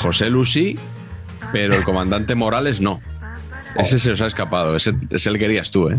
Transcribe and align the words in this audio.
José 0.00 0.30
Lucy, 0.30 0.78
pero 1.52 1.74
el 1.74 1.84
comandante 1.84 2.34
Morales 2.34 2.80
no. 2.80 3.00
Ese 3.76 3.98
se 3.98 4.10
os 4.12 4.20
ha 4.20 4.26
escapado, 4.26 4.74
ese, 4.74 4.94
ese 5.10 5.30
el 5.30 5.38
querías 5.38 5.70
tú, 5.70 5.88
¿eh? 5.90 5.98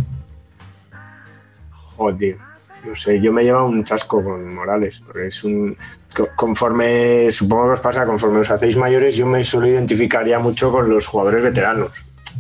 Joder, 1.72 2.38
no 2.86 2.96
sé, 2.96 3.22
yo 3.22 3.32
me 3.32 3.44
llevo 3.44 3.66
un 3.66 3.84
chasco 3.84 4.24
con 4.24 4.54
Morales, 4.54 5.02
porque 5.06 5.28
es 5.28 5.44
un. 5.44 5.78
co- 6.16 6.30
Conforme, 6.36 7.32
supongo 7.32 7.66
que 7.68 7.74
os 7.74 7.80
pasa, 7.80 8.06
conforme 8.06 8.40
os 8.40 8.50
hacéis 8.50 8.76
mayores, 8.76 9.16
yo 9.16 9.26
me 9.26 9.44
suelo 9.44 9.68
identificar 9.68 10.26
ya 10.28 10.40
mucho 10.40 10.72
con 10.72 10.90
los 10.90 11.08
jugadores 11.08 11.44
veteranos. 11.44 11.92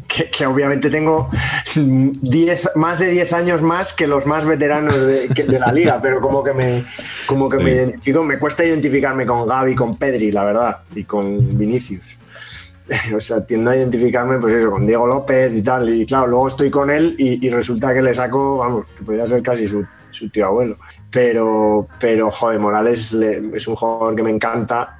Que, 0.07 0.29
que 0.29 0.45
obviamente 0.45 0.89
tengo 0.89 1.29
10, 1.75 2.71
más 2.75 2.99
de 2.99 3.09
10 3.11 3.31
años 3.33 3.61
más 3.61 3.93
que 3.93 4.07
los 4.07 4.25
más 4.25 4.45
veteranos 4.45 4.95
de, 5.07 5.29
que- 5.29 5.45
de 5.45 5.57
la 5.59 5.71
liga, 5.71 5.99
pero 6.01 6.19
como 6.19 6.43
que 6.43 6.53
me, 6.53 6.85
como 7.25 7.47
que 7.49 7.57
me 7.57 7.71
identifico, 7.71 8.21
me 8.23 8.37
cuesta 8.37 8.65
identificarme 8.65 9.25
con 9.25 9.47
Gaby, 9.47 9.73
con 9.75 9.97
Pedri, 9.97 10.31
la 10.31 10.43
verdad, 10.43 10.79
y 10.95 11.03
con 11.05 11.57
Vinicius. 11.57 12.17
O 13.15 13.21
sea, 13.21 13.45
tiendo 13.45 13.71
a 13.71 13.77
identificarme, 13.77 14.37
pues 14.37 14.53
eso, 14.55 14.69
con 14.71 14.85
Diego 14.85 15.07
López 15.07 15.53
y 15.55 15.61
tal. 15.61 15.87
Y 15.95 16.05
claro, 16.05 16.27
luego 16.27 16.49
estoy 16.49 16.69
con 16.69 16.89
él 16.89 17.15
y, 17.17 17.45
y 17.45 17.49
resulta 17.49 17.93
que 17.93 18.01
le 18.01 18.13
saco, 18.13 18.57
vamos, 18.57 18.85
que 18.97 19.05
podría 19.05 19.25
ser 19.27 19.41
casi 19.41 19.65
su, 19.65 19.85
su 20.09 20.29
tío 20.29 20.47
abuelo. 20.47 20.75
Pero, 21.09 21.87
pero 22.01 22.29
joder, 22.29 22.59
Morales 22.59 23.13
le- 23.13 23.41
es 23.55 23.65
un 23.69 23.77
jugador 23.77 24.13
que 24.13 24.23
me 24.23 24.31
encanta. 24.31 24.97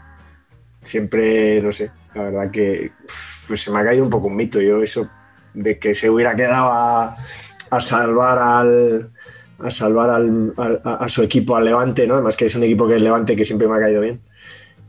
Siempre, 0.81 1.61
no 1.61 1.71
sé, 1.73 1.91
la 2.15 2.23
verdad 2.23 2.51
que 2.51 2.91
pues 3.47 3.61
se 3.61 3.71
me 3.71 3.79
ha 3.79 3.83
caído 3.83 4.03
un 4.03 4.09
poco 4.09 4.27
un 4.27 4.35
mito. 4.35 4.59
Yo, 4.61 4.81
eso 4.81 5.09
de 5.53 5.77
que 5.79 5.93
se 5.95 6.09
hubiera 6.09 6.35
quedado 6.35 6.69
a, 6.71 7.15
a 7.69 7.81
salvar 7.81 8.37
al. 8.37 9.11
A 9.63 9.69
salvar 9.69 10.09
al- 10.09 10.53
a, 10.57 10.95
a 11.05 11.07
su 11.07 11.21
equipo, 11.21 11.55
al 11.55 11.65
Levante, 11.65 12.07
¿no? 12.07 12.15
Además 12.15 12.35
que 12.35 12.45
es 12.47 12.55
un 12.55 12.63
equipo 12.63 12.87
que 12.87 12.95
es 12.95 13.01
Levante 13.01 13.35
que 13.35 13.45
siempre 13.45 13.67
me 13.67 13.75
ha 13.75 13.79
caído 13.79 14.01
bien 14.01 14.19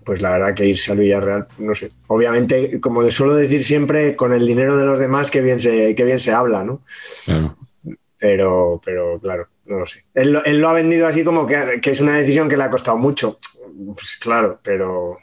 pues 0.05 0.21
la 0.21 0.31
verdad 0.33 0.53
que 0.55 0.67
irse 0.67 0.91
al 0.91 0.99
Villarreal, 0.99 1.47
no 1.59 1.77
sé. 1.77 1.93
Obviamente, 2.09 2.81
como 2.81 3.09
suelo 3.13 3.35
decir 3.37 3.63
siempre, 3.63 4.17
con 4.17 4.33
el 4.33 4.45
dinero 4.45 4.77
de 4.77 4.85
los 4.85 4.99
demás, 4.99 5.31
que 5.31 5.41
bien 5.41 5.61
se, 5.61 5.95
que 5.95 6.05
bien 6.05 6.19
se 6.19 6.33
habla, 6.33 6.65
¿no? 6.65 6.83
Claro. 7.25 7.57
Pero, 8.19 8.81
pero 8.85 9.21
claro, 9.21 9.47
no 9.67 9.79
lo 9.79 9.87
sé. 9.87 10.05
Él, 10.15 10.33
lo- 10.33 10.45
él 10.45 10.59
lo 10.61 10.69
ha 10.69 10.73
vendido 10.73 11.07
así 11.07 11.23
como 11.23 11.47
que, 11.47 11.81
que 11.81 11.91
es 11.93 12.01
una 12.01 12.17
decisión 12.17 12.49
que 12.49 12.57
le 12.57 12.65
ha 12.65 12.71
costado 12.71 12.97
mucho. 12.97 13.39
Pues 13.95 14.17
claro, 14.21 14.59
pero, 14.63 15.19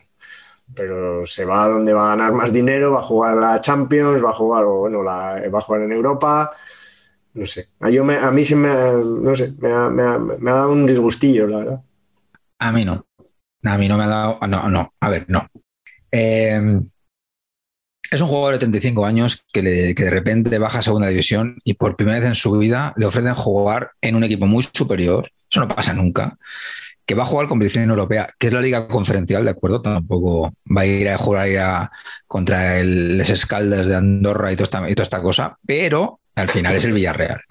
pero 0.74 1.26
se 1.26 1.46
va 1.46 1.64
a 1.64 1.68
donde 1.70 1.94
va 1.94 2.08
a 2.14 2.16
ganar 2.16 2.34
más 2.34 2.54
dinero, 2.54 2.92
va 2.92 3.00
a 3.00 3.04
jugar 3.04 3.36
la 3.38 3.62
Champions, 3.62 4.24
va 4.24 4.30
a 4.30 4.34
jugar, 4.34 4.64
o 4.66 4.78
bueno, 4.80 5.04
la, 5.04 5.42
va 5.54 5.60
a 5.60 5.62
jugar 5.62 5.84
en 5.84 5.92
Europa. 5.92 6.52
No 7.34 7.46
sé. 7.46 7.68
A, 7.80 7.90
yo 7.90 8.04
me- 8.04 8.18
a 8.18 8.32
mí 8.32 8.44
sí 8.44 8.56
me, 8.56 8.70
no 8.70 9.36
sé, 9.36 9.54
me 9.60 9.70
ha, 9.72 10.54
dado 10.56 10.72
un 10.72 10.86
disgustillo, 10.86 11.48
la 11.48 11.58
verdad. 11.60 11.82
A 12.60 12.72
mí 12.72 12.86
no. 12.86 13.06
A 13.64 13.78
mí 13.78 13.88
no 13.88 13.98
me 13.98 14.06
ha 14.06 14.08
dado. 14.08 14.40
No, 14.48 14.70
no. 14.70 14.94
A 15.00 15.10
ver, 15.10 15.26
no. 15.30 15.48
Eh, 16.12 16.80
es 18.12 18.22
un 18.22 18.28
jugador 18.28 18.54
de 18.54 18.60
35 18.60 19.06
años 19.06 19.46
que, 19.54 19.62
le- 19.62 19.94
que 19.96 20.04
de 20.04 20.10
repente 20.10 20.58
baja 20.58 20.80
a 20.80 20.82
segunda 20.82 21.08
división 21.08 21.58
y 21.64 21.76
por 21.76 21.96
primera 21.96 22.20
vez 22.20 22.28
en 22.28 22.36
su 22.36 22.52
vida 22.58 22.94
le 22.98 23.06
ofrecen 23.06 23.36
jugar 23.36 23.92
en 24.02 24.16
un 24.16 24.24
equipo 24.24 24.48
muy 24.48 24.64
superior. 24.74 25.30
Eso 25.50 25.60
no 25.62 25.68
pasa 25.68 25.94
nunca. 25.94 26.38
Que 27.10 27.16
va 27.16 27.24
a 27.24 27.26
jugar 27.26 27.48
competición 27.48 27.90
europea, 27.90 28.30
que 28.38 28.48
es 28.48 28.54
la 28.54 28.62
liga 28.62 28.88
conferencial, 28.88 29.44
¿de 29.44 29.50
acuerdo? 29.50 29.82
Tampoco 29.82 30.54
va 30.66 30.82
a 30.82 30.86
ir 30.86 31.10
a 31.10 31.18
jugar 31.18 31.90
contra 32.28 32.78
el 32.78 33.18
Les 33.18 33.32
Escaldes 33.32 33.88
de 33.88 33.96
Andorra 33.96 34.52
y 34.52 34.56
toda, 34.56 34.66
esta, 34.66 34.88
y 34.92 34.94
toda 34.94 35.04
esta 35.04 35.20
cosa, 35.20 35.58
pero 35.66 36.20
al 36.36 36.50
final 36.50 36.76
es 36.76 36.86
el 36.86 36.94
Villarreal. 36.94 37.42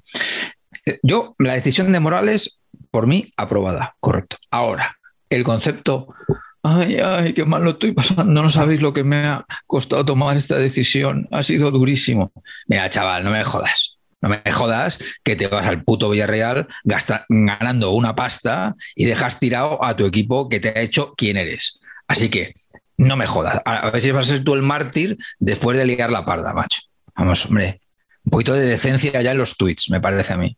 Yo, 1.03 1.35
la 1.41 1.55
decisión 1.55 1.91
de 1.91 1.99
Morales, 1.99 2.61
por 2.93 3.09
mí, 3.09 3.33
aprobada, 3.37 3.97
correcto. 3.99 4.37
Ahora, 4.53 4.97
el 5.29 5.43
concepto, 5.43 6.15
ay, 6.63 6.99
ay, 6.99 7.33
qué 7.33 7.45
mal 7.45 7.65
lo 7.65 7.71
estoy 7.71 7.91
pasando, 7.91 8.41
no 8.41 8.53
sabéis 8.53 8.81
lo 8.81 8.93
que 8.93 9.03
me 9.03 9.27
ha 9.27 9.45
costado 9.67 10.05
tomar 10.05 10.37
esta 10.37 10.57
decisión, 10.57 11.27
ha 11.33 11.43
sido 11.43 11.73
durísimo. 11.73 12.31
Mira, 12.69 12.89
chaval, 12.91 13.25
no 13.25 13.33
me 13.33 13.43
jodas, 13.43 13.98
no 14.21 14.29
me 14.29 14.43
jodas 14.53 14.99
que 15.23 15.37
te 15.37 15.47
vas 15.47 15.67
al 15.67 15.85
puto 15.85 16.11
Villarreal 16.11 16.67
gasta- 16.85 17.25
ganando 17.29 17.93
una 17.93 18.15
pasta 18.15 18.75
y 18.95 19.05
dejas 19.05 19.39
tirado 19.39 19.85
a 19.85 19.95
tu 19.97 20.07
equipo 20.07 20.49
que 20.49 20.61
te 20.61 20.71
ha 20.71 20.81
hecho 20.81 21.15
quién 21.17 21.37
eres. 21.37 21.79
Así 22.07 22.29
que 22.29 22.55
no 22.97 23.17
me 23.17 23.27
jodas, 23.27 23.61
a 23.65 23.91
ver 23.91 24.03
si 24.03 24.11
vas 24.11 24.27
a 24.29 24.35
ser 24.35 24.45
tú 24.45 24.55
el 24.55 24.63
mártir 24.63 25.17
después 25.39 25.79
de 25.79 25.85
liar 25.87 26.11
la 26.11 26.25
parda, 26.25 26.53
macho. 26.53 26.83
Vamos, 27.17 27.47
hombre, 27.47 27.81
un 28.25 28.31
poquito 28.31 28.55
de 28.55 28.67
decencia 28.67 29.21
ya 29.23 29.33
en 29.33 29.39
los 29.39 29.57
tweets, 29.57 29.91
me 29.91 30.01
parece 30.01 30.35
a 30.35 30.37
mí. 30.37 30.57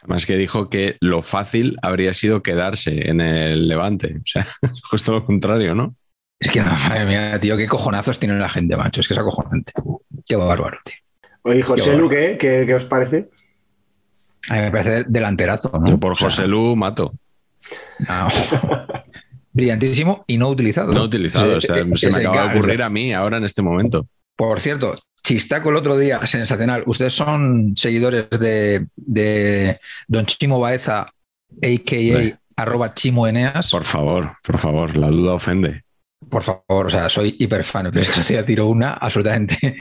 Además 0.00 0.26
que 0.26 0.36
dijo 0.36 0.68
que 0.68 0.96
lo 1.00 1.22
fácil 1.22 1.78
habría 1.82 2.12
sido 2.14 2.42
quedarse 2.42 3.08
en 3.08 3.20
el 3.20 3.68
Levante. 3.68 4.18
O 4.18 4.26
sea, 4.26 4.46
justo 4.90 5.12
lo 5.12 5.24
contrario, 5.24 5.74
¿no? 5.74 5.96
Es 6.38 6.50
que, 6.50 6.60
madre 6.62 7.06
mía, 7.06 7.40
tío, 7.40 7.56
qué 7.56 7.66
cojonazos 7.66 8.18
tiene 8.18 8.38
la 8.38 8.48
gente, 8.50 8.76
macho. 8.76 9.00
Es 9.00 9.08
que 9.08 9.14
es 9.14 9.20
acojonante. 9.20 9.72
Qué 10.26 10.36
bárbaro, 10.36 10.78
tío. 10.84 10.94
Oye, 11.44 11.62
José 11.62 11.90
Qué 11.90 11.96
Lu, 11.96 12.08
¿qué, 12.08 12.36
¿Qué, 12.38 12.64
qué 12.66 12.74
os 12.74 12.84
parece? 12.84 13.28
A 14.48 14.54
mí 14.54 14.60
me 14.60 14.70
parece 14.70 15.04
delanterazo, 15.06 15.70
¿no? 15.78 15.86
Yo 15.86 15.98
por 16.00 16.12
O 16.12 16.14
sea, 16.14 16.28
José 16.28 16.48
Lu 16.48 16.74
mato. 16.74 17.14
no. 18.08 18.28
Brillantísimo 19.52 20.24
y 20.26 20.36
no 20.36 20.48
utilizado. 20.48 20.92
No 20.92 21.04
utilizado. 21.04 21.56
O 21.56 21.60
sea, 21.60 21.76
se 21.94 22.10
me 22.10 22.16
acaba 22.16 22.48
de 22.48 22.58
ocurrir 22.58 22.82
a 22.82 22.88
mí 22.88 23.12
ahora 23.12 23.36
en 23.36 23.44
este 23.44 23.62
momento. 23.62 24.08
Por 24.36 24.58
cierto, 24.58 24.98
chistaco 25.22 25.70
el 25.70 25.76
otro 25.76 25.96
día, 25.96 26.24
sensacional. 26.26 26.82
¿Ustedes 26.86 27.12
son 27.12 27.76
seguidores 27.76 28.28
de, 28.30 28.86
de 28.96 29.78
Don 30.08 30.26
Chimo 30.26 30.58
Baeza, 30.58 31.02
a.k.a. 31.02 32.16
Hombre. 32.16 32.36
arroba 32.56 32.94
Chimo 32.94 33.28
Eneas? 33.28 33.70
Por 33.70 33.84
favor, 33.84 34.36
por 34.44 34.58
favor, 34.58 34.96
la 34.96 35.08
duda 35.08 35.34
ofende. 35.34 35.84
Por 36.28 36.42
favor, 36.42 36.86
o 36.86 36.90
sea, 36.90 37.08
soy 37.08 37.36
hiper 37.38 37.62
fan. 37.62 37.90
Pero 37.92 38.06
sí, 38.06 38.36
tiro 38.44 38.66
una 38.66 38.94
absolutamente 38.94 39.76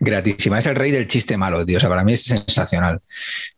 gratísima. 0.00 0.58
Es 0.58 0.66
el 0.66 0.76
rey 0.76 0.90
del 0.90 1.08
chiste 1.08 1.36
malo, 1.36 1.64
tío. 1.64 1.78
O 1.78 1.80
sea, 1.80 1.88
para 1.88 2.04
mí 2.04 2.12
es 2.12 2.24
sensacional. 2.24 3.00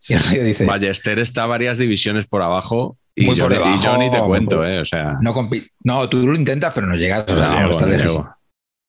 Y 0.09 0.15
el 0.15 0.23
tío 0.23 0.44
dice, 0.44 0.65
Ballester 0.65 1.19
está 1.19 1.47
varias 1.47 1.79
divisiones 1.79 2.26
por 2.26 2.43
abajo 2.43 2.99
y, 3.15 3.26
Muy 3.26 3.37
yo, 3.37 3.44
por 3.44 3.53
y 3.53 3.56
debajo, 3.56 3.82
yo 3.82 3.99
ni 3.99 4.11
te 4.11 4.19
cuento, 4.21 4.56
por- 4.56 4.67
¿eh? 4.67 4.81
O 4.81 4.85
sea, 4.85 5.15
no, 5.21 5.50
no, 5.85 6.09
tú 6.09 6.26
lo 6.26 6.35
intentas, 6.35 6.73
pero 6.75 6.87
no 6.87 6.97
llegas. 6.97 7.25
O 7.31 7.37
sea, 7.38 7.62
no 7.62 7.69
no 7.71 7.87
llego. 7.97 8.37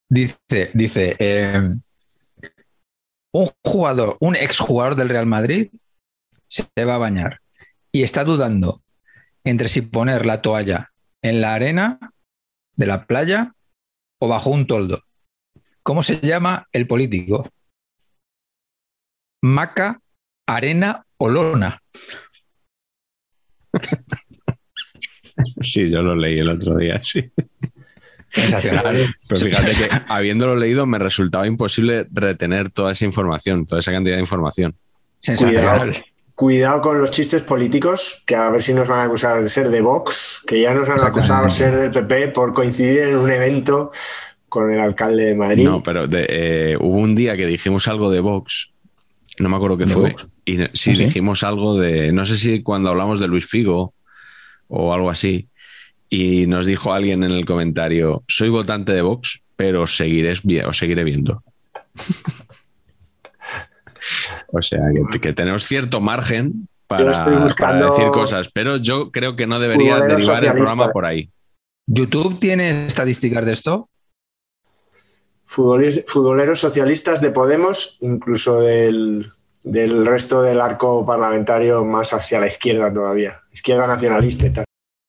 Dice, 0.09 0.71
dice, 0.73 1.15
eh, 1.19 1.61
un 3.33 3.49
jugador, 3.63 4.17
un 4.19 4.35
exjugador 4.35 4.95
del 4.95 5.09
Real 5.09 5.25
Madrid 5.25 5.69
se 6.47 6.63
va 6.85 6.95
a 6.95 6.99
bañar 6.99 7.39
y 7.91 8.03
está 8.03 8.23
dudando 8.23 8.81
entre 9.43 9.67
si 9.67 9.81
poner 9.81 10.25
la 10.25 10.41
toalla 10.41 10.91
en 11.21 11.41
la 11.41 11.53
arena 11.53 11.99
de 12.75 12.87
la 12.87 13.05
playa 13.05 13.53
o 14.19 14.27
bajo 14.27 14.49
un 14.49 14.67
toldo. 14.67 15.03
¿Cómo 15.85 16.01
se 16.01 16.19
llama 16.19 16.67
el 16.73 16.87
político? 16.87 17.47
Maca, 19.43 20.01
arena 20.47 21.05
o 21.17 21.29
lona. 21.29 21.79
Sí, 25.59 25.89
yo 25.89 26.01
lo 26.01 26.15
leí 26.15 26.39
el 26.39 26.47
otro 26.47 26.77
día, 26.77 26.97
sí. 27.03 27.29
Sensacional. 28.29 28.95
Pero 29.27 29.41
fíjate 29.41 29.71
que 29.71 29.89
habiéndolo 30.07 30.55
leído 30.55 30.85
me 30.85 30.97
resultaba 30.97 31.45
imposible 31.45 32.07
retener 32.09 32.69
toda 32.69 32.93
esa 32.93 33.03
información, 33.03 33.65
toda 33.65 33.81
esa 33.81 33.91
cantidad 33.91 34.15
de 34.15 34.21
información. 34.21 34.77
Sensacional. 35.19 36.05
Cuidado 36.35 36.79
con 36.79 37.01
los 37.01 37.11
chistes 37.11 37.41
políticos, 37.41 38.23
que 38.25 38.37
a 38.37 38.49
ver 38.49 38.63
si 38.63 38.73
nos 38.73 38.87
van 38.87 38.99
a 38.99 39.03
acusar 39.03 39.41
de 39.41 39.49
ser 39.49 39.69
de 39.69 39.81
Vox, 39.81 40.41
que 40.47 40.61
ya 40.61 40.73
nos 40.73 40.87
han 40.87 41.03
acusado 41.03 41.43
de 41.43 41.49
ser 41.49 41.75
del 41.75 41.91
PP 41.91 42.29
por 42.29 42.53
coincidir 42.53 42.99
en 42.99 43.17
un 43.17 43.29
evento 43.29 43.91
con 44.55 44.71
el 44.71 44.79
alcalde 44.79 45.25
de 45.25 45.35
Madrid. 45.35 45.65
No, 45.65 45.83
pero 45.83 46.07
de, 46.07 46.25
eh, 46.29 46.77
hubo 46.79 46.95
un 46.95 47.13
día 47.13 47.35
que 47.35 47.45
dijimos 47.45 47.89
algo 47.89 48.09
de 48.09 48.21
Vox, 48.21 48.71
no 49.37 49.49
me 49.49 49.57
acuerdo 49.57 49.77
qué 49.77 49.85
¿De 49.85 49.93
fue, 49.93 50.11
Vox? 50.11 50.29
y 50.45 50.55
sí, 50.55 50.63
¿Ah, 50.63 50.69
sí? 50.73 50.93
dijimos 50.93 51.43
algo 51.43 51.77
de, 51.77 52.13
no 52.13 52.25
sé 52.25 52.37
si 52.37 52.63
cuando 52.63 52.89
hablamos 52.89 53.19
de 53.19 53.27
Luis 53.27 53.45
Figo 53.45 53.93
o 54.69 54.93
algo 54.93 55.09
así, 55.09 55.49
y 56.09 56.47
nos 56.47 56.65
dijo 56.65 56.93
alguien 56.93 57.25
en 57.25 57.31
el 57.31 57.45
comentario, 57.45 58.23
soy 58.29 58.47
votante 58.47 58.93
de 58.93 59.01
Vox, 59.01 59.41
pero 59.57 59.81
os 59.81 59.97
seguiré, 59.97 60.31
os 60.65 60.77
seguiré 60.77 61.03
viendo. 61.03 61.43
o 64.53 64.61
sea, 64.61 64.79
que, 65.11 65.19
que 65.19 65.33
tenemos 65.33 65.65
cierto 65.65 65.99
margen 65.99 66.69
para, 66.87 67.03
decir 67.03 68.07
cosas, 68.13 68.49
pero 68.53 68.77
yo 68.77 69.11
creo 69.11 69.35
que 69.35 69.47
no 69.47 69.59
debería 69.59 69.99
derivar 69.99 70.45
el 70.45 70.53
programa 70.53 70.91
por 70.91 71.05
ahí. 71.05 71.29
¿YouTube 71.87 72.39
tiene 72.39 72.85
estadísticas 72.85 73.45
de 73.45 73.51
esto? 73.51 73.89
Futboleros, 75.45 76.59
socialistas 76.59 77.21
de 77.21 77.31
Podemos, 77.31 77.97
incluso 78.01 78.59
del, 78.61 79.27
del 79.63 80.05
resto 80.05 80.41
del 80.41 80.59
arco 80.59 81.05
parlamentario 81.05 81.85
más 81.85 82.13
hacia 82.13 82.39
la 82.39 82.47
izquierda 82.47 82.91
todavía, 82.91 83.41
izquierda 83.53 83.87
nacionalista 83.87 84.47
y 84.47 84.49
tal. 84.51 84.65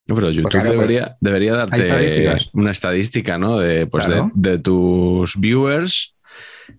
No, 0.09 0.15
pero 0.15 0.31
YouTube 0.31 0.51
claro, 0.53 0.71
debería, 0.71 1.17
debería 1.21 1.55
darte 1.55 1.81
estadísticas. 1.81 2.51
una 2.53 2.71
estadística, 2.71 3.39
¿no? 3.39 3.59
De, 3.59 3.87
pues 3.89 4.07
Claro. 4.07 4.31
de, 4.35 4.51
de 4.53 4.59
tus 4.59 5.35
viewers. 5.37 6.15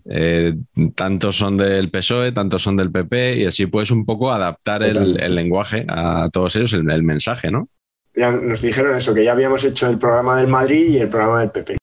eh, 0.08 0.54
tantos 0.94 1.36
son 1.36 1.56
del 1.58 1.90
PSOE, 1.90 2.32
tantos 2.32 2.62
son 2.62 2.76
del 2.76 2.90
PP, 2.90 3.36
y 3.36 3.44
así 3.46 3.66
puedes 3.66 3.90
un 3.90 4.06
poco 4.06 4.30
adaptar 4.32 4.82
el 4.82 5.34
lenguaje 5.34 5.84
a 5.88 6.28
todos 6.32 6.56
ellos, 6.56 6.72
el, 6.74 6.90
el 6.90 7.02
mensaje, 7.02 7.50
¿no? 7.50 7.68
Ya 8.14 8.32
nos 8.32 8.62
dijeron 8.62 8.96
eso, 8.96 9.12
que 9.14 9.24
ya 9.24 9.32
habíamos 9.32 9.62
hecho 9.64 9.88
el 9.88 9.98
programa 9.98 10.36
del 10.38 10.48
Madrid 10.48 10.88
y 10.90 10.98
el 10.98 11.08
programa 11.08 11.40
del 11.40 11.50
PP. 11.50 11.76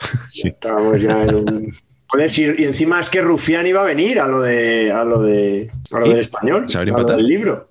Sí. 0.30 0.48
Estábamos 0.48 1.00
ya 1.00 1.22
en 1.24 1.34
un... 1.34 1.72
Joder, 2.06 2.30
y 2.58 2.64
encima 2.64 3.00
es 3.00 3.08
que 3.08 3.20
Rufián 3.20 3.66
iba 3.66 3.82
a 3.82 3.84
venir 3.84 4.18
a 4.18 4.26
lo 4.26 4.40
de 4.40 4.90
a 4.90 5.04
lo 5.04 5.22
de 5.22 5.70
a 5.92 5.98
lo 6.00 6.08
del 6.08 6.18
español, 6.18 6.68
¿Se 6.68 6.76
a 6.76 6.80
habría 6.80 6.94
lo 6.94 7.04
del 7.04 7.26
libro. 7.26 7.70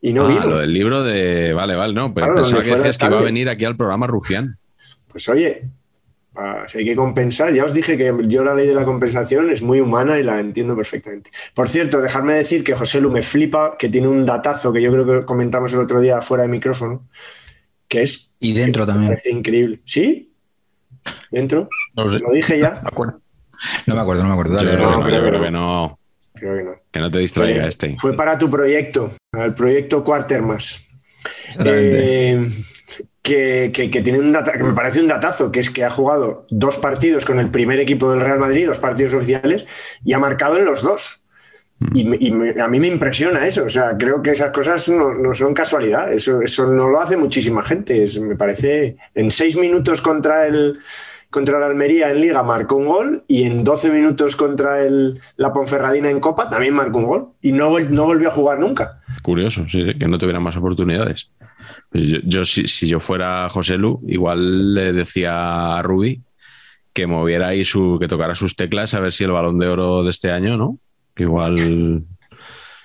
Y 0.00 0.12
no 0.12 0.26
ah, 0.26 0.28
vino. 0.28 0.46
lo 0.46 0.58
del 0.58 0.72
libro 0.72 1.02
de. 1.02 1.52
Vale, 1.54 1.74
vale, 1.74 1.92
no, 1.92 2.14
pero 2.14 2.28
Claro, 2.28 2.42
pensaba 2.42 2.62
que 2.62 2.70
decías 2.76 2.96
que 2.96 3.06
iba 3.06 3.18
a 3.18 3.22
venir 3.22 3.48
aquí 3.48 3.64
al 3.64 3.76
programa 3.76 4.06
Rufián. 4.06 4.58
Pues 5.08 5.28
oye, 5.28 5.68
si 6.68 6.78
hay 6.78 6.84
que 6.84 6.94
compensar, 6.96 7.52
ya 7.52 7.64
os 7.64 7.74
dije 7.74 7.96
que 7.96 8.12
yo 8.28 8.44
la 8.44 8.54
ley 8.54 8.66
de 8.66 8.74
la 8.74 8.84
compensación 8.84 9.50
es 9.50 9.62
muy 9.62 9.80
humana 9.80 10.18
y 10.18 10.22
la 10.22 10.38
entiendo 10.38 10.76
perfectamente. 10.76 11.30
Por 11.54 11.68
cierto, 11.68 12.00
dejadme 12.00 12.34
decir 12.34 12.62
que 12.62 12.74
José 12.74 13.00
Lu 13.00 13.10
me 13.10 13.22
flipa, 13.22 13.76
que 13.76 13.88
tiene 13.88 14.08
un 14.08 14.24
datazo 14.24 14.72
que 14.72 14.80
yo 14.80 14.92
creo 14.92 15.04
que 15.04 15.26
comentamos 15.26 15.72
el 15.72 15.80
otro 15.80 16.00
día 16.00 16.20
fuera 16.20 16.42
de 16.44 16.48
micrófono, 16.48 17.08
que 17.88 18.02
es 18.02 18.34
Y 18.38 18.52
dentro 18.52 18.86
me 18.86 18.92
también. 18.92 19.10
parece 19.10 19.30
increíble. 19.30 19.80
¿Sí? 19.84 20.32
¿Dentro? 21.30 21.68
No 21.94 22.04
lo 22.04 22.12
sé. 22.12 22.18
Lo 22.18 22.32
dije 22.32 22.58
ya. 22.58 22.80
¿Me 22.82 22.88
acuerdo? 22.90 23.20
No 23.86 23.94
me 23.94 24.00
acuerdo, 24.00 24.22
no 24.22 24.28
me 24.28 24.34
acuerdo. 24.34 24.52
Yo 24.52 24.64
Dale, 24.64 24.76
creo, 24.76 24.88
que 24.90 24.96
no, 24.96 25.02
creo 25.04 25.16
yo 25.18 25.22
que 25.24 25.28
creo 25.28 25.38
no. 25.40 25.44
que 25.44 25.50
no. 25.50 25.98
Creo 26.34 26.56
que 26.56 26.62
no. 26.62 26.70
Que 26.92 27.00
no 27.00 27.10
te 27.10 27.18
distraiga 27.18 27.60
Fue- 27.60 27.68
este. 27.68 27.96
Fue 27.96 28.14
para 28.16 28.38
tu 28.38 28.48
proyecto, 28.48 29.12
el 29.32 29.54
proyecto 29.54 30.04
Quartermas. 30.04 30.80
Exactamente. 31.48 32.30
Eh, 32.32 32.48
que, 33.22 33.70
que- 33.74 33.90
que 33.90 34.00
tiene 34.02 34.20
un 34.20 34.32
data- 34.32 34.52
que 34.52 34.62
me 34.64 34.72
parece 34.72 35.00
un 35.00 35.06
datazo, 35.08 35.50
que 35.52 35.60
es 35.60 35.70
que 35.70 35.84
ha 35.84 35.90
jugado 35.90 36.46
dos 36.50 36.76
partidos 36.78 37.24
con 37.26 37.38
el 37.40 37.50
primer 37.50 37.78
equipo 37.80 38.10
del 38.10 38.20
Real 38.20 38.38
Madrid, 38.38 38.66
dos 38.66 38.78
partidos 38.78 39.12
oficiales, 39.14 39.66
y 40.04 40.12
ha 40.14 40.18
marcado 40.18 40.56
en 40.56 40.64
los 40.64 40.82
dos. 40.82 41.24
Y, 41.94 42.58
a 42.60 42.68
mí 42.68 42.80
me 42.80 42.88
impresiona 42.88 43.46
eso. 43.46 43.64
O 43.64 43.68
sea, 43.68 43.96
creo 43.96 44.20
que 44.22 44.30
esas 44.30 44.52
cosas 44.52 44.88
no, 44.88 45.14
no 45.14 45.32
son 45.34 45.54
casualidad. 45.54 46.12
Eso, 46.12 46.42
eso 46.42 46.66
no 46.66 46.88
lo 46.88 47.00
hace 47.00 47.16
muchísima 47.16 47.62
gente. 47.62 48.04
Es- 48.04 48.20
me 48.20 48.36
parece. 48.36 48.96
En 49.14 49.30
seis 49.30 49.56
minutos 49.56 50.02
contra 50.02 50.46
el 50.46 50.78
contra 51.30 51.58
la 51.58 51.66
Almería 51.66 52.10
en 52.10 52.22
Liga 52.22 52.42
marcó 52.42 52.76
un 52.76 52.86
gol 52.86 53.24
y 53.28 53.42
en 53.42 53.62
12 53.62 53.90
minutos 53.90 54.34
contra 54.34 54.82
el, 54.82 55.20
la 55.36 55.52
Ponferradina 55.52 56.08
en 56.08 56.20
Copa 56.20 56.48
también 56.48 56.74
marcó 56.74 56.98
un 56.98 57.04
gol. 57.04 57.28
Y 57.42 57.52
no, 57.52 57.78
no 57.78 58.06
volvió 58.06 58.28
a 58.28 58.32
jugar 58.32 58.58
nunca. 58.58 59.02
Curioso, 59.22 59.68
sí, 59.68 59.94
que 59.98 60.08
no 60.08 60.18
tuviera 60.18 60.40
más 60.40 60.56
oportunidades. 60.56 61.30
Pues 61.90 62.06
yo, 62.06 62.18
yo, 62.24 62.44
si, 62.44 62.66
si 62.66 62.88
yo 62.88 62.98
fuera 62.98 63.48
José 63.50 63.76
Lu, 63.76 64.00
igual 64.06 64.74
le 64.74 64.92
decía 64.92 65.76
a 65.78 65.82
Rubi 65.82 66.22
que 66.94 67.06
moviera 67.06 67.48
ahí 67.48 67.64
su, 67.64 67.98
que 68.00 68.08
tocara 68.08 68.34
sus 68.34 68.56
teclas 68.56 68.94
a 68.94 69.00
ver 69.00 69.12
si 69.12 69.24
el 69.24 69.30
balón 69.32 69.58
de 69.58 69.68
oro 69.68 70.02
de 70.02 70.10
este 70.10 70.32
año, 70.32 70.56
¿no? 70.56 70.78
Que 71.18 71.24
igual 71.24 72.04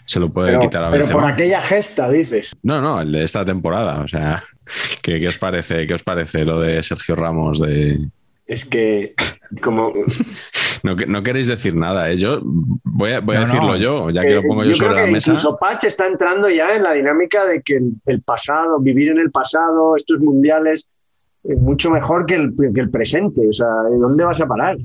se 0.06 0.20
lo 0.20 0.34
puede 0.34 0.50
Pero, 0.50 0.62
quitar 0.62 0.84
a 0.84 0.88
pero 0.88 1.00
Benzema. 1.04 1.22
por 1.22 1.32
aquella 1.32 1.62
gesta, 1.62 2.10
dices. 2.10 2.52
No, 2.64 2.82
no, 2.82 3.00
el 3.00 3.12
de 3.12 3.24
esta 3.24 3.46
temporada. 3.46 4.02
O 4.02 4.08
sea, 4.08 4.44
¿qué, 5.04 5.20
qué 5.20 5.28
os 5.30 5.38
parece? 5.38 5.88
¿Qué 5.88 5.94
os 5.94 6.04
parece 6.04 6.44
lo 6.44 6.60
de 6.60 6.82
Sergio 6.84 7.16
Ramos? 7.16 7.62
De 7.62 8.00
Es 8.46 8.66
que, 8.66 9.14
como. 9.62 9.94
no, 10.84 10.96
que- 10.96 11.06
no 11.06 11.24
queréis 11.24 11.48
decir 11.48 11.76
nada, 11.76 12.10
¿eh? 12.12 12.18
Yo 12.18 12.42
voy 12.44 13.12
a, 13.12 13.22
voy 13.22 13.36
a 13.38 13.42
No, 13.42 13.46
no. 13.48 13.54
decirlo 13.54 13.76
yo, 13.78 14.10
ya 14.10 14.24
que 14.24 14.34
lo 14.34 14.40
Eh, 14.42 14.46
pongo 14.48 14.64
yo, 14.66 14.74
sobre 14.74 14.90
creo 14.90 15.00
la 15.02 15.06
que 15.06 15.12
mesa. 15.14 15.30
Incluso 15.32 15.58
Patch 15.58 15.86
está 15.86 16.08
entrando 16.08 16.50
ya 16.50 16.76
en 16.76 16.84
la 16.84 16.92
dinámica 16.94 17.46
de 17.46 17.62
que 17.62 17.76
el, 17.78 17.94
el 18.08 18.22
pasado, 18.24 18.80
vivir 18.80 19.10
en 19.10 19.20
el 19.20 19.32
pasado, 19.32 19.96
estos 19.96 20.20
mundiales, 20.20 20.90
es 21.44 21.58
mucho 21.60 21.92
mejor 21.92 22.26
que 22.26 22.36
el, 22.36 22.54
que 22.74 22.82
el 22.82 22.90
presente. 22.90 23.48
O 23.48 23.54
sea, 23.54 23.68
¿de 23.92 23.98
dónde 23.98 24.24
vas 24.26 24.42
a 24.42 24.48
parar? 24.48 24.76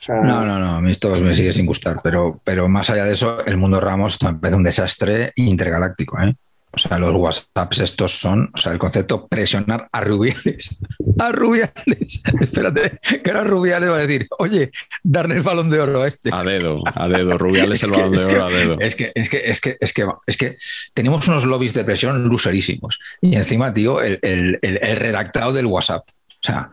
O 0.00 0.02
sea, 0.02 0.16
No, 0.16 0.44
no, 0.46 0.58
no, 0.58 0.76
a 0.76 0.80
mí 0.80 0.90
esto 0.90 1.10
me 1.20 1.34
sigue 1.34 1.52
sin 1.52 1.66
gustar, 1.66 2.00
pero, 2.02 2.40
pero 2.42 2.68
más 2.68 2.88
allá 2.90 3.04
de 3.04 3.12
eso, 3.12 3.44
el 3.44 3.56
mundo 3.58 3.80
Ramos 3.80 4.18
me 4.22 4.34
parece 4.34 4.56
un 4.56 4.64
desastre 4.64 5.32
intergaláctico, 5.36 6.18
¿eh? 6.22 6.34
O 6.72 6.78
sea, 6.78 7.00
los 7.00 7.10
WhatsApps 7.12 7.80
estos 7.80 8.12
son, 8.20 8.48
o 8.54 8.56
sea, 8.56 8.70
el 8.70 8.78
concepto 8.78 9.26
presionar 9.26 9.88
a 9.90 10.00
Rubiales. 10.02 10.78
A 11.18 11.32
Rubiales. 11.32 12.22
Espérate, 12.40 13.00
que 13.24 13.28
ahora 13.30 13.42
Rubiales 13.42 13.90
va 13.90 13.96
a 13.96 14.06
decir, 14.06 14.28
oye, 14.38 14.70
darle 15.02 15.34
el 15.34 15.42
balón 15.42 15.68
de 15.68 15.80
oro 15.80 16.02
a 16.02 16.06
este. 16.06 16.30
A 16.32 16.44
dedo, 16.44 16.80
a 16.94 17.08
dedo. 17.08 17.36
Rubiales 17.36 17.82
el 17.82 17.90
balón 17.90 18.12
de 18.12 18.24
oro 18.24 18.44
a 18.44 18.50
dedo. 18.50 18.76
Es 18.78 18.94
que, 18.94 19.10
es 19.16 19.28
que, 19.28 19.42
es 19.50 19.60
que, 19.60 19.76
es 19.80 19.92
que, 19.92 20.06
es 20.28 20.36
que 20.36 20.56
tenemos 20.94 21.26
unos 21.26 21.44
lobbies 21.44 21.74
de 21.74 21.82
presión 21.82 22.22
luserísimos. 22.28 23.00
Y 23.20 23.34
encima, 23.34 23.74
tío, 23.74 24.00
el, 24.00 24.20
el- 24.22 24.60
el- 24.62 24.78
el 24.80 24.96
redactado 24.96 25.52
del 25.52 25.66
WhatsApp. 25.66 26.04
O 26.08 26.12
sea, 26.42 26.70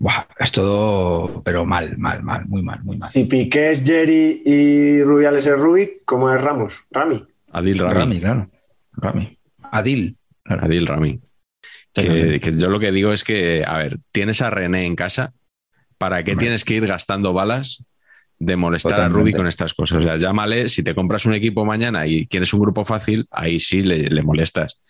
buah, 0.00 0.26
es 0.38 0.50
todo, 0.50 1.42
pero 1.44 1.66
mal, 1.66 1.96
mal, 1.98 2.22
mal, 2.22 2.46
muy 2.46 2.62
mal, 2.62 2.82
muy 2.82 2.96
mal. 2.96 3.12
Si 3.12 3.24
Piqué 3.24 3.72
es 3.72 3.84
Jerry 3.84 4.42
y 4.44 5.02
Rubiales 5.02 5.46
es 5.46 5.56
Rubik, 5.56 6.04
¿cómo 6.06 6.32
es 6.34 6.40
Ramos? 6.40 6.86
Rami. 6.90 7.22
Adil 7.52 7.78
Rami. 7.78 7.94
Rami, 7.94 8.20
claro. 8.20 8.50
Rami. 8.92 9.38
Adil. 9.70 10.16
claro. 10.42 10.64
Adil 10.64 10.86
Rami. 10.86 11.20
Que, 11.92 12.40
que 12.40 12.56
yo 12.56 12.70
lo 12.70 12.80
que 12.80 12.92
digo 12.92 13.12
es 13.12 13.24
que, 13.24 13.62
a 13.66 13.76
ver, 13.76 13.96
tienes 14.10 14.40
a 14.40 14.48
René 14.48 14.86
en 14.86 14.96
casa, 14.96 15.34
¿para 15.98 16.24
qué 16.24 16.32
Hombre. 16.32 16.44
tienes 16.44 16.64
que 16.64 16.74
ir 16.74 16.86
gastando 16.86 17.34
balas 17.34 17.84
de 18.38 18.56
molestar 18.56 19.00
a. 19.02 19.08
Rubi 19.10 19.34
con 19.34 19.46
estas 19.46 19.74
cosas? 19.74 19.98
O 19.98 20.02
sea, 20.02 20.16
llámale, 20.16 20.70
si 20.70 20.82
te 20.82 20.94
compras 20.94 21.26
un 21.26 21.34
equipo 21.34 21.66
mañana 21.66 22.06
y 22.06 22.26
quieres 22.26 22.54
un 22.54 22.60
grupo 22.60 22.86
fácil, 22.86 23.26
ahí 23.30 23.60
sí 23.60 23.82
le, 23.82 24.08
le 24.08 24.22
molestas. 24.22 24.80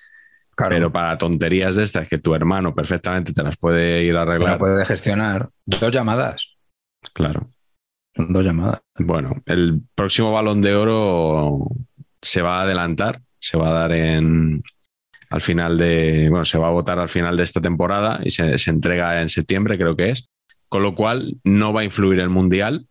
Claro, 0.60 0.74
Pero 0.74 0.92
para 0.92 1.16
tonterías 1.16 1.74
de 1.74 1.84
estas 1.84 2.06
que 2.06 2.18
tu 2.18 2.34
hermano 2.34 2.74
perfectamente 2.74 3.32
te 3.32 3.42
las 3.42 3.56
puede 3.56 4.04
ir 4.04 4.12
a 4.12 4.14
la 4.16 4.22
arreglar, 4.22 4.58
puede 4.58 4.84
gestionar. 4.84 5.48
Dos 5.64 5.90
llamadas. 5.90 6.54
claro. 7.14 7.48
Son 8.14 8.30
dos 8.30 8.44
llamadas. 8.44 8.80
Bueno, 8.98 9.40
el 9.46 9.80
próximo 9.94 10.32
balón 10.32 10.60
de 10.60 10.74
oro 10.74 11.58
se 12.20 12.42
va 12.42 12.58
a 12.58 12.62
adelantar, 12.62 13.22
se 13.38 13.56
va 13.56 13.70
a 13.70 13.72
dar 13.72 13.92
en 13.92 14.62
al 15.30 15.40
final 15.40 15.78
de, 15.78 16.26
bueno, 16.28 16.44
se 16.44 16.58
va 16.58 16.66
a 16.66 16.72
votar 16.72 16.98
al 16.98 17.08
final 17.08 17.38
de 17.38 17.44
esta 17.44 17.62
temporada 17.62 18.20
y 18.22 18.30
se, 18.30 18.58
se 18.58 18.70
entrega 18.70 19.22
en 19.22 19.30
septiembre, 19.30 19.78
creo 19.78 19.96
que 19.96 20.10
es. 20.10 20.28
Con 20.68 20.82
lo 20.82 20.94
cual 20.94 21.38
no 21.42 21.72
va 21.72 21.80
a 21.80 21.84
influir 21.84 22.18
el 22.20 22.28
Mundial, 22.28 22.86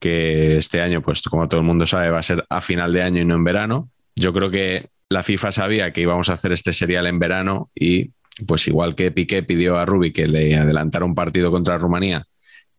que 0.00 0.56
este 0.56 0.80
año, 0.80 1.02
pues 1.02 1.22
como 1.22 1.48
todo 1.48 1.60
el 1.60 1.66
mundo 1.66 1.86
sabe, 1.86 2.10
va 2.10 2.18
a 2.18 2.24
ser 2.24 2.44
a 2.48 2.60
final 2.60 2.92
de 2.92 3.02
año 3.02 3.20
y 3.20 3.24
no 3.24 3.34
en 3.34 3.44
verano. 3.44 3.90
Yo 4.16 4.32
creo 4.32 4.50
que 4.50 4.88
la 5.08 5.22
FIFA 5.22 5.52
sabía 5.52 5.92
que 5.92 6.00
íbamos 6.00 6.28
a 6.28 6.34
hacer 6.34 6.52
este 6.52 6.72
serial 6.72 7.06
en 7.06 7.18
verano 7.18 7.70
y 7.74 8.10
pues 8.46 8.66
igual 8.68 8.94
que 8.94 9.10
Piqué 9.10 9.42
pidió 9.42 9.78
a 9.78 9.86
Rubi 9.86 10.12
que 10.12 10.26
le 10.26 10.56
adelantara 10.56 11.04
un 11.04 11.14
partido 11.14 11.50
contra 11.50 11.78
Rumanía 11.78 12.26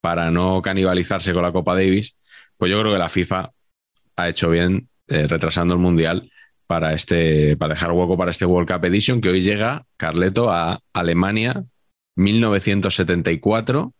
para 0.02 0.30
no 0.30 0.62
canibalizarse 0.62 1.34
con 1.34 1.44
la 1.44 1.52
Copa 1.52 1.74
Davis, 1.74 2.16
pues 2.58 2.72
yo 2.72 2.80
creo 2.80 2.94
que 2.94 3.00
la 3.00 3.10
FIFA 3.10 3.52
ha 4.16 4.30
hecho 4.30 4.50
bien 4.50 4.90
eh, 5.08 5.28
retrasando 5.28 5.74
el 5.74 5.80
Mundial 5.80 6.32
para, 6.68 6.94
este, 6.94 7.56
para 7.58 7.74
dejar 7.74 7.92
hueco 7.92 8.18
para 8.18 8.32
este 8.32 8.46
World 8.46 8.70
Cup 8.70 8.86
Edition 8.86 9.22
que 9.22 9.30
hoy 9.30 9.42
llega, 9.42 9.86
Carleto, 9.96 10.52
a 10.52 10.82
Alemania 10.94 11.64
1974. 12.16 13.94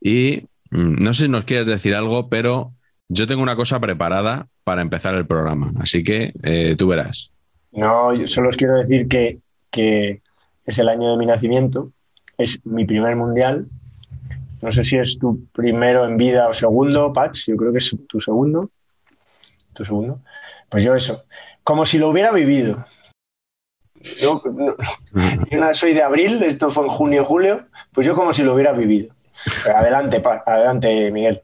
Y 0.00 0.44
mm, 0.70 1.02
no 1.02 1.12
sé 1.12 1.24
si 1.24 1.28
nos 1.28 1.44
quieres 1.44 1.66
decir 1.66 1.94
algo, 1.94 2.28
pero 2.28 2.72
yo 3.08 3.26
tengo 3.26 3.42
una 3.42 3.56
cosa 3.56 3.80
preparada 3.80 4.46
para 4.62 4.82
empezar 4.82 5.14
el 5.16 5.26
programa, 5.26 5.72
así 5.80 6.04
que 6.04 6.32
eh, 6.42 6.76
tú 6.78 6.86
verás. 6.86 7.32
No, 7.72 8.14
yo 8.14 8.26
solo 8.26 8.48
os 8.48 8.56
quiero 8.56 8.76
decir 8.76 9.08
que, 9.08 9.38
que 9.70 10.22
es 10.64 10.78
el 10.78 10.88
año 10.88 11.12
de 11.12 11.16
mi 11.16 11.26
nacimiento, 11.26 11.92
es 12.36 12.64
mi 12.64 12.84
primer 12.84 13.16
mundial. 13.16 13.66
No 14.62 14.70
sé 14.70 14.84
si 14.84 14.98
es 14.98 15.18
tu 15.18 15.46
primero 15.52 16.06
en 16.06 16.16
vida 16.16 16.48
o 16.48 16.52
segundo, 16.52 17.12
Patch, 17.12 17.46
yo 17.46 17.56
creo 17.56 17.72
que 17.72 17.78
es 17.78 17.96
tu 18.08 18.20
segundo. 18.20 18.70
Tu 19.72 19.84
segundo. 19.84 20.20
Pues 20.68 20.82
yo 20.82 20.94
eso, 20.94 21.24
como 21.64 21.86
si 21.86 21.98
lo 21.98 22.08
hubiera 22.08 22.30
vivido. 22.32 22.84
Yo, 24.20 24.42
no, 24.44 24.76
yo 25.50 25.74
soy 25.74 25.92
de 25.92 26.02
abril, 26.02 26.42
esto 26.42 26.70
fue 26.70 26.84
en 26.84 26.90
junio, 26.90 27.24
julio, 27.24 27.66
pues 27.92 28.06
yo 28.06 28.14
como 28.14 28.32
si 28.32 28.42
lo 28.42 28.54
hubiera 28.54 28.72
vivido. 28.72 29.14
Adelante, 29.74 30.22
adelante, 30.46 31.10
Miguel. 31.10 31.42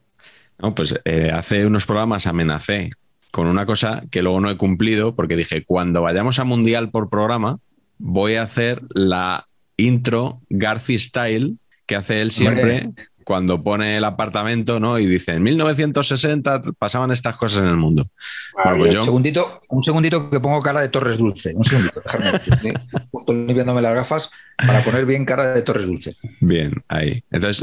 No, 0.59 0.75
pues 0.75 0.99
eh, 1.04 1.30
hace 1.33 1.66
unos 1.66 1.85
programas 1.85 2.26
amenacé 2.26 2.90
con 3.37 3.49
una 3.49 3.66
cosa 3.66 4.02
que 4.11 4.23
luego 4.23 4.40
no 4.40 4.49
he 4.49 4.57
cumplido 4.57 5.14
porque 5.14 5.37
dije, 5.37 5.62
cuando 5.62 6.00
vayamos 6.00 6.38
a 6.38 6.45
Mundial 6.45 6.88
por 6.88 7.11
programa, 7.11 7.59
voy 7.99 8.37
a 8.37 8.43
hacer 8.43 8.81
la 8.95 9.45
intro 9.76 10.40
Garci 10.49 10.99
Style 10.99 11.57
que 11.85 11.97
hace 11.97 12.23
él 12.23 12.31
siempre 12.31 12.87
Hombre. 12.87 13.09
cuando 13.25 13.62
pone 13.62 13.99
el 13.99 14.05
apartamento, 14.05 14.81
¿no? 14.81 14.99
Y 14.99 15.05
dice, 15.05 15.33
en 15.33 15.43
1960 15.43 16.62
pasaban 16.78 17.11
estas 17.11 17.37
cosas 17.37 17.64
en 17.64 17.69
el 17.69 17.76
mundo. 17.76 18.07
Bueno, 18.55 18.78
pues 18.78 18.95
yo... 18.95 19.00
un, 19.00 19.05
segundito, 19.05 19.61
un 19.69 19.83
segundito 19.83 20.31
que 20.31 20.40
pongo 20.40 20.62
cara 20.62 20.81
de 20.81 20.88
Torres 20.88 21.19
Dulce. 21.19 21.52
Un 21.55 21.62
segundito, 21.62 22.00
déjame. 22.02 22.40
Estoy 23.21 23.37
limpiándome 23.37 23.83
las 23.83 23.97
gafas 23.97 24.31
para 24.57 24.83
poner 24.83 25.05
bien 25.05 25.26
cara 25.26 25.52
de 25.52 25.61
Torres 25.61 25.85
Dulce. 25.85 26.16
Bien, 26.40 26.73
ahí. 26.88 27.23
Entonces, 27.31 27.62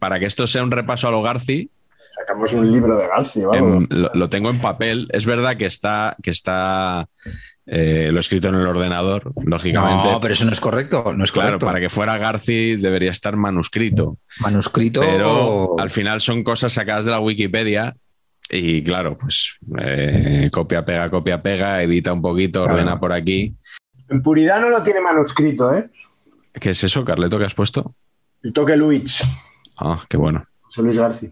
para 0.00 0.18
que 0.18 0.26
esto 0.26 0.48
sea 0.48 0.64
un 0.64 0.72
repaso 0.72 1.06
a 1.06 1.12
lo 1.12 1.22
Garci, 1.22 1.70
Sacamos 2.14 2.52
un 2.52 2.70
libro 2.70 2.96
de 2.96 3.08
Garci, 3.08 3.42
vamos. 3.42 3.86
lo, 3.88 4.10
lo, 4.12 4.28
tengo 4.28 4.50
en 4.50 4.60
papel. 4.60 5.08
Es 5.12 5.24
verdad 5.24 5.56
que 5.56 5.64
está, 5.64 6.14
que 6.22 6.30
está 6.30 7.08
eh, 7.64 8.08
lo 8.10 8.18
he 8.18 8.20
escrito 8.20 8.48
en 8.48 8.56
el 8.56 8.66
ordenador, 8.66 9.32
lógicamente. 9.44 10.10
No, 10.10 10.20
pero 10.20 10.34
eso 10.34 10.44
no 10.44 10.52
es 10.52 10.60
correcto. 10.60 11.14
No 11.14 11.24
es 11.24 11.30
claro, 11.30 11.48
correcto. 11.50 11.66
para 11.66 11.80
que 11.80 11.88
fuera 11.88 12.18
Garci 12.18 12.76
debería 12.76 13.10
estar 13.10 13.36
manuscrito. 13.36 14.18
Manuscrito. 14.40 15.00
Pero 15.00 15.78
al 15.78 15.90
final 15.90 16.20
son 16.20 16.42
cosas 16.42 16.72
sacadas 16.72 17.04
de 17.04 17.12
la 17.12 17.20
Wikipedia. 17.20 17.96
Y 18.50 18.82
claro, 18.82 19.16
pues 19.16 19.58
eh, 19.80 20.50
copia, 20.52 20.84
pega, 20.84 21.08
copia, 21.08 21.40
pega, 21.40 21.82
edita 21.82 22.12
un 22.12 22.20
poquito, 22.20 22.64
ordena 22.64 22.98
por 22.98 23.12
aquí. 23.12 23.56
En 24.08 24.20
puridad 24.20 24.60
no 24.60 24.68
lo 24.68 24.82
tiene 24.82 25.00
manuscrito, 25.00 25.72
¿eh? 25.72 25.88
¿Qué 26.52 26.70
es 26.70 26.84
eso, 26.84 27.04
Carleto, 27.04 27.38
que 27.38 27.46
has 27.46 27.54
puesto? 27.54 27.94
El 28.42 28.52
toque 28.52 28.76
Luis. 28.76 29.22
Ah, 29.78 30.04
qué 30.08 30.16
bueno. 30.16 30.44
José 30.60 30.82
Luis 30.82 30.98
García. 30.98 31.30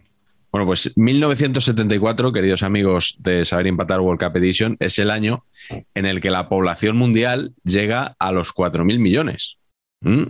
Bueno, 0.51 0.65
pues 0.65 0.91
1974, 0.97 2.33
queridos 2.33 2.61
amigos 2.61 3.15
de 3.19 3.45
Saber 3.45 3.67
Empatar 3.67 4.01
World 4.01 4.21
Cup 4.21 4.35
Edition, 4.35 4.75
es 4.81 4.99
el 4.99 5.09
año 5.09 5.45
en 5.93 6.05
el 6.05 6.19
que 6.19 6.29
la 6.29 6.49
población 6.49 6.97
mundial 6.97 7.53
llega 7.63 8.17
a 8.19 8.33
los 8.33 8.53
4.000 8.53 8.99
millones. 8.99 9.59
¿Mm? 10.01 10.23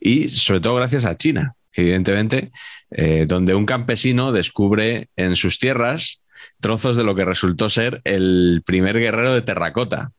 Y 0.00 0.28
sobre 0.28 0.60
todo 0.60 0.74
gracias 0.74 1.04
a 1.04 1.16
China, 1.16 1.54
evidentemente, 1.72 2.50
eh, 2.90 3.26
donde 3.28 3.54
un 3.54 3.64
campesino 3.64 4.32
descubre 4.32 5.08
en 5.14 5.36
sus 5.36 5.60
tierras 5.60 6.22
trozos 6.60 6.96
de 6.96 7.04
lo 7.04 7.14
que 7.14 7.24
resultó 7.24 7.68
ser 7.68 8.00
el 8.04 8.62
primer 8.66 8.98
guerrero 8.98 9.32
de 9.32 9.42
terracota. 9.42 10.10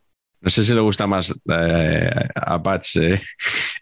No 0.42 0.50
sé 0.50 0.64
si 0.64 0.74
le 0.74 0.82
gusta 0.82 1.06
más 1.06 1.32
eh, 1.50 2.10
a 2.34 2.64
Patch 2.64 2.98
eh, 2.98 3.22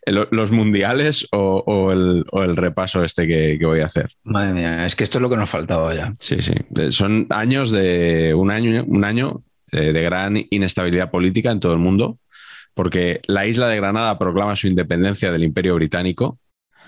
los 0.06 0.52
mundiales 0.52 1.26
o, 1.32 1.64
o, 1.66 1.92
el, 1.94 2.26
o, 2.32 2.44
el, 2.44 2.58
repaso 2.58 3.02
este 3.04 3.26
que, 3.26 3.58
que, 3.58 3.66
voy 3.66 3.80
a 3.80 3.86
hacer. 3.86 4.12
Madre 4.24 4.54
mía, 4.54 4.86
es 4.86 4.96
que 4.96 5.06
esto 5.06 5.20
es 5.20 5.22
lo 5.22 5.30
que 5.30 5.38
nos 5.38 5.50
faltaba 5.50 5.94
ya. 5.94 6.14
Sí, 6.20 6.42
sí. 6.42 6.54
Son 6.90 7.28
años 7.30 7.72
de 7.72 8.34
un 8.36 8.52
año, 8.52 8.84
un 8.86 9.06
año 9.06 9.42
eh, 9.72 9.94
de 9.94 10.02
gran 10.02 10.36
inestabilidad 10.50 11.12
política 11.12 11.52
en 11.52 11.62
todo 11.62 11.74
el 11.74 11.80
mundo, 11.80 12.18
porque 12.74 13.22
la 13.28 13.46
isla 13.46 13.68
de 13.68 13.78
Granada 13.78 14.20
proclama 14.20 14.56
su 14.56 14.68
independencia 14.68 15.32
del 15.32 15.44
Imperio 15.44 15.76
Británico. 15.76 16.40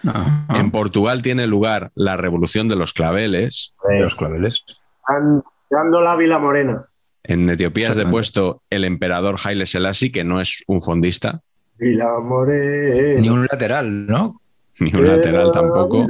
Ajá. 0.05 0.47
En 0.49 0.71
Portugal 0.71 1.21
tiene 1.21 1.47
lugar 1.47 1.91
la 1.95 2.17
revolución 2.17 2.67
de 2.67 2.75
los 2.75 2.91
claveles. 2.91 3.73
De 3.87 4.01
los 4.01 4.15
claveles. 4.15 4.65
Dando 5.69 6.01
la 6.01 6.15
Vila 6.17 6.39
Morena. 6.39 6.90
En 7.23 7.49
Etiopía 7.49 7.89
es 7.89 7.95
depuesto 7.95 8.63
el 8.69 8.83
emperador 8.83 9.37
Haile 9.43 9.65
Selassie, 9.65 10.11
que 10.11 10.23
no 10.23 10.41
es 10.41 10.63
un 10.67 10.81
fondista. 10.81 11.41
Y 11.79 11.93
la 11.93 12.19
morena. 12.19 13.21
Ni 13.21 13.29
un 13.29 13.45
lateral, 13.45 14.07
¿no? 14.07 14.41
Ni 14.79 14.93
un 14.93 15.07
lateral 15.07 15.51
tampoco. 15.51 16.07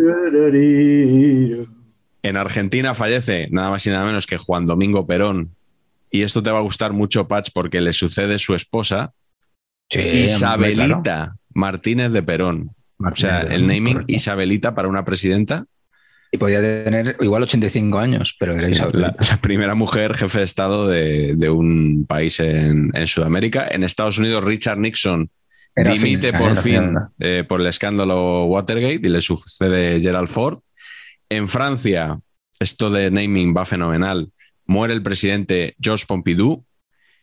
En 2.24 2.38
Argentina 2.38 2.94
fallece 2.94 3.48
nada 3.51 3.72
más 3.72 3.86
y 3.86 3.89
nada 3.89 4.06
menos 4.06 4.27
que 4.27 4.38
Juan 4.38 4.65
Domingo 4.65 5.06
Perón. 5.06 5.51
Y 6.10 6.24
esto 6.24 6.44
te 6.44 6.51
va 6.51 6.60
a 6.60 6.62
gustar 6.62 6.94
mucho, 6.94 7.27
Patch, 7.27 7.50
porque 7.53 7.82
le 7.82 7.94
sucede 7.94 8.38
su 8.38 8.53
esposa, 8.53 9.13
sí, 9.89 10.00
Isabelita 10.00 11.01
claro. 11.01 11.34
Martínez 11.53 12.12
de 12.12 12.24
Perón. 12.24 12.72
Martínez 12.98 13.34
o 13.34 13.38
sea, 13.38 13.46
de 13.46 13.56
el 13.56 13.68
naming 13.68 13.94
correcto. 13.94 14.13
Isabelita 14.13 14.75
para 14.75 14.88
una 14.88 15.06
presidenta 15.06 15.65
y 16.31 16.38
podía 16.38 16.61
tener 16.61 17.17
igual 17.19 17.43
85 17.43 18.00
años, 18.00 18.35
pero 18.39 18.53
era 18.53 18.73
sí, 18.73 18.81
la, 18.93 19.13
la, 19.19 19.38
primera 19.41 19.75
mujer 19.75 20.13
jefe 20.15 20.39
de 20.39 20.45
Estado 20.45 20.88
de, 20.88 21.35
de 21.35 21.50
un 21.50 22.05
país 22.07 22.39
en, 22.39 22.89
en, 22.93 23.05
Sudamérica. 23.05 23.67
En 23.69 23.83
Estados 23.83 24.17
Unidos, 24.17 24.43
Richard 24.45 24.77
Nixon 24.77 25.29
era 25.75 25.91
dimite 25.91 26.31
fin, 26.31 26.39
por 26.39 26.55
fin 26.57 26.95
eh, 27.19 27.43
por 27.47 27.59
el 27.59 27.67
escándalo 27.67 28.45
Watergate 28.45 29.01
y 29.03 29.09
le 29.09 29.19
sucede 29.19 30.01
Gerald 30.01 30.29
Ford. 30.29 30.59
En 31.29 31.50
Francia, 31.50 32.17
esto 32.59 32.89
de 32.89 33.11
naming 33.11 33.53
va 33.55 33.65
fenomenal. 33.65 34.31
Muere 34.65 34.93
el 34.93 35.03
presidente 35.03 35.75
Georges 35.81 36.05
Pompidou 36.05 36.63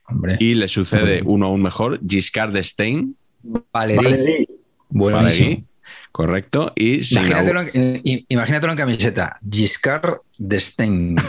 Hombre. 0.06 0.36
y 0.38 0.54
le 0.54 0.68
sucede 0.68 1.22
uno 1.24 1.46
aún 1.46 1.62
mejor, 1.62 1.98
Giscard 2.06 2.52
d'Estaing. 2.52 3.16
Valéry. 3.42 4.46
Valéry. 4.90 5.64
Correcto. 6.12 6.72
Y 6.74 7.00
imagínatelo, 7.14 7.60
en, 7.72 8.02
imagínatelo 8.28 8.72
en 8.72 8.78
camiseta. 8.78 9.38
Giscard 9.48 10.18
d'Estaing. 10.38 11.16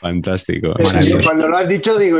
Fantástico. 0.00 0.72
Cuando 1.22 1.46
lo 1.46 1.58
has 1.58 1.68
dicho, 1.68 1.98
digo, 1.98 2.18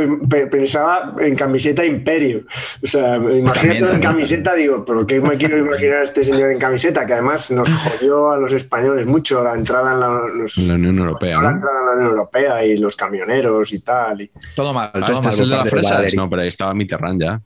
pensaba 0.51 1.15
en 1.19 1.35
camiseta 1.35 1.83
Imperio. 1.83 2.43
O 2.83 2.85
sea, 2.85 3.15
imagínate 3.15 3.95
en 3.95 3.99
camiseta, 3.99 4.53
digo, 4.53 4.85
¿pero 4.85 5.05
qué 5.07 5.19
me 5.19 5.35
quiero 5.35 5.57
imaginar 5.57 5.97
a 5.97 6.03
este 6.03 6.23
señor 6.23 6.51
en 6.51 6.59
camiseta? 6.59 7.07
Que 7.07 7.13
además 7.13 7.49
nos 7.49 7.67
jodió 7.67 8.31
a 8.31 8.37
los 8.37 8.53
españoles 8.53 9.07
mucho 9.07 9.43
la 9.43 9.55
entrada 9.55 9.93
en 9.93 9.99
la, 9.99 10.27
los, 10.27 10.57
la 10.59 10.75
Unión 10.75 10.99
Europea. 10.99 11.41
La 11.41 11.49
entrada 11.49 11.79
en 11.79 11.85
la 11.87 11.91
Unión 11.93 12.09
Europea 12.09 12.63
y 12.63 12.77
los 12.77 12.95
camioneros 12.95 13.73
y 13.73 13.79
tal. 13.79 14.21
Y... 14.21 14.31
Todo 14.55 14.75
mal. 14.75 14.91
Ah, 14.93 14.99
todo 14.99 15.13
este 15.13 15.25
mal 15.25 15.33
es 15.33 15.39
el 15.39 15.49
de 15.49 15.55
las 15.55 15.69
fresas. 15.69 15.97
Valery. 15.97 16.17
No, 16.17 16.29
pero 16.29 16.41
ahí 16.43 16.49
estaba 16.49 16.75
Mitterrand 16.75 17.19
ya. 17.19 17.41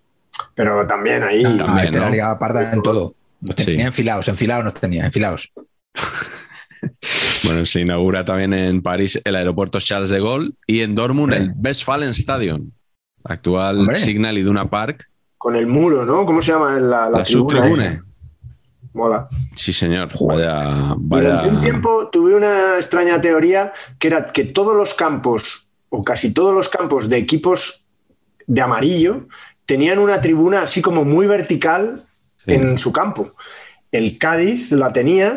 Pero 0.55 0.87
también 0.87 1.21
ahí. 1.23 1.43
También, 1.43 1.65
También, 1.65 1.85
este 1.85 1.99
¿no? 1.99 2.05
la 2.05 2.11
Liga 2.11 2.39
parda 2.39 2.71
en 2.73 2.81
todo. 2.81 3.13
Nos 3.41 3.55
tenía 3.55 3.81
Sí. 3.81 3.87
enfilados, 3.87 4.27
enfilados 4.29 4.63
nos 4.65 4.73
tenía, 4.73 5.05
enfilados. 5.05 5.51
Bueno, 7.43 7.65
se 7.65 7.81
inaugura 7.81 8.23
también 8.25 8.53
en 8.53 8.81
París 8.81 9.19
el 9.23 9.35
aeropuerto 9.35 9.79
Charles 9.79 10.09
de 10.09 10.19
Gaulle 10.21 10.51
y 10.67 10.81
en 10.81 10.93
Dortmund 10.95 11.33
Hombre. 11.33 11.37
el 11.37 11.53
Westfalen 11.57 12.09
Stadion, 12.09 12.71
actual 13.23 13.79
Hombre. 13.79 13.97
Signal 13.97 14.37
Iduna 14.37 14.69
Park. 14.69 15.07
Con 15.37 15.55
el 15.55 15.67
muro, 15.67 16.05
¿no? 16.05 16.25
¿Cómo 16.25 16.41
se 16.41 16.51
llama? 16.53 16.73
La, 16.79 17.09
la, 17.09 17.19
La 17.19 17.25
subtribune. 17.25 18.01
Mola. 18.93 19.27
Sí, 19.55 19.73
señor. 19.73 20.09
Vaya, 20.25 20.95
Durante 20.97 21.49
un 21.49 21.55
vaya. 21.55 21.61
tiempo 21.61 22.09
tuve 22.11 22.33
una 22.35 22.77
extraña 22.77 23.19
teoría 23.19 23.73
que 23.99 24.07
era 24.07 24.27
que 24.27 24.45
todos 24.45 24.75
los 24.75 24.93
campos, 24.93 25.67
o 25.89 26.03
casi 26.03 26.33
todos 26.33 26.53
los 26.53 26.69
campos 26.69 27.09
de 27.09 27.17
equipos 27.17 27.85
de 28.47 28.61
amarillo, 28.61 29.27
tenían 29.65 29.99
una 29.99 30.21
tribuna 30.21 30.61
así 30.63 30.81
como 30.81 31.03
muy 31.03 31.27
vertical 31.27 32.03
Sí. 32.45 32.53
en 32.53 32.77
su 32.77 32.91
campo. 32.91 33.33
El 33.91 34.17
Cádiz 34.19 34.71
la 34.73 34.93
tenía, 34.93 35.35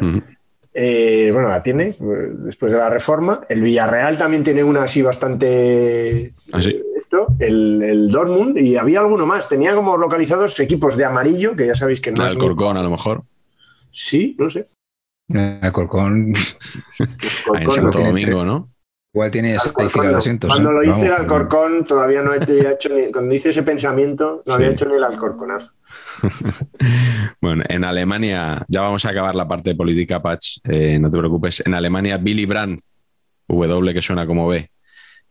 eh, 0.74 1.30
bueno, 1.32 1.48
la 1.48 1.62
tiene 1.62 1.88
eh, 1.88 1.96
después 2.34 2.70
de 2.72 2.76
la 2.78 2.90
reforma. 2.90 3.40
El 3.48 3.62
Villarreal 3.62 4.18
también 4.18 4.42
tiene 4.44 4.62
una 4.62 4.82
así 4.82 5.00
bastante. 5.00 6.34
¿Ah, 6.52 6.60
sí? 6.60 6.70
eh, 6.70 6.82
Esto, 6.96 7.28
el, 7.38 7.82
el 7.82 8.10
Dortmund, 8.10 8.58
y 8.58 8.76
había 8.76 9.00
alguno 9.00 9.24
más. 9.24 9.48
Tenía 9.48 9.74
como 9.74 9.96
localizados 9.96 10.58
equipos 10.60 10.96
de 10.98 11.04
amarillo, 11.06 11.56
que 11.56 11.66
ya 11.66 11.74
sabéis 11.74 12.00
que 12.00 12.12
no 12.12 12.24
del 12.24 12.36
muy- 12.36 12.46
Corcón, 12.48 12.76
a 12.76 12.82
lo 12.82 12.90
mejor. 12.90 13.22
Sí, 13.90 14.36
no 14.38 14.50
sé. 14.50 14.66
El 15.30 15.72
Corcón 15.72 16.34
Ahí 16.98 17.06
en 17.06 17.64
Corcón, 17.64 17.70
Santo 17.70 17.90
tiene 17.90 18.08
Domingo. 18.08 18.44
¿no? 18.44 18.68
Igual 19.12 19.30
tiene 19.30 19.54
Alcorcón, 19.56 19.90
6 19.90 20.04
no. 20.04 20.12
200. 20.12 20.50
Cuando 20.50 20.72
lo 20.72 20.82
hice 20.82 21.06
el 21.06 21.12
Alcorcón 21.12 21.84
todavía 21.84 22.22
no 22.22 22.32
había 22.32 22.72
hecho 22.72 22.88
ni, 22.90 23.10
cuando 23.10 23.34
hice 23.34 23.50
ese 23.50 23.62
pensamiento 23.62 24.42
no 24.46 24.52
Sí. 24.52 24.56
había 24.56 24.70
hecho 24.72 24.86
ni 24.86 24.94
el 24.94 25.04
Alcorconazo. 25.04 25.72
Bueno, 27.40 27.62
en 27.68 27.84
Alemania, 27.84 28.64
ya 28.68 28.80
vamos 28.80 29.04
a 29.04 29.10
acabar 29.10 29.34
la 29.34 29.46
parte 29.46 29.70
de 29.70 29.76
política, 29.76 30.20
Patch, 30.20 30.58
eh, 30.64 30.98
no 30.98 31.10
te 31.10 31.18
preocupes. 31.18 31.62
En 31.64 31.74
Alemania, 31.74 32.16
Billy 32.16 32.46
Brandt, 32.46 32.80
W 33.48 33.94
que 33.94 34.02
suena 34.02 34.26
como 34.26 34.48
B, 34.48 34.70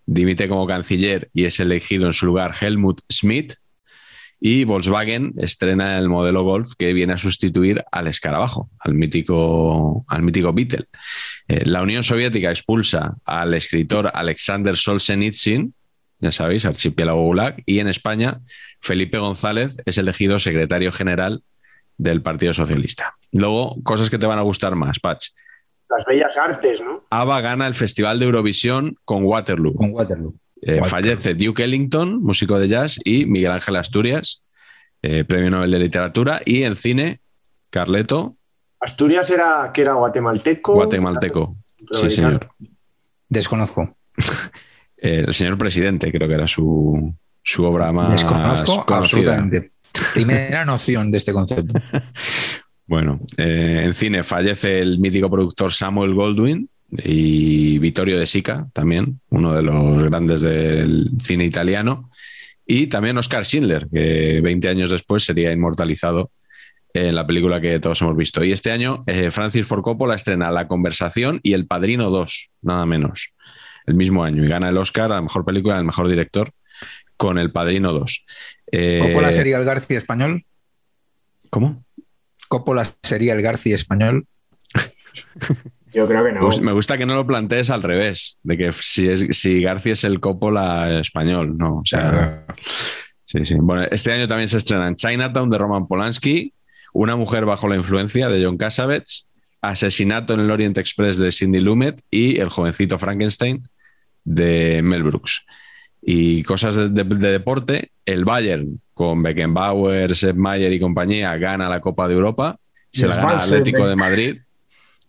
dimite 0.05 0.47
como 0.47 0.65
canciller 0.65 1.29
y 1.33 1.45
es 1.45 1.59
elegido 1.59 2.07
en 2.07 2.13
su 2.13 2.25
lugar 2.25 2.53
Helmut 2.59 3.01
Schmidt. 3.11 3.53
Y 4.39 4.65
Volkswagen 4.65 5.33
estrena 5.37 5.97
el 5.97 6.09
modelo 6.09 6.43
Golf 6.43 6.73
que 6.77 6.93
viene 6.93 7.13
a 7.13 7.17
sustituir 7.17 7.83
al 7.91 8.07
escarabajo, 8.07 8.69
al 8.79 8.93
mítico, 8.93 10.05
al 10.07 10.21
mítico 10.21 10.53
Beetle. 10.53 10.85
Eh, 11.47 11.63
la 11.65 11.81
Unión 11.81 12.03
Soviética 12.03 12.51
expulsa 12.51 13.15
al 13.25 13.53
escritor 13.53 14.11
Alexander 14.13 14.77
Solzhenitsyn, 14.77 15.73
ya 16.19 16.31
sabéis, 16.31 16.65
archipiélago 16.65 17.23
Gulag, 17.23 17.63
y 17.65 17.79
en 17.79 17.87
España 17.87 18.41
Felipe 18.79 19.17
González 19.17 19.77
es 19.85 19.97
elegido 19.97 20.39
secretario 20.39 20.91
general 20.91 21.43
del 21.97 22.21
Partido 22.21 22.53
Socialista. 22.53 23.15
Luego, 23.31 23.77
cosas 23.83 24.09
que 24.09 24.19
te 24.19 24.27
van 24.27 24.39
a 24.39 24.43
gustar 24.43 24.75
más, 24.75 24.99
Patch. 24.99 25.29
Las 25.89 26.05
bellas 26.05 26.37
artes, 26.37 26.81
¿no? 26.81 27.05
ABBA 27.09 27.41
gana 27.41 27.67
el 27.67 27.73
Festival 27.73 28.19
de 28.19 28.25
Eurovisión 28.25 28.97
con 29.05 29.23
Waterloo. 29.23 29.73
Con 29.73 29.93
Waterloo. 29.93 30.35
Eh, 30.61 30.81
fallece 30.83 31.33
Duke 31.33 31.63
Ellington, 31.63 32.21
músico 32.21 32.59
de 32.59 32.67
jazz, 32.67 32.99
y 33.03 33.25
Miguel 33.25 33.51
Ángel 33.51 33.75
Asturias, 33.75 34.43
eh, 35.01 35.23
premio 35.23 35.49
Nobel 35.49 35.71
de 35.71 35.79
Literatura. 35.79 36.41
Y 36.45 36.63
en 36.63 36.75
cine, 36.75 37.21
Carleto. 37.69 38.35
Asturias 38.79 39.29
era 39.29 39.71
que 39.73 39.81
era 39.81 39.93
guatemalteco. 39.93 40.73
Guatemalteco. 40.73 41.55
Sí, 41.91 42.09
señor. 42.09 42.49
Desconozco. 43.29 43.95
Eh, 44.99 45.25
el 45.27 45.33
señor 45.35 45.59
presidente, 45.59 46.11
creo 46.11 46.27
que 46.27 46.33
era 46.33 46.47
su, 46.47 47.13
su 47.43 47.63
obra 47.63 47.91
más 47.91 48.09
Desconozco 48.13 48.83
conocida. 48.83 48.97
absolutamente. 48.97 49.71
Primera 50.15 50.65
noción 50.65 51.11
de 51.11 51.19
este 51.19 51.33
concepto. 51.33 51.79
Bueno, 52.87 53.19
eh, 53.35 53.81
en 53.83 53.93
cine 53.93 54.23
fallece 54.23 54.79
el 54.79 54.97
mítico 54.97 55.29
productor 55.29 55.73
Samuel 55.73 56.13
Goldwyn 56.13 56.69
y 56.91 57.79
Vittorio 57.79 58.19
De 58.19 58.25
Sica, 58.25 58.67
también, 58.73 59.19
uno 59.29 59.53
de 59.53 59.61
los 59.61 60.03
grandes 60.03 60.41
del 60.41 61.11
cine 61.19 61.45
italiano. 61.45 62.09
Y 62.65 62.87
también 62.87 63.17
Oscar 63.17 63.45
Schindler, 63.45 63.87
que 63.91 64.41
20 64.41 64.69
años 64.69 64.89
después 64.89 65.23
sería 65.23 65.51
inmortalizado 65.51 66.31
en 66.93 67.15
la 67.15 67.27
película 67.27 67.61
que 67.61 67.79
todos 67.79 68.01
hemos 68.01 68.17
visto. 68.17 68.43
Y 68.43 68.51
este 68.51 68.71
año 68.71 69.03
eh, 69.07 69.31
Francis 69.31 69.65
Ford 69.65 69.81
Coppola 69.81 70.15
estrena 70.15 70.51
La 70.51 70.67
Conversación 70.67 71.39
y 71.43 71.53
El 71.53 71.67
Padrino 71.67 72.09
2, 72.09 72.51
nada 72.61 72.85
menos, 72.85 73.33
el 73.85 73.95
mismo 73.95 74.23
año. 74.23 74.43
Y 74.43 74.47
gana 74.47 74.69
el 74.69 74.77
Oscar 74.77 75.11
a 75.11 75.15
la 75.15 75.21
mejor 75.21 75.45
película, 75.45 75.77
al 75.77 75.85
mejor 75.85 76.07
director, 76.07 76.51
con 77.15 77.37
El 77.37 77.51
Padrino 77.51 77.93
2. 77.93 78.25
Eh, 78.71 78.99
¿Coppola 79.01 79.31
sería 79.31 79.57
el 79.57 79.65
García 79.65 79.97
español? 79.97 80.45
¿Cómo? 81.49 81.85
¿Coppola 82.47 82.93
sería 83.03 83.33
el 83.33 83.41
García 83.41 83.75
español? 83.75 84.25
Yo 85.93 86.07
creo 86.07 86.23
que 86.25 86.31
no. 86.33 86.41
gusta- 86.41 86.61
Me 86.61 86.71
gusta 86.71 86.97
que 86.97 87.05
no 87.05 87.15
lo 87.15 87.25
plantees 87.25 87.69
al 87.69 87.83
revés, 87.83 88.39
de 88.43 88.57
que 88.57 88.73
si, 88.73 89.09
es, 89.09 89.25
si 89.31 89.61
García 89.61 89.93
es 89.93 90.03
el 90.03 90.19
Coppola 90.19 90.99
español, 90.99 91.57
no. 91.57 91.77
O 91.79 91.85
sea, 91.85 92.45
sí, 93.23 93.39
sí. 93.45 93.55
Bueno, 93.59 93.83
este 93.91 94.11
año 94.11 94.27
también 94.27 94.47
se 94.47 94.57
estrena 94.57 94.87
en 94.87 94.95
Chinatown 94.95 95.49
de 95.49 95.57
Roman 95.57 95.87
Polanski, 95.87 96.53
Una 96.93 97.15
mujer 97.15 97.45
bajo 97.45 97.67
la 97.67 97.75
influencia 97.75 98.27
de 98.29 98.43
John 98.43 98.57
Cassavetes, 98.57 99.27
Asesinato 99.61 100.33
en 100.33 100.39
el 100.41 100.51
Orient 100.51 100.77
Express 100.77 101.17
de 101.17 101.31
Cindy 101.31 101.59
Lumet 101.59 102.01
y 102.09 102.39
El 102.39 102.49
jovencito 102.49 102.97
Frankenstein 102.99 103.67
de 104.23 104.81
Mel 104.83 105.03
Brooks. 105.03 105.45
Y 106.01 106.43
cosas 106.43 106.75
de, 106.75 106.89
de- 106.89 107.03
de 107.03 107.31
deporte, 107.31 107.91
el 108.05 108.23
Bayern 108.23 108.79
con 108.93 109.21
Beckenbauer, 109.23 110.15
Sepp 110.15 110.37
Maier 110.37 110.71
y 110.73 110.79
compañía 110.79 111.35
gana 111.37 111.69
la 111.69 111.81
Copa 111.81 112.07
de 112.07 112.13
Europa, 112.15 112.57
se 112.91 113.07
la 113.07 113.15
gana. 113.15 113.37
Atlético 113.37 113.87
de 113.87 113.95
Madrid 113.95 114.37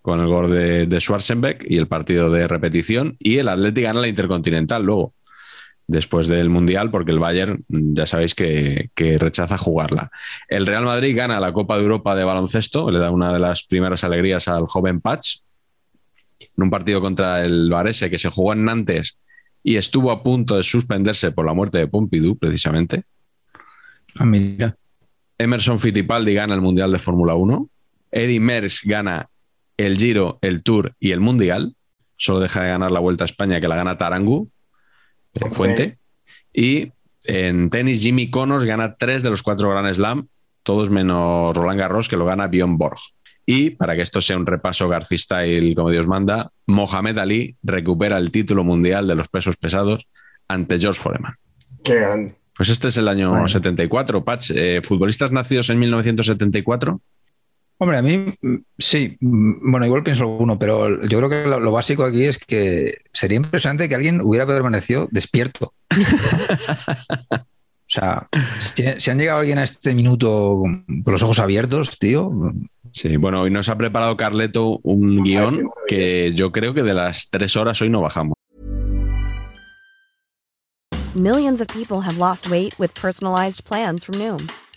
con 0.09 0.21
el 0.21 0.27
gol 0.27 0.51
de, 0.51 0.87
de 0.87 1.01
Schwarzenbeck 1.01 1.67
y 1.69 1.77
el 1.77 1.87
partido 1.87 2.31
de 2.31 2.49
repetición 2.49 3.17
y 3.19 3.37
el 3.37 3.49
Atlético 3.49 3.89
gana 3.89 4.01
la 4.01 4.09
Intercontinental 4.09 4.83
luego 4.83 5.13
después 5.87 6.29
del 6.29 6.49
Mundial 6.49 6.91
porque 6.91 7.11
el 7.11 7.19
Bayern 7.19 7.63
mm, 7.69 7.93
ya 7.93 8.07
sabéis 8.07 8.35
que, 8.35 8.89
que 8.95 9.19
rechaza 9.19 9.59
jugarla. 9.59 10.11
El 10.49 10.65
Real 10.65 10.87
Madrid 10.87 11.15
gana 11.15 11.41
la 11.41 11.53
Copa 11.53 11.77
de 11.77 11.83
Europa 11.83 12.17
de 12.17 12.25
baloncesto, 12.25 12.91
le 12.91 12.99
da 12.99 13.11
una 13.11 13.35
de 13.35 13.39
las 13.39 13.65
primeras 13.65 14.03
alegrías 14.03 14.49
al 14.49 14.65
joven 14.65 15.03
Patch 15.03 15.41
en 16.41 16.65
un 16.65 16.71
partido 16.71 17.03
contra 17.03 17.45
el 17.45 17.69
Varese 17.69 18.09
que 18.09 18.17
se 18.17 18.31
jugó 18.31 18.55
en 18.55 18.65
Nantes 18.65 19.19
y 19.63 19.77
estuvo 19.77 20.11
a 20.11 20.23
punto 20.23 20.57
de 20.57 20.63
suspenderse 20.63 21.33
por 21.33 21.45
la 21.45 21.53
muerte 21.53 21.77
de 21.77 21.87
Pompidou 21.87 22.39
precisamente. 22.39 23.05
Ah, 24.15 24.25
mira. 24.25 24.75
Emerson 25.37 25.79
Fittipaldi 25.79 26.33
gana 26.33 26.55
el 26.55 26.63
Mundial 26.63 26.93
de 26.93 26.99
Fórmula 26.99 27.35
1. 27.35 27.69
Eddie 28.11 28.41
Merckx 28.41 28.85
gana 28.85 29.29
el 29.79 29.97
Giro, 29.97 30.39
el 30.43 30.63
Tour 30.63 30.93
y 31.01 31.13
el 31.13 31.21
Mundial. 31.21 31.75
Solo 32.17 32.41
deja 32.41 32.63
de 32.63 32.69
ganar 32.69 32.91
la 32.91 33.01
Vuelta 33.01 33.25
a 33.25 33.27
España 33.27 33.61
que 33.61 33.69
la 33.69 33.77
gana 33.77 33.97
Tarangu, 33.97 34.51
eh, 35.35 35.41
Ok. 35.45 35.53
Fuente. 35.55 35.99
Y 36.53 36.93
en 37.25 37.71
tenis, 37.71 38.03
Jimmy 38.03 38.29
Connors 38.31 38.65
gana 38.65 38.97
tres 38.97 39.23
de 39.23 39.31
los 39.31 39.43
cuatro 39.43 39.71
Grand 39.71 39.93
Slam, 39.95 40.29
todos 40.63 40.91
menos 40.91 41.57
Roland 41.57 41.79
Garros, 41.79 42.09
que 42.09 42.17
lo 42.17 42.25
gana 42.25 42.49
Bjorn 42.49 42.77
Borg. 42.77 42.99
Y 43.47 43.71
para 43.71 43.95
que 43.97 44.03
esto 44.03 44.21
sea 44.21 44.37
un 44.37 44.45
repaso 44.47 44.89
García 44.89 45.17
Style 45.17 45.75
como 45.75 45.91
Dios 45.91 46.07
manda, 46.07 46.51
Mohamed 46.67 47.17
Ali 47.19 47.57
recupera 47.63 48.19
el 48.19 48.31
título 48.31 48.65
mundial 48.65 49.07
de 49.07 49.15
los 49.15 49.29
pesos 49.29 49.57
pesados 49.57 50.07
ante 50.49 50.79
George 50.79 51.01
Foreman. 51.01 51.35
Qué 51.83 51.95
grande. 51.95 52.35
Pues 52.57 52.69
este 52.69 52.89
es 52.89 52.97
el 52.97 53.07
año 53.09 53.31
Bueno. 53.31 53.49
74, 53.49 54.25
Patch. 54.25 54.51
Eh, 54.55 54.81
futbolistas 54.83 55.31
nacidos 55.31 55.71
en 55.71 55.79
1974. 55.79 57.01
Hombre, 57.79 57.99
a 57.99 58.03
mí 58.03 58.35
mm, 58.41 58.57
sí, 58.77 59.17
mm, 59.21 59.71
bueno, 59.71 59.87
igual 59.87 60.03
pienso 60.03 60.25
alguno, 60.25 60.59
pero 60.59 61.03
yo 61.07 61.19
creo 61.19 61.29
que 61.29 61.47
lo, 61.47 61.61
lo 61.61 61.73
básico 61.73 62.05
aquí 62.05 62.25
es 62.25 62.39
que 62.39 62.99
sería 63.13 63.37
impresionante 63.37 63.89
que 63.89 63.95
alguien 63.95 64.21
hubiera 64.21 64.47
permanecido 64.47 65.09
despierto. 65.11 65.75
O 67.81 67.91
sea, 67.91 68.29
si, 68.59 68.85
si 68.99 69.11
han 69.11 69.19
llegado 69.19 69.39
alguien 69.39 69.57
a 69.57 69.65
este 69.65 69.95
minuto 69.95 70.59
con 70.61 70.85
con 71.03 71.11
los 71.11 71.23
ojos 71.23 71.39
abiertos, 71.39 71.99
tío, 71.99 72.31
Sí, 72.93 73.17
bueno, 73.17 73.43
hoy 73.43 73.51
nos 73.51 73.69
ha 73.69 73.77
preparado 73.77 74.17
Carleto 74.17 74.81
un 74.83 75.17
Me 75.17 75.23
guion 75.23 75.71
que 75.87 76.33
yo 76.33 76.53
creo 76.53 76.75
que 76.75 76.83
de 76.83 76.95
las 76.95 77.31
tres 77.31 77.57
horas 77.57 77.81
hoy 77.83 77.91
no 77.91 78.01
bajamos. 78.01 78.35
Millions 81.15 81.61
of 81.61 81.69
people 81.69 82.01
have 82.01 82.19
lost 82.19 82.51
weight 82.51 82.79
with 82.79 82.91
personalized 82.95 83.65
plans 83.65 84.05
from 84.05 84.19
Noom, 84.19 84.49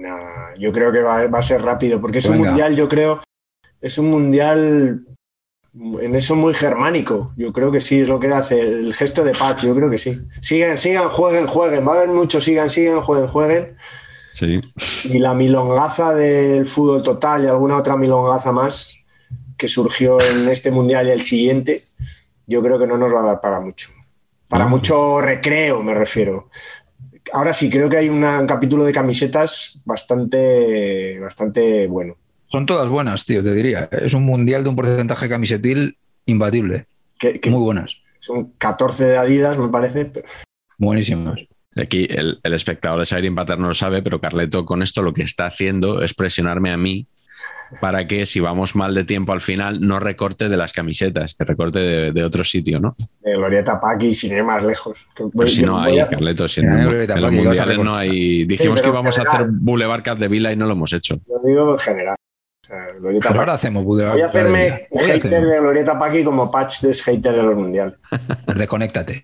Nah, 0.00 0.54
yo 0.58 0.72
creo 0.72 0.90
que 0.92 1.00
va, 1.00 1.26
va 1.26 1.38
a 1.38 1.42
ser 1.42 1.62
rápido, 1.62 2.00
porque 2.00 2.18
es 2.18 2.26
un 2.26 2.38
mundial, 2.38 2.74
yo 2.74 2.88
creo, 2.88 3.20
es 3.80 3.98
un 3.98 4.08
mundial 4.08 5.04
en 5.74 6.16
eso 6.16 6.34
muy 6.34 6.54
germánico. 6.54 7.32
Yo 7.36 7.52
creo 7.52 7.70
que 7.70 7.80
sí, 7.80 8.00
es 8.00 8.08
lo 8.08 8.18
que 8.18 8.28
hace 8.28 8.60
el 8.60 8.94
gesto 8.94 9.22
de 9.22 9.32
Patch, 9.32 9.64
yo 9.64 9.74
creo 9.74 9.90
que 9.90 9.98
sí. 9.98 10.20
Sigan, 10.40 10.78
sigan, 10.78 11.08
jueguen, 11.08 11.46
jueguen. 11.46 11.86
Va 11.86 11.92
a 11.92 11.96
haber 11.96 12.08
muchos, 12.08 12.44
sigan, 12.44 12.70
sigan, 12.70 13.00
jueguen, 13.00 13.28
jueguen. 13.28 13.76
Sí. 14.32 14.60
Y 15.04 15.18
la 15.18 15.34
milongaza 15.34 16.14
del 16.14 16.66
fútbol 16.66 17.02
total 17.02 17.44
y 17.44 17.48
alguna 17.48 17.76
otra 17.76 17.96
milongaza 17.96 18.52
más 18.52 18.96
que 19.56 19.68
surgió 19.68 20.20
en 20.20 20.48
este 20.48 20.70
mundial 20.70 21.08
y 21.08 21.10
el 21.10 21.22
siguiente, 21.22 21.84
yo 22.46 22.62
creo 22.62 22.78
que 22.78 22.86
no 22.86 22.96
nos 22.96 23.14
va 23.14 23.20
a 23.20 23.26
dar 23.26 23.40
para 23.40 23.60
mucho. 23.60 23.90
Para 24.48 24.66
mucho 24.66 25.20
recreo, 25.20 25.80
me 25.82 25.94
refiero. 25.94 26.48
Ahora 27.32 27.52
sí, 27.52 27.68
creo 27.70 27.88
que 27.88 27.96
hay 27.96 28.08
una- 28.08 28.40
un 28.40 28.46
capítulo 28.46 28.84
de 28.84 28.92
camisetas 28.92 29.80
bastante, 29.84 31.18
bastante 31.20 31.86
bueno. 31.86 32.16
son 32.46 32.66
todas 32.66 32.88
buenas, 32.88 33.24
tío, 33.24 33.42
te 33.42 33.54
diría. 33.54 33.88
Es 33.92 34.12
un 34.14 34.24
mundial 34.24 34.64
de 34.64 34.70
un 34.70 34.76
porcentaje 34.76 35.28
camisetil 35.28 35.96
imbatible. 36.26 36.86
Que, 37.18 37.38
que 37.38 37.48
Muy 37.50 37.60
buenas, 37.60 37.98
son 38.18 38.52
14 38.58 39.04
de 39.04 39.16
Adidas, 39.18 39.56
me 39.58 39.68
parece. 39.68 40.10
buenísimas. 40.78 41.40
Aquí 41.76 42.08
el, 42.10 42.40
el 42.42 42.52
espectador 42.54 42.98
de 42.98 43.06
Saber 43.06 43.26
Empatar 43.26 43.58
no 43.58 43.68
lo 43.68 43.74
sabe, 43.74 44.02
pero 44.02 44.20
Carleto 44.20 44.64
con 44.64 44.82
esto 44.82 45.02
lo 45.02 45.14
que 45.14 45.22
está 45.22 45.46
haciendo 45.46 46.02
es 46.02 46.14
presionarme 46.14 46.70
a 46.72 46.76
mí 46.76 47.06
para 47.80 48.06
que 48.06 48.26
si 48.26 48.40
vamos 48.40 48.74
mal 48.74 48.94
de 48.94 49.04
tiempo 49.04 49.32
al 49.32 49.40
final 49.40 49.80
no 49.80 50.00
recorte 50.00 50.48
de 50.48 50.56
las 50.56 50.72
camisetas, 50.72 51.34
que 51.34 51.44
recorte 51.44 51.78
de, 51.78 52.12
de 52.12 52.24
otro 52.24 52.42
sitio, 52.42 52.80
¿no? 52.80 52.96
De 53.20 53.36
Glorieta 53.36 53.80
Paqui, 53.80 54.12
sin 54.12 54.32
ir 54.36 54.42
más 54.44 54.62
lejos. 54.64 55.06
Que 55.14 55.22
voy- 55.22 55.32
Pues 55.34 55.54
si 55.54 55.62
no 55.62 55.80
hay, 55.80 55.98
a- 56.00 56.08
Carleto, 56.08 56.48
si 56.48 56.60
en, 56.60 56.66
Ya, 56.66 57.14
en 57.14 57.22
los 57.22 57.32
mundiales 57.32 57.78
no 57.78 57.94
hay... 57.94 58.44
Dijimos 58.44 58.82
que 58.82 58.88
íbamos 58.88 59.18
a 59.18 59.22
hacer 59.22 59.46
Boulevard 59.48 60.02
Cap 60.02 60.18
de 60.18 60.28
Vila 60.28 60.52
y 60.52 60.56
no 60.56 60.66
lo 60.66 60.72
hemos 60.72 60.92
hecho. 60.92 61.20
Lo 61.28 61.48
digo 61.48 61.72
en 61.72 61.78
general. 61.78 62.16
O 62.70 62.72
sea, 62.72 62.92
Glorieta 62.98 63.28
Pero 63.28 63.38
Paqui. 63.38 63.38
ahora 63.40 63.54
hacemos 63.54 63.84
Voy 63.84 64.20
a 64.20 64.26
hacerme 64.26 64.86
Hoy 64.90 65.00
hater 65.06 65.34
hacemos. 65.34 65.50
de 65.50 65.60
Glorieta 65.60 65.98
Paqui 65.98 66.24
como 66.24 66.50
Patch 66.50 66.84
es 66.84 67.02
hater 67.02 67.34
de 67.34 67.42
los 67.42 67.56
mundiales. 67.56 67.94
Desconéctate. 68.54 69.22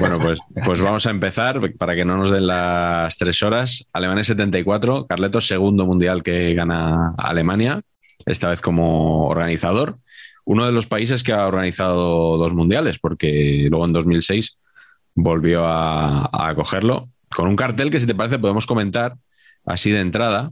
bueno, 0.00 0.18
pues, 0.20 0.40
pues 0.64 0.80
vamos 0.80 1.06
a 1.06 1.10
empezar 1.10 1.60
para 1.78 1.94
que 1.94 2.04
no 2.04 2.16
nos 2.16 2.30
den 2.30 2.46
las 2.46 3.16
tres 3.16 3.42
horas. 3.42 3.88
Alemania 3.92 4.24
74, 4.24 5.06
Carletos, 5.06 5.46
segundo 5.46 5.86
mundial 5.86 6.22
que 6.22 6.54
gana 6.54 7.14
Alemania, 7.16 7.82
esta 8.26 8.48
vez 8.48 8.60
como 8.60 9.26
organizador. 9.28 9.98
Uno 10.44 10.66
de 10.66 10.72
los 10.72 10.86
países 10.88 11.22
que 11.22 11.32
ha 11.32 11.46
organizado 11.46 12.36
dos 12.36 12.52
mundiales, 12.52 12.98
porque 12.98 13.68
luego 13.70 13.84
en 13.84 13.92
2006 13.92 14.58
volvió 15.14 15.66
a, 15.66 16.28
a 16.32 16.54
cogerlo. 16.56 17.08
Con 17.28 17.46
un 17.48 17.54
cartel 17.56 17.90
que, 17.90 18.00
si 18.00 18.06
te 18.06 18.14
parece, 18.16 18.40
podemos 18.40 18.66
comentar 18.66 19.14
así 19.64 19.90
de 19.92 20.00
entrada. 20.00 20.50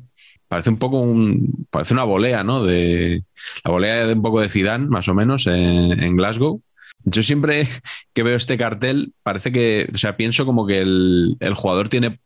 Parece 0.50 0.68
un 0.68 0.76
poco 0.76 1.00
un, 1.00 1.66
parece 1.70 1.94
una 1.94 2.04
volea, 2.04 2.44
¿no? 2.44 2.62
De 2.62 3.22
la 3.64 3.70
volea 3.70 4.06
de 4.06 4.12
un 4.12 4.22
poco 4.22 4.42
de 4.42 4.50
Zidane, 4.50 4.88
más 4.88 5.08
o 5.08 5.14
menos, 5.14 5.46
en 5.46 6.16
Glasgow 6.16 6.60
yo 7.04 7.22
siempre 7.22 7.66
que 8.12 8.22
veo 8.22 8.36
este 8.36 8.58
cartel, 8.58 9.12
parece 9.22 9.52
que, 9.52 9.88
o 9.92 9.98
sea, 9.98 10.16
pienso 10.16 10.46
como 10.46 10.66
que 10.66 10.80
el, 10.80 11.54
jugador 11.54 11.88
tiene 11.88 12.20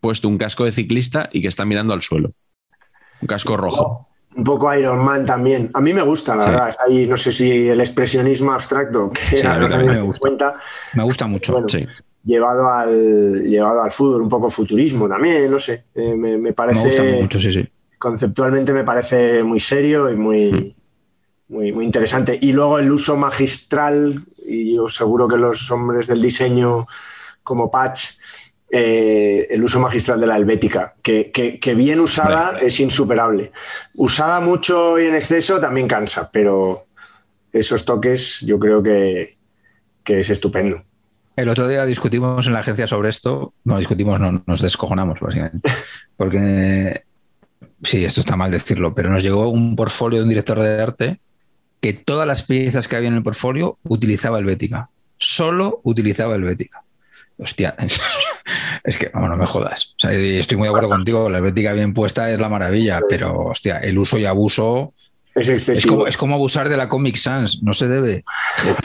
puesto 0.00 0.28
un 0.28 0.38
casco 0.38 0.64
de 0.64 0.72
ciclista 0.72 1.28
y 1.32 1.42
que 1.42 1.48
está 1.48 1.64
mirando 1.64 1.94
al 1.94 2.02
suelo. 2.02 2.32
Un 3.20 3.26
casco 3.26 3.56
rojo. 3.56 4.08
Un 4.34 4.44
poco 4.44 4.72
Iron 4.74 5.04
Man 5.04 5.26
también. 5.26 5.70
A 5.74 5.80
mí 5.80 5.92
me 5.92 6.02
gusta, 6.02 6.36
la 6.36 6.46
verdad. 6.46 6.74
ahí, 6.86 7.06
no 7.06 7.16
sé 7.16 7.32
si 7.32 7.68
el 7.68 7.80
expresionismo 7.80 8.52
abstracto 8.52 9.10
que 9.10 9.36
sí, 9.36 9.42
me, 9.42 10.00
gusta. 10.00 10.54
me 10.94 11.02
gusta 11.02 11.26
mucho. 11.26 11.66
Llevado, 12.24 12.70
al, 12.70 13.42
llevado 13.44 13.82
al 13.82 13.90
fútbol, 13.90 14.22
un 14.22 14.28
poco 14.28 14.50
futurismo 14.50 15.08
también, 15.08 15.50
no 15.50 15.58
sé. 15.58 15.84
Eh, 15.94 16.14
me, 16.14 16.52
parece. 16.52 16.84
Me 16.84 16.88
gusta 16.88 17.22
mucho, 17.22 17.40
sí, 17.40 17.52
sí. 17.52 17.68
Conceptualmente 17.98 18.72
me 18.72 18.84
parece 18.84 19.42
muy 19.42 19.60
serio 19.60 20.10
y 20.10 20.16
muy. 20.16 20.52
Hmm 20.52 20.80
muy, 21.50 21.72
muy 21.72 21.84
interesante. 21.84 22.38
Y 22.40 22.52
luego 22.52 22.78
el 22.78 22.90
uso 22.90 23.16
magistral, 23.16 24.24
y 24.46 24.76
yo 24.76 24.88
seguro 24.88 25.28
que 25.28 25.36
los 25.36 25.70
hombres 25.70 26.06
del 26.06 26.22
diseño 26.22 26.86
como 27.42 27.70
Patch, 27.70 28.12
eh, 28.70 29.48
el 29.50 29.62
uso 29.64 29.80
magistral 29.80 30.20
de 30.20 30.28
la 30.28 30.36
helvética, 30.36 30.94
que, 31.02 31.30
que, 31.32 31.74
bien 31.74 32.00
usada 32.00 32.58
es 32.60 32.78
insuperable. 32.78 33.50
Usada 33.96 34.40
mucho 34.40 34.98
y 34.98 35.06
en 35.06 35.16
exceso 35.16 35.58
también 35.58 35.88
cansa, 35.88 36.30
pero 36.32 36.86
esos 37.52 37.84
toques 37.84 38.40
yo 38.42 38.60
creo 38.60 38.80
que, 38.80 39.36
que 40.04 40.20
es 40.20 40.30
estupendo. 40.30 40.84
El 41.36 41.48
otro 41.48 41.68
día 41.68 41.86
discutimos 41.86 42.46
en 42.46 42.52
la 42.52 42.60
agencia 42.60 42.86
sobre 42.86 43.08
esto, 43.08 43.54
no 43.64 43.78
discutimos, 43.78 44.20
no, 44.20 44.42
nos 44.46 44.60
descojonamos 44.60 45.20
básicamente, 45.20 45.70
porque 46.16 47.04
sí, 47.82 48.04
esto 48.04 48.20
está 48.20 48.36
mal 48.36 48.50
decirlo, 48.50 48.94
pero 48.94 49.10
nos 49.10 49.22
llegó 49.22 49.48
un 49.48 49.76
portfolio 49.76 50.18
de 50.18 50.24
un 50.24 50.28
director 50.28 50.60
de 50.60 50.82
arte 50.82 51.20
que 51.80 51.92
todas 51.92 52.26
las 52.26 52.42
piezas 52.42 52.88
que 52.88 52.96
había 52.96 53.08
en 53.08 53.14
el 53.14 53.22
portfolio 53.22 53.78
utilizaba 53.84 54.38
Helvética. 54.38 54.90
Solo 55.16 55.80
utilizaba 55.84 56.34
Helvética. 56.34 56.82
Hostia, 57.38 57.74
es 58.84 58.98
que, 58.98 59.10
vamos, 59.14 59.30
no 59.30 59.36
me 59.36 59.46
jodas. 59.46 59.94
estoy 59.98 60.56
muy 60.58 60.66
de 60.66 60.68
acuerdo 60.68 60.90
contigo, 60.90 61.30
la 61.30 61.38
Helvética 61.38 61.72
bien 61.72 61.94
puesta 61.94 62.30
es 62.30 62.38
la 62.38 62.50
maravilla, 62.50 63.00
pero, 63.08 63.46
hostia, 63.46 63.78
el 63.78 63.98
uso 63.98 64.18
y 64.18 64.26
abuso 64.26 64.92
es 65.34 65.48
excesivo. 65.48 66.06
Es 66.06 66.16
como, 66.16 66.34
abusar 66.34 66.68
de 66.68 66.76
la 66.76 66.88
Comic 66.88 67.16
Sans, 67.16 67.62
no 67.62 67.72
se 67.72 67.88
debe. 67.88 68.24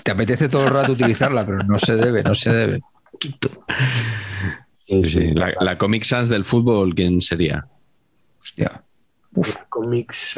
Te 0.03 0.11
apetece 0.11 0.49
todo 0.49 0.65
el 0.65 0.71
rato 0.71 0.91
utilizarla, 0.91 1.45
pero 1.45 1.59
no 1.59 1.79
se 1.79 1.95
debe, 1.95 2.23
no 2.23 2.35
se 2.35 2.53
debe. 2.53 2.81
La, 5.59 5.77
Comic 5.77 6.03
Sans 6.03 6.29
del 6.29 6.45
fútbol, 6.45 6.93
¿quién 6.93 7.21
sería? 7.21 7.67
Hostia. 8.41 8.83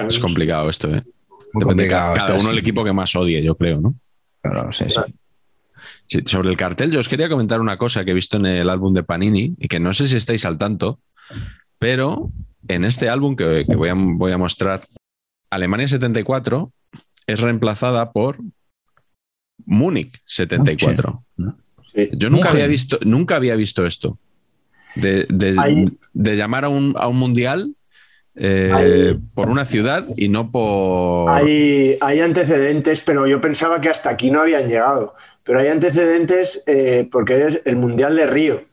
Es 0.07 0.19
complicado 0.19 0.69
esto, 0.69 0.93
¿eh? 0.93 1.03
cada, 1.89 2.37
uno 2.39 2.51
el 2.51 2.57
equipo 2.57 2.83
que 2.83 2.93
más 2.93 3.15
odie, 3.15 3.43
yo 3.43 3.55
creo, 3.55 3.79
¿no? 3.79 3.95
Claro, 4.41 4.71
sí, 4.71 4.85
sí. 6.05 6.21
sobre 6.25 6.49
el 6.49 6.57
cartel, 6.57 6.91
yo 6.91 6.99
os 6.99 7.09
quería 7.09 7.29
comentar 7.29 7.59
una 7.59 7.77
cosa 7.77 8.05
que 8.05 8.11
he 8.11 8.13
visto 8.13 8.37
en 8.37 8.45
el 8.45 8.69
álbum 8.69 8.93
de 8.93 9.03
Panini 9.03 9.55
y 9.57 9.67
que 9.67 9.79
no 9.79 9.93
sé 9.93 10.07
si 10.07 10.15
estáis 10.15 10.45
al 10.45 10.57
tanto, 10.57 10.99
pero 11.79 12.31
en 12.67 12.85
este 12.85 13.09
álbum 13.09 13.35
que, 13.35 13.65
voy, 13.67 13.89
a, 13.89 13.93
voy, 13.95 14.31
a, 14.31 14.37
mostrar, 14.37 14.81
Alemania 15.49 15.87
74 15.87 16.71
es 17.27 17.41
reemplazada 17.41 18.11
por 18.11 18.37
Múnich 19.65 20.21
74. 20.25 21.23
Yo 22.13 22.29
nunca 22.29 22.51
había, 22.51 22.67
visto, 22.67 22.99
nunca 23.03 23.35
había 23.35 23.55
visto 23.55 23.85
esto. 23.85 24.17
De, 24.95 25.25
de, 25.29 26.35
llamar 26.35 26.65
a 26.65 26.69
un, 26.69 26.95
a 26.97 27.07
un 27.07 27.17
mundial 27.17 27.75
eh, 28.35 29.17
por 29.33 29.49
una 29.49 29.65
ciudad 29.65 30.07
y 30.15 30.29
no 30.29 30.51
por... 30.51 31.29
Hay, 31.29 31.97
hay, 32.01 32.19
antecedentes, 32.19 33.01
pero 33.01 33.27
yo 33.27 33.41
pensaba 33.41 33.81
que 33.81 33.89
hasta 33.89 34.09
aquí 34.09 34.31
no 34.31 34.41
habían 34.41 34.67
llegado. 34.67 35.15
Pero 35.43 35.59
hay 35.59 35.67
antecedentes 35.67 36.63
eh, 36.67 37.07
porque 37.11 37.47
es 37.47 37.61
el 37.65 37.77
Mundial 37.77 38.15
de 38.15 38.27
Río. 38.27 38.65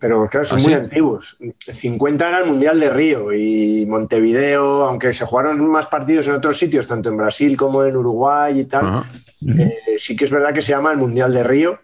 Pero 0.00 0.26
claro, 0.28 0.46
son 0.46 0.58
¿Ah, 0.58 0.62
muy 0.64 0.74
antiguos. 0.74 1.36
50 1.58 2.28
era 2.28 2.38
el 2.40 2.46
Mundial 2.46 2.80
de 2.80 2.90
Río 2.90 3.32
y 3.32 3.86
Montevideo, 3.86 4.88
aunque 4.88 5.12
se 5.12 5.26
jugaron 5.26 5.64
más 5.68 5.86
partidos 5.86 6.26
en 6.26 6.32
otros 6.32 6.58
sitios, 6.58 6.86
tanto 6.86 7.10
en 7.10 7.16
Brasil 7.16 7.56
como 7.56 7.84
en 7.84 7.96
Uruguay 7.96 8.60
y 8.60 8.64
tal, 8.64 9.04
eh, 9.46 9.76
sí 9.98 10.16
que 10.16 10.24
es 10.24 10.30
verdad 10.30 10.52
que 10.54 10.62
se 10.62 10.72
llama 10.72 10.90
el 10.90 10.98
Mundial 10.98 11.32
de 11.32 11.44
Río. 11.44 11.78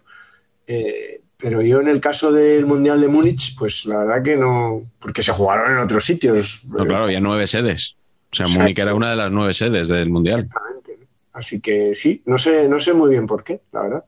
Pero 1.39 1.61
yo 1.61 1.79
en 1.79 1.87
el 1.87 2.01
caso 2.01 2.31
del 2.31 2.65
Mundial 2.65 2.99
de 2.99 3.07
Múnich, 3.07 3.55
pues 3.57 3.85
la 3.85 3.99
verdad 3.99 4.23
que 4.23 4.35
no, 4.35 4.81
porque 4.99 5.21
se 5.21 5.31
jugaron 5.31 5.71
en 5.71 5.77
otros 5.77 6.03
sitios. 6.03 6.63
No, 6.65 6.85
claro, 6.85 7.03
había 7.03 7.19
nueve 7.19 7.45
sedes. 7.45 7.95
O 8.31 8.35
sea, 8.35 8.47
Múnich 8.47 8.79
era 8.79 8.95
una 8.95 9.11
de 9.11 9.15
las 9.15 9.31
nueve 9.31 9.53
sedes 9.53 9.87
del 9.87 10.09
Mundial. 10.09 10.41
Exactamente. 10.41 10.97
Así 11.33 11.59
que 11.59 11.93
sí, 11.93 12.23
no 12.25 12.39
sé, 12.39 12.67
no 12.67 12.79
sé 12.79 12.93
muy 12.93 13.11
bien 13.11 13.27
por 13.27 13.43
qué, 13.43 13.61
la 13.71 13.83
verdad. 13.83 14.05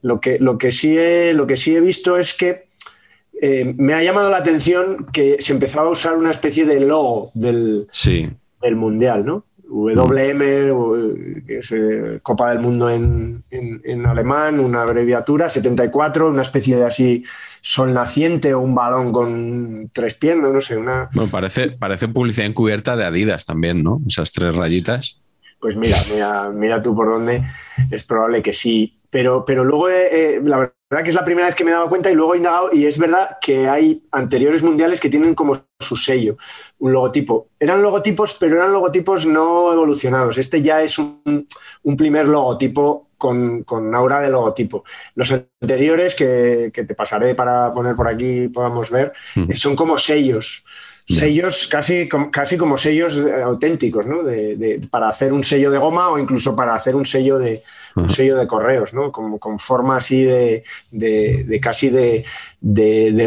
Lo 0.00 0.18
que, 0.18 0.38
lo 0.38 0.56
que, 0.56 0.72
sí, 0.72 0.96
he, 0.96 1.34
lo 1.34 1.46
que 1.46 1.58
sí 1.58 1.76
he 1.76 1.80
visto 1.80 2.16
es 2.16 2.32
que 2.32 2.68
eh, 3.40 3.74
me 3.76 3.94
ha 3.94 4.02
llamado 4.02 4.30
la 4.30 4.38
atención 4.38 5.06
que 5.12 5.36
se 5.40 5.52
empezaba 5.52 5.88
a 5.88 5.92
usar 5.92 6.16
una 6.16 6.30
especie 6.30 6.64
de 6.64 6.80
logo 6.80 7.30
del, 7.34 7.88
del 8.60 8.76
Mundial, 8.76 9.24
¿no? 9.24 9.44
WM, 9.72 11.42
que 11.46 11.58
es 11.58 11.72
eh, 11.72 12.20
Copa 12.22 12.50
del 12.50 12.60
Mundo 12.60 12.90
en, 12.90 13.42
alemán, 14.06 14.60
una 14.60 14.82
abreviatura, 14.82 15.48
74, 15.48 16.28
una 16.28 16.42
especie 16.42 16.76
de 16.76 16.84
así 16.84 17.24
sol 17.62 17.94
naciente 17.94 18.52
o 18.52 18.60
un 18.60 18.74
balón 18.74 19.12
con 19.12 19.90
tres 19.92 20.14
piernas, 20.14 20.52
no 20.52 20.60
sé, 20.60 20.76
una... 20.76 21.08
Bueno, 21.14 21.30
parece, 21.30 21.70
parece 21.70 22.08
publicidad 22.08 22.46
encubierta 22.46 22.96
de 22.96 23.04
Adidas 23.04 23.46
también, 23.46 23.82
¿no? 23.82 24.02
Esas 24.06 24.30
tres 24.32 24.54
rayitas. 24.54 25.20
Pues 25.58 25.76
mira, 25.76 25.96
mira, 26.12 26.50
mira 26.50 26.82
tú 26.82 26.94
por 26.94 27.08
dónde, 27.08 27.42
es 27.90 28.04
probable 28.04 28.42
que 28.42 28.52
sí. 28.52 28.98
Pero, 29.12 29.44
pero 29.44 29.62
luego, 29.62 29.90
eh, 29.90 30.08
eh, 30.10 30.40
la 30.42 30.56
verdad 30.56 31.04
que 31.04 31.10
es 31.10 31.14
la 31.14 31.24
primera 31.24 31.46
vez 31.46 31.54
que 31.54 31.64
me 31.64 31.70
he 31.70 31.74
dado 31.74 31.90
cuenta 31.90 32.10
y 32.10 32.14
luego 32.14 32.32
he 32.32 32.38
indagado 32.38 32.70
y 32.72 32.86
es 32.86 32.96
verdad 32.96 33.36
que 33.42 33.68
hay 33.68 34.02
anteriores 34.10 34.62
mundiales 34.62 35.00
que 35.00 35.10
tienen 35.10 35.34
como 35.34 35.66
su 35.78 35.96
sello, 35.96 36.38
un 36.78 36.94
logotipo. 36.94 37.48
Eran 37.60 37.82
logotipos, 37.82 38.38
pero 38.40 38.56
eran 38.56 38.72
logotipos 38.72 39.26
no 39.26 39.70
evolucionados. 39.70 40.38
Este 40.38 40.62
ya 40.62 40.82
es 40.82 40.98
un, 40.98 41.46
primer 41.98 42.26
logotipo 42.26 43.10
con, 43.18 43.64
con, 43.64 43.94
aura 43.94 44.22
de 44.22 44.30
logotipo. 44.30 44.82
Los 45.14 45.30
anteriores, 45.30 46.14
que, 46.14 46.72
te 46.72 46.94
pasaré 46.94 47.34
para 47.34 47.74
poner 47.74 47.94
por 47.94 48.08
aquí 48.08 48.48
podamos 48.48 48.90
ver, 48.90 49.12
hmm. 49.34 49.52
son 49.52 49.76
como 49.76 49.98
sellos 49.98 50.64
sellos 51.06 51.66
casi, 51.66 52.08
casi 52.30 52.56
como 52.56 52.78
sellos 52.78 53.18
auténticos, 53.44 54.06
¿no? 54.06 54.22
De, 54.22 54.80
para 54.90 55.08
hacer 55.08 55.32
un 55.32 55.44
sello 55.44 55.70
de 55.70 55.78
goma 55.78 56.10
o 56.10 56.18
incluso 56.18 56.54
para 56.54 56.74
hacer 56.74 56.94
un 56.94 57.04
sello 57.04 57.38
de, 57.38 57.62
un 57.96 58.08
sello 58.08 58.36
de 58.36 58.46
correos, 58.46 58.94
¿no? 58.94 59.10
Como, 59.12 59.38
con 59.38 59.58
forma 59.58 59.96
así 59.96 60.24
de, 60.24 60.64
de 60.90 61.60
casi 61.60 61.90
de, 61.90 62.24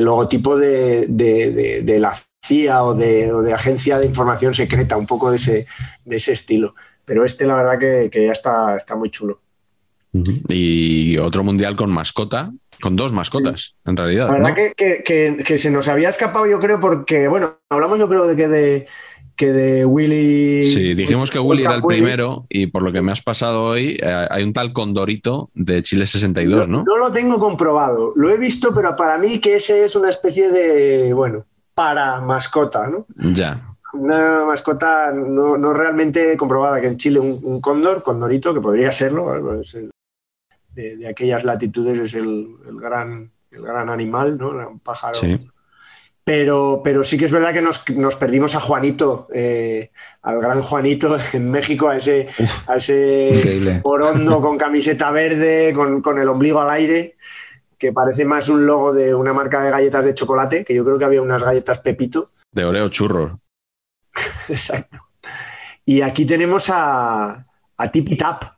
logotipo 0.02 0.58
de, 0.58 1.98
la 2.00 2.16
CIA 2.44 2.84
o, 2.84 2.94
de, 2.94 3.54
agencia 3.54 4.00
de 4.00 4.06
información 4.06 4.54
secreta, 4.54 4.98
un 4.98 5.08
poco 5.08 5.30
de 5.30 5.38
ese, 5.38 5.68
de 6.06 6.16
ese 6.16 6.34
estilo. 6.34 6.76
Pero 7.04 7.24
este 7.24 7.46
la 7.46 7.56
verdad 7.56 7.80
que, 7.80 8.10
que 8.12 8.26
ya 8.26 8.32
está, 8.32 8.76
está 8.76 8.96
muy 8.96 9.10
chulo. 9.12 9.42
Y 10.47 11.17
otro 11.17 11.43
mundial 11.43 11.75
con 11.75 11.91
mascota, 11.91 12.51
con 12.82 12.95
dos 12.95 13.12
mascotas, 13.12 13.75
en 13.86 13.97
realidad. 13.97 14.28
La 14.28 14.34
verdad 14.34 14.73
que, 14.75 15.58
se 15.58 15.71
nos 15.71 15.88
había 15.88 16.10
escapado, 16.10 16.45
yo 16.45 16.60
creo, 16.60 16.80
porque, 16.80 17.28
bueno, 17.28 17.58
hablamos 17.69 17.99
yo 17.99 18.08
creo 18.08 18.28
de 18.28 18.36
que 18.36 18.47
de, 18.47 18.88
que 19.36 19.51
de 19.51 19.86
Willy. 19.86 20.65
Sí, 20.69 20.93
dijimos 20.93 21.32
que 21.32 21.39
Willy 21.39 21.63
era 21.63 21.75
el 21.75 21.82
primero 21.82 22.45
y 22.49 22.67
por 22.67 22.82
lo 22.84 22.91
que 22.91 23.01
me 23.01 23.12
has 23.12 23.21
pasado 23.21 23.63
hoy, 23.63 23.97
eh, 24.01 24.28
hay 24.30 24.43
un 24.43 24.54
tal 24.54 24.73
Condorito 24.73 25.49
de 25.54 25.84
Chile 25.84 26.06
62, 26.06 26.67
¿no? 26.67 26.84
¿no? 26.84 26.97
lo 26.97 27.12
tengo 27.12 27.39
comprobado, 27.39 28.13
lo 28.15 28.30
he 28.30 28.38
visto, 28.38 28.73
pero 28.73 28.95
para 28.95 29.17
mí 29.17 29.39
que 29.39 29.56
ese 29.56 29.86
es 29.86 29.95
una 29.95 30.10
especie 30.10 30.51
de, 30.51 31.13
bueno, 31.13 31.45
para 31.73 32.21
mascota, 32.21 32.88
¿no? 32.88 33.06
Ya. 33.34 33.75
Una 33.93 34.45
mascota 34.45 35.12
no, 35.13 35.73
realmente 35.73 36.36
comprobada, 36.36 36.82
que 36.82 36.88
en 36.88 36.97
Chile 36.97 37.19
un, 37.19 37.62
cóndor, 37.62 38.04
condorito, 38.04 38.54
que 38.54 38.60
podría 38.60 38.91
serlo, 38.91 39.32
de, 40.76 41.08
aquellas 41.08 41.44
latitudes 41.44 41.98
es 41.98 42.14
el, 42.14 42.48
gran, 42.74 43.32
el 43.52 43.62
gran 43.62 43.90
animal, 43.90 44.38
¿no? 44.38 44.50
Un 44.50 44.80
pájaro. 44.80 45.18
Pero, 46.26 46.82
pero 46.84 47.04
sí 47.04 47.20
que 47.20 47.26
es 47.26 47.32
verdad 47.32 47.54
que 47.54 47.62
nos, 47.62 48.16
perdimos 48.16 48.56
a 48.56 48.60
Juanito, 48.60 49.28
eh, 49.32 49.92
al 50.24 50.42
gran 50.42 50.60
Juanito 50.60 51.16
en 51.34 51.52
México, 51.52 51.88
a 51.88 51.98
ese, 51.98 52.28
a 52.68 52.78
ese 52.78 53.80
orondo 53.84 54.42
con 54.42 54.58
camiseta 54.58 55.12
verde, 55.12 55.72
con, 55.74 56.18
el 56.18 56.28
ombligo 56.28 56.60
al 56.60 56.72
aire, 56.72 57.16
que 57.78 57.94
parece 57.94 58.26
más 58.26 58.50
un 58.50 58.66
logo 58.66 58.92
de 58.92 59.14
una 59.14 59.34
marca 59.34 59.62
de 59.62 59.70
galletas 59.70 60.04
de 60.04 60.16
chocolate, 60.16 60.66
que 60.66 60.74
yo 60.74 60.84
creo 60.84 60.98
que 60.98 61.06
había 61.06 61.22
unas 61.22 61.44
galletas 61.44 61.80
Pepito. 61.80 62.32
De 62.52 62.66
Oreo 62.66 62.90
churros. 62.90 63.34
Exacto. 64.50 64.98
Y 65.86 66.02
aquí 66.02 66.26
tenemos 66.26 66.72
a, 66.72 67.46
a 67.78 67.92
Tip 67.92 68.10
y 68.10 68.18
Tap, 68.18 68.55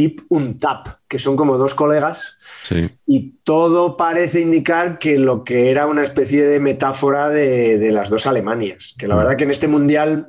Tip 0.00 0.20
un 0.30 0.58
Tap, 0.58 0.86
que 1.06 1.18
son 1.18 1.36
como 1.36 1.58
dos 1.58 1.74
colegas. 1.74 2.38
Sí. 2.62 2.88
Y 3.06 3.32
todo 3.44 3.98
parece 3.98 4.40
indicar 4.40 4.98
que 4.98 5.18
lo 5.18 5.44
que 5.44 5.70
era 5.70 5.86
una 5.86 6.02
especie 6.04 6.42
de 6.46 6.58
metáfora 6.58 7.28
de, 7.28 7.76
de 7.76 7.92
las 7.92 8.08
dos 8.08 8.26
Alemanias. 8.26 8.94
Que 8.98 9.06
la 9.06 9.14
verdad 9.14 9.36
que 9.36 9.44
en 9.44 9.50
este 9.50 9.68
mundial 9.68 10.28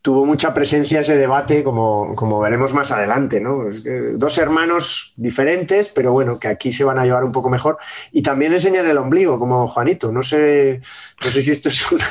tuvo 0.00 0.24
mucha 0.24 0.54
presencia 0.54 1.00
ese 1.00 1.14
debate, 1.18 1.62
como, 1.62 2.14
como 2.16 2.40
veremos 2.40 2.72
más 2.72 2.90
adelante, 2.90 3.38
¿no? 3.38 3.68
Es 3.68 3.82
que 3.82 3.90
dos 4.16 4.38
hermanos 4.38 5.12
diferentes, 5.16 5.90
pero 5.90 6.10
bueno, 6.12 6.38
que 6.38 6.48
aquí 6.48 6.72
se 6.72 6.84
van 6.84 6.98
a 6.98 7.04
llevar 7.04 7.22
un 7.24 7.32
poco 7.32 7.50
mejor. 7.50 7.76
Y 8.12 8.22
también 8.22 8.54
enseñan 8.54 8.86
el 8.86 8.96
ombligo, 8.96 9.38
como 9.38 9.68
Juanito. 9.68 10.10
No 10.10 10.22
sé, 10.22 10.80
no 11.22 11.30
sé 11.30 11.42
si 11.42 11.50
esto 11.50 11.68
es 11.68 11.84
una. 11.92 12.06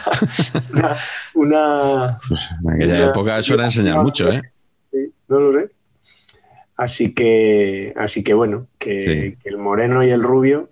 una, 0.71 0.97
una- 1.33 2.17
Pues 2.29 2.41
en 2.63 2.69
aquella 2.75 2.93
Una- 2.95 3.09
época 3.09 3.39
eso 3.39 3.55
era 3.55 3.63
enseñar 3.65 3.97
mucho, 4.03 4.31
¿eh? 4.31 4.41
No 5.27 5.39
lo 5.39 5.51
sé. 5.53 5.71
Así 6.81 7.13
que, 7.13 7.93
así 7.95 8.23
que 8.23 8.33
bueno, 8.33 8.65
que, 8.79 9.03
Sí. 9.03 9.37
que 9.43 9.49
el 9.49 9.59
moreno 9.59 10.03
y 10.03 10.09
el 10.09 10.23
rubio, 10.23 10.67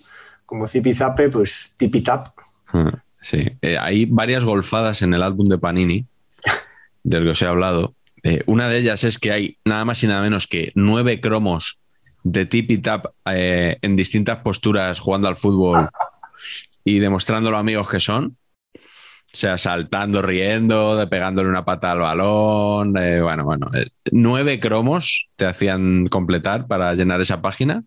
como 0.48 0.65
zipizape, 0.65 1.30
pues 1.30 1.76
tipitap. 1.78 2.30
Mm, 2.74 2.89
Sí. 3.22 3.45
Eh, 3.62 3.78
hay 3.78 4.06
varias 4.06 4.43
golfadas 4.43 5.04
en 5.04 5.13
el 5.13 5.22
álbum 5.22 5.48
de 5.48 5.60
Panini, 5.60 6.06
del 7.04 7.26
que 7.26 7.30
os 7.30 7.41
he 7.43 7.45
hablado. 7.45 7.93
Eh, 8.24 8.41
una 8.48 8.67
de 8.67 8.80
ellas 8.80 9.04
es 9.04 9.19
que 9.19 9.32
hay 9.32 9.58
nada 9.65 9.86
más 9.86 10.04
y 10.04 10.08
nada 10.08 10.22
menos 10.22 10.48
que 10.48 10.72
nueve 10.74 11.22
cromos 11.22 11.80
de 12.24 12.48
tip 12.48 12.72
y 12.72 12.80
tap 12.80 13.06
eh, 13.32 13.78
en 13.84 13.95
distintas 13.95 14.38
posturas 14.38 15.00
jugando 15.00 15.28
al 15.28 15.38
fútbol 15.38 15.89
y 16.84 16.98
demostrando 16.98 17.52
lo 17.52 17.58
amigos 17.58 17.88
que 17.88 18.00
son. 18.00 18.36
O 19.32 19.38
sea, 19.38 19.60
saltando, 19.60 20.24
riendo, 20.24 21.08
pegándole 21.08 21.50
una 21.50 21.63
pata 21.63 21.92
al 21.92 22.00
balón. 22.00 22.98
eh, 22.98 23.22
bueno, 23.22 23.44
bueno. 23.44 23.70
eh, 23.76 23.88
nueve 24.12 24.60
cromos 24.60 25.30
te 25.36 25.46
hacían 25.46 26.08
completar 26.08 26.65
para 26.65 26.94
llenar 26.96 27.22
esa 27.22 27.42
página. 27.42 27.84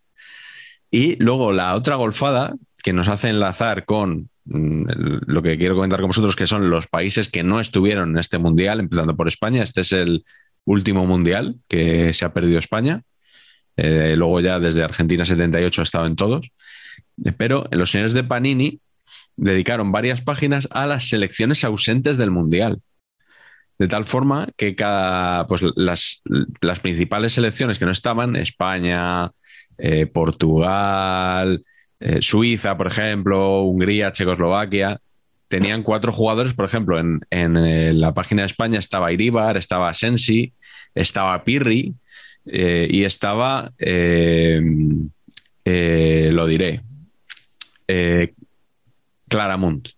Y 0.91 1.17
luego 1.23 1.53
la 1.53 1.75
otra 1.75 1.97
golfada 1.97 2.55
que 2.85 2.93
nos 2.93 3.09
hace 3.09 3.29
enlazar 3.29 3.85
con 3.85 4.29
mm, 4.45 4.85
lo 5.27 5.43
que 5.43 5.59
quiero 5.59 5.75
comentar 5.75 6.01
con 6.01 6.09
vosotros, 6.09 6.37
que 6.37 6.47
son 6.47 6.71
los 6.71 6.87
países 6.87 7.29
que 7.29 7.43
no 7.43 7.59
estuvieron 7.59 8.11
en 8.11 8.19
este 8.19 8.39
mundial, 8.39 8.79
empezando 8.79 9.17
por 9.17 9.27
España. 9.27 9.63
Este 9.63 9.81
es 9.81 9.93
el 9.93 10.25
último 10.65 11.07
mundial 11.07 11.57
que 11.69 12.13
se 12.13 12.25
ha 12.25 12.33
perdido 12.33 12.59
España. 12.61 13.03
Eh, 13.77 14.15
luego 14.17 14.39
ya 14.41 14.61
desde 14.61 14.85
Argentina 14.85 15.25
78 15.25 15.81
ha 15.81 15.85
estado 15.85 16.07
en 16.07 16.15
todos. 16.15 16.51
Pero 17.37 17.67
los 17.73 17.91
señores 17.91 18.13
de 18.13 18.25
Panini 18.25 18.81
dedicaron 19.37 19.93
varias 19.93 20.23
páginas 20.23 20.69
a 20.71 20.87
las 20.87 21.09
selecciones 21.09 21.65
ausentes 21.65 22.17
del 22.17 22.31
mundial. 22.31 22.81
De 23.79 23.89
tal 23.89 24.05
forma 24.05 24.49
que 24.57 24.77
cada, 24.77 25.47
pues 25.47 25.63
las, 25.75 26.23
las 26.61 26.81
principales 26.81 27.33
selecciones 27.33 27.79
que 27.79 27.85
no 27.85 27.91
estaban, 27.91 28.37
España, 28.37 29.33
eh, 29.79 30.07
Portugal, 30.07 31.61
eh, 31.99 32.23
Suiza, 32.23 32.77
por 32.77 32.87
ejemplo, 32.87 33.63
Hungría, 33.63 34.13
Checoslovaquia, 34.13 35.01
tenían 35.49 35.83
cuatro 35.83 36.13
jugadores, 36.13 36.53
por 36.53 36.65
ejemplo, 36.67 36.99
en, 37.01 37.21
en, 37.31 37.57
eh, 37.57 37.93
la 37.93 38.15
página 38.15 38.43
de 38.43 38.47
España 38.47 38.79
estaba 38.79 39.13
Iribar, 39.13 39.57
estaba 39.57 39.93
Sensi, 39.95 40.53
estaba 40.95 41.43
Pirri 41.43 41.95
y 42.45 43.05
estaba, 43.05 43.73
lo 45.65 46.47
diré, 46.47 46.83
Claramunt, 49.33 49.89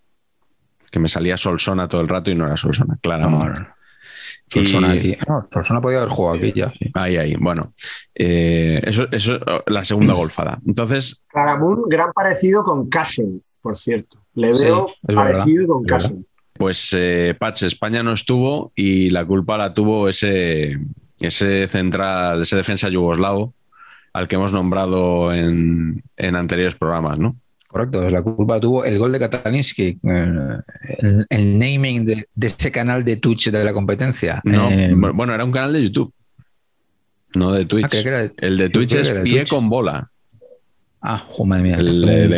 que 0.91 0.99
me 0.99 1.09
salía 1.09 1.37
Solsona 1.37 1.89
todo 1.89 2.01
el 2.01 2.09
rato 2.09 2.31
y 2.31 2.35
no 2.35 2.47
era 2.47 2.57
Solsona, 2.57 2.97
Claramunt. 3.03 3.59
No, 3.59 3.67
Solsona 4.49 4.95
Y- 4.95 4.99
aquí. 4.99 5.17
No, 5.29 5.43
Solsona 5.51 5.81
podía 5.81 5.99
haber 5.99 6.11
jugado 6.11 6.37
aquí 6.39 6.53
ya. 6.55 6.71
sí. 6.79 6.91
Ahí, 6.95 7.17
ahí. 7.17 7.35
Bueno, 7.37 7.73
eh, 8.15 8.81
eso 8.85 9.07
es 9.11 9.31
la 9.67 9.85
segunda 9.85 10.15
golfada. 10.15 10.59
Entonces, 10.67 11.25
Claramun, 11.29 11.85
gran 11.89 12.13
parecido 12.13 12.63
con 12.63 12.89
Kassen, 12.89 13.43
por 13.61 13.77
cierto. 13.77 14.19
Le 14.35 14.53
veo 14.53 14.89
parecido 15.15 15.45
verdad, 15.63 15.67
con. 15.69 15.85
Kassen. 15.85 16.27
pues 16.55 16.95
eh, 16.97 17.35
Patch, 17.39 17.63
España 17.65 18.03
no 18.03 18.13
estuvo 18.13 18.73
y 18.77 19.11
la 19.11 19.25
culpa 19.25 19.57
la 19.59 19.73
tuvo 19.73 20.09
ese, 20.09 20.79
ese 21.21 21.67
central, 21.69 22.43
ese 22.43 22.57
defensa 22.57 22.89
yugoslavo 22.89 23.55
al 24.13 24.29
que 24.29 24.37
hemos 24.37 24.53
nombrado 24.53 25.33
en, 25.35 26.03
en 26.17 26.37
anteriores 26.37 26.77
programas, 26.77 27.19
¿no? 27.19 27.35
Correcto, 27.75 28.09
la 28.09 28.23
culpa 28.23 28.61
tuvo 28.61 28.85
el 28.85 28.97
gol 29.01 29.11
de 29.11 29.19
Kataninsky, 29.19 29.99
eh, 30.05 30.59
el, 31.01 31.27
el 31.29 31.59
naming 31.59 32.05
de, 32.07 32.29
de 32.33 32.47
ese 32.47 32.71
canal 32.71 33.05
de 33.05 33.17
Twitch 33.17 33.51
de 33.51 33.65
la 33.65 33.73
competencia. 33.73 34.41
No, 34.45 34.71
Eh, 34.71 34.93
bueno, 34.95 35.35
era 35.35 35.45
un 35.45 35.51
canal 35.51 35.73
de 35.73 35.83
YouTube, 35.83 36.15
no 37.35 37.51
de 37.51 37.65
Twitch. 37.65 37.93
ah, 37.93 37.99
era 37.99 38.19
de- 38.21 38.33
El 38.37 38.57
de 38.59 38.71
Twitch 38.71 38.95
es 38.95 39.11
pie 39.11 39.39
Twitch. 39.39 39.49
con 39.51 39.69
bola, 39.69 40.09
Ah, 41.03 41.27
oh, 41.37 41.45
madre 41.45 41.65
mía. 41.65 41.75
el 41.79 42.01
de, 42.03 42.29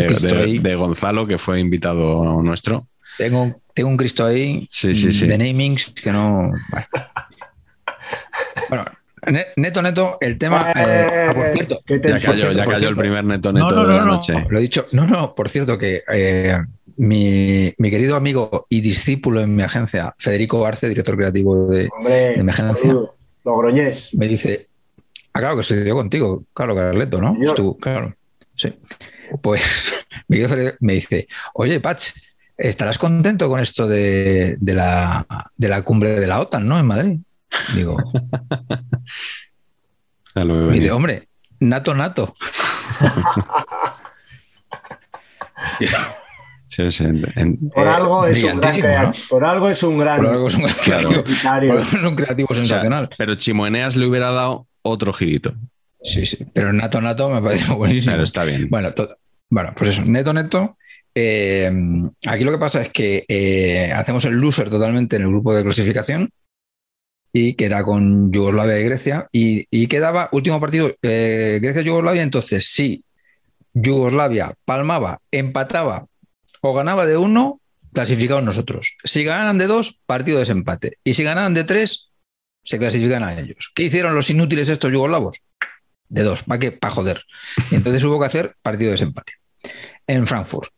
de- 0.59 0.75
Gonzalo, 0.75 1.27
que 1.27 1.37
fue 1.37 1.61
invitado 1.61 2.41
nuestro. 2.43 2.89
tengo, 3.19 3.61
tengo 3.75 3.91
un 3.91 3.99
Cristo 3.99 4.25
ahí 4.25 4.65
Sí, 4.71 4.95
sí, 4.95 5.13
sí. 5.13 5.27
de 5.27 5.37
namings 5.37 5.93
que 6.03 6.13
no. 6.13 6.51
Bueno, 8.71 8.85
neto, 9.57 9.83
neto, 9.83 10.19
el 10.21 10.39
tema. 10.39 10.73
eh, 10.77 11.27
ah, 11.29 11.33
por 11.35 11.47
cierto, 11.49 11.79
¿Qué 11.85 12.01
Ya 12.03 12.11
cayó, 12.13 12.19
cierto, 12.37 12.53
ya 12.53 12.65
cayó 12.65 12.75
el 12.77 12.81
cierto. 12.81 13.01
primer 13.01 13.25
neto 13.25 13.53
neto 13.53 13.71
no, 13.71 13.77
no, 13.77 13.83
de 13.83 13.93
no, 13.93 13.99
la 13.99 14.05
no, 14.05 14.13
noche. 14.13 14.35
Lo 14.49 14.59
he 14.59 14.63
dicho. 14.63 14.87
No, 14.93 15.07
no, 15.07 15.35
por 15.35 15.49
cierto, 15.49 15.77
que 15.79 16.03
eh, 16.13 16.59
mi, 16.97 17.75
mi 17.79 17.91
querido 17.91 18.17
amigo 18.17 18.67
y 18.69 18.81
discípulo 18.81 19.41
en 19.41 19.55
mi 19.55 19.63
agencia, 19.63 20.15
Federico 20.19 20.65
Arce, 20.67 20.89
director 20.89 21.17
creativo 21.17 21.67
de, 21.69 21.89
Hombre, 21.97 22.15
de 22.15 22.35
emergencia. 22.35 22.89
saludo. 22.89 23.15
Logroñés. 23.45 24.13
me 24.15 24.27
dice, 24.27 24.67
ah, 25.33 25.39
claro 25.41 25.55
que 25.55 25.61
estudió 25.61 25.95
contigo, 25.95 26.43
claro, 26.53 26.75
Carleto, 26.75 27.21
¿no? 27.21 27.35
Estuvo, 27.41 27.77
claro, 27.79 28.15
sí. 28.57 28.75
Pues 29.41 29.63
mi 30.29 30.39
me 30.81 30.95
dice, 30.95 31.29
oye, 31.55 31.79
Patch, 31.81 32.11
¿estarás 32.57 32.99
contento 32.99 33.49
con 33.49 33.61
esto 33.61 33.87
de, 33.87 34.57
de 34.59 34.75
la, 34.75 35.25
de 35.57 35.69
la 35.69 35.83
cumbre 35.83 36.19
de 36.19 36.27
la 36.27 36.41
OTAN, 36.41 36.67
¿no? 36.67 36.79
En 36.79 36.87
Madrid. 36.87 37.19
Digo, 37.75 37.97
Ya 40.35 40.45
lo 40.45 40.55
veo 40.55 40.63
me 40.67 40.73
dice, 40.73 40.81
venir. 40.81 40.93
hombre, 40.93 41.29
nato, 41.61 41.95
nato. 41.95 42.35
Sí, 46.69 46.91
sí, 46.91 47.05
en- 47.05 47.33
en- 47.37 47.71
Por 47.71 47.87
algo 47.89 48.27
es 48.27 48.43
un 48.43 48.61
gran 48.61 48.77
¿no? 48.81 49.13
por 49.31 49.45
algo 49.45 49.71
es 49.71 49.83
un 49.83 49.99
gran 49.99 50.17
Por 50.19 50.27
algo 50.27 50.49
es 50.49 50.55
un 50.57 50.65
creativo, 50.67 51.13
por 51.13 51.47
algo 51.47 51.79
es 51.79 51.93
un 52.05 52.17
creativo 52.17 52.49
o 52.51 52.55
sea, 52.55 52.65
sensacional. 52.65 53.09
pero 53.17 53.35
Chimoeneas 53.37 53.97
le 53.97 54.07
hubiera 54.07 54.31
dado 54.31 54.67
otro 54.83 55.13
girito. 55.13 55.55
Sí, 56.03 56.27
sí, 56.27 56.45
pero 56.53 56.73
nato, 56.73 57.01
nato 57.01 57.31
me 57.31 57.41
parece 57.41 57.73
buenísimo. 57.73 58.13
Pero 58.13 58.25
está 58.25 58.45
bien. 58.45 58.69
Bueno, 58.69 58.93
to- 58.93 59.17
bueno, 59.49 59.73
pues 59.77 59.91
eso, 59.91 60.03
neto, 60.05 60.33
neto. 60.35 60.77
Eh, 61.15 61.73
aquí 62.27 62.45
lo 62.45 62.51
que 62.53 62.59
pasa 62.59 62.83
es 62.83 62.91
que 62.91 63.25
eh, 63.27 63.91
hacemos 63.95 64.25
el 64.27 64.35
loser 64.35 64.69
totalmente 64.69 65.17
en 65.17 65.23
el 65.23 65.29
grupo 65.29 65.55
de 65.55 65.63
clasificación 65.65 66.29
y 67.33 67.55
que 67.55 67.67
era 67.67 67.85
con 67.85 68.33
Yugoslavia 68.33 68.81
y 68.81 68.85
Grecia 68.85 69.29
y, 69.33 69.87
quedaba 69.89 70.29
último 70.33 70.61
partido 70.61 70.95
eh, 71.03 71.59
Grecia-Yugoslavia, 71.61 72.23
entonces 72.23 72.71
si 72.71 73.05
Yugoslavia 73.75 74.55
palmaba, 74.65 75.21
empataba 75.31 76.07
o 76.63 76.73
ganaba 76.73 77.07
de 77.07 77.17
uno, 77.17 77.61
clasificados 77.93 78.43
nosotros. 78.43 78.97
Si 79.05 79.23
ganaban 79.25 79.59
de 79.59 79.67
dos, 79.67 80.01
partido 80.07 80.39
de 80.39 80.43
desempate. 80.43 80.99
Y 81.05 81.15
si 81.15 81.23
ganaban 81.23 81.55
de 81.55 81.65
tres, 81.65 82.11
se 82.65 82.79
clasifican 82.79 83.23
a 83.23 83.39
ellos. 83.39 83.71
¿Qué 83.75 83.85
hicieron 83.85 84.15
los 84.15 84.31
inútiles 84.31 84.69
estos 84.69 84.93
yugoslavos? 84.93 85.39
De 86.09 86.23
dos, 86.23 86.43
¿para 86.43 86.59
qué? 86.59 86.73
Para 86.73 86.95
joder. 86.95 87.23
Entonces 87.71 88.03
hubo 88.05 88.19
que 88.19 88.27
hacer 88.27 88.57
partido 88.63 88.89
de 88.89 88.93
desempate 88.93 89.35
en 90.07 90.27
Frankfurt. 90.27 90.71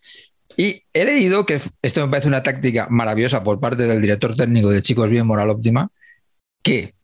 Y 0.57 0.83
he 0.93 1.05
leído 1.05 1.47
que 1.47 1.61
esto 1.83 2.05
me 2.05 2.11
parece 2.11 2.29
una 2.29 2.43
táctica 2.43 2.89
maravillosa 2.91 3.45
por 3.45 3.61
parte 3.61 3.87
del 3.87 4.01
director 4.01 4.35
técnico 4.35 4.71
de 4.71 4.83
Chicos 4.83 5.09
Bien 5.09 5.27
Moral 5.27 5.51
Óptima, 5.51 5.91
que 6.69 6.95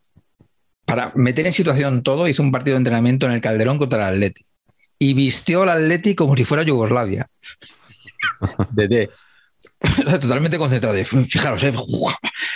para 0.84 1.12
meter 1.14 1.46
en 1.46 1.52
situación 1.52 2.02
todo 2.02 2.28
hizo 2.28 2.42
un 2.42 2.52
partido 2.52 2.74
de 2.74 2.78
entrenamiento 2.78 3.26
en 3.26 3.32
el 3.32 3.40
Calderón 3.40 3.78
contra 3.78 4.08
el 4.08 4.14
Atleti 4.14 4.44
y 4.98 5.14
vistió 5.14 5.62
al 5.62 5.70
Atleti 5.70 6.14
como 6.14 6.36
si 6.36 6.44
fuera 6.44 6.62
Yugoslavia. 6.62 7.26
Desde 8.70 9.10
totalmente 10.20 10.58
concentrado. 10.58 10.96
Fijaros, 11.04 11.62
eh, 11.64 11.72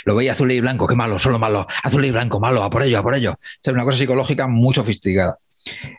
lo 0.05 0.17
veía 0.17 0.33
azul 0.33 0.51
y 0.53 0.61
blanco, 0.61 0.87
qué 0.87 0.95
malo, 0.95 1.19
solo 1.19 1.39
malo, 1.39 1.67
azul 1.83 2.05
y 2.05 2.11
blanco, 2.11 2.41
malo, 2.41 2.63
a 2.63 2.71
por 2.71 2.83
ello, 2.83 2.99
a 2.99 3.03
por 3.03 3.15
ello. 3.15 3.33
O 3.33 3.59
sea, 3.63 3.73
una 3.73 3.85
cosa 3.85 3.99
psicológica 3.99 4.47
muy 4.47 4.75
sofisticada. 4.75 5.39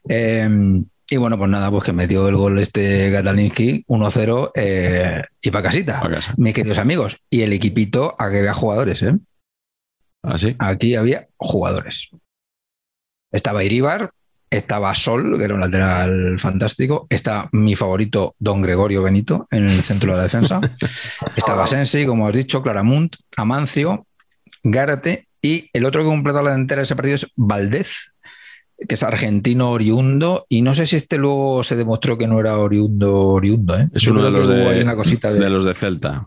Eh, 0.07 0.81
y 1.11 1.17
bueno, 1.17 1.37
pues 1.39 1.49
nada, 1.49 1.71
pues 1.71 1.83
que 1.83 1.93
metió 1.93 2.27
el 2.27 2.35
gol 2.35 2.59
este 2.59 3.11
Katalinsky 3.11 3.83
1-0 3.87 4.51
eh, 4.53 5.23
y 5.41 5.49
para 5.51 5.63
casita. 5.63 5.99
Pa' 5.99 6.09
casa. 6.09 6.35
Mis 6.37 6.53
queridos 6.53 6.77
amigos. 6.77 7.17
Y 7.31 7.41
el 7.41 7.51
equipito, 7.51 8.15
aquí 8.19 8.37
había 8.37 8.53
jugadores, 8.53 9.01
¿eh? 9.01 9.13
¿Ah, 10.23 10.37
sí? 10.37 10.55
Aquí 10.59 10.95
había 10.95 11.27
jugadores. 11.37 12.09
Estaba 13.31 13.63
Iribar, 13.63 14.09
estaba 14.49 14.93
Sol, 14.95 15.37
que 15.37 15.43
era 15.43 15.53
un 15.53 15.61
lateral 15.61 16.39
fantástico, 16.39 17.05
está 17.09 17.47
mi 17.51 17.75
favorito, 17.75 18.35
Don 18.39 18.61
Gregorio 18.61 19.03
Benito, 19.03 19.47
en 19.51 19.69
el 19.69 19.81
centro 19.83 20.11
de 20.11 20.17
la 20.17 20.23
defensa, 20.23 20.59
estaba 21.35 21.67
Sensi, 21.67 22.05
como 22.05 22.27
has 22.27 22.33
dicho, 22.33 22.61
Claramunt, 22.63 23.15
Amancio, 23.37 24.07
Gárate 24.63 25.27
y 25.41 25.69
el 25.71 25.85
otro 25.85 26.01
que 26.01 26.07
completó 26.09 26.41
la 26.41 26.51
delantera 26.51 26.79
de 26.79 26.83
ese 26.83 26.95
partido 26.95 27.15
es 27.15 27.27
Valdez, 27.35 28.11
que 28.87 28.95
es 28.95 29.03
argentino 29.03 29.69
oriundo, 29.71 30.45
y 30.49 30.61
no 30.63 30.73
sé 30.73 30.85
si 30.87 30.95
este 30.95 31.17
luego 31.17 31.63
se 31.63 31.75
demostró 31.75 32.17
que 32.17 32.27
no 32.27 32.39
era 32.39 32.57
oriundo 32.57 33.27
oriundo. 33.27 33.77
¿eh? 33.77 33.89
Es 33.93 34.01
Yo 34.01 34.11
uno 34.13 34.23
de 34.23 34.31
los 34.31 34.47
de, 34.47 34.81
una 34.81 34.95
cosita 34.95 35.31
de- 35.31 35.39
de 35.39 35.49
los 35.49 35.65
de 35.65 35.73
Celta. 35.75 36.25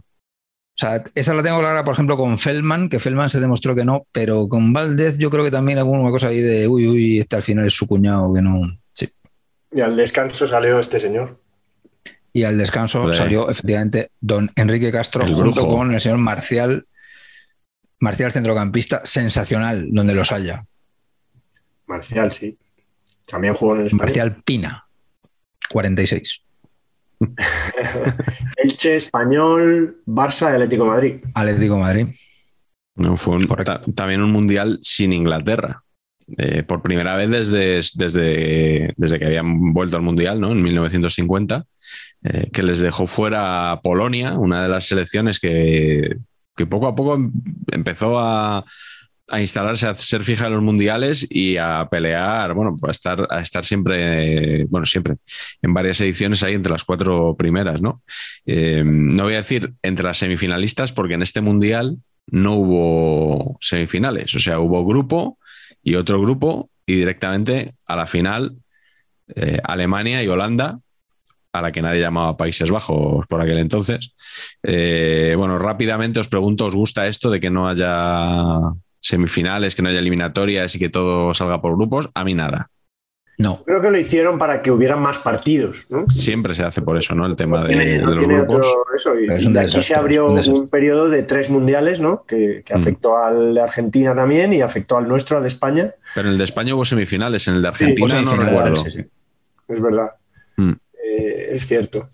O 0.83 0.85
sea, 0.85 1.05
esa 1.15 1.33
la 1.33 1.45
tengo 1.45 1.61
clara, 1.61 1.85
por 1.85 1.95
ejemplo, 1.95 2.17
con 2.17 2.39
Feldman, 2.39 2.89
que 2.89 2.99
Feldman 2.99 3.31
se 3.31 3.39
demostró 3.39 3.73
que 3.77 3.85
no, 3.85 4.05
pero 4.11 4.49
con 4.49 4.73
Valdez 4.73 5.17
yo 5.17 5.31
creo 5.31 5.45
que 5.45 5.51
también 5.53 5.79
hubo 5.79 5.93
una 5.93 6.11
cosa 6.11 6.27
ahí 6.27 6.41
de, 6.41 6.67
uy, 6.67 6.89
uy, 6.89 7.19
este 7.21 7.37
al 7.37 7.43
final 7.45 7.67
es 7.69 7.73
su 7.73 7.87
cuñado, 7.87 8.35
que 8.35 8.43
no. 8.43 8.63
Sí. 8.93 9.09
Y 9.71 9.81
al 9.81 9.95
descanso 9.95 10.45
salió 10.49 10.81
este 10.81 10.99
señor. 10.99 11.39
Y 12.33 12.43
al 12.43 12.59
descanso 12.59 13.13
salió 13.13 13.49
efectivamente 13.49 14.11
don 14.21 14.51
Enrique 14.57 14.91
Castro 14.91 15.25
El 15.25 15.35
junto 15.35 15.61
brujo. 15.61 15.77
con 15.77 15.95
el 15.95 16.01
señor 16.01 16.19
Marcial, 16.19 16.85
Marcial 18.01 18.33
centrocampista, 18.33 19.03
sensacional, 19.05 19.87
donde 19.89 20.17
los 20.17 20.33
haya. 20.33 20.67
Marcial, 21.87 22.33
sí. 22.33 22.59
También 23.25 23.55
jugó 23.55 23.77
en 23.77 23.83
el 23.83 23.87
Español. 23.87 24.07
Marcial 24.07 24.43
Pina, 24.45 24.87
46. 25.69 26.43
Elche, 28.57 28.97
Español, 28.97 30.03
Barça, 30.07 30.53
Atlético 30.53 30.85
de 30.85 30.91
Madrid. 30.91 31.15
Atlético 31.35 31.75
de 31.75 31.81
Madrid. 31.81 32.07
No, 32.97 33.17
fue 33.17 33.37
un- 33.37 33.49
también 33.95 34.23
un 34.23 34.31
mundial 34.31 34.79
sin 34.83 35.13
Inglaterra. 35.13 35.83
Eh, 36.39 36.63
por 36.63 36.83
primera 36.83 37.17
vez 37.17 37.29
desde, 37.31 37.81
desde, 37.95 38.95
desde 38.97 39.19
que 39.19 39.27
habían 39.27 39.73
vuelto 39.73 39.97
al 39.97 40.03
mundial, 40.03 40.41
¿no? 40.41 40.53
En 40.53 40.63
1950, 40.63 41.65
eh, 42.23 42.49
que 42.53 42.63
les 42.63 42.81
dejó 42.81 43.07
fuera 43.07 43.73
a 43.73 43.81
Polonia, 43.81 44.39
una 44.39 44.63
de 44.63 44.69
las 44.69 44.87
selecciones 44.87 45.41
que, 45.41 46.17
que 46.57 46.67
poco 46.67 46.87
a 46.87 46.95
poco 46.95 47.17
em- 47.17 47.33
empezó 47.73 48.19
a, 48.21 48.65
a 49.29 49.41
instalarse, 49.41 49.87
a 49.87 49.95
ser 49.95 50.23
fija 50.23 50.47
en 50.47 50.53
los 50.55 50.63
mundiales 50.63 51.27
y 51.31 51.57
a 51.57 51.89
pelear, 51.91 52.55
bueno, 52.55 52.77
a 52.83 52.91
estar, 52.91 53.27
a 53.31 53.41
estar 53.41 53.65
siempre, 53.65 54.65
bueno, 54.67 54.85
siempre, 54.85 55.17
en 55.63 55.73
varias 55.73 56.01
ediciones 56.01 56.43
ahí 56.43 56.55
entre 56.55 56.73
las 56.73 56.85
cuatro 56.85 57.35
primeras, 57.37 57.81
¿no? 57.81 58.03
Eh, 58.45 58.83
no 58.85 59.25
voy 59.25 59.35
a 59.35 59.39
decir 59.39 59.73
entre 59.83 60.05
las 60.05 60.19
semifinalistas, 60.19 60.93
porque 60.93 61.15
en 61.15 61.23
este 61.23 61.41
mundial 61.41 61.99
no 62.27 62.55
hubo 62.55 63.59
semifinales, 63.61 64.35
o 64.35 64.39
sea, 64.39 64.59
hubo 64.61 64.85
grupo 64.85 65.39
y 65.83 65.95
otro 65.95 66.21
grupo 66.21 66.71
y 66.87 66.95
directamente 66.95 67.75
a 67.87 67.97
la 67.97 68.07
final 68.07 68.57
eh, 69.35 69.61
Alemania 69.63 70.23
y 70.23 70.29
Holanda, 70.29 70.81
a 71.53 71.63
la 71.63 71.71
que 71.71 71.83
nadie 71.83 72.01
llamaba 72.01 72.37
Países 72.37 72.71
Bajos 72.71 73.27
por 73.27 73.41
aquel 73.41 73.59
entonces. 73.59 74.15
Eh, 74.63 75.35
bueno, 75.37 75.59
rápidamente 75.59 76.21
os 76.21 76.29
pregunto, 76.29 76.67
¿os 76.67 76.75
gusta 76.75 77.07
esto 77.07 77.31
de 77.31 77.41
que 77.41 77.51
no 77.51 77.69
haya 77.69 78.59
semifinales, 79.03 79.75
que 79.75 79.83
no 79.83 79.91
haya 79.91 79.99
eliminatorias 79.99 80.75
y 80.75 80.79
que 80.79 80.89
todo 80.89 81.35
salga 81.35 81.61
por 81.61 81.77
grupos? 81.77 82.09
A 82.15 82.25
mí 82.25 82.33
nada. 82.35 82.71
No, 83.39 83.65
Creo 83.65 83.81
que 83.81 83.91
lo 83.91 83.99
hicieron 83.99 84.39
para 84.39 84.63
que 84.63 84.71
hubieran 84.71 85.01
más 85.01 85.19
partidos, 85.19 85.87
¿no? 85.89 86.07
Siempre 86.11 86.55
se 86.55 86.63
hace 86.63 86.81
por 86.83 86.97
eso, 86.99 87.15
¿no? 87.15 87.27
El 87.27 87.35
tema 87.35 87.61
No 87.61 87.67
tiene, 87.67 87.87
de 87.87 87.99
no 87.99 88.11
los 88.11 88.19
tiene 88.19 88.35
grupos. 88.43 88.57
otro 88.69 88.85
eso. 88.95 89.19
Y, 89.19 89.27
Pero 89.27 89.39
es 89.39 89.47
un 89.47 89.55
y 89.55 89.59
aquí 89.59 89.81
se 89.81 89.95
abrió 89.97 90.27
un 90.27 90.69
periodo 90.69 91.09
de 91.09 91.23
tres 91.25 91.51
mundiales, 91.51 91.99
¿no? 91.99 92.25
Que, 92.25 92.63
que 92.65 92.75
Mm. 92.75 92.77
afectó 92.77 93.17
al 93.17 93.55
de 93.55 93.61
Argentina 93.63 94.15
también 94.15 94.53
y 94.53 94.61
afectó 94.61 94.97
al 94.99 95.09
nuestro, 95.09 95.39
al 95.39 95.43
de 95.43 95.49
España. 95.49 95.93
Pero 96.15 96.29
en 96.29 96.33
el 96.33 96.39
de 96.39 96.45
España 96.45 96.75
hubo 96.75 96.85
semifinales, 96.85 97.49
en 97.49 97.55
el 97.55 97.63
de 97.63 97.69
Argentina 97.69 98.21
no 98.23 98.35
recuerdo. 98.37 98.77
sí, 98.77 98.91
sí. 98.91 99.01
Es 99.69 99.81
verdad. 99.81 100.11
Mm. 100.59 100.73
Eh, 101.03 101.49
es 101.53 101.67
cierto. 101.67 102.11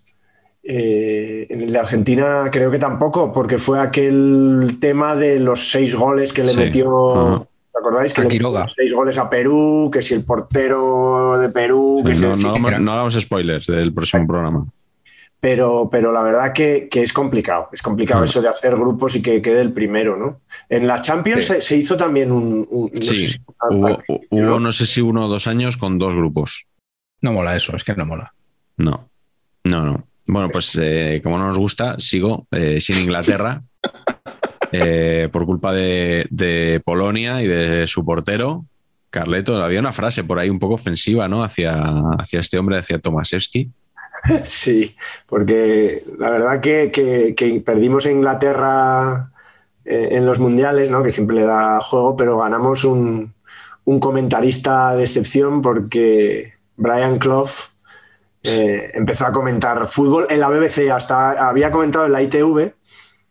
Eh, 0.71 1.47
en 1.49 1.63
el 1.63 1.73
de 1.73 1.79
Argentina 1.79 2.51
creo 2.53 2.71
que 2.71 2.79
tampoco, 2.79 3.33
porque 3.33 3.57
fue 3.57 3.81
aquel 3.81 4.77
tema 4.79 5.17
de 5.17 5.41
los 5.41 5.71
seis 5.71 5.95
goles 5.95 6.35
que 6.35 6.45
le 6.45 6.53
Sí. 6.53 6.59
metió. 6.59 7.37
Ajá. 7.37 7.47
¿Te 7.73 7.79
acordáis? 7.79 8.13
Que 8.13 8.21
A 8.21 8.25
le 8.25 8.31
Quiroga. 8.31 8.61
metió 8.61 8.75
seis 8.77 8.93
goles 8.93 9.17
a 9.17 9.31
Perú, 9.31 9.89
que 9.91 10.03
si 10.03 10.13
el 10.13 10.25
portero 10.25 11.39
de 11.39 11.49
Perú, 11.49 12.03
que 12.05 12.11
no, 12.15 12.37
sí, 12.37 12.45
no 12.45 12.59
no 12.81 12.93
hagamos 12.93 13.15
spoilers 13.19 13.67
del 13.69 13.95
próximo 13.95 14.27
programa. 14.27 14.67
pero, 15.41 15.89
pero 15.91 16.11
la 16.13 16.21
verdad 16.23 16.53
que, 16.53 16.89
que 16.91 17.01
es 17.01 17.13
complicado. 17.13 17.69
Es 17.73 17.81
complicado 17.81 18.25
eso 18.25 18.43
de 18.43 18.49
hacer 18.49 18.75
grupos 18.75 19.15
y 19.17 19.23
que 19.23 19.41
quede 19.41 19.61
el 19.61 19.73
primero, 19.73 20.17
¿no? 20.17 20.41
En 20.69 20.87
la 20.89 21.01
Champions 21.01 21.45
Sí. 21.45 21.53
se, 21.55 21.61
se 21.63 21.77
hizo 21.77 21.97
también 21.97 22.31
un. 22.33 22.67
un- 22.69 22.91
no 22.93 23.01
Sí, 23.01 23.15
sé 23.15 23.29
si- 23.29 23.39
Hubo, 24.31 24.59
no 24.61 24.73
sé 24.73 24.85
si 24.85 25.01
uno 25.01 25.27
o 25.27 25.29
dos 25.29 25.47
años 25.47 25.77
con 25.77 25.97
dos 25.99 26.15
grupos. 26.15 26.67
No 27.23 27.33
mola 27.33 27.55
eso, 27.57 27.75
es 27.77 27.85
que 27.85 27.95
no 27.95 28.05
mola. 28.05 28.35
No, 28.77 29.09
no, 29.65 29.85
no. 29.85 30.08
Bueno, 30.29 30.51
pues 30.51 30.79
eh, 30.81 31.21
como 31.25 31.39
no 31.39 31.47
nos 31.49 31.59
gusta, 31.59 31.97
sigo 31.99 32.47
eh, 32.51 32.81
sin 32.81 32.99
Inglaterra 32.99 33.63
eh, 34.73 35.29
por 35.33 35.47
culpa 35.47 35.73
de, 35.73 36.27
de 36.31 36.83
Polonia 36.85 37.43
y 37.43 37.47
de 37.47 37.87
su 37.87 38.05
portero, 38.05 38.67
Carleto. 39.11 39.63
Había 39.63 39.81
una 39.81 39.95
frase 39.95 40.25
por 40.25 40.39
ahí 40.39 40.51
un 40.51 40.59
poco 40.59 40.75
ofensiva, 40.75 41.29
¿no? 41.29 41.43
Hacia, 41.43 41.83
hacia 42.19 42.41
este 42.41 42.59
hombre, 42.59 42.79
hacia 42.79 42.99
Tomaszewski. 42.99 43.71
Sí, 44.45 44.97
porque 45.27 46.03
la 46.19 46.31
verdad 46.31 46.61
que, 46.61 46.91
que- 46.91 47.35
que 47.37 47.61
perdimos 47.61 48.05
en 48.07 48.17
Inglaterra 48.19 49.31
en 49.85 50.27
los 50.27 50.39
mundiales, 50.41 50.91
¿no? 50.91 51.03
que 51.03 51.11
siempre 51.11 51.37
le 51.37 51.45
da 51.45 51.81
juego, 51.81 52.15
pero 52.17 52.37
ganamos 52.39 52.85
un, 52.85 53.33
un 53.85 54.01
comentarista 54.01 54.95
de 54.95 55.05
excepción 55.05 55.63
porque 55.63 56.55
Brian 56.77 57.19
Clough 57.19 57.49
eh, 58.43 58.91
empezó 58.95 59.27
a 59.27 59.33
comentar 59.33 59.87
fútbol 59.89 60.27
en 60.31 60.41
la 60.41 60.49
BBC, 60.49 60.91
hasta 60.91 61.49
había 61.49 61.71
comentado 61.71 62.07
en 62.07 62.13
la 62.13 62.23
ITV 62.23 62.73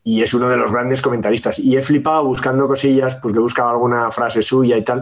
y 0.03 0.23
es 0.23 0.33
uno 0.33 0.47
de 0.49 0.57
los 0.57 0.71
grandes 0.71 1.01
comentaristas. 1.01 1.59
Y 1.59 1.75
he 1.77 1.81
flipado 1.81 2.23
buscando 2.23 2.67
cosillas, 2.67 3.15
porque 3.15 3.39
buscaba 3.39 3.71
alguna 3.71 4.09
frase 4.11 4.41
suya 4.41 4.77
y 4.77 4.83
tal, 4.83 5.01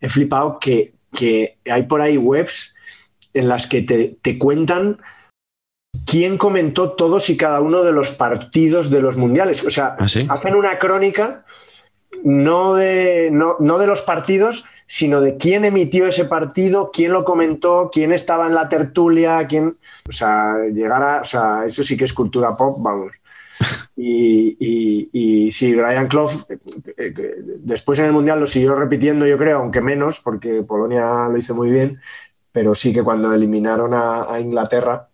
he 0.00 0.08
flipado 0.08 0.58
que, 0.58 0.94
que 1.12 1.58
hay 1.70 1.84
por 1.84 2.00
ahí 2.00 2.18
webs 2.18 2.74
en 3.34 3.48
las 3.48 3.66
que 3.66 3.82
te, 3.82 4.18
te 4.20 4.38
cuentan 4.38 5.00
quién 6.06 6.38
comentó 6.38 6.92
todos 6.92 7.30
y 7.30 7.36
cada 7.36 7.60
uno 7.60 7.82
de 7.82 7.92
los 7.92 8.10
partidos 8.10 8.90
de 8.90 9.00
los 9.00 9.16
mundiales. 9.16 9.64
O 9.64 9.70
sea, 9.70 9.96
¿Ah, 9.98 10.08
sí? 10.08 10.20
hacen 10.28 10.54
una 10.54 10.78
crónica 10.78 11.44
no 12.24 12.74
de, 12.74 13.30
no, 13.32 13.56
no 13.58 13.78
de 13.78 13.86
los 13.86 14.02
partidos, 14.02 14.64
sino 14.86 15.20
de 15.20 15.36
quién 15.36 15.64
emitió 15.64 16.06
ese 16.06 16.24
partido, 16.24 16.90
quién 16.92 17.12
lo 17.12 17.24
comentó, 17.24 17.90
quién 17.92 18.12
estaba 18.12 18.46
en 18.46 18.54
la 18.54 18.68
tertulia, 18.68 19.46
quién. 19.46 19.76
O 20.08 20.12
sea, 20.12 20.56
llegar 20.72 21.02
a. 21.02 21.20
O 21.20 21.24
sea, 21.24 21.64
eso 21.64 21.82
sí 21.82 21.96
que 21.96 22.04
es 22.04 22.12
cultura 22.12 22.56
pop, 22.56 22.78
vamos. 22.80 23.12
Y, 23.94 24.56
y, 24.58 25.10
y 25.12 25.52
sí, 25.52 25.74
Brian 25.74 26.08
Clough 26.08 26.46
eh, 26.48 26.58
eh, 26.96 27.14
después 27.60 27.98
en 27.98 28.06
el 28.06 28.12
Mundial 28.12 28.40
lo 28.40 28.46
siguió 28.46 28.74
repitiendo, 28.74 29.26
yo 29.26 29.38
creo, 29.38 29.58
aunque 29.58 29.80
menos, 29.80 30.18
porque 30.18 30.62
Polonia 30.62 31.28
lo 31.30 31.36
hizo 31.36 31.54
muy 31.54 31.70
bien, 31.70 32.00
pero 32.50 32.74
sí 32.74 32.92
que 32.92 33.04
cuando 33.04 33.32
eliminaron 33.32 33.94
a, 33.94 34.32
a 34.32 34.40
Inglaterra 34.40 35.11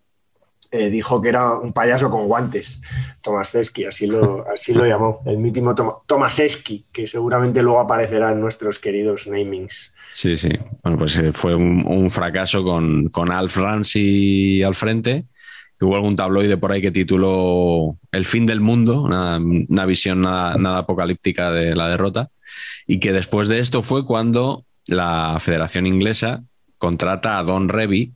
eh, 0.71 0.91
dijo 0.91 1.23
que 1.23 1.31
era 1.31 1.55
un 1.55 1.73
payaso 1.73 2.11
con 2.11 2.27
guantes, 2.27 2.83
Tomaseski, 3.23 3.85
así 3.87 4.07
lo, 4.07 4.47
así 4.53 4.75
lo 4.75 4.87
llamó, 4.87 5.23
el 5.27 5.39
mítico 5.39 5.75
Tom 5.75 5.93
Tomaseski, 6.07 6.87
que 6.93 7.07
seguramente 7.07 7.63
luego 7.63 7.81
aparecerá 7.81 8.33
en 8.33 8.41
nuestros 8.41 8.79
queridos 8.79 9.27
namings. 9.27 9.95
Sí, 10.13 10.37
sí. 10.37 10.51
Bueno, 10.83 10.99
pues 10.99 11.17
eh, 11.17 11.33
fue 11.33 11.55
un, 11.55 11.87
un 11.87 12.11
fracaso 12.11 12.63
con, 12.63 13.09
con 13.09 13.31
Alf 13.31 13.57
Ramsey 13.57 14.63
al 14.63 14.75
frente, 14.75 15.25
que 15.79 15.85
hubo 15.85 15.97
algún 15.97 16.17
tabloide 16.17 16.57
por 16.57 16.73
ahí 16.73 16.83
que 16.83 16.91
tituló 16.91 17.97
El 18.11 18.25
fin 18.25 18.47
del 18.47 18.61
mundo, 18.61 19.03
una, 19.03 19.39
una 19.39 19.87
visión 19.87 20.21
nada, 20.21 20.57
nada 20.57 20.79
apocalíptica 20.79 21.51
de 21.51 21.75
la 21.75 21.89
derrota, 21.89 22.31
y 22.87 23.01
que 23.01 23.13
después 23.13 23.49
de 23.49 23.61
esto 23.61 23.83
fue 23.83 24.05
cuando 24.05 24.65
la 24.87 25.39
Federación 25.41 25.87
Inglesa 25.87 26.43
contrata 26.79 27.39
a 27.39 27.43
Don 27.43 27.69
Revy 27.69 28.15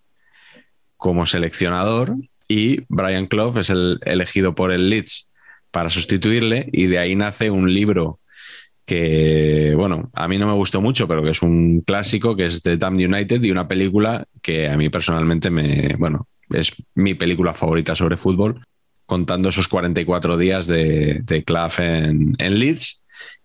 como 0.97 1.27
seleccionador 1.27 2.15
y 2.53 2.85
Brian 2.91 3.29
Clough 3.29 3.57
es 3.57 3.71
el 3.71 3.99
elegido 4.05 4.55
por 4.55 4.73
el 4.73 4.91
Leeds 4.91 5.33
para 5.71 5.89
sustituirle 5.89 6.69
y 6.71 6.87
de 6.87 6.99
ahí 6.99 7.17
nace 7.17 7.51
un 7.51 7.73
libro 7.73 8.21
que, 8.85 9.73
bueno, 9.75 10.11
a 10.13 10.29
mí 10.29 10.37
no 10.37 10.47
me 10.47 10.53
gustó 10.53 10.83
mucho, 10.83 11.09
pero 11.09 11.23
que 11.23 11.31
es 11.31 11.41
un 11.41 11.81
clásico, 11.81 12.37
que 12.37 12.45
es 12.45 12.61
The 12.61 12.77
Damned 12.77 13.07
United 13.09 13.43
y 13.43 13.51
una 13.51 13.67
película 13.67 14.27
que 14.43 14.69
a 14.69 14.77
mí 14.77 14.91
personalmente 14.91 15.49
me, 15.49 15.97
bueno, 15.99 16.29
es 16.51 16.75
mi 16.95 17.15
película 17.15 17.55
favorita 17.55 17.95
sobre 17.95 18.19
fútbol, 18.19 18.63
contando 19.07 19.49
esos 19.49 19.67
44 19.67 20.37
días 20.37 20.67
de, 20.67 21.25
Clough 21.47 21.79
en, 21.79 22.37
Leeds 22.39 23.03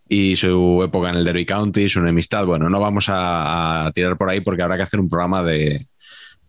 y 0.09 0.35
su 0.35 0.81
época 0.83 1.11
en 1.11 1.15
el 1.15 1.23
Derby 1.23 1.45
County, 1.45 1.87
su 1.87 1.99
enemistad. 1.99 2.45
Bueno, 2.45 2.69
no 2.69 2.81
vamos 2.81 3.05
a 3.07 3.89
tirar 3.93 4.17
por 4.17 4.29
ahí 4.29 4.41
porque 4.41 4.63
habrá 4.63 4.75
que 4.75 4.83
hacer 4.83 4.99
un 4.99 5.07
programa 5.07 5.43
de, 5.43 5.87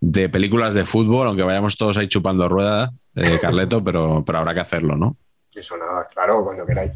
de 0.00 0.28
películas 0.28 0.74
de 0.74 0.84
fútbol, 0.84 1.26
aunque 1.26 1.42
vayamos 1.42 1.76
todos 1.76 1.98
ahí 1.98 2.08
chupando 2.08 2.48
rueda, 2.48 2.90
eh, 3.14 3.38
Carleto, 3.40 3.82
pero, 3.82 4.22
pero 4.24 4.38
habrá 4.38 4.54
que 4.54 4.60
hacerlo, 4.60 4.96
¿no? 4.96 5.16
Eso 5.54 5.76
nada, 5.76 6.06
claro, 6.12 6.44
cuando 6.44 6.64
queráis. 6.66 6.92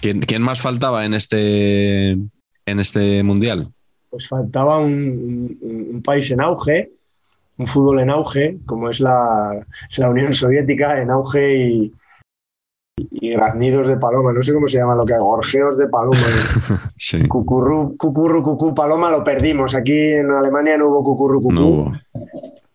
¿Quién, 0.00 0.20
quién 0.20 0.42
más 0.42 0.60
faltaba 0.60 1.04
en 1.04 1.14
este, 1.14 2.10
en 2.12 2.78
este 2.80 3.22
mundial? 3.22 3.70
pues 4.10 4.28
faltaba 4.28 4.78
un, 4.78 5.58
un- 5.60 5.88
un 5.94 6.02
país 6.02 6.30
en 6.30 6.40
auge, 6.40 6.92
un 7.56 7.66
fútbol 7.66 7.98
en 7.98 8.10
auge, 8.10 8.58
como 8.64 8.88
es 8.88 9.00
la, 9.00 9.66
es 9.90 9.98
la 9.98 10.08
Unión 10.10 10.32
Soviética, 10.32 11.02
en 11.02 11.10
auge 11.10 11.56
y, 11.56 11.92
y 12.96 13.30
graznidos 13.30 13.88
de 13.88 13.96
paloma, 13.96 14.32
no 14.32 14.42
sé 14.42 14.52
cómo 14.52 14.68
se 14.68 14.78
llama 14.78 14.94
lo 14.94 15.04
que 15.04 15.14
hay, 15.14 15.20
gorjeos 15.20 15.78
de 15.78 15.88
paloma. 15.88 16.18
Sí, 16.96 17.26
Cucurru, 17.26 17.96
cucurru, 17.96 18.42
cucú, 18.42 18.74
paloma, 18.74 19.10
lo 19.10 19.24
perdimos. 19.24 19.74
Aquí 19.74 20.12
en 20.12 20.30
Alemania 20.30 20.78
no 20.78 20.88
hubo 20.88 21.04
cucurru, 21.04 21.42
cucú, 21.42 21.52
no 21.52 21.66
hubo. 21.66 21.92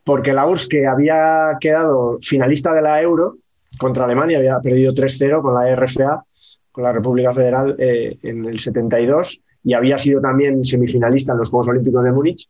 porque 0.03 0.33
la 0.33 0.45
URSS, 0.45 0.67
que 0.67 0.87
había 0.87 1.57
quedado 1.59 2.17
finalista 2.21 2.73
de 2.73 2.81
la 2.81 3.01
Euro 3.01 3.37
contra 3.79 4.05
Alemania, 4.05 4.37
había 4.37 4.59
perdido 4.59 4.93
3-0 4.93 5.41
con 5.41 5.53
la 5.53 5.73
RFA, 5.75 6.23
con 6.71 6.83
la 6.83 6.91
República 6.91 7.33
Federal 7.33 7.75
eh, 7.79 8.17
en 8.23 8.45
el 8.45 8.59
72, 8.59 9.41
y 9.63 9.73
había 9.73 9.97
sido 9.97 10.21
también 10.21 10.63
semifinalista 10.65 11.31
en 11.31 11.39
los 11.39 11.49
Juegos 11.49 11.69
Olímpicos 11.69 12.03
de 12.03 12.11
Múnich. 12.11 12.49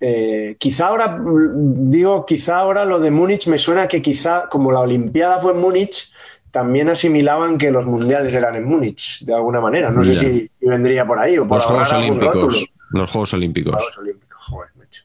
Eh, 0.00 0.56
quizá 0.58 0.88
ahora, 0.88 1.18
digo, 1.46 2.24
quizá 2.26 2.58
ahora 2.58 2.84
lo 2.84 2.98
de 3.00 3.10
Múnich 3.10 3.46
me 3.48 3.58
suena 3.58 3.88
que 3.88 4.02
quizá, 4.02 4.48
como 4.50 4.72
la 4.72 4.80
Olimpiada 4.80 5.40
fue 5.40 5.52
en 5.52 5.60
Múnich, 5.60 6.12
también 6.54 6.88
asimilaban 6.88 7.58
que 7.58 7.72
los 7.72 7.84
mundiales 7.84 8.32
eran 8.32 8.54
en 8.54 8.64
Múnich, 8.64 9.24
de 9.24 9.34
alguna 9.34 9.60
manera. 9.60 9.90
No 9.90 10.04
sé 10.04 10.14
si, 10.14 10.48
si 10.60 10.66
vendría 10.68 11.04
por 11.04 11.18
ahí 11.18 11.36
o 11.36 11.48
por 11.48 11.56
Los 11.58 11.66
Juegos. 11.66 11.92
Olímpicos. 11.92 12.66
Los 12.90 13.10
Juegos 13.10 13.34
Olímpicos. 13.34 13.74
Juegos 13.74 13.98
Olímpicos, 13.98 14.38
joder, 14.40 14.70
macho. 14.76 15.02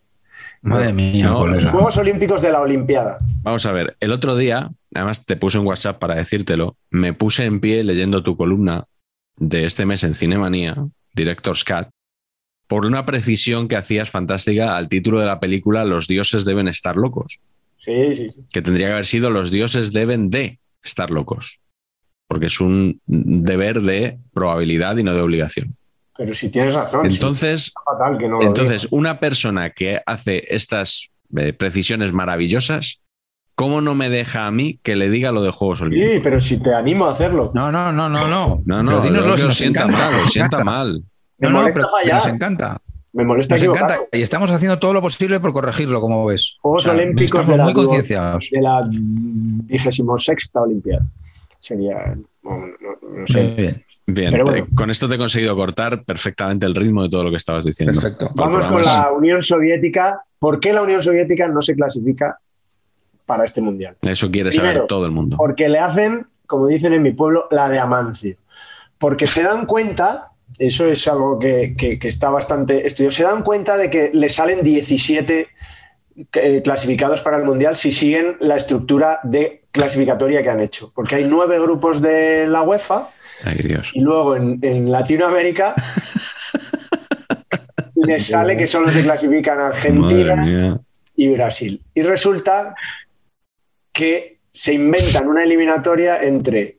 Madre 0.62 0.94
mía, 0.94 1.26
No, 1.26 1.40
colega. 1.40 1.72
Juegos 1.72 1.98
Olímpicos 1.98 2.44
de 2.44 2.52
la 2.52 2.62
Olimpiada. 2.62 3.18
Vamos 3.42 3.66
a 3.66 3.72
ver, 3.72 3.98
el 4.00 4.12
otro 4.12 4.36
día, 4.36 4.70
además 4.94 5.26
te 5.26 5.38
puse 5.38 5.58
un 5.58 5.66
WhatsApp 5.66 5.98
para 5.98 6.14
decírtelo, 6.14 6.76
me 6.92 7.14
puse 7.14 7.46
en 7.46 7.60
pie 7.60 7.84
leyendo 7.84 8.22
tu 8.22 8.38
columna 8.38 8.86
de 9.38 9.66
este 9.66 9.88
mes 9.88 10.04
en 10.04 10.14
Cinemanía, 10.14 10.76
Director's 11.16 11.64
Cut, 11.64 11.88
por 12.68 12.86
una 12.86 13.08
precisión 13.08 13.68
que 13.68 13.76
hacías 13.76 14.12
fantástica 14.12 14.78
al 14.78 14.88
título 14.88 15.20
de 15.20 15.26
la 15.26 15.40
película 15.40 15.84
Los 15.84 16.08
dioses 16.08 16.46
deben 16.46 16.68
estar 16.68 16.96
locos, 16.96 17.40
Sí, 17.80 18.14
sí, 18.14 18.30
sí. 18.30 18.42
que 18.54 18.62
tendría 18.62 18.88
que 18.90 18.94
haber 18.94 19.06
sido 19.08 19.32
Los 19.32 19.50
dioses 19.50 19.92
deben 19.94 20.30
de 20.30 20.59
estar 20.84 21.10
locos, 21.10 21.60
porque 22.28 22.48
es 22.48 22.60
un 22.60 23.02
deber 23.06 23.82
de 23.82 24.18
probabilidad 24.34 24.98
y 24.98 25.04
no 25.04 25.14
de 25.14 25.22
obligación. 25.22 25.76
Pero 26.18 26.34
si 26.34 26.50
tienes 26.50 26.74
razón. 26.74 27.06
Entonces, 27.06 27.72
fatal 27.86 28.18
que 28.18 28.28
no 28.28 28.40
lo 28.40 28.46
entonces 28.46 28.88
una 28.92 29.20
persona 29.20 29.70
que 29.70 30.02
hace 30.06 30.44
estas 30.54 31.12
eh, 31.38 31.54
precisiones 31.54 32.12
maravillosas, 32.12 33.00
¿cómo 33.56 33.80
no 33.80 33.96
me 33.96 34.10
deja 34.10 34.46
a 34.46 34.52
mí 34.52 34.80
que 34.84 34.98
le 34.98 35.10
diga 35.10 35.32
lo 35.32 35.42
de 35.42 35.52
Juegos 35.52 35.82
Olímpicos? 35.82 36.16
Sí, 36.16 36.20
pero 36.22 36.40
si 36.42 36.62
te 36.62 36.74
animo 36.74 37.06
a 37.06 37.12
hacerlo. 37.12 37.52
No, 37.54 37.72
no, 37.72 37.94
no, 37.94 38.10
no, 38.10 38.28
no. 38.28 38.60
No, 38.66 38.84
no, 38.84 38.92
Pero 38.92 39.02
dínoslo 39.02 39.30
lo 39.30 39.36
que 39.38 39.44
os 39.44 39.56
sienta 39.56 39.84
encanta, 39.84 40.12
mal, 40.12 40.24
os 40.24 40.32
sienta 40.32 40.64
mal. 40.64 41.04
No, 41.38 41.50
no, 41.52 41.66
pero 41.74 41.90
fallar. 41.90 42.16
nos 42.16 42.28
encanta. 42.28 42.82
Me 43.14 43.24
molesta 43.24 43.56
Nos 43.56 43.64
encanta. 43.64 43.98
Y 44.12 44.22
estamos 44.22 44.52
haciendo 44.52 44.78
todo 44.80 44.94
lo 44.94 45.02
posible 45.02 45.40
por 45.40 45.52
corregirlo, 45.52 46.00
como 46.00 46.26
ves. 46.26 46.58
Juegos 46.62 46.86
Olímpicos 46.88 47.48
de 47.48 47.58
la 47.58 47.64
muy 47.64 47.74
concienciados. 47.74 48.50
De 48.52 48.62
la 48.62 48.88
vigésimo 48.90 50.18
sexta 50.20 50.62
Olimpiada. 50.62 51.06
Sería. 51.60 52.16
No, 52.44 52.52
no- 52.58 53.20
no 53.20 53.28
sé. 53.28 53.44
Muy 53.44 53.54
bien, 53.56 53.86
Bien, 54.12 54.32
Pero 54.32 54.46
te- 54.46 54.52
bueno. 54.52 54.68
con 54.76 54.90
esto 54.90 55.08
te 55.08 55.16
he 55.16 55.18
conseguido 55.20 55.56
cortar 55.56 56.04
perfectamente 56.04 56.66
el 56.66 56.74
ritmo 56.74 57.04
de 57.04 57.10
todo 57.10 57.24
lo 57.26 57.30
que 57.30 57.38
estabas 57.38 57.64
diciendo. 57.66 58.00
perfecto. 58.00 58.32
Vamos 58.36 58.68
con 58.68 58.82
la 58.82 59.12
Unión 59.12 59.42
Soviética. 59.42 60.24
¿Por 60.40 60.60
qué 60.60 60.74
la 60.74 60.82
Unión 60.82 61.02
Soviética 61.02 61.48
no 61.48 61.62
se 61.62 61.76
clasifica 61.76 62.40
para 63.28 63.44
este 63.44 63.62
mundial? 63.62 63.98
Eso 64.02 64.32
quiere 64.32 64.52
saber 64.52 64.88
todo 64.88 65.06
el 65.06 65.12
mundo. 65.12 65.38
Porque 65.38 65.70
le 65.70 65.78
hacen, 65.80 66.26
como 66.48 66.66
dicen 66.68 66.94
en 66.94 67.04
mi 67.04 67.12
pueblo, 67.12 67.48
la 67.52 67.70
de 67.70 67.78
Amancio. 67.78 68.36
Porque 68.98 69.28
se 69.28 69.44
dan 69.44 69.66
cuenta, 69.68 70.32
eso 70.58 70.88
es 70.90 71.08
algo 71.08 71.38
que, 71.40 71.74
que- 71.78 72.00
que 72.00 72.08
está 72.08 72.30
bastante 72.30 72.86
estudiado, 72.88 73.12
se 73.12 73.24
dan 73.24 73.44
cuenta 73.44 73.78
de 73.78 73.90
que 73.90 74.12
le 74.14 74.30
salen 74.30 74.64
17 74.64 75.48
eh, 76.34 76.62
clasificados 76.64 77.22
para 77.22 77.38
el 77.38 77.44
Mundial 77.44 77.76
si 77.78 77.92
siguen 77.92 78.36
la 78.40 78.56
estructura 78.58 79.20
de 79.24 79.64
clasificatoria 79.72 80.42
que 80.44 80.50
han 80.50 80.60
hecho. 80.60 80.92
Porque 80.94 81.16
hay 81.16 81.26
nueve 81.26 81.60
grupos 81.60 82.02
de 82.02 82.46
la 82.48 82.62
UEFA 82.64 83.10
Ay, 83.46 83.58
Dios. 83.64 83.92
y 83.94 84.02
luego 84.02 84.36
en, 84.36 84.60
en 84.62 84.92
Latinoamérica 84.92 85.76
les 87.96 88.26
sale 88.28 88.58
que 88.58 88.68
solo 88.68 88.90
se 88.92 89.04
clasifican 89.04 89.60
Argentina, 89.60 90.80
y 91.16 91.30
Brasil. 91.34 91.82
Y 91.94 92.02
resulta 92.02 92.74
que 93.94 94.40
se 94.52 94.74
inventan 94.74 95.28
una 95.28 95.44
eliminatoria 95.44 96.22
entre 96.24 96.79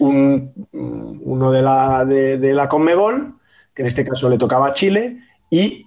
un- 0.00 0.52
uno 0.72 1.52
de 1.52 1.62
la, 1.62 2.04
de 2.04 2.54
la 2.54 2.68
Conmebol, 2.68 3.34
que 3.74 3.82
en 3.82 3.86
este 3.88 4.04
caso 4.04 4.28
le 4.28 4.38
tocaba 4.38 4.66
a 4.68 4.72
Chile, 4.72 5.18
y 5.50 5.86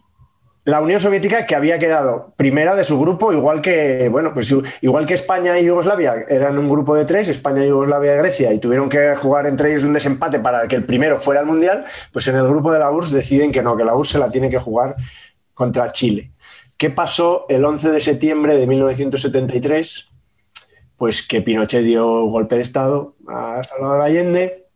la 0.65 0.79
Unión 0.79 1.01
Soviética, 1.01 1.45
que 1.45 1.55
había 1.55 1.77
quedado 1.77 2.33
primera 2.37 2.73
de 2.73 2.85
su 2.85 2.97
grupo, 2.97 3.33
igual 3.33 3.59
que, 3.61 4.07
bueno, 4.09 4.33
pues 4.33 4.53
igual 4.81 5.05
que 5.05 5.13
España 5.13 5.59
y 5.59 5.65
Yugoslavia 5.65 6.13
eran 6.29 6.57
un 6.57 6.69
grupo 6.69 6.95
de 6.95 7.03
tres, 7.03 7.27
España, 7.27 7.65
Yugoslavia 7.65 8.13
y 8.13 8.17
Grecia, 8.19 8.53
y 8.53 8.59
tuvieron 8.59 8.87
que 8.87 9.13
jugar 9.15 9.45
entre 9.45 9.71
ellos 9.71 9.83
un 9.83 9.91
desempate 9.91 10.39
para 10.39 10.65
que 10.69 10.77
el 10.77 10.85
primero 10.85 11.19
fuera 11.19 11.41
al 11.41 11.47
Mundial, 11.47 11.83
pues 12.13 12.27
en 12.29 12.37
el 12.37 12.47
grupo 12.47 12.71
de 12.71 12.79
la 12.79 12.89
URSS 12.91 13.11
deciden 13.11 13.51
que 13.51 13.61
no, 13.61 13.75
que 13.75 13.83
la 13.83 13.93
URSS 13.95 14.11
se 14.13 14.19
la 14.19 14.31
tiene 14.31 14.49
que 14.49 14.57
jugar 14.59 14.95
contra 15.53 15.91
Chile. 15.91 16.31
¿Qué 16.77 16.89
pasó 16.89 17.45
el 17.49 17.65
11 17.65 17.91
de 17.91 17.99
septiembre 17.99 18.55
de 18.55 18.65
1973? 18.65 20.09
Pues 21.03 21.21
que 21.27 21.41
Pinochet 21.41 21.83
dio 21.83 22.23
golpe 22.27 22.55
de 22.55 22.61
Estado 22.61 23.15
a 23.27 23.61
Salvador 23.65 24.03
Allende 24.03 24.67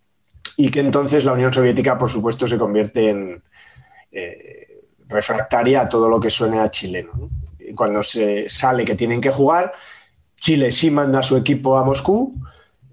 y 0.58 0.70
que 0.70 0.82
entonces 0.82 1.24
la 1.24 1.32
Unión 1.32 1.54
Soviética, 1.54 1.98
por 1.98 2.10
supuesto, 2.10 2.50
se 2.50 2.58
convierte 2.58 3.08
en 3.08 3.42
eh, 4.12 4.82
refractaria 5.08 5.80
a 5.80 5.88
todo 5.88 6.10
lo 6.10 6.20
que 6.20 6.30
suene 6.30 6.60
a 6.60 6.70
chileno. 6.70 7.30
Cuando 7.74 8.04
se 8.04 8.50
sale 8.50 8.84
que 8.84 8.96
tienen 8.96 9.22
que 9.22 9.32
jugar, 9.32 9.72
Chile 10.36 10.70
sí 10.72 10.92
manda 10.92 11.20
a 11.20 11.24
su 11.24 11.38
equipo 11.38 11.78
a 11.78 11.86
Moscú. 11.86 12.36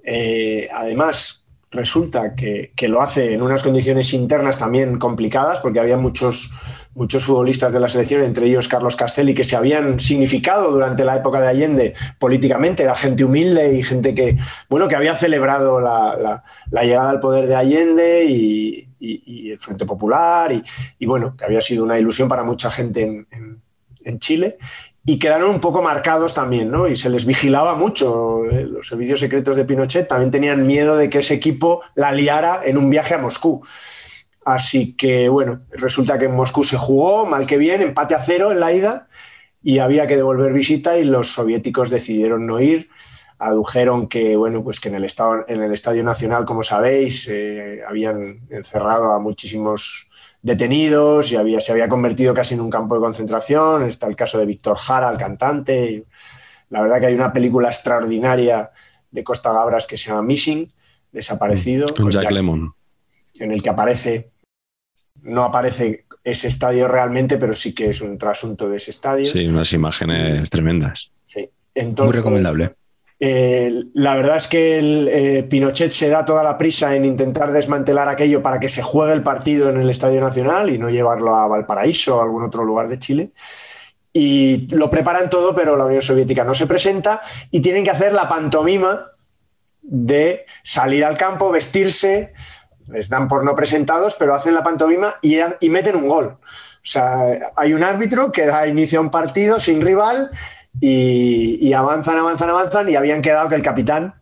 Eh, 0.04 0.68
además, 0.72 1.48
resulta 1.72 2.36
que 2.36 2.70
lo 2.86 3.02
hace 3.02 3.32
en 3.32 3.42
unas 3.42 3.64
condiciones 3.64 4.14
internas 4.14 4.60
también 4.60 4.96
complicadas, 4.96 5.58
porque 5.58 5.80
había 5.80 5.96
muchos, 5.96 6.52
muchos 6.94 7.24
futbolistas 7.24 7.72
de 7.72 7.80
la 7.80 7.88
selección, 7.88 8.22
entre 8.22 8.46
ellos 8.46 8.68
Carlos 8.68 8.96
Castelli, 8.96 9.34
que 9.34 9.44
se 9.44 9.56
habían 9.56 9.98
significado 10.00 10.70
durante 10.70 11.04
la 11.04 11.16
época 11.16 11.40
de 11.40 11.48
Allende 11.48 11.94
políticamente, 12.18 12.82
era 12.82 12.94
gente 12.94 13.24
humilde 13.24 13.74
y 13.74 13.82
gente 13.82 14.14
que, 14.14 14.36
bueno, 14.68 14.86
que 14.88 14.96
había 14.96 15.16
celebrado 15.16 15.80
la, 15.80 16.42
llegada 16.82 17.10
al 17.10 17.20
poder 17.20 17.46
de 17.46 17.56
Allende 17.56 18.24
y, 18.24 18.88
el 19.50 19.58
Frente 19.58 19.84
Popular, 19.84 20.50
y, 20.98 21.06
bueno, 21.06 21.34
que 21.36 21.44
había 21.44 21.60
sido 21.60 21.84
una 21.84 21.98
ilusión 21.98 22.28
para 22.28 22.42
mucha 22.42 22.70
gente 22.70 23.02
en, 23.02 23.26
en- 23.30 23.62
en 24.04 24.18
Chile. 24.18 24.58
Y 25.06 25.18
quedaron 25.18 25.50
un 25.50 25.60
poco 25.60 25.82
marcados 25.82 26.32
también, 26.32 26.70
¿no? 26.70 26.88
Y 26.88 26.96
se 26.96 27.10
les 27.10 27.26
vigilaba 27.26 27.74
mucho. 27.74 28.44
eh, 28.50 28.64
Los 28.64 28.88
servicios 28.88 29.20
secretos 29.20 29.56
de 29.56 29.64
Pinochet 29.66 30.08
también 30.08 30.30
tenían 30.30 30.66
miedo 30.66 30.96
de 30.96 31.10
que 31.10 31.18
ese 31.18 31.34
equipo 31.34 31.82
la 31.94 32.10
liara 32.12 32.62
en 32.64 32.78
un 32.78 32.88
viaje 32.88 33.14
a 33.14 33.18
Moscú. 33.18 33.62
Así 34.44 34.94
que, 34.94 35.28
bueno, 35.28 35.62
resulta 35.70 36.18
que 36.18 36.26
en 36.26 36.34
Moscú 36.36 36.64
se 36.64 36.76
jugó, 36.76 37.24
mal 37.26 37.46
que 37.46 37.56
bien, 37.56 37.80
empate 37.82 38.14
a 38.14 38.22
cero 38.22 38.52
en 38.52 38.60
la 38.60 38.72
ida 38.72 39.08
y 39.62 39.78
había 39.78 40.06
que 40.06 40.16
devolver 40.16 40.52
visita 40.52 40.98
y 40.98 41.04
los 41.04 41.32
soviéticos 41.32 41.88
decidieron 41.90 42.46
no 42.46 42.60
ir. 42.60 42.90
Adujeron 43.38 44.08
que, 44.08 44.36
bueno, 44.36 44.62
pues 44.62 44.80
que 44.80 44.88
en 44.88 44.94
el, 44.96 45.04
estado, 45.04 45.44
en 45.48 45.62
el 45.62 45.72
Estadio 45.72 46.04
Nacional, 46.04 46.44
como 46.44 46.62
sabéis, 46.62 47.26
eh, 47.30 47.80
habían 47.88 48.40
encerrado 48.50 49.12
a 49.12 49.18
muchísimos 49.18 50.08
detenidos 50.42 51.32
y 51.32 51.36
había, 51.36 51.60
se 51.60 51.72
había 51.72 51.88
convertido 51.88 52.34
casi 52.34 52.54
en 52.54 52.60
un 52.60 52.70
campo 52.70 52.94
de 52.94 53.00
concentración. 53.00 53.84
Está 53.84 54.06
el 54.06 54.16
caso 54.16 54.38
de 54.38 54.46
Víctor 54.46 54.76
Jara, 54.76 55.10
el 55.10 55.16
cantante. 55.16 56.04
la 56.68 56.82
verdad 56.82 57.00
que 57.00 57.06
hay 57.06 57.14
una 57.14 57.32
película 57.32 57.68
extraordinaria 57.68 58.70
de 59.10 59.24
Costa 59.24 59.52
Gabras 59.52 59.86
que 59.86 59.96
se 59.96 60.10
llama 60.10 60.22
Missing, 60.22 60.72
desaparecido, 61.12 61.94
Con 61.94 62.10
Jack- 62.10 62.30
Lemon. 62.30 62.74
en 63.34 63.52
el 63.52 63.62
que 63.62 63.68
aparece, 63.70 64.30
no 65.24 65.44
aparece 65.44 66.04
ese 66.22 66.48
estadio 66.48 66.88
realmente, 66.88 67.36
pero 67.36 67.54
sí 67.54 67.74
que 67.74 67.90
es 67.90 68.00
un 68.00 68.16
trasunto 68.16 68.68
de 68.68 68.76
ese 68.78 68.90
estadio. 68.92 69.30
Sí, 69.30 69.46
unas 69.46 69.72
imágenes 69.72 70.48
tremendas. 70.48 71.10
Sí. 71.24 71.40
Muy 71.40 71.50
Entonces, 71.74 72.16
recomendable. 72.16 72.74
eh, 73.20 73.84
la 73.94 74.14
verdad 74.14 74.36
es 74.38 74.46
que 74.46 74.78
el, 74.78 75.08
eh, 75.10 75.42
Pinochet 75.42 75.90
se 75.90 76.08
da 76.08 76.24
toda 76.24 76.42
la 76.42 76.56
prisa 76.56 76.94
en 76.94 77.04
intentar 77.04 77.52
desmantelar 77.52 78.08
aquello 78.08 78.42
para 78.42 78.58
que 78.60 78.68
se 78.68 78.82
juegue 78.82 79.12
el 79.12 79.22
partido 79.22 79.68
en 79.68 79.80
el 79.80 79.90
Estadio 79.90 80.20
Nacional 80.20 80.70
y 80.70 80.78
no 80.78 80.88
llevarlo 80.88 81.34
a 81.34 81.46
Valparaíso 81.48 82.16
o 82.16 82.20
a 82.20 82.24
algún 82.24 82.44
otro 82.44 82.64
lugar 82.64 82.88
de 82.88 82.98
Chile. 82.98 83.30
Y 84.12 84.68
lo 84.68 84.88
preparan 84.90 85.28
todo, 85.28 85.54
pero 85.54 85.76
la 85.76 85.84
Unión 85.86 86.00
Soviética 86.00 86.44
no 86.44 86.54
se 86.54 86.66
presenta 86.66 87.20
y 87.50 87.60
tienen 87.60 87.82
que 87.82 87.90
hacer 87.90 88.12
la 88.12 88.28
pantomima 88.28 89.06
de 89.82 90.46
salir 90.62 91.04
al 91.04 91.18
campo, 91.18 91.50
vestirse, 91.50 92.32
les 92.88 93.08
dan 93.08 93.28
por 93.28 93.44
no 93.44 93.54
presentados, 93.54 94.14
pero 94.18 94.34
hacen 94.34 94.54
la 94.54 94.62
pantomima 94.62 95.16
y, 95.22 95.38
meten 95.68 95.96
un 95.96 96.08
gol. 96.08 96.26
O 96.26 96.86
sea, 96.86 97.52
hay 97.56 97.72
un 97.72 97.82
árbitro 97.82 98.30
que 98.30 98.46
da 98.46 98.66
inicio 98.66 98.98
a 98.98 99.02
un 99.02 99.10
partido 99.10 99.58
sin 99.58 99.80
rival 99.80 100.30
y, 100.80 101.58
y 101.60 101.72
avanzan, 101.72 102.18
avanzan, 102.18 102.50
avanzan 102.50 102.88
y 102.90 102.96
habían 102.96 103.22
quedado 103.22 103.48
que 103.48 103.54
el 103.54 103.62
capitán, 103.62 104.14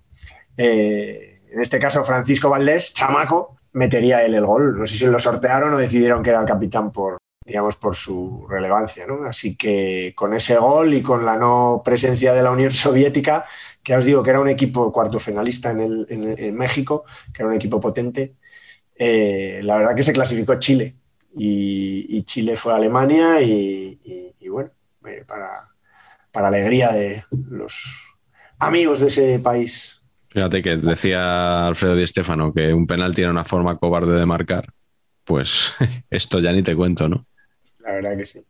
eh, 0.57 1.41
en 1.51 1.61
este 1.61 1.79
caso 1.79 2.05
Francisco 2.05 2.49
Valdés, 2.49 2.95
chamaco, 2.95 3.57
metería 3.73 4.25
él 4.25 4.35
el 4.35 4.47
gol. 4.47 4.79
No 4.79 4.87
sé 4.87 4.97
si 4.97 5.07
lo 5.07 5.19
sortearon 5.19 5.75
o 5.75 5.79
decidieron 5.79 6.23
que 6.23 6.31
era 6.31 6.41
el 6.41 6.47
capitán 6.47 6.93
por, 6.93 7.19
digamos, 7.45 7.77
por 7.77 7.95
su 7.95 8.47
relevancia. 8.49 9.07
¿no? 9.07 9.25
Así 9.25 9.57
que 9.57 10.13
con 10.17 10.35
ese 10.35 10.57
gol 10.57 10.95
y 10.95 11.03
con 11.03 11.25
la 11.25 11.37
no 11.37 11.83
presencia 11.85 12.33
de 12.33 12.43
la 12.43 12.51
Unión 12.51 12.71
Soviética, 12.71 13.45
que 13.83 13.97
os 13.97 14.05
digo 14.05 14.23
que 14.23 14.31
era 14.31 14.41
un 14.41 14.49
equipo 14.49 14.93
cuarto 14.93 15.19
finalista 15.19 15.71
en, 15.71 15.81
el, 15.81 16.07
en, 16.09 16.55
México, 16.55 17.05
que 17.33 17.43
era 17.43 17.49
un 17.49 17.55
equipo 17.55 17.81
potente, 17.81 18.37
eh, 19.05 19.61
la 19.65 19.79
verdad 19.79 19.97
que 19.97 20.05
se 20.05 20.13
clasificó 20.13 20.61
Chile 20.61 20.95
y, 21.35 22.23
Chile 22.23 22.55
fue 22.55 22.73
a 22.73 22.77
Alemania 22.77 23.43
y, 23.43 23.99
bueno, 24.49 24.71
eh, 25.09 25.25
para, 25.27 25.69
para 26.31 26.49
alegría 26.49 26.93
de 26.93 27.25
los 27.51 27.75
amigos 28.61 29.01
de 29.01 29.09
ese 29.09 29.39
país. 29.41 30.01
Fíjate 30.29 30.63
que 30.63 30.77
decía 30.77 31.67
Alfredo 31.67 31.97
Di 31.97 32.07
Stefano 32.07 32.55
que 32.55 32.73
un 32.73 32.87
penal 32.87 33.13
tiene 33.13 33.31
una 33.31 33.45
forma 33.45 33.77
cobarde 33.77 34.19
de 34.19 34.25
marcar. 34.25 34.73
Pues 35.25 35.75
esto 36.11 36.39
ya 36.39 36.53
ni 36.53 36.63
te 36.63 36.77
cuento, 36.77 37.09
¿no? 37.09 37.27
La 37.81 37.93
verdad 37.93 38.17
que 38.17 38.25
sí. 38.25 38.41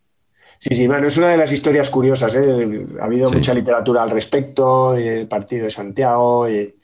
Sí, 0.59 0.75
sí, 0.75 0.87
bueno, 0.87 1.09
es 1.09 1.17
una 1.17 1.31
de 1.31 1.39
las 1.39 1.51
historias 1.51 1.89
curiosas. 1.89 2.37
¿eh? 2.37 2.87
Ha 3.01 3.07
habido 3.07 3.33
mucha 3.33 3.55
literatura 3.55 4.03
al 4.03 4.11
respecto, 4.11 4.95
el 4.95 5.27
partido 5.27 5.65
de 5.65 5.71
Santiago, 5.71 6.49
y 6.49 6.77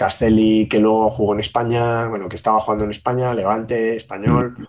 Castelli, 0.00 0.66
que 0.66 0.80
luego 0.80 1.10
jugó 1.10 1.34
en 1.34 1.40
España, 1.40 2.08
bueno, 2.08 2.26
que 2.26 2.36
estaba 2.36 2.58
jugando 2.58 2.86
en 2.86 2.90
España, 2.90 3.34
Levante, 3.34 3.96
español. 3.96 4.54
Mm. 4.56 4.64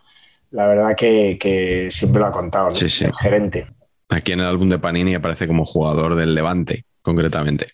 La 0.51 0.67
verdad 0.67 0.93
que, 0.93 1.87
siempre 1.89 2.19
lo 2.19 2.27
ha 2.27 2.33
contado, 2.33 2.71
sí, 2.71 2.89
sí. 2.89 3.05
el 3.05 3.13
gerente. 3.13 3.67
Aquí 4.09 4.33
en 4.33 4.41
el 4.41 4.47
álbum 4.47 4.67
de 4.67 4.77
Panini 4.77 5.15
aparece 5.15 5.47
como 5.47 5.63
jugador 5.63 6.15
del 6.15 6.35
Levante, 6.35 6.83
concretamente. 7.01 7.67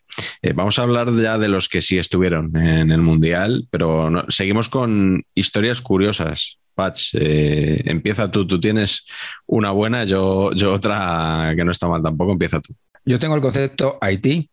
Eh, 0.43 0.53
vamos 0.53 0.77
a 0.77 0.83
hablar 0.83 1.11
ya 1.13 1.39
de 1.39 1.47
los 1.47 1.67
que 1.67 1.81
sí 1.81 1.97
estuvieron 1.97 2.55
en 2.55 2.91
el 2.91 3.01
Mundial, 3.01 3.67
pero 3.71 4.11
seguimos 4.27 4.69
con 4.69 5.23
historias 5.33 5.81
curiosas. 5.81 6.59
Patch, 6.75 7.15
eh, 7.15 7.81
empieza 7.85 8.29
tú. 8.29 8.45
Tú 8.45 8.59
tienes 8.59 9.07
una 9.47 9.71
buena, 9.71 10.03
yo, 10.03 10.51
yo 10.53 10.73
otra 10.73 11.53
que 11.55 11.65
no 11.65 11.71
está 11.71 11.87
mal 11.87 12.03
tampoco. 12.03 12.33
Empieza 12.33 12.59
tú. 12.59 12.75
Yo 13.03 13.17
tengo 13.17 13.33
el 13.33 13.41
concepto 13.41 13.97
Haití, 13.99 14.47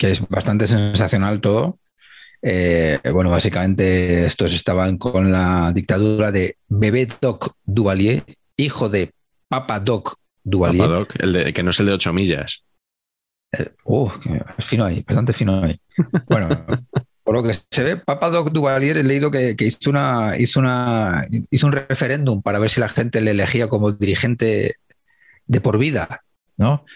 que 0.00 0.10
es 0.10 0.26
bastante 0.26 0.66
sensacional 0.66 1.42
todo. 1.42 1.78
Eh, 2.40 2.98
bueno, 3.12 3.28
básicamente 3.28 4.24
estos 4.24 4.54
estaban 4.54 4.96
con 4.96 5.30
la 5.30 5.72
dictadura 5.74 6.32
de 6.32 6.56
Bebé 6.68 7.06
Doc 7.20 7.54
Duvalier, 7.66 8.24
hijo 8.56 8.88
de 8.88 9.12
Papa 9.46 9.78
Doc 9.78 10.16
Duvalier. 10.42 10.86
Papa 10.86 10.98
Doc, 11.00 11.14
el 11.18 11.32
de, 11.34 11.52
que 11.52 11.62
no 11.62 11.68
es 11.68 11.80
el 11.80 11.86
de 11.86 11.92
8 11.92 12.14
millas. 12.14 12.64
Eh, 13.52 13.72
uh, 13.84 14.08
fino 14.60 14.86
ahí, 14.86 15.04
bastante 15.06 15.34
fino 15.34 15.62
ahí. 15.62 15.78
Bueno, 16.30 16.48
por 17.22 17.34
lo 17.34 17.42
que 17.42 17.58
se 17.70 17.82
ve, 17.82 17.98
Papa 17.98 18.30
Doc 18.30 18.52
Duvalier 18.52 18.96
he 18.96 19.04
leído 19.04 19.30
que, 19.30 19.54
hizo, 19.58 19.90
una, 19.90 20.32
hizo, 20.38 20.60
una, 20.60 21.26
hizo 21.50 21.66
un 21.66 21.74
referéndum 21.74 22.40
para 22.40 22.58
ver 22.58 22.70
si 22.70 22.80
la 22.80 22.88
gente 22.88 23.20
le 23.20 23.32
elegía 23.32 23.68
como 23.68 23.92
dirigente 23.92 24.76
de 25.46 25.60
por 25.60 25.76
vida, 25.76 26.22
¿no? 26.56 26.86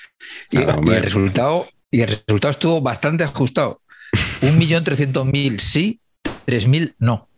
Y, 0.50 0.56
el 0.56 1.02
resultado, 1.02 1.68
y 1.94 2.02
el 2.02 2.08
resultado 2.08 2.50
estuvo 2.50 2.80
bastante 2.80 3.22
ajustado. 3.22 3.80
Un 4.42 4.58
millón 4.58 4.82
trescientos 4.82 5.24
mil 5.26 5.60
sí, 5.60 6.00
tres 6.44 6.66
mil 6.66 6.96
no. 6.98 7.28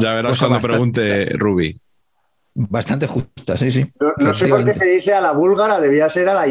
Ya, 0.00 0.14
verás 0.14 0.38
cuando 0.38 0.60
pregunte 0.60 1.26
Ruby. 1.34 1.80
Bastante 2.54 3.08
justa, 3.08 3.56
sí, 3.56 3.70
sí. 3.70 3.92
No, 4.18 4.32
sé 4.32 4.46
por 4.46 4.64
qué 4.64 4.74
se 4.74 4.86
dice 4.86 5.12
a 5.12 5.20
la 5.20 5.32
búlgara, 5.32 5.80
debía 5.80 6.08
ser 6.08 6.28
a 6.28 6.34
la, 6.34 6.42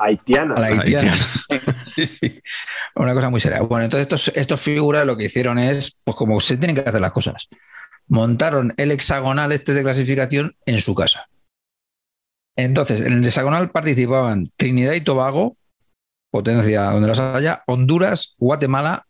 haitiana. 0.00 0.54
A 0.54 0.60
la 0.60 0.66
haitiana. 0.66 1.16
sí, 1.84 2.06
sí. 2.06 2.40
Una 2.96 3.14
cosa 3.14 3.30
muy 3.30 3.40
seria. 3.40 3.60
Bueno, 3.62 3.84
entonces 3.84 4.02
estos, 4.02 4.28
estos 4.36 4.60
figuras 4.60 5.06
lo 5.06 5.16
que 5.16 5.24
hicieron 5.24 5.58
es, 5.58 5.96
pues 6.02 6.16
como 6.16 6.40
se 6.40 6.56
tienen 6.56 6.76
que 6.76 6.88
hacer 6.88 7.00
las 7.00 7.12
cosas, 7.12 7.48
montaron 8.08 8.74
el 8.76 8.90
hexagonal 8.90 9.52
este 9.52 9.74
de 9.74 9.82
clasificación 9.82 10.56
en 10.66 10.80
su 10.80 10.94
casa. 10.94 11.28
Entonces, 12.56 13.00
en 13.00 13.12
el 13.12 13.24
hexagonal 13.24 13.70
participaban 13.70 14.48
Trinidad 14.56 14.92
y 14.92 15.00
Tobago, 15.00 15.56
potencia 16.30 16.82
donde 16.84 17.08
las 17.08 17.20
haya, 17.20 17.62
Honduras, 17.66 18.34
Guatemala, 18.38 19.06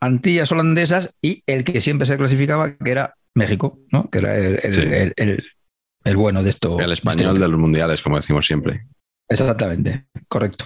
Antillas 0.00 0.50
holandesas 0.50 1.14
y 1.20 1.42
el 1.46 1.64
que 1.64 1.80
siempre 1.80 2.06
se 2.06 2.16
clasificaba, 2.16 2.74
que 2.74 2.90
era 2.90 3.14
México, 3.34 3.78
¿no? 3.92 4.08
que 4.08 4.18
era 4.18 4.34
el, 4.34 6.16
bueno 6.16 6.42
de 6.42 6.50
esto. 6.50 6.80
El 6.80 6.92
español 6.92 7.38
de, 7.38 7.48
los 7.48 7.58
mundiales, 7.58 8.00
como 8.00 8.16
decimos 8.16 8.46
siempre. 8.46 8.86
Exactamente, 9.28 10.06
correcto. 10.26 10.64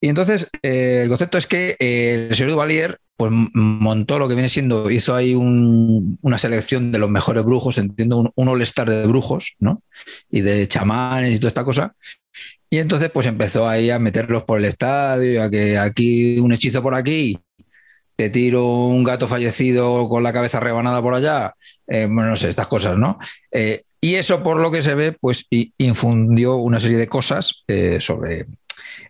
Y 0.00 0.08
entonces 0.08 0.48
eh, 0.62 1.02
el 1.02 1.08
concepto 1.10 1.36
es 1.36 1.46
que 1.46 1.76
eh, 1.78 2.28
el 2.30 2.34
señor 2.34 2.52
Duvalier 2.52 2.98
pues, 3.16 3.30
montó 3.30 4.18
lo 4.18 4.28
que 4.28 4.34
viene 4.34 4.48
siendo, 4.48 4.90
hizo 4.90 5.14
ahí 5.14 5.34
una 5.34 6.38
selección 6.38 6.90
de 6.90 6.98
los 6.98 7.10
mejores 7.10 7.44
brujos, 7.44 7.76
entiendo, 7.76 8.16
un, 8.16 8.32
un 8.34 8.48
all-star 8.48 8.88
de 8.88 9.06
brujos, 9.06 9.56
¿no? 9.58 9.82
Y 10.30 10.40
de 10.40 10.66
chamanes 10.66 11.36
y 11.36 11.38
toda 11.38 11.48
esta 11.48 11.64
cosa. 11.64 11.94
Y 12.70 12.78
entonces 12.78 13.10
pues 13.10 13.26
empezó 13.26 13.68
ahí 13.68 13.90
a 13.90 13.98
meterlos 13.98 14.44
por 14.44 14.58
el 14.58 14.64
estadio, 14.64 15.42
a 15.42 15.50
que 15.50 15.76
aquí 15.76 16.38
un 16.38 16.52
hechizo 16.52 16.82
por 16.82 16.94
aquí, 16.94 17.36
te 18.20 18.28
tiro 18.28 18.66
un 18.66 19.02
gato 19.02 19.26
fallecido 19.26 20.06
con 20.08 20.22
la 20.22 20.32
cabeza 20.32 20.60
rebanada 20.60 21.00
por 21.00 21.14
allá, 21.14 21.54
eh, 21.88 22.06
bueno, 22.08 22.30
no 22.30 22.36
sé, 22.36 22.50
estas 22.50 22.68
cosas, 22.68 22.98
¿no? 22.98 23.18
Eh, 23.50 23.82
y 24.00 24.16
eso, 24.16 24.42
por 24.42 24.58
lo 24.58 24.70
que 24.70 24.82
se 24.82 24.94
ve, 24.94 25.12
pues 25.12 25.46
infundió 25.78 26.56
una 26.56 26.80
serie 26.80 26.98
de 26.98 27.08
cosas 27.08 27.64
eh, 27.66 27.96
sobre... 27.98 28.44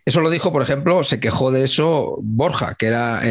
Eso 0.05 0.21
lo 0.21 0.29
dijo, 0.29 0.53
por 0.53 0.63
ejemplo, 0.63 1.03
se 1.03 1.19
quejó 1.19 1.51
de 1.51 1.65
eso 1.65 2.17
Borja, 2.21 2.75
que 2.75 2.87
era 2.87 3.21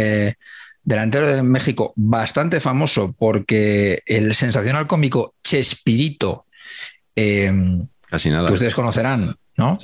delantero 0.84 1.26
de 1.26 1.42
México, 1.42 1.94
bastante 1.96 2.60
famoso 2.60 3.14
porque 3.18 4.02
el 4.04 4.34
sensacional 4.34 4.86
cómico 4.86 5.34
Chespirito, 5.42 6.44
Casi 7.14 8.30
nada. 8.30 8.46
que 8.46 8.52
ustedes 8.52 8.74
conocerán, 8.74 9.34
¿no? 9.60 9.78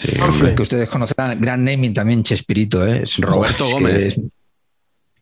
que 0.57 0.63
ustedes 0.63 0.89
conocerán, 0.89 1.39
gran 1.41 1.63
naming 1.63 1.93
también 1.93 2.23
Chespirito, 2.23 2.87
¿eh? 2.87 3.05
Roberto 3.19 3.67
Gómez. 3.69 4.21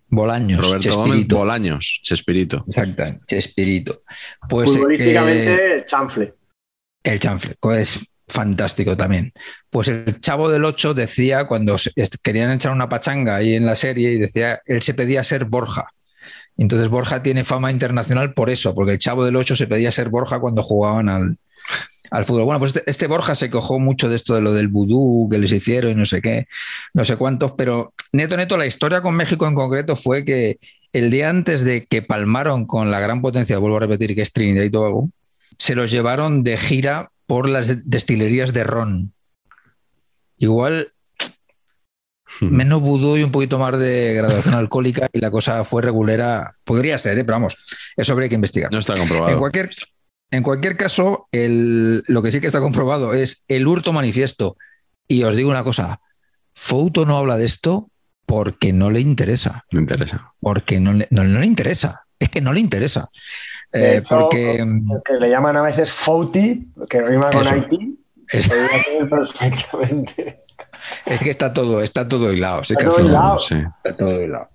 Bolaños. 0.08 0.60
Roberto 0.60 0.96
Gómez 0.96 1.26
Bolaños, 1.26 2.00
Chespirito. 2.02 2.64
Exacto, 2.68 3.20
Chespirito. 3.26 4.02
Pues, 4.48 4.70
Futbolísticamente, 4.70 5.78
eh, 5.78 5.84
chanfle. 5.84 6.34
El 7.02 7.18
chanfle, 7.18 7.56
es 7.78 8.00
fantástico 8.28 8.96
también. 8.96 9.32
Pues 9.68 9.88
el 9.88 10.20
chavo 10.20 10.48
del 10.48 10.64
8 10.64 10.94
decía, 10.94 11.46
cuando 11.46 11.76
querían 12.22 12.52
echar 12.52 12.72
una 12.72 12.88
pachanga 12.88 13.36
ahí 13.36 13.54
en 13.54 13.66
la 13.66 13.74
serie, 13.74 14.12
y 14.12 14.18
decía, 14.18 14.62
él 14.66 14.82
se 14.82 14.94
pedía 14.94 15.24
ser 15.24 15.46
Borja. 15.46 15.88
Entonces 16.56 16.88
Borja 16.88 17.22
tiene 17.22 17.42
fama 17.42 17.72
internacional 17.72 18.32
por 18.32 18.48
eso, 18.48 18.74
porque 18.74 18.92
el 18.92 18.98
chavo 19.00 19.24
del 19.24 19.36
8 19.36 19.56
se 19.56 19.66
pedía 19.66 19.90
ser 19.90 20.08
Borja 20.08 20.38
cuando 20.38 20.62
jugaban 20.62 21.08
al, 21.08 21.38
al 22.14 22.24
fútbol. 22.24 22.44
Bueno, 22.44 22.60
pues 22.60 22.76
este, 22.76 22.88
este, 22.88 23.06
Borja 23.08 23.34
se 23.34 23.50
cojó 23.50 23.80
mucho 23.80 24.08
de 24.08 24.14
esto 24.14 24.36
de 24.36 24.40
lo 24.40 24.52
del 24.52 24.68
vudú 24.68 25.28
que 25.28 25.38
les 25.38 25.50
hicieron 25.50 25.90
y 25.90 25.94
no 25.96 26.04
sé 26.04 26.22
qué, 26.22 26.46
no 26.92 27.04
sé 27.04 27.16
cuántos, 27.16 27.52
pero 27.52 27.92
neto, 28.12 28.36
neto, 28.36 28.56
la 28.56 28.66
historia 28.66 29.02
con 29.02 29.16
México 29.16 29.48
en 29.48 29.56
concreto 29.56 29.96
fue 29.96 30.24
que 30.24 30.60
el 30.92 31.10
día 31.10 31.28
antes 31.28 31.64
de 31.64 31.86
que 31.86 32.02
palmaron 32.02 32.66
con 32.66 32.92
la 32.92 33.00
gran 33.00 33.20
potencia, 33.20 33.58
vuelvo 33.58 33.78
a 33.78 33.80
repetir 33.80 34.14
que 34.14 34.22
es 34.22 34.32
Trinidad 34.32 34.62
y 34.62 34.70
Tobago, 34.70 35.10
se 35.58 35.74
los 35.74 35.90
llevaron 35.90 36.44
de 36.44 36.56
gira 36.56 37.10
por 37.26 37.48
las 37.48 37.88
destilerías 37.90 38.52
de 38.52 38.62
ron. 38.62 39.12
Igual 40.36 40.92
hmm. 42.40 42.46
menos 42.46 42.80
vudú 42.80 43.16
y 43.16 43.24
un 43.24 43.32
poquito 43.32 43.58
más 43.58 43.76
de 43.76 44.14
graduación 44.14 44.54
alcohólica 44.54 45.08
y 45.12 45.18
la 45.18 45.32
cosa 45.32 45.64
fue 45.64 45.82
regulera. 45.82 46.54
Podría 46.62 46.96
ser, 46.96 47.18
¿eh? 47.18 47.24
pero 47.24 47.38
vamos, 47.38 47.56
eso 47.96 48.12
habría 48.12 48.28
que 48.28 48.36
investigar. 48.36 48.70
No 48.70 48.78
está 48.78 48.96
comprobado. 48.96 49.32
En 49.32 49.38
cualquier, 49.40 49.70
en 50.30 50.42
cualquier 50.42 50.76
caso, 50.76 51.28
lo 51.32 52.22
que 52.22 52.32
sí 52.32 52.40
que 52.40 52.48
está 52.48 52.60
comprobado 52.60 53.14
es 53.14 53.44
el 53.48 53.66
hurto 53.66 53.92
manifiesto. 53.92 54.56
Y 55.06 55.22
os 55.22 55.36
digo 55.36 55.50
una 55.50 55.64
cosa, 55.64 56.00
Fouto 56.54 57.04
no 57.04 57.16
habla 57.16 57.36
de 57.36 57.44
esto 57.44 57.90
porque 58.26 58.72
no 58.72 58.90
le 58.90 59.00
interesa. 59.00 59.64
No 59.70 59.80
interesa. 59.80 60.32
Porque 60.40 60.80
no 60.80 60.92
le, 60.92 61.46
interesa. 61.46 62.06
Es 62.18 62.30
que 62.30 62.40
no 62.40 62.52
le 62.52 62.60
interesa. 62.60 63.10
Eh, 63.72 64.02
porque 64.08 64.64
que 65.04 65.14
le 65.14 65.28
llaman 65.28 65.56
a 65.56 65.62
veces 65.62 65.90
Fouti, 65.90 66.68
que 66.88 67.02
rima 67.02 67.30
con 67.30 67.46
Haití. 67.46 67.98
Es... 68.28 68.48
perfectamente. 69.10 70.40
Es 71.06 71.22
que 71.22 71.30
está 71.30 71.54
todo, 71.54 71.82
está 71.82 72.06
todo 72.06 72.30
hilado. 72.30 72.60
está, 72.60 72.74
todo 72.84 73.06
hilado. 73.06 73.38
está 73.38 73.96
todo 73.96 74.22
hilado. 74.22 74.50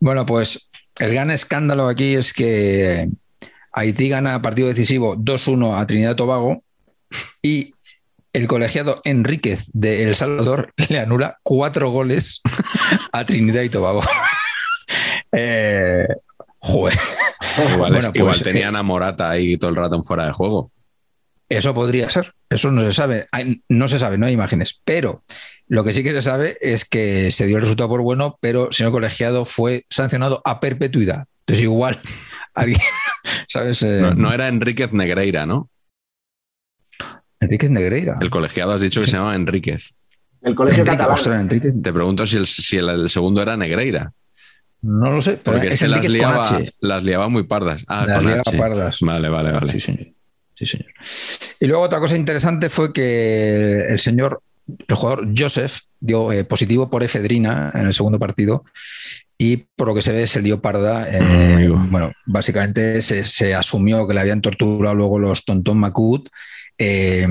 Bueno, 0.00 0.24
pues 0.24 0.70
el 0.98 1.12
gran 1.12 1.30
escándalo 1.30 1.88
aquí 1.88 2.14
es 2.14 2.32
que 2.32 3.10
Haití 3.72 4.08
gana 4.08 4.42
partido 4.42 4.68
decisivo 4.68 5.16
2-1 5.16 5.80
a 5.80 5.86
Trinidad 5.86 6.12
y 6.12 6.16
Tobago 6.16 6.62
y 7.42 7.74
el 8.32 8.48
colegiado 8.48 9.00
Enríquez 9.04 9.70
de 9.72 10.02
El 10.04 10.14
Salvador 10.14 10.72
le 10.88 10.98
anula 10.98 11.38
cuatro 11.42 11.90
goles 11.90 12.40
a 13.12 13.24
Trinidad 13.24 13.62
y 13.62 13.68
Tobago. 13.68 14.02
eh, 15.32 16.06
Igual, 16.64 17.92
bueno, 17.92 18.10
igual 18.14 18.32
pues, 18.32 18.42
tenían 18.42 18.76
a 18.76 18.82
Morata 18.82 19.30
ahí 19.30 19.56
todo 19.56 19.70
el 19.70 19.76
rato 19.76 19.96
en 19.96 20.04
fuera 20.04 20.26
de 20.26 20.32
juego. 20.32 20.70
Eso 21.48 21.74
podría 21.74 22.08
ser, 22.08 22.32
eso 22.48 22.70
no 22.70 22.82
se 22.82 22.92
sabe, 22.92 23.26
no 23.68 23.88
se 23.88 23.98
sabe, 23.98 24.16
no 24.16 24.26
hay 24.26 24.32
imágenes, 24.32 24.80
pero 24.84 25.22
lo 25.66 25.84
que 25.84 25.92
sí 25.92 26.02
que 26.02 26.12
se 26.12 26.22
sabe 26.22 26.56
es 26.60 26.86
que 26.86 27.30
se 27.30 27.46
dio 27.46 27.56
el 27.56 27.62
resultado 27.62 27.90
por 27.90 28.00
bueno, 28.00 28.38
pero 28.40 28.68
el 28.68 28.72
señor 28.72 28.92
colegiado 28.92 29.44
fue 29.44 29.84
sancionado 29.90 30.40
a 30.44 30.60
perpetuidad. 30.60 31.26
Entonces 31.40 31.64
igual 31.64 31.98
alguien 32.54 32.80
¿Sabes? 33.48 33.82
Eh, 33.82 34.12
no, 34.16 34.32
era 34.32 34.48
Enríquez 34.48 34.92
Negreira, 34.92 35.46
¿no? 35.46 35.68
Enríquez 37.40 37.70
Negreira. 37.70 38.18
El 38.20 38.30
colegiado 38.30 38.72
has 38.72 38.80
dicho 38.80 39.00
que 39.00 39.06
se 39.06 39.16
llama 39.16 39.34
Enríquez. 39.34 39.94
El 40.42 40.54
colegio 40.54 40.80
Enrique, 40.82 40.96
catalán. 40.96 41.14
ostras, 41.18 41.40
Enríquez. 41.40 41.74
Te 41.82 41.92
pregunto 41.92 42.26
si 42.26 42.36
el, 42.36 42.46
si 42.46 42.76
el, 42.76 42.88
el 42.88 43.08
segundo 43.08 43.42
era 43.42 43.56
Negreira. 43.56 44.12
No 44.82 45.10
lo 45.12 45.20
sé, 45.20 45.32
pero 45.42 45.54
Porque 45.56 45.68
es 45.68 45.74
este 45.74 45.88
las 45.88 46.08
liaba, 46.08 46.42
H. 46.42 46.74
las 46.80 47.04
liaba 47.04 47.28
muy 47.28 47.44
pardas. 47.44 47.84
Ah, 47.88 48.04
Las 48.06 48.16
con 48.16 48.26
liaba 48.26 48.40
H. 48.46 48.58
pardas. 48.58 48.98
Vale, 49.00 49.28
vale, 49.28 49.52
vale. 49.52 49.72
Sí, 49.72 49.80
señor. 49.80 50.06
Sí, 50.56 50.66
señor. 50.66 50.92
Y 51.60 51.66
luego 51.66 51.82
otra 51.84 52.00
cosa 52.00 52.16
interesante 52.16 52.68
fue 52.68 52.92
que 52.92 53.86
el 53.88 53.98
señor, 54.00 54.42
el 54.86 54.96
jugador 54.96 55.28
Joseph, 55.36 55.80
dio 56.00 56.32
eh, 56.32 56.44
positivo 56.44 56.90
por 56.90 57.02
efedrina 57.02 57.70
en 57.74 57.86
el 57.86 57.94
segundo 57.94 58.18
partido 58.18 58.64
y 59.38 59.56
por 59.76 59.88
lo 59.88 59.94
que 59.94 60.02
se 60.02 60.12
ve 60.12 60.26
se 60.26 60.40
lió 60.40 60.60
parda. 60.60 61.08
eh, 61.10 61.68
bueno, 61.68 62.12
básicamente 62.26 63.00
se, 63.00 63.24
se 63.24 63.54
asumió 63.54 64.06
que 64.06 64.14
le 64.14 64.20
habían 64.20 64.40
torturado 64.40 64.94
luego 64.94 65.18
los 65.18 65.44
Tontón 65.44 65.78
Macut, 65.78 66.28
eh, 66.78 67.26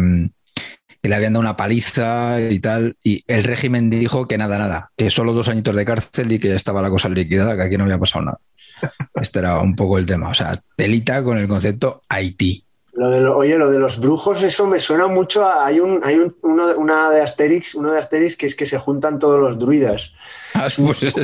que 1.02 1.10
le 1.10 1.16
habían 1.16 1.34
dado 1.34 1.42
una 1.42 1.58
paliza 1.58 2.40
y 2.42 2.60
tal, 2.60 2.96
y 3.04 3.24
el 3.28 3.44
régimen 3.44 3.90
dijo 3.90 4.28
que 4.28 4.38
nada, 4.38 4.60
nada, 4.60 4.92
que 4.96 5.10
solo 5.10 5.34
dos 5.34 5.50
añitos 5.50 5.76
de 5.76 5.86
cárcel 5.86 6.32
y 6.32 6.40
que 6.40 6.50
ya 6.50 6.56
estaba 6.56 6.82
la 6.82 6.90
cosa 6.90 7.10
liquidada, 7.10 7.56
que 7.56 7.64
aquí 7.64 7.78
no 7.78 7.86
había 7.86 7.98
pasado 7.98 8.26
nada. 8.26 8.40
Este 9.22 9.40
era 9.40 9.60
un 9.60 9.76
poco 9.76 9.98
el 9.98 10.06
tema. 10.06 10.30
O 10.30 10.34
sea, 10.34 10.60
telita 10.76 11.24
con 11.24 11.38
el 11.38 11.48
concepto 11.48 12.04
Haití. 12.10 12.66
Lo 12.94 13.10
de 13.10 13.22
lo- 13.22 13.38
oye, 13.38 13.58
lo 13.58 13.72
de 13.72 13.80
los 13.80 14.00
brujos, 14.02 14.44
eso 14.44 14.68
me 14.68 14.80
suena 14.80 15.08
mucho 15.08 15.46
a. 15.46 15.66
Hay, 15.66 15.80
un, 15.80 16.02
hay 16.04 16.16
un- 16.16 16.36
uno, 16.42 16.68
una 16.78 17.10
de 17.10 17.22
Asterix, 17.22 17.74
uno 17.76 17.92
de 17.92 17.98
Asterix 18.00 18.36
que 18.36 18.46
es 18.48 18.56
que 18.56 18.66
se 18.66 18.78
juntan 18.78 19.18
todos 19.18 19.40
los 19.40 19.58
druidas. 19.58 20.12
Ah, 20.56 20.68
pues 20.86 21.02
eso. 21.04 21.22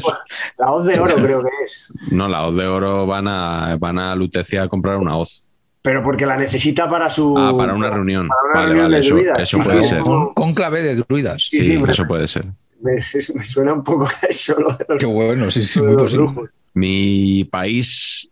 La 0.57 0.71
hoz 0.71 0.85
de 0.85 0.97
oro, 0.99 1.15
creo 1.15 1.41
que 1.41 1.49
es. 1.65 1.91
No, 2.11 2.29
la 2.29 2.47
hoz 2.47 2.55
de 2.55 2.65
oro 2.67 3.05
van 3.05 3.27
a, 3.27 3.75
van 3.77 3.99
a 3.99 4.15
Lutecia 4.15 4.63
a 4.63 4.67
comprar 4.69 4.97
una 4.97 5.17
hoz. 5.17 5.49
Pero 5.81 6.01
porque 6.03 6.25
la 6.25 6.37
necesita 6.37 6.89
para 6.89 7.09
su. 7.09 7.35
Ah, 7.37 7.53
para 7.57 7.73
una 7.73 7.89
reunión. 7.89 8.27
Para 8.29 8.41
una 8.43 8.53
Vale, 8.53 8.65
reunión 8.67 8.85
vale, 8.85 8.95
de 8.95 9.01
eso, 9.01 9.13
druidas. 9.15 9.39
eso 9.41 9.57
Sí, 9.57 9.63
puede 9.63 9.83
sí, 9.83 9.89
ser. 9.89 10.01
Con, 10.03 10.33
con 10.33 10.53
clave 10.53 10.81
de 10.81 10.95
druidas. 10.95 11.47
Sí, 11.49 11.61
Sí, 11.63 11.77
sí, 11.77 11.83
me- 11.83 11.91
eso 11.91 12.05
puede 12.07 12.27
ser. 12.29 12.45
Me, 12.79 13.01
suena 13.01 13.73
un 13.73 13.83
poco 13.83 14.05
a 14.07 14.25
eso, 14.27 14.55
lo 14.59 14.71
de 14.71 14.85
los, 14.87 14.99
Qué 14.99 15.05
bueno, 15.05 15.49
sí, 15.51 15.63
sí, 15.63 15.79
muy 15.81 15.93
los 15.93 16.03
posible. 16.03 16.25
brujos. 16.27 16.49
Mi 16.75 17.43
país 17.45 18.29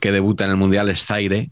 que 0.00 0.12
debuta 0.12 0.44
en 0.44 0.52
el 0.52 0.56
Mundial 0.56 0.88
es 0.88 1.04
Zaire. 1.04 1.50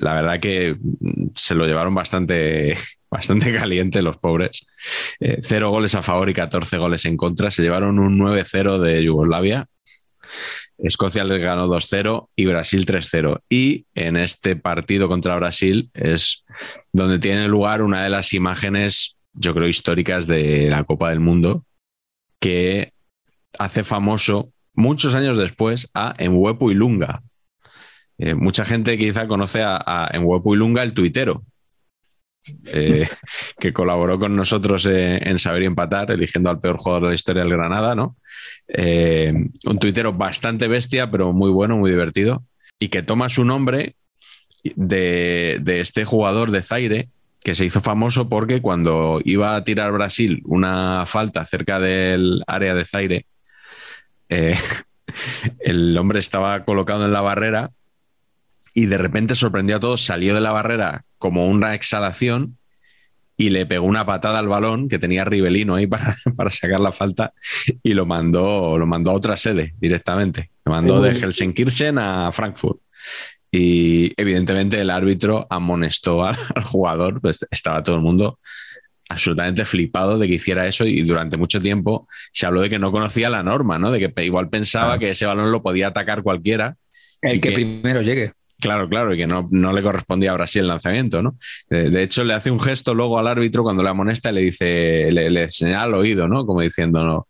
La 0.00 0.14
verdad 0.14 0.40
que 0.40 0.76
mm, 0.78 1.28
se 1.34 1.54
lo 1.54 1.66
llevaron 1.66 1.94
bastante, 1.94 2.74
bastante 3.10 3.54
caliente 3.54 4.02
los 4.02 4.16
pobres. 4.18 4.66
Eh, 5.20 5.38
cero 5.40 5.70
goles 5.70 5.94
a 5.94 6.02
favor 6.02 6.28
y 6.28 6.34
14 6.34 6.78
goles 6.78 7.04
en 7.04 7.16
contra. 7.16 7.50
Se 7.50 7.62
llevaron 7.62 7.98
un 7.98 8.18
9-0 8.18 8.78
de 8.78 9.04
Yugoslavia. 9.04 9.66
Escocia 10.78 11.24
les 11.24 11.40
ganó 11.40 11.66
2-0 11.66 12.28
y 12.36 12.46
Brasil 12.46 12.86
3-0. 12.86 13.40
Y 13.48 13.86
en 13.94 14.16
este 14.16 14.56
partido 14.56 15.08
contra 15.08 15.36
Brasil 15.36 15.90
es 15.94 16.44
donde 16.92 17.18
tiene 17.18 17.48
lugar 17.48 17.82
una 17.82 18.04
de 18.04 18.10
las 18.10 18.32
imágenes, 18.32 19.16
yo 19.32 19.54
creo, 19.54 19.68
históricas 19.68 20.26
de 20.26 20.68
la 20.68 20.84
Copa 20.84 21.10
del 21.10 21.20
Mundo, 21.20 21.64
que 22.40 22.92
hace 23.58 23.82
famoso 23.82 24.52
muchos 24.74 25.14
años 25.14 25.36
después 25.36 25.90
a 25.94 26.14
Enhuepu 26.18 26.70
Ilunga. 26.70 27.22
Eh, 28.18 28.34
mucha 28.34 28.64
gente 28.64 28.98
quizá 28.98 29.26
conoce 29.26 29.62
a, 29.62 29.82
a 29.84 30.10
Enhuepu 30.12 30.54
Ilunga, 30.54 30.82
el 30.82 30.92
tuitero, 30.92 31.44
eh, 32.66 33.08
que 33.58 33.72
colaboró 33.72 34.18
con 34.18 34.36
nosotros 34.36 34.86
eh, 34.86 35.18
en 35.22 35.38
Saber 35.38 35.62
y 35.62 35.66
Empatar, 35.66 36.10
eligiendo 36.10 36.50
al 36.50 36.60
peor 36.60 36.76
jugador 36.76 37.04
de 37.04 37.08
la 37.08 37.14
historia 37.14 37.42
del 37.42 37.52
Granada, 37.52 37.94
¿no? 37.94 38.16
Eh, 38.68 39.32
un 39.64 39.78
tuitero 39.78 40.12
bastante 40.12 40.68
bestia, 40.68 41.10
pero 41.10 41.32
muy 41.32 41.50
bueno, 41.50 41.76
muy 41.76 41.90
divertido, 41.90 42.44
y 42.78 42.88
que 42.88 43.02
toma 43.02 43.28
su 43.28 43.44
nombre 43.44 43.96
de, 44.64 45.58
de 45.60 45.80
este 45.80 46.04
jugador 46.04 46.50
de 46.50 46.62
Zaire, 46.62 47.08
que 47.42 47.54
se 47.54 47.64
hizo 47.64 47.80
famoso 47.80 48.28
porque 48.28 48.60
cuando 48.60 49.20
iba 49.24 49.54
a 49.54 49.64
tirar 49.64 49.92
Brasil 49.92 50.42
una 50.44 51.04
falta 51.06 51.44
cerca 51.44 51.78
del 51.78 52.42
área 52.46 52.74
de 52.74 52.84
Zaire, 52.84 53.26
eh, 54.28 54.56
el 55.60 55.96
hombre 55.96 56.18
estaba 56.18 56.64
colocado 56.64 57.04
en 57.04 57.12
la 57.12 57.20
barrera 57.20 57.70
y 58.78 58.86
de 58.86 58.96
repente 58.96 59.34
sorprendió 59.34 59.74
a 59.74 59.80
todos, 59.80 60.04
salió 60.04 60.36
de 60.36 60.40
la 60.40 60.52
barrera 60.52 61.04
como 61.18 61.48
una 61.48 61.74
exhalación 61.74 62.58
y 63.36 63.50
le 63.50 63.66
pegó 63.66 63.84
una 63.84 64.06
patada 64.06 64.38
al 64.38 64.46
balón 64.46 64.88
que 64.88 65.00
tenía 65.00 65.24
Rivelino 65.24 65.74
ahí 65.74 65.88
para, 65.88 66.14
para 66.36 66.52
sacar 66.52 66.78
la 66.78 66.92
falta 66.92 67.32
y 67.82 67.92
lo 67.94 68.06
mandó, 68.06 68.78
lo 68.78 68.86
mandó 68.86 69.10
a 69.10 69.14
otra 69.14 69.36
sede 69.36 69.72
directamente. 69.80 70.52
Lo 70.64 70.70
mandó 70.70 71.00
de 71.00 71.10
Helsinkirchen 71.10 71.98
a 71.98 72.30
Frankfurt. 72.30 72.78
Y 73.50 74.12
evidentemente 74.16 74.80
el 74.80 74.90
árbitro 74.90 75.48
amonestó 75.50 76.24
al, 76.24 76.36
al 76.54 76.62
jugador, 76.62 77.20
pues 77.20 77.44
estaba 77.50 77.82
todo 77.82 77.96
el 77.96 78.02
mundo 78.02 78.38
absolutamente 79.08 79.64
flipado 79.64 80.18
de 80.18 80.28
que 80.28 80.34
hiciera 80.34 80.68
eso 80.68 80.84
y 80.86 81.02
durante 81.02 81.36
mucho 81.36 81.60
tiempo 81.60 82.06
se 82.32 82.46
habló 82.46 82.60
de 82.60 82.70
que 82.70 82.78
no 82.78 82.92
conocía 82.92 83.28
la 83.28 83.42
norma, 83.42 83.76
¿no? 83.80 83.90
De 83.90 83.98
que 83.98 84.24
igual 84.24 84.48
pensaba 84.50 85.00
que 85.00 85.10
ese 85.10 85.26
balón 85.26 85.50
lo 85.50 85.64
podía 85.64 85.88
atacar 85.88 86.22
cualquiera. 86.22 86.76
El 87.20 87.40
que- 87.40 87.50
primero 87.50 88.02
llegue. 88.02 88.37
Claro, 88.60 88.88
claro, 88.88 89.14
y 89.14 89.16
que 89.18 89.26
no, 89.28 89.46
no 89.52 89.72
le 89.72 89.82
correspondía 89.84 90.32
a 90.32 90.34
Brasil 90.34 90.62
el 90.62 90.68
lanzamiento, 90.68 91.22
¿no? 91.22 91.36
De, 91.70 91.90
de 91.90 92.02
hecho, 92.02 92.24
le 92.24 92.34
hace 92.34 92.50
un 92.50 92.58
gesto 92.58 92.92
luego 92.92 93.16
al 93.18 93.28
árbitro 93.28 93.62
cuando 93.62 93.84
le 93.84 93.88
amonesta 93.90 94.30
y 94.30 94.34
le 94.34 94.40
dice, 94.40 95.08
le, 95.12 95.30
le 95.30 95.48
señala 95.50 95.84
al 95.84 95.94
oído, 95.94 96.26
¿no? 96.26 96.44
Como 96.44 96.60
diciendo, 96.60 97.04
no, 97.04 97.26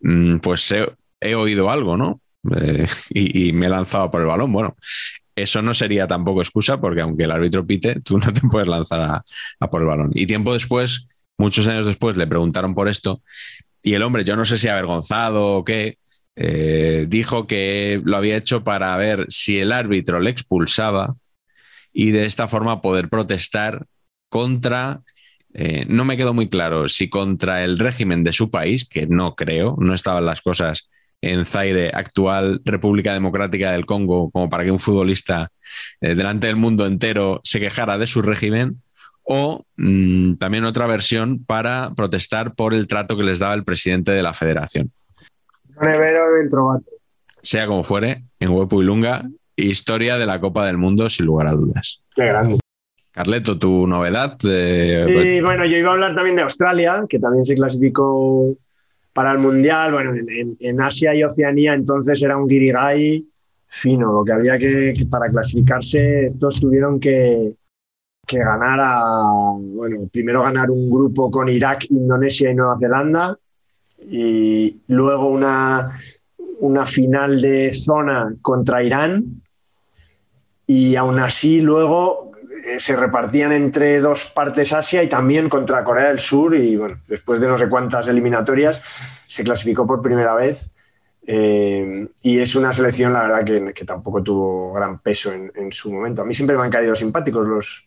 "Mm, 0.00 0.38
pues 0.38 0.72
he, 1.20 1.34
oído 1.34 1.70
algo, 1.70 1.98
¿no? 1.98 2.22
Eh, 2.56 2.86
y, 3.10 3.48
y 3.48 3.52
me 3.52 3.66
he 3.66 3.68
lanzado 3.68 4.10
por 4.10 4.22
el 4.22 4.26
balón. 4.28 4.52
Bueno, 4.52 4.74
eso 5.36 5.62
no 5.62 5.74
sería 5.74 6.06
tampoco 6.08 6.42
excusa 6.42 6.80
porque 6.80 7.02
aunque 7.02 7.24
el 7.24 7.32
árbitro 7.32 7.66
pite, 7.66 8.00
tú 8.02 8.18
no 8.18 8.32
te 8.32 8.40
puedes 8.50 8.68
lanzar 8.68 9.00
a, 9.00 9.22
a 9.60 9.70
por 9.70 9.82
el 9.82 9.88
balón. 9.88 10.10
Y 10.14 10.26
tiempo 10.26 10.52
después, 10.54 11.08
muchos 11.38 11.68
años 11.68 11.86
después, 11.86 12.16
le 12.16 12.26
preguntaron 12.26 12.74
por 12.74 12.88
esto 12.88 13.22
y 13.82 13.94
el 13.94 14.02
hombre, 14.02 14.24
yo 14.24 14.36
no 14.36 14.44
sé 14.44 14.58
si 14.58 14.68
avergonzado 14.68 15.56
o 15.58 15.64
qué, 15.64 15.98
eh, 16.42 17.04
dijo 17.06 17.46
que 17.46 18.00
lo 18.02 18.16
había 18.16 18.38
hecho 18.38 18.64
para 18.64 18.96
ver 18.96 19.26
si 19.28 19.58
el 19.58 19.72
árbitro 19.72 20.20
le 20.20 20.30
expulsaba 20.30 21.16
y 21.92 22.12
de 22.12 22.24
esta 22.24 22.48
forma 22.48 22.80
poder 22.80 23.10
protestar 23.10 23.84
contra, 24.30 25.02
eh, 25.52 25.84
no 25.86 26.06
me 26.06 26.16
quedó 26.16 26.32
muy 26.32 26.48
claro 26.48 26.88
si 26.88 27.10
contra 27.10 27.62
el 27.62 27.78
régimen 27.78 28.24
de 28.24 28.32
su 28.32 28.50
país, 28.50 28.88
que 28.88 29.06
no 29.06 29.34
creo, 29.34 29.76
no 29.80 29.92
estaban 29.92 30.24
las 30.24 30.40
cosas 30.40 30.88
en 31.20 31.44
Zaire, 31.44 31.90
actual 31.92 32.62
República 32.64 33.12
Democrática 33.12 33.72
del 33.72 33.84
Congo, 33.84 34.30
como 34.30 34.48
para 34.48 34.64
que 34.64 34.70
un 34.70 34.78
futbolista 34.78 35.52
eh, 36.00 36.14
delante 36.14 36.46
del 36.46 36.56
mundo 36.56 36.86
entero 36.86 37.42
se 37.44 37.60
quejara 37.60 37.98
de 37.98 38.06
su 38.06 38.22
régimen, 38.22 38.80
o 39.24 39.66
mm, 39.76 40.36
también 40.36 40.64
otra 40.64 40.86
versión 40.86 41.44
para 41.44 41.92
protestar 41.94 42.54
por 42.54 42.72
el 42.72 42.86
trato 42.86 43.14
que 43.18 43.24
les 43.24 43.40
daba 43.40 43.52
el 43.52 43.64
presidente 43.64 44.12
de 44.12 44.22
la 44.22 44.32
federación. 44.32 44.90
Nevero 45.80 46.32
dentro 46.34 46.68
gato. 46.68 46.84
Sea 47.42 47.66
como 47.66 47.84
fuere, 47.84 48.24
en 48.38 48.50
Huepu 48.50 48.82
y 48.82 48.84
Lunga, 48.84 49.28
historia 49.56 50.18
de 50.18 50.26
la 50.26 50.40
Copa 50.40 50.66
del 50.66 50.76
Mundo, 50.78 51.08
sin 51.08 51.26
lugar 51.26 51.46
a 51.48 51.52
dudas. 51.52 52.02
Qué 52.14 52.26
grande. 52.26 52.58
Carleto, 53.12 53.58
tu 53.58 53.86
novedad. 53.86 54.36
eh, 54.48 55.36
Y 55.36 55.40
bueno, 55.40 55.64
yo 55.66 55.76
iba 55.76 55.90
a 55.90 55.92
hablar 55.94 56.14
también 56.14 56.36
de 56.36 56.42
Australia, 56.42 57.04
que 57.08 57.18
también 57.18 57.44
se 57.44 57.54
clasificó 57.54 58.54
para 59.12 59.32
el 59.32 59.38
Mundial. 59.38 59.92
Bueno, 59.92 60.10
en, 60.14 60.28
en- 60.30 60.56
en 60.60 60.80
Asia 60.80 61.14
y 61.14 61.24
Oceanía 61.24 61.74
entonces 61.74 62.22
era 62.22 62.36
un 62.36 62.46
guirigay 62.46 63.26
fino. 63.66 64.12
Lo 64.12 64.24
que 64.24 64.32
había 64.32 64.58
que, 64.58 64.94
que 64.96 65.06
para 65.06 65.28
clasificarse, 65.30 66.26
estos 66.26 66.60
tuvieron 66.60 67.00
que, 67.00 67.52
que 68.26 68.38
ganar 68.38 68.78
a, 68.80 69.02
bueno, 69.58 70.08
primero 70.12 70.42
ganar 70.42 70.70
un 70.70 70.88
grupo 70.88 71.30
con 71.30 71.48
Irak, 71.48 71.86
Indonesia 71.90 72.50
y 72.50 72.54
Nueva 72.54 72.76
Zelanda, 72.78 73.36
y 74.08 74.80
luego 74.88 75.28
una, 75.28 76.00
una 76.60 76.86
final 76.86 77.40
de 77.40 77.72
zona 77.74 78.34
contra 78.40 78.82
Irán. 78.82 79.42
Y 80.66 80.94
aún 80.96 81.18
así 81.18 81.60
luego 81.60 82.32
eh, 82.66 82.78
se 82.78 82.94
repartían 82.96 83.52
entre 83.52 84.00
dos 84.00 84.26
partes 84.26 84.72
Asia 84.72 85.02
y 85.02 85.08
también 85.08 85.48
contra 85.48 85.82
Corea 85.82 86.08
del 86.08 86.20
Sur 86.20 86.54
y 86.54 86.76
bueno, 86.76 87.00
después 87.08 87.40
de 87.40 87.48
no 87.48 87.58
sé 87.58 87.68
cuántas 87.68 88.06
eliminatorias 88.08 88.80
se 89.26 89.42
clasificó 89.42 89.86
por 89.86 90.00
primera 90.00 90.34
vez 90.34 90.70
eh, 91.26 92.08
y 92.22 92.38
es 92.38 92.54
una 92.56 92.72
selección 92.72 93.12
la 93.12 93.22
verdad 93.22 93.44
que, 93.44 93.72
que 93.72 93.84
tampoco 93.84 94.22
tuvo 94.22 94.72
gran 94.72 94.98
peso 95.00 95.32
en, 95.32 95.52
en, 95.54 95.70
su 95.72 95.92
momento. 95.92 96.22
A 96.22 96.24
mí 96.24 96.34
siempre 96.34 96.56
me 96.56 96.64
han 96.64 96.70
caído 96.70 96.94
simpáticos 96.94 97.46
los, 97.46 97.86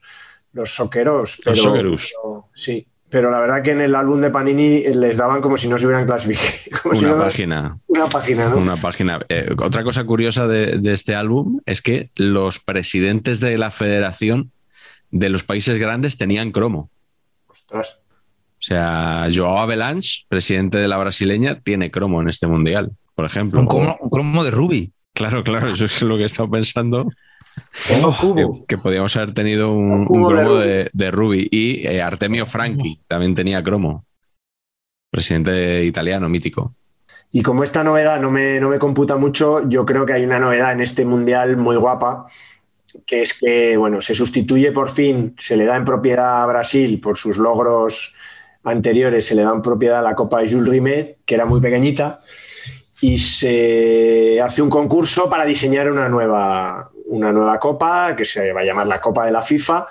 los 0.53 0.74
soqueros. 0.74 1.41
Los 1.45 1.61
socceros. 1.61 2.14
Pero, 2.22 2.49
sí, 2.53 2.88
pero 3.14 3.30
la 3.30 3.39
verdad 3.39 3.61
que 3.61 3.72
en 3.72 3.82
el 3.82 3.93
álbum 3.93 4.20
de 4.20 4.32
Panini 4.32 4.82
les 4.93 5.18
daban 5.18 5.39
como 5.39 5.55
si 5.55 5.68
no 5.70 5.78
se 5.78 5.86
hubieran 5.86 6.07
clasificado. 6.07 6.49
Como 6.82 6.91
una 6.91 6.99
si 6.99 7.05
no- 7.05 7.18
página. 7.20 7.78
Una 7.88 8.05
página, 8.07 8.49
¿no? 8.49 8.57
Una 8.57 8.76
página. 8.76 9.20
Eh, 9.30 9.55
otra 9.61 9.84
cosa 9.84 10.03
curiosa 10.03 10.47
de, 10.47 10.80
de 10.80 10.93
este 10.93 11.14
álbum 11.16 11.59
es 11.68 11.84
que 11.84 12.09
los 12.16 12.57
presidentes 12.59 13.39
de 13.39 13.57
la 13.59 13.70
federación 13.70 14.51
de 15.11 15.30
los 15.30 15.43
países 15.43 15.78
grandes 15.78 16.18
tenían 16.18 16.51
cromo. 16.51 16.89
Ostras. 17.47 17.97
O 18.57 18.66
sea, 18.66 19.28
Joao 19.34 19.59
Avalanche, 19.59 20.26
presidente 20.28 20.80
de 20.80 20.88
la 20.88 20.97
brasileña, 20.97 21.59
tiene 21.61 21.91
cromo 21.91 22.22
en 22.22 22.30
este 22.30 22.47
mundial, 22.47 22.91
por 23.14 23.26
ejemplo. 23.26 23.59
Un 23.59 23.68
cromo, 23.68 23.97
un 24.01 24.09
cromo 24.09 24.43
de 24.43 24.49
Ruby. 24.51 24.91
Claro, 25.14 25.43
claro, 25.43 25.68
eso 25.70 25.86
es 25.86 26.01
lo 26.01 26.18
que 26.18 26.24
he 26.24 26.26
estado 26.26 26.49
pensando. 26.49 27.07
Tengo 27.87 28.11
Que, 28.11 28.17
cubo. 28.43 28.65
que 28.67 28.77
podíamos 28.77 29.15
haber 29.15 29.33
tenido 29.33 29.73
un, 29.73 30.05
cubo 30.05 30.29
de 30.29 30.35
cromo 30.35 30.55
Rubi. 30.55 30.67
de, 30.67 30.89
de 30.93 31.11
Ruby. 31.11 31.47
Y 31.51 31.87
eh, 31.87 32.01
Artemio 32.01 32.45
Franchi 32.45 33.01
también 33.07 33.33
tenía 33.35 33.63
cromo. 33.63 34.05
Presidente 35.09 35.83
italiano, 35.83 36.29
mítico. 36.29 36.75
Y 37.31 37.41
como 37.41 37.63
esta 37.63 37.83
novedad 37.83 38.19
no 38.21 38.29
me, 38.29 38.59
no 38.59 38.69
me 38.69 38.77
computa 38.77 39.17
mucho, 39.17 39.67
yo 39.67 39.85
creo 39.85 40.05
que 40.05 40.13
hay 40.13 40.23
una 40.23 40.39
novedad 40.39 40.71
en 40.71 40.81
este 40.81 41.03
mundial 41.03 41.57
muy 41.57 41.75
guapa, 41.77 42.27
que 43.07 43.21
es 43.23 43.33
que, 43.33 43.75
bueno, 43.75 44.01
se 44.01 44.13
sustituye 44.13 44.71
por 44.71 44.89
fin, 44.89 45.35
se 45.39 45.57
le 45.57 45.65
da 45.65 45.75
en 45.75 45.83
propiedad 45.83 46.43
a 46.43 46.45
Brasil 46.45 46.99
por 46.99 47.17
sus 47.17 47.37
logros 47.37 48.13
anteriores, 48.63 49.25
se 49.25 49.33
le 49.33 49.41
da 49.41 49.51
en 49.51 49.63
propiedad 49.63 49.99
a 49.99 50.03
la 50.03 50.15
Copa 50.15 50.41
de 50.41 50.51
Jules 50.51 50.69
Rimet, 50.69 51.17
que 51.25 51.33
era 51.33 51.45
muy 51.47 51.59
pequeñita, 51.59 52.21
y 53.01 53.17
se 53.17 54.39
hace 54.39 54.61
un 54.61 54.69
concurso 54.69 55.27
para 55.27 55.43
diseñar 55.43 55.91
una 55.91 56.07
nueva, 56.09 56.91
una 57.14 57.32
nueva 57.32 57.59
copa, 57.59 58.16
que 58.16 58.26
se 58.26 58.51
va 58.51 58.61
a 58.61 58.64
llamar 58.64 58.88
la 58.88 58.99
Copa 58.99 59.26
de 59.26 59.32
la 59.32 59.41
FIFA. 59.41 59.88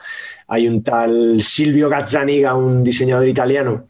Hay 0.48 0.68
un 0.68 0.82
tal 0.82 1.40
Silvio 1.40 1.88
Gazzaniga, 1.88 2.54
un 2.54 2.82
diseñador 2.82 3.28
italiano, 3.28 3.86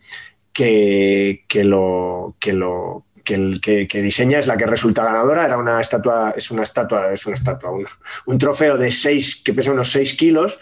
que, 0.52 1.44
que 1.48 1.64
lo, 1.64 2.36
que 2.38 2.52
lo 2.52 3.06
que, 3.24 3.88
que, 3.88 4.02
diseña 4.02 4.38
es 4.38 4.46
la 4.46 4.56
que 4.56 4.66
resulta 4.66 5.04
ganadora. 5.04 5.44
Era 5.44 5.56
una 5.56 5.80
estatua, 5.80 6.34
es 6.36 6.50
una 6.50 6.62
estatua, 6.62 7.12
es 7.12 7.24
una 7.26 7.34
estatua, 7.34 7.70
un, 7.70 7.86
un 8.26 8.38
trofeo 8.38 8.76
de 8.76 8.92
6, 8.92 9.42
que 9.44 9.54
pesa 9.54 9.72
unos 9.72 9.90
6 9.92 10.14
kilos. 10.14 10.60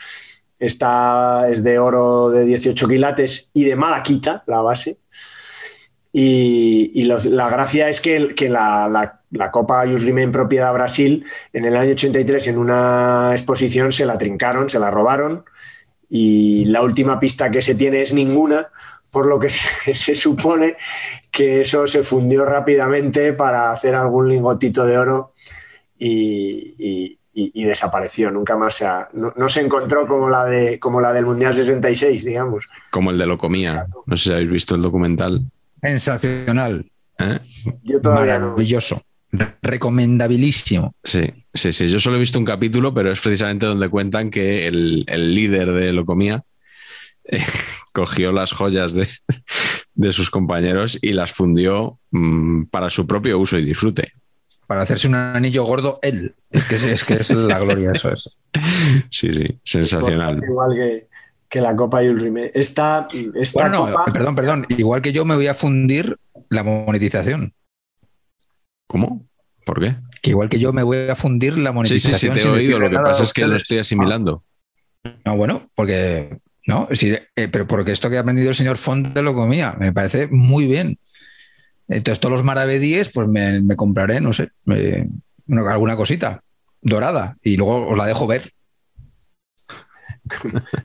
Esta 0.58 1.48
es 1.50 1.64
de 1.64 1.78
oro 1.78 2.30
de 2.30 2.44
18 2.44 2.86
quilates 2.86 3.50
y 3.54 3.64
de 3.64 3.76
malaquita, 3.76 4.44
la 4.46 4.60
base. 4.60 4.98
Y, 6.12 6.90
y 6.94 7.04
los, 7.04 7.26
la 7.26 7.48
gracia 7.48 7.88
es 7.88 8.00
que, 8.00 8.34
que 8.34 8.48
la, 8.48 8.88
la, 8.88 9.20
la, 9.30 9.50
Copa 9.50 9.86
Just 9.86 10.08
en 10.08 10.32
propiedad 10.32 10.72
Brasil, 10.72 11.24
en 11.52 11.64
el 11.64 11.76
año 11.76 11.92
83, 11.92 12.48
en 12.48 12.58
una 12.58 13.30
exposición, 13.32 13.92
se 13.92 14.06
la 14.06 14.18
trincaron, 14.18 14.68
se 14.68 14.80
la 14.80 14.90
robaron. 14.90 15.44
Y 16.08 16.64
la 16.64 16.82
última 16.82 17.20
pista 17.20 17.50
que 17.50 17.62
se 17.62 17.76
tiene 17.76 18.02
es 18.02 18.12
ninguna, 18.12 18.68
por 19.10 19.26
lo 19.26 19.38
que 19.38 19.50
se, 19.50 19.94
se, 19.94 20.16
supone 20.16 20.76
que 21.30 21.60
eso 21.60 21.86
se 21.86 22.02
fundió 22.02 22.44
rápidamente 22.44 23.32
para 23.32 23.70
hacer 23.70 23.94
algún 23.94 24.28
lingotito 24.28 24.84
de 24.84 24.98
oro 24.98 25.34
y, 25.96 26.74
y, 26.76 27.18
y, 27.32 27.62
y 27.62 27.64
desapareció. 27.64 28.32
Nunca 28.32 28.56
más 28.56 28.74
se 28.74 28.86
ha, 28.86 29.08
no, 29.12 29.32
no, 29.36 29.48
se 29.48 29.60
encontró 29.60 30.08
como 30.08 30.28
la, 30.28 30.44
de, 30.46 30.80
como 30.80 31.00
la 31.00 31.12
del 31.12 31.26
Mundial 31.26 31.54
66, 31.54 32.24
digamos. 32.24 32.68
Como 32.90 33.12
el 33.12 33.18
de 33.18 33.26
Locomía. 33.26 33.86
No 34.06 34.16
sé 34.16 34.24
si 34.24 34.32
habéis 34.32 34.50
visto 34.50 34.74
el 34.74 34.82
documental. 34.82 35.44
Sensacional. 35.80 36.90
¿Eh? 37.18 37.38
Yo 37.82 38.00
todavía 38.00 38.38
Maravilloso. 38.38 39.02
No. 39.32 39.46
Recomendabilísimo. 39.62 40.94
Sí, 41.04 41.22
sí, 41.54 41.72
sí. 41.72 41.86
Yo 41.86 42.00
solo 42.00 42.16
he 42.16 42.20
visto 42.20 42.38
un 42.38 42.44
capítulo, 42.44 42.92
pero 42.92 43.12
es 43.12 43.20
precisamente 43.20 43.66
donde 43.66 43.88
cuentan 43.88 44.30
que 44.30 44.66
el, 44.66 45.04
el 45.06 45.34
líder 45.34 45.72
de 45.72 45.92
Locomía 45.92 46.42
eh, 47.24 47.42
cogió 47.94 48.32
las 48.32 48.52
joyas 48.52 48.92
de, 48.92 49.08
de, 49.94 50.12
sus 50.12 50.30
compañeros 50.30 50.98
y 51.00 51.12
las 51.12 51.32
fundió 51.32 51.98
mmm, 52.10 52.64
para 52.64 52.90
su 52.90 53.06
propio 53.06 53.38
uso 53.38 53.56
y 53.56 53.64
disfrute. 53.64 54.12
Para 54.66 54.82
hacerse 54.82 55.08
un 55.08 55.14
anillo 55.16 55.64
gordo 55.64 55.98
él. 56.02 56.34
Es 56.50 56.64
que 56.64 56.76
es, 56.76 56.84
es, 56.84 57.04
que 57.04 57.14
es 57.14 57.30
la 57.30 57.58
gloria, 57.58 57.92
eso 57.92 58.12
es. 58.12 58.36
Sí, 59.10 59.32
sí, 59.32 59.46
sensacional. 59.62 60.32
Es 60.34 60.42
igual 60.42 60.72
que, 60.74 61.08
que 61.50 61.60
la 61.60 61.76
Copa 61.76 62.02
Yulrime. 62.02 62.50
Esta, 62.54 63.08
esta 63.34 63.68
bueno, 63.68 63.86
no, 63.86 63.92
copa... 63.92 64.12
perdón, 64.12 64.36
perdón. 64.36 64.66
Igual 64.70 65.02
que 65.02 65.12
yo 65.12 65.24
me 65.24 65.34
voy 65.34 65.48
a 65.48 65.54
fundir 65.54 66.16
la 66.48 66.62
monetización. 66.62 67.52
¿Cómo? 68.86 69.26
¿Por 69.66 69.80
qué? 69.80 69.96
Que 70.22 70.30
igual 70.30 70.48
que 70.48 70.58
yo 70.58 70.72
me 70.72 70.82
voy 70.82 71.08
a 71.08 71.14
fundir 71.14 71.58
la 71.58 71.72
monetización. 71.72 72.34
Sí, 72.34 72.40
sí, 72.40 72.40
sí, 72.40 72.48
te 72.48 72.48
he 72.48 72.50
oído. 72.50 72.78
Lo 72.78 72.88
que 72.88 72.96
pasa 72.96 73.24
es 73.24 73.32
que 73.32 73.46
lo 73.46 73.56
estoy 73.56 73.78
asimilando. 73.78 74.44
No, 75.24 75.36
bueno, 75.36 75.68
porque 75.74 76.38
¿no? 76.66 76.88
Sí, 76.92 77.12
eh, 77.12 77.48
pero 77.48 77.66
porque 77.66 77.92
esto 77.92 78.08
que 78.08 78.16
ha 78.16 78.20
aprendido 78.20 78.50
el 78.50 78.54
señor 78.54 78.76
Font 78.76 79.16
lo 79.16 79.34
comía, 79.34 79.74
me 79.78 79.92
parece 79.92 80.28
muy 80.28 80.66
bien. 80.66 80.98
Entonces, 81.88 82.20
todos 82.20 82.32
los 82.32 82.44
maravedíes, 82.44 83.10
pues 83.10 83.26
me, 83.26 83.60
me 83.60 83.74
compraré, 83.76 84.20
no 84.20 84.32
sé, 84.32 84.50
me, 84.64 85.08
alguna 85.68 85.96
cosita 85.96 86.42
dorada 86.80 87.36
y 87.42 87.56
luego 87.56 87.88
os 87.88 87.98
la 87.98 88.06
dejo 88.06 88.26
ver. 88.26 88.52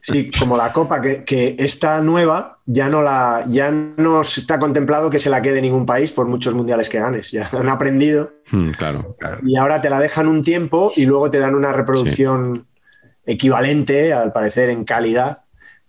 Sí, 0.02 0.30
como 0.38 0.56
la 0.56 0.72
copa, 0.72 1.00
que, 1.00 1.24
que, 1.24 1.56
esta 1.58 2.00
nueva 2.00 2.58
ya 2.66 2.88
no 2.88 3.02
la 3.02 3.44
ya 3.48 3.70
no 3.70 4.20
está 4.20 4.58
contemplado 4.58 5.10
que 5.10 5.18
se 5.18 5.30
la 5.30 5.42
quede 5.42 5.60
ningún 5.60 5.86
país 5.86 6.12
por 6.12 6.26
muchos 6.26 6.54
mundiales 6.54 6.88
que 6.88 6.98
ganes. 6.98 7.30
Ya 7.30 7.48
han 7.52 7.68
aprendido. 7.68 8.32
Mm, 8.50 8.70
claro, 8.70 9.16
claro. 9.18 9.38
Y 9.44 9.56
ahora 9.56 9.80
te 9.80 9.90
la 9.90 10.00
dejan 10.00 10.28
un 10.28 10.42
tiempo 10.42 10.92
y 10.94 11.06
luego 11.06 11.30
te 11.30 11.38
dan 11.38 11.54
una 11.54 11.72
reproducción 11.72 12.66
sí. 12.90 13.08
equivalente, 13.26 14.12
al 14.12 14.32
parecer, 14.32 14.70
en 14.70 14.84
calidad 14.84 15.42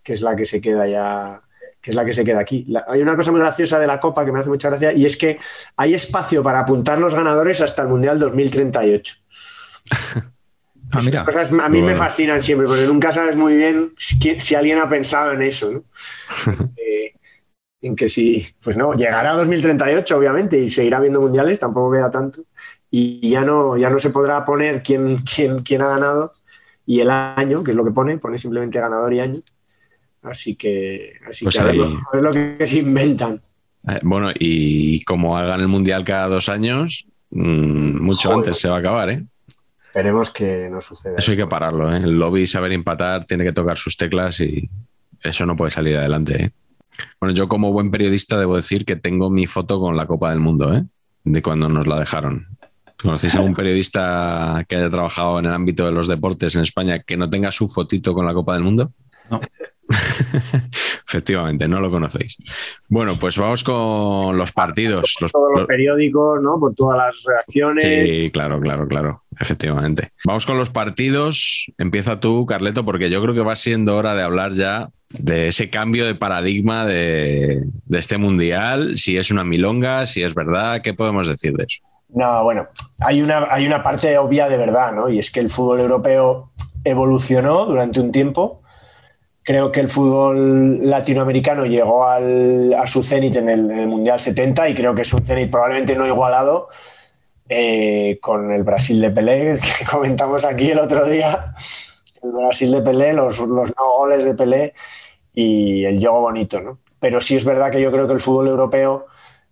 que 0.08 0.14
es 0.14 0.22
la 0.22 0.38
que 0.38 0.46
se 0.46 0.62
queda 0.62 0.88
ya, 0.88 1.42
que 1.82 1.92
es 1.92 1.96
la 1.96 2.06
que 2.06 2.14
se 2.14 2.24
queda 2.24 2.40
aquí. 2.40 2.64
La, 2.70 2.86
hay 2.88 3.02
una 3.02 3.18
cosa 3.18 3.30
muy 3.30 3.42
graciosa 3.42 3.78
de 3.78 3.88
la 3.88 4.00
Copa 4.00 4.24
que 4.24 4.32
me 4.32 4.40
hace 4.40 4.48
mucha 4.48 4.70
gracia 4.70 4.94
y 4.94 5.06
es 5.06 5.18
que 5.18 5.38
hay 5.76 5.94
espacio 5.94 6.42
para 6.42 6.60
apuntar 6.60 6.98
los 6.98 7.14
ganadores 7.14 7.60
hasta 7.60 7.82
el 7.82 7.90
Mundial 7.90 8.18
2038. 8.18 9.16
Ah, 10.92 11.00
mira. 11.04 11.26
Cosas 11.26 11.52
a 11.52 11.70
mí 11.70 11.82
bueno. 11.82 11.86
me 11.88 11.96
fascinan 11.96 12.42
siempre, 12.42 12.68
porque 12.68 12.86
nunca 12.86 13.12
sabes 13.12 13.36
muy 13.36 13.56
bien 13.56 13.94
si, 13.98 14.56
alguien 14.56 14.80
ha 14.80 14.90
pensado 14.90 15.34
en 15.34 15.42
eso, 15.42 15.72
¿no? 15.72 15.84
eh, 16.78 17.14
en 17.82 17.96
que 17.96 18.08
si, 18.08 18.48
pues 18.62 18.78
no, 18.78 18.94
llegará 18.94 19.32
a 19.32 19.36
2038, 19.36 20.18
obviamente, 20.18 20.60
y 20.60 20.70
seguirá 20.70 20.98
habiendo 20.98 21.22
mundiales, 21.22 21.60
tampoco 21.60 21.92
queda 21.92 22.10
tanto, 22.10 22.44
y 22.90 23.30
ya 23.30 23.42
no, 23.42 23.78
ya 23.78 23.90
no 23.90 24.00
se 24.00 24.10
podrá 24.10 24.44
poner 24.46 24.82
quién, 24.82 25.18
quién, 25.18 25.60
quién 25.60 25.82
ha 25.82 25.90
ganado 25.90 26.32
y 26.86 27.02
el 27.02 27.10
año, 27.10 27.64
que 27.64 27.72
es 27.72 27.78
lo 27.78 27.84
que 27.84 27.92
pone, 27.92 28.18
pone 28.18 28.40
simplemente 28.40 28.80
ganador 28.80 29.14
y 29.14 29.20
año. 29.20 29.42
Así 30.24 30.56
que, 30.56 31.14
así 31.28 31.44
pues 31.44 31.56
que 31.56 31.62
a, 31.62 31.66
ver, 31.66 31.82
a, 31.82 32.16
ver, 32.16 32.24
lo 32.24 32.32
que 32.32 32.66
se 32.66 32.80
inventan. 32.80 33.42
Eh, 33.88 34.00
bueno, 34.04 34.32
y 34.34 35.04
como 35.04 35.38
hagan 35.38 35.60
el 35.60 35.68
mundial 35.68 36.06
cada 36.06 36.28
dos 36.28 36.48
años, 36.48 37.06
mmm, 37.30 38.02
mucho 38.02 38.30
Joder. 38.30 38.38
antes 38.40 38.60
se 38.60 38.70
va 38.70 38.78
a 38.78 38.80
acabar, 38.80 39.10
¿eh? 39.10 39.26
Esperemos 39.98 40.30
que 40.30 40.70
no 40.70 40.80
suceda. 40.80 41.16
Eso, 41.18 41.32
hay 41.32 41.38
que 41.38 41.48
pararlo, 41.48 41.92
¿eh? 41.92 41.98
El 41.98 42.20
lobby 42.20 42.46
saber 42.46 42.72
empatar, 42.72 43.26
tiene 43.26 43.44
que 43.44 43.52
tocar 43.52 43.80
sus 43.80 43.98
teclas 43.98 44.40
y 44.42 44.70
eso 45.24 45.44
no 45.48 45.56
puede 45.56 45.72
salir 45.72 45.98
adelante, 45.98 46.44
¿eh? 46.44 46.52
Bueno, 47.20 47.34
yo 47.34 47.48
como 47.48 47.72
buen 47.72 47.90
periodista 47.90 48.38
debo 48.38 48.58
decir 48.58 48.86
que 48.86 48.96
tengo 48.96 49.32
mi 49.32 49.48
foto 49.48 49.80
con 49.80 49.98
la 49.98 50.06
Copa 50.06 50.30
del 50.30 50.40
Mundo, 50.40 50.72
¿eh? 50.72 50.86
De 51.24 51.42
cuando 51.42 51.68
nos 51.68 51.88
la 51.88 52.00
dejaron. 52.00 52.46
¿Conocéis 53.02 53.34
a 53.34 53.40
algún 53.40 53.56
periodista 53.56 54.64
que 54.70 54.76
haya 54.76 54.92
trabajado 54.92 55.40
en 55.40 55.48
el 55.48 55.54
ámbito 55.54 55.84
de 55.84 55.92
los 55.92 56.08
deportes 56.08 56.56
en 56.56 56.62
España 56.62 57.00
que 57.00 57.18
no 57.18 57.28
tenga 57.28 57.52
su 57.52 57.68
fotito 57.68 58.14
con 58.14 58.28
la 58.28 58.36
Copa 58.36 58.54
del 58.54 58.64
Mundo? 58.64 58.92
No. 59.32 59.40
Efectivamente, 61.08 61.68
no 61.68 61.80
lo 61.80 61.90
conocéis. 61.90 62.38
Bueno, 62.88 63.16
pues 63.20 63.38
vamos 63.38 63.64
con 63.64 64.38
los 64.38 64.52
partidos. 64.52 65.16
Por 65.20 65.32
todos 65.32 65.50
los, 65.52 65.60
los 65.62 65.68
periódicos, 65.68 66.42
¿no? 66.42 66.60
Por 66.60 66.76
todas 66.76 66.98
las 66.98 67.24
reacciones. 67.24 67.84
Sí, 67.84 68.32
claro, 68.32 68.60
claro, 68.60 68.88
claro. 68.88 69.24
Efectivamente. 69.40 70.12
Vamos 70.26 70.46
con 70.46 70.58
los 70.58 70.70
partidos. 70.70 71.72
Empieza 71.78 72.20
tú, 72.20 72.46
Carleto, 72.46 72.84
porque 72.86 73.10
yo 73.10 73.22
creo 73.22 73.34
que 73.34 73.42
va 73.42 73.56
siendo 73.56 73.96
hora 73.96 74.16
de 74.16 74.24
hablar 74.24 74.54
ya 74.54 74.90
de 75.10 75.48
ese 75.48 75.70
cambio 75.70 76.06
de 76.06 76.16
paradigma 76.16 76.86
de, 76.86 77.64
de 77.86 78.00
este 78.00 78.18
mundial. 78.18 78.98
Si 78.98 79.18
es 79.18 79.32
una 79.32 79.44
milonga, 79.44 80.06
si 80.06 80.24
es 80.24 80.34
verdad, 80.34 80.82
¿qué 80.82 80.94
podemos 80.94 81.28
decir 81.28 81.54
de 81.54 81.64
eso? 81.64 81.84
No, 82.10 82.44
bueno, 82.44 82.68
hay 83.00 83.22
una, 83.22 83.48
hay 83.50 83.66
una 83.66 83.84
parte 83.84 84.18
obvia 84.18 84.48
de 84.48 84.58
verdad, 84.58 84.94
¿no? 84.94 85.10
Y 85.10 85.20
es 85.20 85.30
que 85.30 85.40
el 85.40 85.50
fútbol 85.50 85.82
europeo 85.82 86.52
evolucionó 86.84 87.66
durante 87.66 88.00
un 88.00 88.12
tiempo 88.12 88.62
Creo 89.48 89.72
que 89.72 89.80
el 89.80 89.88
fútbol 89.88 90.90
latinoamericano 90.90 91.66
llegó 91.66 92.06
al, 92.06 92.74
a 92.74 92.86
su 92.86 93.02
cenit 93.02 93.34
en, 93.38 93.48
en 93.48 93.72
el, 93.72 93.88
Mundial 93.88 94.20
70 94.20 94.68
y 94.68 94.76
creo 94.76 94.94
que 94.94 95.04
es 95.04 95.14
un 95.14 95.26
cenit 95.26 95.50
probablemente 95.50 95.96
no 95.96 96.06
igualado 96.06 96.68
eh, 97.48 98.20
con 98.22 98.52
el 98.52 98.64
Brasil 98.64 99.00
de 99.00 99.10
Pelé, 99.10 99.58
que 99.80 99.86
comentamos 99.86 100.44
aquí 100.44 100.72
el 100.72 100.80
otro 100.80 101.06
día. 101.06 101.56
El 102.22 102.34
Brasil 102.34 102.74
de 102.74 102.82
Pelé, 102.82 103.14
los, 103.14 103.40
los 103.40 103.70
no 103.70 103.98
goles 104.00 104.26
de 104.26 104.36
Pelé 104.36 104.74
y 105.34 105.86
el 105.86 105.98
juego 105.98 106.20
bonito, 106.20 106.60
¿no? 106.60 106.80
Pero 107.00 107.22
sí 107.22 107.38
es 107.38 107.46
verdad 107.46 107.72
que 107.72 107.80
yo 107.80 107.90
creo 107.90 108.06
que 108.06 108.16
el 108.16 108.20
fútbol 108.20 108.50
europeo 108.50 109.06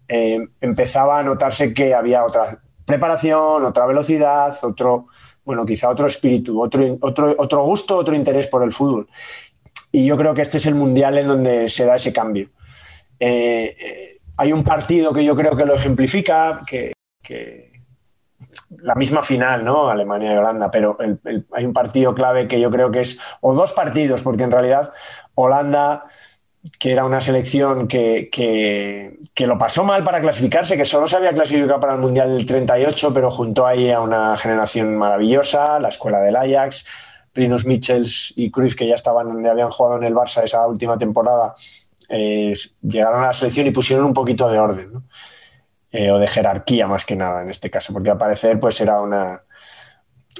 eh, 0.09 0.45
empezaba 0.59 1.19
a 1.19 1.23
notarse 1.23 1.73
que 1.73 1.95
había 1.95 2.25
otra 2.25 2.59
preparación, 2.83 3.63
otra 3.63 3.85
velocidad, 3.85 4.57
otro, 4.61 5.07
bueno, 5.45 5.65
quizá 5.65 5.89
otro 5.89 6.05
espíritu, 6.07 6.61
otro, 6.61 6.97
otro, 6.99 7.33
otro 7.37 7.63
gusto, 7.63 7.95
otro 7.95 8.13
interés 8.13 8.47
por 8.47 8.61
el 8.61 8.73
fútbol. 8.73 9.07
Y 9.95 10.05
yo 10.05 10.17
creo 10.17 10.33
que 10.33 10.41
este 10.41 10.57
es 10.57 10.65
el 10.65 10.75
mundial 10.75 11.17
en 11.17 11.29
donde 11.29 11.69
se 11.69 11.85
da 11.85 11.95
ese 11.95 12.11
cambio. 12.11 12.49
Eh, 13.17 13.77
eh, 13.79 14.19
hay 14.35 14.51
un 14.51 14.61
partido 14.61 15.13
que 15.13 15.23
yo 15.23 15.37
creo 15.37 15.55
que 15.55 15.65
lo 15.65 15.73
ejemplifica, 15.73 16.59
que, 16.67 16.91
la 18.79 18.93
misma 18.95 19.23
final, 19.23 19.63
¿no? 19.63 19.89
Alemania 19.89 20.33
y 20.33 20.37
Holanda, 20.37 20.69
pero 20.69 20.97
hay 21.53 21.65
un 21.65 21.71
partido 21.71 22.13
clave 22.13 22.45
que 22.45 22.59
yo 22.59 22.69
creo 22.69 22.91
que 22.91 22.99
es, 22.99 23.17
o 23.39 23.53
dos 23.53 23.71
partidos, 23.71 24.21
porque 24.21 24.43
en 24.43 24.51
realidad 24.51 24.91
Holanda 25.33 26.07
que 26.77 26.91
era 26.91 27.05
una 27.05 27.21
selección 27.21 27.87
que, 27.87 28.27
que, 28.29 29.19
que, 29.33 29.47
lo 29.47 29.57
pasó 29.57 29.85
mal 29.85 30.03
para 30.03 30.19
clasificarse, 30.19 30.75
que 30.75 30.83
solo 30.83 31.07
se 31.07 31.15
había 31.15 31.31
clasificado 31.31 31.79
para 31.79 31.93
el 31.93 31.99
Mundial 31.99 32.35
del 32.35 32.45
38, 32.45 33.13
pero 33.13 33.29
juntó 33.29 33.67
ahí 33.67 33.91
a 33.91 34.01
una 34.01 34.35
generación 34.35 34.97
maravillosa, 34.97 35.79
la 35.79 35.89
escuela 35.89 36.19
del 36.21 36.35
Ajax, 36.35 36.83
Rinus 37.35 37.65
Michels 37.65 38.33
y 38.35 38.49
Cruz 38.49 38.75
que 38.75 38.87
ya 38.87 38.95
estaban, 38.95 39.45
habían 39.45 39.69
jugado 39.69 39.97
en 39.97 40.05
el 40.05 40.15
Barça 40.15 40.43
esa 40.43 40.65
última 40.65 40.97
temporada, 40.97 41.53
eh, 42.09 42.53
llegaron 42.81 43.21
a 43.23 43.27
la 43.27 43.33
selección 43.33 43.67
y 43.67 43.71
pusieron 43.71 44.05
un 44.05 44.13
poquito 44.13 44.49
de 44.49 44.57
orden, 44.57 44.93
¿no? 44.93 45.03
eh, 45.91 46.11
o 46.11 46.17
de 46.17 46.27
jerarquía 46.27 46.87
más 46.87 47.05
que 47.05 47.15
nada 47.15 47.41
en 47.41 47.49
este 47.49 47.69
caso, 47.69 47.93
porque 47.93 48.09
al 48.09 48.17
parecer 48.17 48.59
pues 48.59 48.79
era 48.81 49.01
una, 49.01 49.43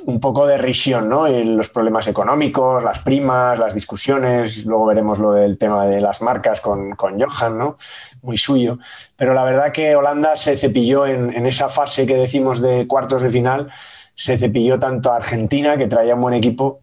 un 0.06 0.20
poco 0.20 0.46
de 0.46 0.58
risión, 0.58 1.08
¿no? 1.08 1.28
En 1.28 1.56
los 1.56 1.70
problemas 1.70 2.08
económicos, 2.08 2.84
las 2.84 3.00
primas, 3.00 3.58
las 3.58 3.74
discusiones, 3.74 4.66
luego 4.66 4.86
veremos 4.86 5.18
lo 5.20 5.32
del 5.32 5.58
tema 5.58 5.86
de 5.86 6.02
las 6.02 6.22
marcas 6.22 6.60
con, 6.60 6.92
con 6.92 7.20
Johan, 7.20 7.58
¿no? 7.58 7.78
Muy 8.22 8.38
suyo. 8.38 8.80
Pero 9.16 9.34
la 9.34 9.44
verdad 9.44 9.72
que 9.72 9.96
Holanda 9.96 10.36
se 10.36 10.58
cepilló 10.58 11.06
en, 11.08 11.46
esa 11.46 11.70
fase 11.70 12.06
que 12.06 12.16
decimos 12.16 12.62
de 12.62 12.86
cuartos 12.88 13.22
de 13.22 13.30
final, 13.30 13.72
se 14.16 14.38
cepilló 14.38 14.80
tanto 14.80 15.12
a 15.12 15.18
Argentina, 15.18 15.78
que 15.78 15.88
traía 15.88 16.16
un 16.16 16.22
buen 16.22 16.34
equipo, 16.34 16.82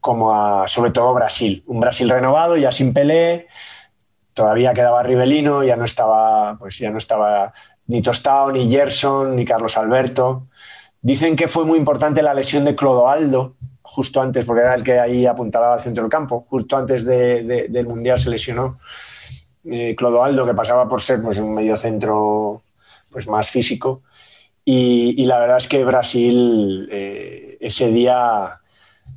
como 0.00 0.32
a, 0.32 0.66
sobre 0.66 0.90
todo, 0.90 1.14
Brasil. 1.14 1.62
Un 1.66 1.80
Brasil 1.80 2.08
renovado, 2.08 2.56
ya 2.56 2.72
sin 2.72 2.92
Pelé, 2.92 3.46
todavía 4.34 4.72
quedaba 4.72 5.02
Rivelino, 5.02 5.62
ya 5.62 5.76
no 5.76 5.84
estaba, 5.84 6.56
pues 6.58 6.78
ya 6.78 6.90
no 6.90 6.98
estaba 6.98 7.52
ni 7.86 8.02
Tostao, 8.02 8.50
ni 8.50 8.70
Gerson, 8.70 9.36
ni 9.36 9.44
Carlos 9.44 9.76
Alberto. 9.76 10.46
Dicen 11.02 11.36
que 11.36 11.48
fue 11.48 11.64
muy 11.64 11.78
importante 11.78 12.22
la 12.22 12.34
lesión 12.34 12.64
de 12.64 12.74
Clodoaldo, 12.74 13.56
justo 13.82 14.20
antes, 14.22 14.44
porque 14.44 14.62
era 14.62 14.74
el 14.74 14.84
que 14.84 15.00
ahí 15.00 15.26
apuntaba 15.26 15.74
al 15.74 15.80
centro 15.80 16.04
del 16.04 16.10
campo, 16.10 16.46
justo 16.48 16.76
antes 16.76 17.04
de, 17.04 17.42
de, 17.42 17.68
del 17.68 17.86
Mundial 17.86 18.20
se 18.20 18.30
lesionó 18.30 18.76
eh, 19.64 19.94
Clodoaldo, 19.96 20.46
que 20.46 20.54
pasaba 20.54 20.88
por 20.88 21.00
ser 21.00 21.20
pues, 21.22 21.38
un 21.38 21.54
medio 21.54 21.76
centro 21.76 22.62
pues, 23.10 23.26
más 23.26 23.50
físico. 23.50 24.02
Y, 24.72 25.24
la 25.24 25.40
verdad 25.40 25.56
es 25.56 25.66
que 25.66 25.84
Brasil 25.84 26.88
eh, 26.92 27.58
ese 27.60 27.90
día 27.90 28.60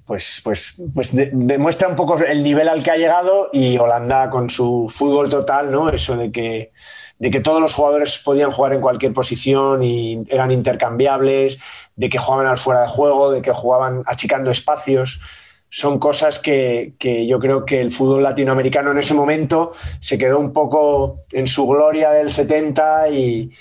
pues, 0.04 0.42
pues, 0.44 0.82
pues 0.96 1.16
de, 1.16 1.30
demuestra 1.32 1.88
un 1.88 1.96
poco 1.96 2.18
el 2.18 2.42
nivel 2.42 2.68
al 2.68 2.82
que 2.82 2.90
ha 2.90 2.98
llegado 2.98 3.50
y 3.54 3.78
Holanda 3.78 4.32
con 4.32 4.50
su 4.50 4.88
fútbol 4.90 5.30
total, 5.30 5.70
¿no? 5.70 5.90
Eso 5.90 6.18
de 6.18 6.32
que 6.32 6.72
de 7.20 7.30
que 7.30 7.40
todos 7.40 7.62
los 7.62 7.76
jugadores 7.76 8.18
podían 8.26 8.52
jugar 8.52 8.74
en 8.74 8.82
cualquier 8.82 9.14
posición 9.14 9.84
y 9.84 10.24
eran 10.28 10.52
intercambiables, 10.52 11.60
de 11.96 12.10
que 12.10 12.18
jugaban 12.18 12.48
al 12.48 12.58
fuera 12.58 12.82
de 12.82 12.88
juego, 12.88 13.32
de 13.32 13.42
que 13.44 13.52
jugaban 13.52 14.02
achicando 14.08 14.50
espacios. 14.50 15.22
Son 15.70 16.00
cosas 16.00 16.40
que, 16.40 16.96
que, 17.00 17.28
yo 17.28 17.40
creo 17.40 17.64
que 17.64 17.80
el 17.80 17.92
fútbol 17.92 18.24
latinoamericano 18.24 18.92
en 18.92 18.98
ese 18.98 19.14
momento 19.14 19.72
se 20.02 20.18
quedó 20.18 20.40
un 20.40 20.52
poco 20.52 21.22
en 21.32 21.48
su 21.48 21.66
gloria 21.68 22.10
del 22.10 22.32
70 22.32 23.10
y, 23.10 23.52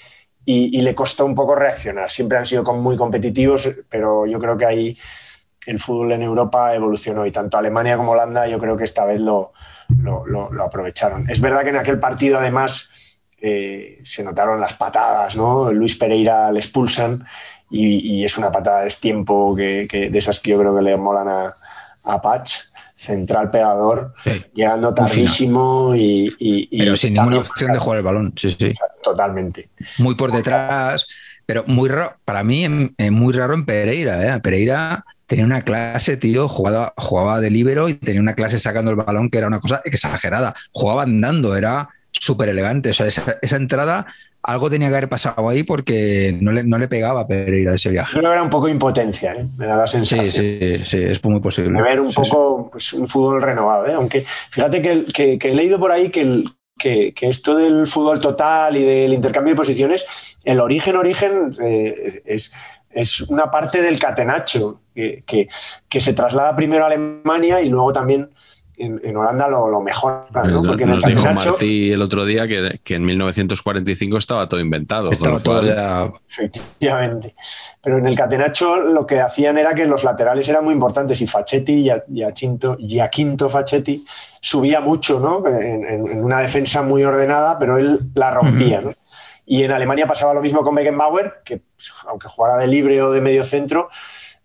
y, 0.44 0.80
le 0.80 0.94
costó 0.94 1.24
un 1.24 1.34
poco 1.34 1.54
reaccionar. 1.54 2.10
Siempre 2.10 2.38
han 2.38 2.46
sido 2.46 2.64
muy 2.74 2.96
competitivos, 2.96 3.70
pero 3.88 4.26
yo 4.26 4.38
creo 4.38 4.56
que 4.56 4.66
ahí 4.66 4.98
el 5.66 5.78
fútbol 5.78 6.12
en 6.12 6.22
Europa 6.22 6.74
evolucionó 6.74 7.24
y 7.24 7.30
tanto 7.30 7.56
Alemania 7.56 7.96
como 7.96 8.12
Holanda 8.12 8.48
yo 8.48 8.58
creo 8.58 8.76
que 8.76 8.84
esta 8.84 9.04
vez 9.04 9.20
lo, 9.20 9.52
lo, 9.88 10.62
aprovecharon. 10.62 11.30
Es 11.30 11.40
verdad 11.40 11.62
que 11.62 11.70
en 11.70 11.76
aquel 11.76 12.00
partido 12.00 12.38
además 12.38 12.90
eh, 13.40 14.00
se 14.02 14.24
notaron 14.24 14.60
las 14.60 14.74
patadas, 14.74 15.36
¿no? 15.36 15.72
Luis 15.72 15.96
Pereira 15.96 16.50
le 16.50 16.58
expulsan 16.58 17.24
y, 17.70 18.24
es 18.24 18.36
una 18.36 18.52
patada 18.52 18.82
de 18.82 18.90
tiempo 18.90 19.54
que, 19.56 19.86
que, 19.88 20.10
de 20.10 20.18
esas 20.18 20.40
que 20.40 20.50
yo 20.50 20.58
creo 20.58 20.76
que 20.76 20.82
le 20.82 20.96
molan 20.96 21.28
a, 21.28 21.54
a 22.04 22.20
Patch, 22.20 22.56
central 23.02 23.50
pegador, 23.50 24.14
sí. 24.22 24.44
llegando 24.54 24.94
tardísimo 24.94 25.94
y, 25.96 26.32
y, 26.38 26.78
Pero 26.78 26.96
sin 26.96 27.14
ninguna 27.14 27.38
opción 27.38 27.72
de 27.72 27.78
jugar 27.78 27.98
el 27.98 28.04
balón, 28.04 28.32
sí, 28.36 28.50
sí. 28.50 28.70
Totalmente. 29.02 29.70
Muy 29.98 30.14
por 30.14 30.30
detrás, 30.30 31.06
pero 31.44 31.64
muy 31.66 31.88
raro, 31.88 32.16
para 32.24 32.44
mí 32.44 32.66
muy 33.10 33.32
raro 33.32 33.54
en 33.54 33.66
Pereira, 33.66 34.36
¿eh? 34.36 34.40
Pereira 34.40 35.04
tenía 35.26 35.44
una 35.44 35.62
clase, 35.62 36.16
tío, 36.16 36.48
jugaba, 36.48 36.94
jugaba 36.96 37.40
de 37.40 37.50
libero 37.50 37.88
y 37.88 37.94
tenía 37.94 38.20
una 38.20 38.34
clase 38.34 38.58
sacando 38.58 38.90
el 38.90 38.96
balón 38.98 39.30
que 39.30 39.38
era 39.38 39.46
una 39.46 39.60
cosa 39.60 39.80
exagerada. 39.84 40.54
Jugaba 40.72 41.02
andando, 41.02 41.56
era 41.56 41.88
súper 42.12 42.50
elegante. 42.50 42.90
O 42.90 42.92
sea, 42.92 43.06
esa, 43.06 43.38
esa, 43.40 43.56
entrada, 43.56 44.06
algo 44.42 44.68
tenía 44.68 44.88
que 44.88 44.96
haber 44.96 45.08
pasado 45.08 45.48
ahí 45.48 45.62
porque 45.62 46.36
no 46.40 46.50
le, 46.52 46.64
no 46.64 46.78
le 46.78 46.88
pegaba 46.88 47.20
a 47.20 47.26
Pereira 47.26 47.74
ese 47.74 47.90
viaje. 47.90 48.12
Creo 48.12 48.30
que 48.30 48.34
era 48.34 48.42
un 48.42 48.50
poco 48.50 48.68
impotencia, 48.68 49.34
¿eh? 49.34 49.46
me 49.56 49.66
da 49.66 49.76
la 49.76 49.86
sensación. 49.86 50.32
Sí, 50.32 50.78
sí, 50.78 50.84
sí, 50.84 51.02
es 51.04 51.24
muy 51.24 51.40
posible. 51.40 51.80
Ver 51.80 52.00
un 52.00 52.12
poco 52.12 52.68
pues, 52.72 52.92
un 52.92 53.06
fútbol 53.06 53.40
renovado. 53.40 53.86
¿eh? 53.86 53.94
Aunque 53.94 54.24
fíjate 54.50 54.82
que, 54.82 55.04
que, 55.04 55.38
que, 55.38 55.52
he 55.52 55.54
leído 55.54 55.78
por 55.78 55.92
ahí 55.92 56.10
que, 56.10 56.22
el, 56.22 56.48
que, 56.76 57.14
que, 57.14 57.28
esto 57.28 57.54
del 57.54 57.86
fútbol 57.86 58.18
total 58.18 58.76
y 58.76 58.82
del 58.82 59.12
intercambio 59.12 59.52
de 59.52 59.58
posiciones, 59.58 60.04
el 60.42 60.58
origen, 60.58 60.96
origen 60.96 61.54
eh, 61.62 62.22
es, 62.24 62.52
es 62.90 63.20
una 63.22 63.48
parte 63.48 63.80
del 63.80 63.98
catenacho 64.00 64.80
que, 64.92 65.22
que, 65.24 65.48
que, 65.88 66.00
se 66.00 66.14
traslada 66.14 66.56
primero 66.56 66.82
a 66.82 66.88
Alemania 66.88 67.60
y 67.60 67.68
luego 67.68 67.92
también 67.92 68.30
en, 68.82 69.00
en 69.04 69.16
Holanda 69.16 69.48
lo, 69.48 69.68
lo 69.68 69.80
mejor. 69.80 70.26
¿no? 70.32 70.62
Porque 70.62 70.84
Nos 70.84 71.04
dijo 71.04 71.24
Martí 71.32 71.92
el 71.92 72.02
otro 72.02 72.24
día 72.24 72.48
que, 72.48 72.80
que, 72.82 72.96
en 72.96 73.04
1945 73.04 74.16
estaba 74.18 74.46
todo 74.46 74.60
inventado. 74.60 75.10
Estaba 75.10 75.40
todo 75.40 75.60
cual... 75.60 75.74
ya... 75.74 76.12
Efectivamente. 76.28 77.34
Pero 77.82 77.98
en 77.98 78.06
el 78.06 78.16
Catenacho 78.16 78.76
lo 78.76 79.06
que 79.06 79.20
hacían 79.20 79.58
era 79.58 79.74
que 79.74 79.86
los 79.86 80.04
laterales 80.04 80.48
eran 80.48 80.64
muy 80.64 80.74
importantes 80.74 81.20
y 81.20 81.26
Facchetti, 81.26 81.88
Giacinto, 82.08 82.76
Giaquinto 82.78 83.48
Facchetti, 83.48 84.04
subía 84.40 84.80
mucho 84.80 85.20
¿no? 85.20 85.46
en, 85.46 85.86
en, 85.86 86.24
una 86.24 86.40
defensa 86.40 86.82
muy 86.82 87.04
ordenada, 87.04 87.58
pero 87.58 87.78
él 87.78 88.00
la 88.14 88.30
rompía. 88.32 88.80
Uh 88.80 88.82
-huh. 88.82 88.86
¿no? 88.86 88.94
Y 89.44 89.64
en 89.64 89.72
Alemania 89.72 90.06
pasaba 90.06 90.34
lo 90.34 90.40
mismo 90.40 90.62
con 90.62 90.74
Beckenbauer, 90.74 91.42
que 91.44 91.62
aunque 92.08 92.28
jugara 92.28 92.56
de 92.58 92.66
libre 92.68 93.02
o 93.02 93.10
de 93.10 93.20
medio 93.20 93.44
centro, 93.44 93.88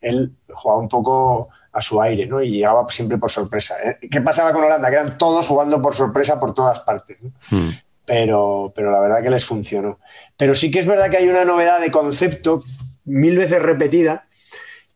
él 0.02 0.34
jugaba 0.50 0.80
un 0.82 0.90
poco 0.90 1.50
a 1.78 1.82
su 1.84 2.02
aire, 2.02 2.26
¿no? 2.26 2.42
Y 2.42 2.50
llegaba 2.50 2.90
siempre 2.90 3.20
por 3.20 3.30
sorpresa. 3.30 3.76
¿eh? 3.84 4.00
¿Qué 4.10 4.20
pasaba 4.22 4.52
con 4.52 4.64
Holanda? 4.64 4.90
Que 4.90 4.96
eran 4.96 5.16
todos 5.16 5.46
jugando 5.46 5.80
por 5.80 5.94
sorpresa 5.94 6.40
por 6.40 6.56
todas 6.56 6.80
partes. 6.80 7.18
¿no? 7.22 7.32
Mm. 7.52 7.70
Pero, 8.04 8.74
pero 8.76 8.90
la 8.90 9.00
verdad 9.00 9.22
que 9.22 9.30
les 9.30 9.46
funcionó. 9.46 10.00
Pero 10.36 10.56
sí 10.56 10.72
que 10.72 10.80
es 10.80 10.88
verdad 10.88 11.12
que 11.12 11.18
hay 11.18 11.30
una 11.30 11.46
novedad 11.46 11.80
de 11.80 11.92
concepto 11.92 12.64
mil 13.06 13.38
veces 13.38 13.62
repetida 13.62 14.28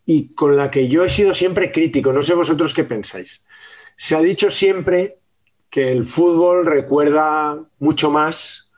y 0.07 0.33
con 0.33 0.57
la 0.57 0.71
que 0.71 0.87
yo 0.87 1.05
he 1.05 1.09
sido 1.09 1.35
siempre 1.35 1.71
crítico. 1.71 2.11
No 2.13 2.23
sé 2.23 2.33
vosotros 2.33 2.73
qué 2.73 2.83
pensáis. 2.83 3.43
Se 3.95 4.15
ha 4.15 4.19
dicho 4.19 4.49
siempre 4.49 5.19
que 5.69 5.91
el 5.91 6.05
fútbol 6.05 6.65
recuerda 6.65 7.59
mucho 7.77 8.09
más 8.09 8.71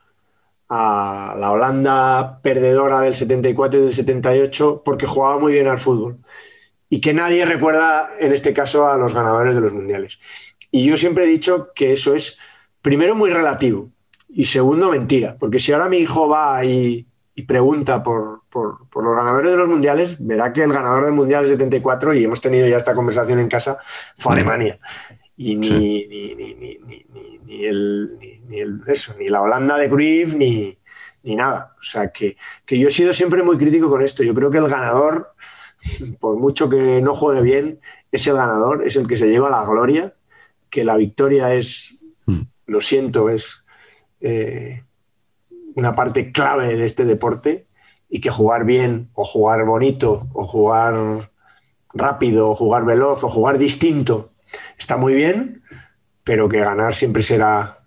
a 0.67 1.35
la 1.39 1.51
Holanda 1.51 2.41
perdedora 2.41 2.99
del 2.99 3.15
74 3.15 3.79
y 3.79 3.83
del 3.83 3.93
78 3.93 4.81
porque 4.83 5.07
jugaba 5.07 5.39
muy 5.39 5.53
bien 5.53 5.67
al 5.67 5.79
fútbol 5.79 6.19
y 6.93 7.01
que 7.01 7.11
nadie 7.11 7.43
recuerda 7.43 8.11
en 8.19 8.33
este 8.33 8.53
caso 8.53 8.87
a 8.87 8.97
los 8.97 9.15
ganadores 9.15 9.55
de 9.55 9.61
los 9.61 9.73
mundiales. 9.73 10.19
Y 10.69 10.85
yo 10.85 10.95
siempre 10.95 11.23
he 11.23 11.27
dicho 11.27 11.71
que 11.73 11.91
eso 11.91 12.13
es, 12.13 12.37
primero, 12.83 13.15
muy 13.15 13.31
relativo 13.31 13.89
y 14.29 14.45
segundo, 14.45 14.91
mentira, 14.91 15.35
porque 15.39 15.57
si 15.57 15.71
ahora 15.71 15.89
mi 15.89 15.97
hijo 15.97 16.29
va 16.29 16.63
y, 16.63 17.07
y 17.33 17.41
pregunta 17.43 18.03
por, 18.03 18.43
por, 18.47 18.87
por, 18.89 19.03
los 19.03 19.15
ganadores 19.15 19.49
de 19.49 19.57
los 19.57 19.67
mundiales, 19.67 20.17
verá 20.19 20.53
que 20.53 20.61
el 20.61 20.71
ganador 20.71 21.05
del 21.05 21.15
mundial 21.15 21.47
74, 21.47 22.13
y 22.13 22.25
hemos 22.25 22.41
tenido 22.41 22.67
ya 22.67 22.77
esta 22.77 22.93
conversación 22.93 23.39
en 23.39 23.49
casa, 23.49 23.79
fue 24.15 24.33
Alemania. 24.33 24.77
Y 25.35 25.55
ni, 25.55 25.67
sí. 25.67 26.07
ni, 26.07 26.35
ni, 26.35 26.53
ni, 26.53 26.77
ni, 26.77 27.39
ni, 27.43 27.65
el, 27.65 28.19
ni, 28.47 28.59
el, 28.59 28.81
eso, 28.85 29.15
ni 29.17 29.29
la 29.29 29.41
Holanda 29.41 29.79
de 29.79 29.89
Cruyff, 29.89 30.35
ni, 30.35 30.77
ni 31.23 31.35
nada. 31.35 31.73
O 31.79 31.81
sea, 31.81 32.11
que, 32.11 32.37
que 32.67 32.77
yo 32.77 32.89
he 32.89 32.91
sido 32.91 33.13
siempre 33.13 33.41
muy 33.41 33.57
crítico 33.57 33.89
con 33.89 34.03
esto. 34.03 34.21
Yo 34.21 34.35
creo 34.35 34.51
que 34.51 34.59
el 34.59 34.67
ganador 34.67 35.33
por 36.19 36.37
mucho 36.37 36.69
que 36.69 37.01
no 37.01 37.15
juegue 37.15 37.41
bien, 37.41 37.79
es 38.11 38.27
el 38.27 38.35
ganador, 38.35 38.85
es 38.85 38.95
el 38.95 39.07
que 39.07 39.17
se 39.17 39.29
lleva 39.29 39.49
la 39.49 39.65
gloria, 39.65 40.13
que 40.69 40.83
la 40.83 40.97
victoria 40.97 41.53
es, 41.53 41.97
mm. 42.25 42.41
lo 42.67 42.81
siento, 42.81 43.29
es 43.29 43.65
eh, 44.21 44.83
una 45.75 45.93
parte 45.93 46.31
clave 46.31 46.75
de 46.75 46.85
este 46.85 47.05
deporte 47.05 47.67
y 48.09 48.21
que 48.21 48.29
jugar 48.29 48.65
bien 48.65 49.09
o 49.13 49.25
jugar 49.25 49.65
bonito 49.65 50.27
o 50.33 50.45
jugar 50.45 51.31
rápido 51.93 52.49
o 52.49 52.55
jugar 52.55 52.85
veloz 52.85 53.23
o 53.23 53.29
jugar 53.29 53.57
distinto 53.57 54.31
está 54.77 54.97
muy 54.97 55.13
bien, 55.13 55.63
pero 56.23 56.49
que 56.49 56.59
ganar 56.59 56.93
siempre 56.93 57.23
será 57.23 57.82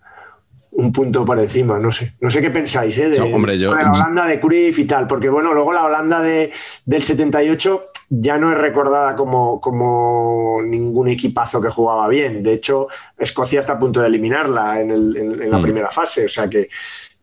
un 0.77 0.93
punto 0.93 1.25
por 1.25 1.39
encima, 1.39 1.79
no 1.79 1.91
sé. 1.91 2.15
No 2.21 2.31
sé 2.31 2.41
qué 2.41 2.51
pensáis, 2.51 2.97
¿eh? 2.99 3.09
De, 3.09 3.19
no, 3.19 3.27
hombre, 3.27 3.57
yo, 3.57 3.75
de 3.75 3.83
la 3.83 3.93
Holanda 3.93 4.27
de 4.27 4.39
Cruyff 4.39 4.79
y 4.79 4.85
tal, 4.85 5.07
porque 5.07 5.29
bueno, 5.29 5.55
luego 5.55 5.73
la 5.73 5.85
Holanda 5.85 6.21
de, 6.21 6.53
del 6.85 7.03
78 7.03 7.91
ya 8.11 8.39
no 8.39 8.53
es 8.53 8.59
recordada 8.59 9.17
como, 9.17 9.61
como 9.61 10.61
ningún 10.63 11.09
equipazo 11.09 11.61
que 11.61 11.71
jugaba 11.71 12.07
bien. 12.09 12.43
De 12.43 12.53
hecho, 12.53 12.89
Escocia 13.17 13.61
está 13.61 13.75
a 13.75 13.79
punto 13.79 14.01
de 14.01 14.09
eliminarla 14.09 14.81
en, 14.81 14.91
el, 14.91 15.17
en, 15.17 15.43
en 15.43 15.51
la 15.51 15.59
mm. 15.59 15.63
primera 15.63 15.89
fase, 15.89 16.27
o 16.27 16.29
sea 16.29 16.49
que, 16.49 16.69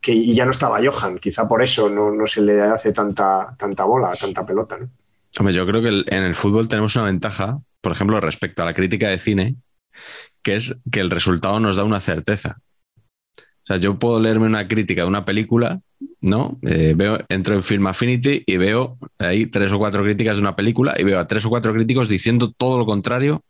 que 0.01 0.11
y 0.11 0.33
ya 0.33 0.45
no 0.45 0.51
estaba 0.51 0.81
Johan, 0.83 1.19
quizá 1.19 1.47
por 1.47 1.61
eso 1.61 1.89
no, 1.89 2.11
no 2.11 2.27
se 2.27 2.41
le 2.41 2.61
hace 2.61 2.91
tanta, 2.91 3.55
tanta 3.57 3.85
bola, 3.85 4.15
tanta 4.19 4.45
pelota. 4.45 4.77
¿no? 4.77 4.89
Hombre, 5.39 5.53
yo 5.53 5.65
creo 5.65 5.81
que 5.81 5.89
en 5.89 6.23
el 6.23 6.35
fútbol 6.35 6.67
tenemos 6.67 6.95
una 6.95 7.05
ventaja, 7.05 7.59
por 7.81 7.91
ejemplo, 7.91 8.19
respecto 8.19 8.63
a 8.63 8.65
la 8.65 8.73
crítica 8.73 9.09
de 9.09 9.19
cine, 9.19 9.55
que 10.41 10.55
es 10.55 10.79
que 10.91 10.99
el 10.99 11.09
resultado 11.09 11.59
nos 11.59 11.75
da 11.75 11.83
una 11.83 11.99
certeza. 11.99 12.57
O 13.63 13.65
sea, 13.65 13.77
yo 13.77 13.97
puedo 13.97 14.19
leerme 14.19 14.45
una 14.45 14.67
crítica 14.67 15.03
de 15.03 15.07
una 15.07 15.23
película, 15.23 15.79
¿no? 16.19 16.59
Eh, 16.63 16.93
veo, 16.97 17.19
entro 17.29 17.55
en 17.55 17.63
Film 17.63 17.87
Affinity 17.87 18.43
y 18.45 18.57
veo 18.57 18.97
ahí 19.17 19.45
tres 19.45 19.71
o 19.71 19.77
cuatro 19.77 20.03
críticas 20.03 20.35
de 20.35 20.41
una 20.41 20.55
película 20.55 20.95
y 20.97 21.03
veo 21.03 21.17
a 21.17 21.27
tres 21.27 21.45
o 21.45 21.49
cuatro 21.49 21.73
críticos 21.73 22.09
diciendo 22.09 22.51
todo 22.51 22.77
lo 22.77 22.85
contrario. 22.85 23.43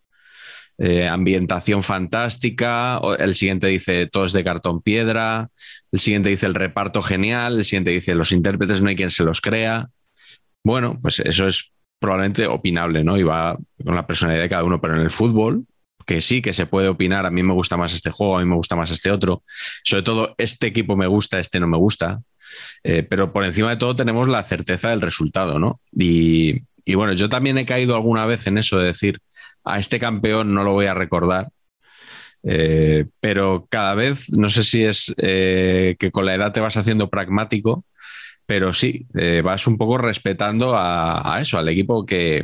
Eh, 0.78 1.08
ambientación 1.08 1.84
fantástica, 1.84 3.00
el 3.20 3.36
siguiente 3.36 3.68
dice 3.68 4.08
todo 4.08 4.26
es 4.26 4.34
de 4.34 4.44
cartón 4.44 4.82
piedra, 4.82 5.50
el 5.92 6.00
siguiente 6.00 6.30
dice 6.30 6.48
el 6.48 6.56
reparto 6.56 7.02
genial, 7.02 7.58
el 7.58 7.66
siguiente 7.66 7.92
dice 7.92 8.16
los 8.16 8.32
intérpretes 8.32 8.82
no 8.82 8.90
hay 8.90 8.96
quien 8.96 9.10
se 9.10 9.24
los 9.24 9.42
crea. 9.42 9.90
Bueno, 10.64 11.00
pues 11.02 11.20
eso 11.20 11.48
es 11.48 11.72
probablemente 12.00 12.48
opinable, 12.48 13.04
¿no? 13.04 13.18
Y 13.18 13.24
va 13.24 13.58
con 13.84 13.96
la 13.96 14.06
personalidad 14.06 14.44
de 14.44 14.50
cada 14.50 14.64
uno, 14.64 14.82
pero 14.82 14.96
en 14.96 15.02
el 15.02 15.12
fútbol, 15.12 15.66
que 16.06 16.22
sí, 16.22 16.42
que 16.42 16.54
se 16.54 16.66
puede 16.66 16.88
opinar, 16.88 17.26
a 17.26 17.32
mí 17.32 17.44
me 17.44 17.54
gusta 17.54 17.78
más 17.78 17.94
este 17.94 18.12
juego, 18.12 18.38
a 18.38 18.40
mí 18.42 18.46
me 18.46 18.56
gusta 18.56 18.76
más 18.76 18.92
este 18.92 19.12
otro, 19.12 19.44
sobre 19.84 20.04
todo 20.04 20.36
este 20.38 20.68
equipo 20.68 20.96
me 20.96 21.08
gusta, 21.08 21.40
este 21.40 21.60
no 21.60 21.68
me 21.68 21.78
gusta, 21.78 22.22
eh, 22.84 23.04
pero 23.04 23.34
por 23.34 23.46
encima 23.46 23.70
de 23.70 23.78
todo 23.78 23.96
tenemos 23.96 24.28
la 24.28 24.44
certeza 24.44 24.90
del 24.90 25.02
resultado, 25.02 25.60
¿no? 25.60 25.80
Y, 25.92 26.64
bueno, 26.96 27.14
yo 27.14 27.30
también 27.30 27.58
he 27.58 27.66
caído 27.66 27.96
alguna 27.96 28.26
vez 28.26 28.48
en 28.48 28.58
eso 28.58 28.78
de 28.78 28.88
decir, 28.88 29.20
a 29.64 29.80
este 29.80 30.00
campeón 30.00 30.54
no 30.54 30.64
lo 30.64 30.74
voy 30.74 30.88
a 30.88 30.94
recordar, 30.94 31.50
eh, 32.44 33.06
pero 33.20 33.68
cada 33.70 33.94
vez, 33.94 34.38
no 34.38 34.50
sé 34.50 34.64
si 34.64 34.84
es 34.84 35.14
eh, 35.18 35.96
que 35.98 36.12
con 36.12 36.26
la 36.26 36.36
edad 36.36 36.52
te 36.52 36.60
vas 36.60 36.78
haciendo 36.78 37.10
pragmático, 37.10 37.86
pero 38.46 38.74
sí, 38.74 39.08
vas 39.42 39.68
un 39.68 39.78
poco 39.78 39.98
respetando 39.98 40.74
a, 40.76 41.38
eso, 41.40 41.58
al 41.58 41.70
equipo 41.70 42.06
que, 42.06 42.44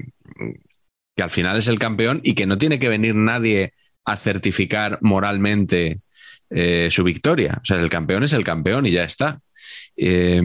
que 1.20 1.24
al 1.24 1.30
final 1.30 1.58
es 1.58 1.68
el 1.68 1.80
campeón 1.80 2.22
y 2.24 2.34
que 2.34 2.46
no 2.46 2.58
tiene 2.58 2.80
que 2.80 2.88
venir 2.88 3.14
nadie 3.14 3.74
a 4.06 4.16
certificar 4.16 5.00
moralmente 5.02 6.00
eh, 6.50 6.88
su 6.92 7.04
victoria. 7.04 7.58
O 7.62 7.66
sea, 7.66 7.78
el 7.78 7.90
campeón 7.90 8.24
es 8.24 8.32
el 8.32 8.46
campeón 8.46 8.86
y 8.86 8.92
ya 8.92 9.04
está. 9.04 9.42
Eh, 9.98 10.42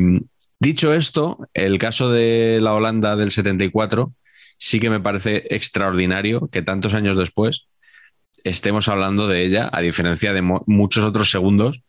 dicho 0.58 0.92
esto, 0.92 1.48
el 1.54 1.78
caso 1.78 2.10
de 2.10 2.58
la 2.60 2.74
Holanda 2.74 3.14
del 3.14 3.30
74 3.30 4.14
sí 4.58 4.80
que 4.80 4.90
me 4.90 4.98
parece 4.98 5.46
extraordinario 5.50 6.48
que 6.48 6.62
tantos 6.62 6.94
años 6.94 7.16
después 7.16 7.68
estemos 8.42 8.88
hablando 8.88 9.28
de 9.28 9.44
ella, 9.44 9.70
a 9.72 9.80
diferencia 9.80 10.32
de 10.32 10.42
muchos 10.42 11.04
otros 11.04 11.30
segundos, 11.30 11.82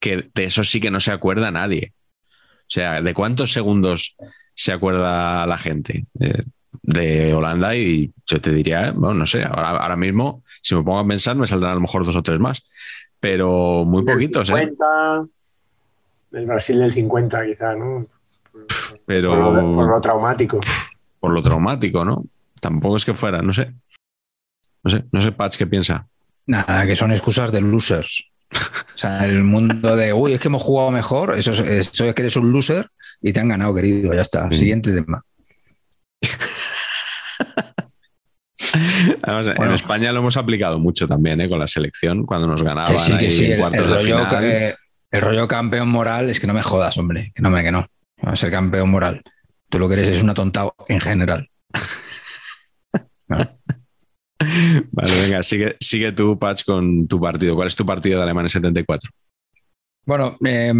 que 0.00 0.28
de 0.34 0.44
eso 0.44 0.64
sí 0.64 0.80
que 0.80 0.90
no 0.90 0.98
se 0.98 1.12
acuerda 1.12 1.52
nadie. 1.52 1.92
O 2.62 2.70
sea, 2.74 3.00
¿de 3.00 3.14
cuántos 3.14 3.52
segundos 3.52 4.16
se 4.56 4.72
acuerda 4.72 5.46
la 5.46 5.56
gente? 5.56 6.06
Eh, 6.18 6.42
de 6.82 7.34
Holanda 7.34 7.74
y 7.76 8.12
yo 8.26 8.40
te 8.40 8.52
diría, 8.52 8.92
bueno, 8.92 9.14
no 9.14 9.26
sé, 9.26 9.44
ahora, 9.44 9.96
mismo, 9.96 10.42
si 10.60 10.74
me 10.74 10.82
pongo 10.82 10.98
a 10.98 11.06
pensar, 11.06 11.36
me 11.36 11.46
saldrán 11.46 11.72
a 11.72 11.74
lo 11.76 11.80
mejor 11.80 12.04
dos 12.04 12.16
o 12.16 12.22
tres 12.22 12.38
más, 12.38 12.62
pero 13.20 13.84
muy 13.86 14.04
poquitos. 14.04 14.50
¿eh? 14.50 14.72
El 16.32 16.46
Brasil 16.46 16.78
del 16.78 16.92
50 16.92 17.46
quizá, 17.46 17.74
¿no? 17.74 18.06
Pero, 19.06 19.30
por 19.72 19.88
lo, 19.88 20.00
traumático. 20.00 20.60
Por 21.20 21.32
lo 21.32 21.42
traumático, 21.42 22.04
¿no? 22.04 22.24
Tampoco 22.60 22.96
es 22.96 23.04
que 23.04 23.14
fuera, 23.14 23.42
no 23.42 23.52
sé. 23.52 23.72
No 24.82 24.90
sé, 24.90 25.04
no 25.10 25.20
sé, 25.20 25.32
Patch, 25.32 25.56
¿qué 25.56 25.66
piensa? 25.66 26.06
Nada, 26.46 26.86
que 26.86 26.96
son 26.96 27.12
excusas 27.12 27.52
de 27.52 27.60
losers. 27.60 28.24
O 28.52 28.98
sea, 28.98 29.26
el 29.26 29.42
mundo 29.42 29.96
de, 29.96 30.12
uy, 30.12 30.34
es 30.34 30.40
que 30.40 30.48
hemos 30.48 30.62
jugado 30.62 30.90
mejor, 30.90 31.36
eso 31.36 31.52
es, 31.52 31.60
eso 31.60 32.04
es 32.04 32.14
que 32.14 32.22
eres 32.22 32.36
un 32.36 32.52
loser 32.52 32.90
y 33.20 33.32
te 33.32 33.40
han 33.40 33.48
ganado, 33.48 33.74
querido, 33.74 34.14
ya 34.14 34.20
está. 34.20 34.50
Siguiente 34.52 34.92
tema. 34.92 35.24
En 39.58 39.70
España 39.72 40.12
lo 40.12 40.20
hemos 40.20 40.36
aplicado 40.36 40.78
mucho 40.78 41.06
también 41.06 41.40
¿eh? 41.40 41.48
con 41.48 41.58
la 41.58 41.66
selección, 41.66 42.24
cuando 42.24 42.46
nos 42.46 42.62
ganaban 42.62 42.94
en 42.94 43.58
cuartos 43.58 43.90
de 43.90 43.98
final. 43.98 44.76
el 45.10 45.20
rollo 45.20 45.48
campeón 45.48 45.88
moral 45.88 46.30
es 46.30 46.40
que 46.40 46.46
no 46.46 46.54
me 46.54 46.62
jodas, 46.62 46.96
hombre, 46.98 47.32
que 47.34 47.42
no 47.42 47.50
me 47.50 47.62
que 47.62 47.72
no. 47.72 47.86
a 48.22 48.36
ser 48.36 48.50
campeón 48.50 48.90
moral. 48.90 49.22
Tú 49.68 49.78
lo 49.78 49.88
que 49.88 49.94
eres 49.94 50.08
es 50.08 50.22
una 50.22 50.34
tonta 50.34 50.68
en 50.88 51.00
general. 51.00 51.48
Vale, 54.92 55.22
venga, 55.22 55.42
sigue, 55.42 55.76
sigue 55.80 56.12
tú, 56.12 56.38
Patch, 56.38 56.64
con 56.64 57.08
tu 57.08 57.20
partido. 57.20 57.54
¿Cuál 57.54 57.68
es 57.68 57.76
tu 57.76 57.86
partido 57.86 58.18
de 58.18 58.24
Alemania 58.24 58.50
74? 58.50 59.10
Bueno, 60.04 60.36
eh, 60.44 60.72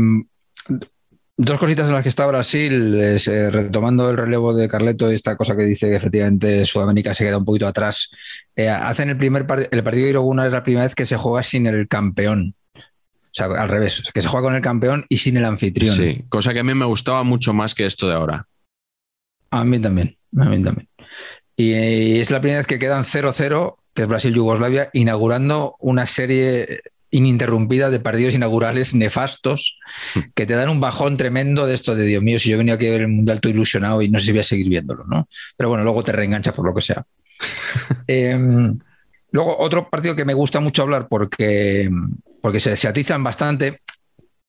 Dos 1.37 1.59
cositas 1.59 1.89
en 1.89 1.95
las 1.95 2.05
que 2.05 2.11
está 2.11 2.27
Brasil, 2.27 2.95
eh, 2.97 3.51
retomando 3.51 4.09
el 4.09 4.17
relevo 4.17 4.55
de 4.55 4.69
Carleto, 4.69 5.09
esta 5.09 5.37
cosa 5.37 5.57
que 5.57 5.65
dice 5.65 5.89
que 5.89 5.97
efectivamente 5.97 6.65
Sudamérica 6.65 7.13
se 7.13 7.25
queda 7.25 7.39
un 7.39 7.45
poquito 7.45 7.67
atrás. 7.67 8.13
Eh, 8.55 8.69
hacen 8.69 9.09
el 9.09 9.17
primer 9.17 9.45
el 9.71 9.83
partido 9.83 10.05
de 10.05 10.11
Iroguna 10.11 10.47
es 10.47 10.53
la 10.53 10.63
primera 10.63 10.85
vez 10.85 10.95
que 10.95 11.07
se 11.07 11.17
juega 11.17 11.43
sin 11.43 11.67
el 11.67 11.89
campeón. 11.89 12.55
O 12.77 13.37
sea, 13.37 13.47
al 13.47 13.69
revés, 13.69 14.05
que 14.15 14.23
se 14.23 14.29
juega 14.29 14.47
con 14.47 14.55
el 14.55 14.63
campeón 14.63 15.07
y 15.09 15.17
sin 15.17 15.37
el 15.37 15.45
anfitrión. 15.45 15.97
Sí, 15.97 16.25
cosa 16.29 16.53
que 16.55 16.61
a 16.61 16.65
mí 16.65 16.73
me 16.73 16.85
gustaba 16.85 17.25
mucho 17.25 17.53
más 17.53 17.75
que 17.75 17.85
esto 17.85 18.07
de 18.07 18.15
ahora. 18.15 18.47
A 19.51 19.65
mí 19.65 19.81
también, 19.81 20.17
a 20.39 20.45
mí 20.45 20.63
también. 20.63 20.89
Y 21.57 22.21
es 22.21 22.31
la 22.31 22.41
primera 22.41 22.61
vez 22.61 22.69
que 22.69 22.79
quedan 22.79 23.03
0-0, 23.03 23.77
que 23.93 24.03
es 24.03 24.09
Brasil-Yugoslavia, 24.09 24.91
inaugurando 24.93 25.75
una 25.81 26.07
serie 26.07 26.83
ininterrumpida 27.15 27.91
de 27.91 28.01
partidos 28.01 28.35
inaugurales 28.35 28.95
nefastos 28.95 29.79
hmm. 30.15 30.21
que 30.35 30.47
te 30.47 30.55
dan 30.55 30.69
un 30.69 30.81
bajón 30.81 31.17
tremendo 31.17 31.67
de 31.67 31.75
esto 31.75 31.95
de 31.95 32.05
Dios 32.05 32.23
mío, 32.23 32.39
si 32.39 32.51
yo 32.51 32.59
venía 32.59 32.75
aquí 32.75 32.89
a 32.89 32.91
ver 32.91 33.03
el 33.03 33.09
Mundial 33.09 33.41
todo 33.41 33.53
ilusionado 33.53 34.03
y 34.03 34.09
no 34.09 34.19
sé 34.19 34.27
si 34.27 34.33
voy 34.33 34.41
a 34.41 34.45
seguir 34.45 34.69
viéndolo, 34.69 35.05
¿no? 35.05 35.29
Pero 35.57 35.69
bueno, 35.69 35.85
luego 35.85 36.03
te 36.03 36.13
reengancha 36.13 36.53
por 36.53 36.67
lo 36.67 36.75
que 36.75 36.83
sea. 36.83 37.05
Em, 38.07 38.79
luego, 39.31 39.57
otro 39.59 39.89
partido 39.89 40.17
que 40.17 40.25
me 40.25 40.35
gusta 40.35 40.61
mucho 40.61 40.83
hablar 40.83 41.09
porque, 41.09 41.89
porque 42.43 42.61
se, 42.61 42.77
se 42.77 42.89
atizan 42.89 43.23
bastante, 43.23 43.81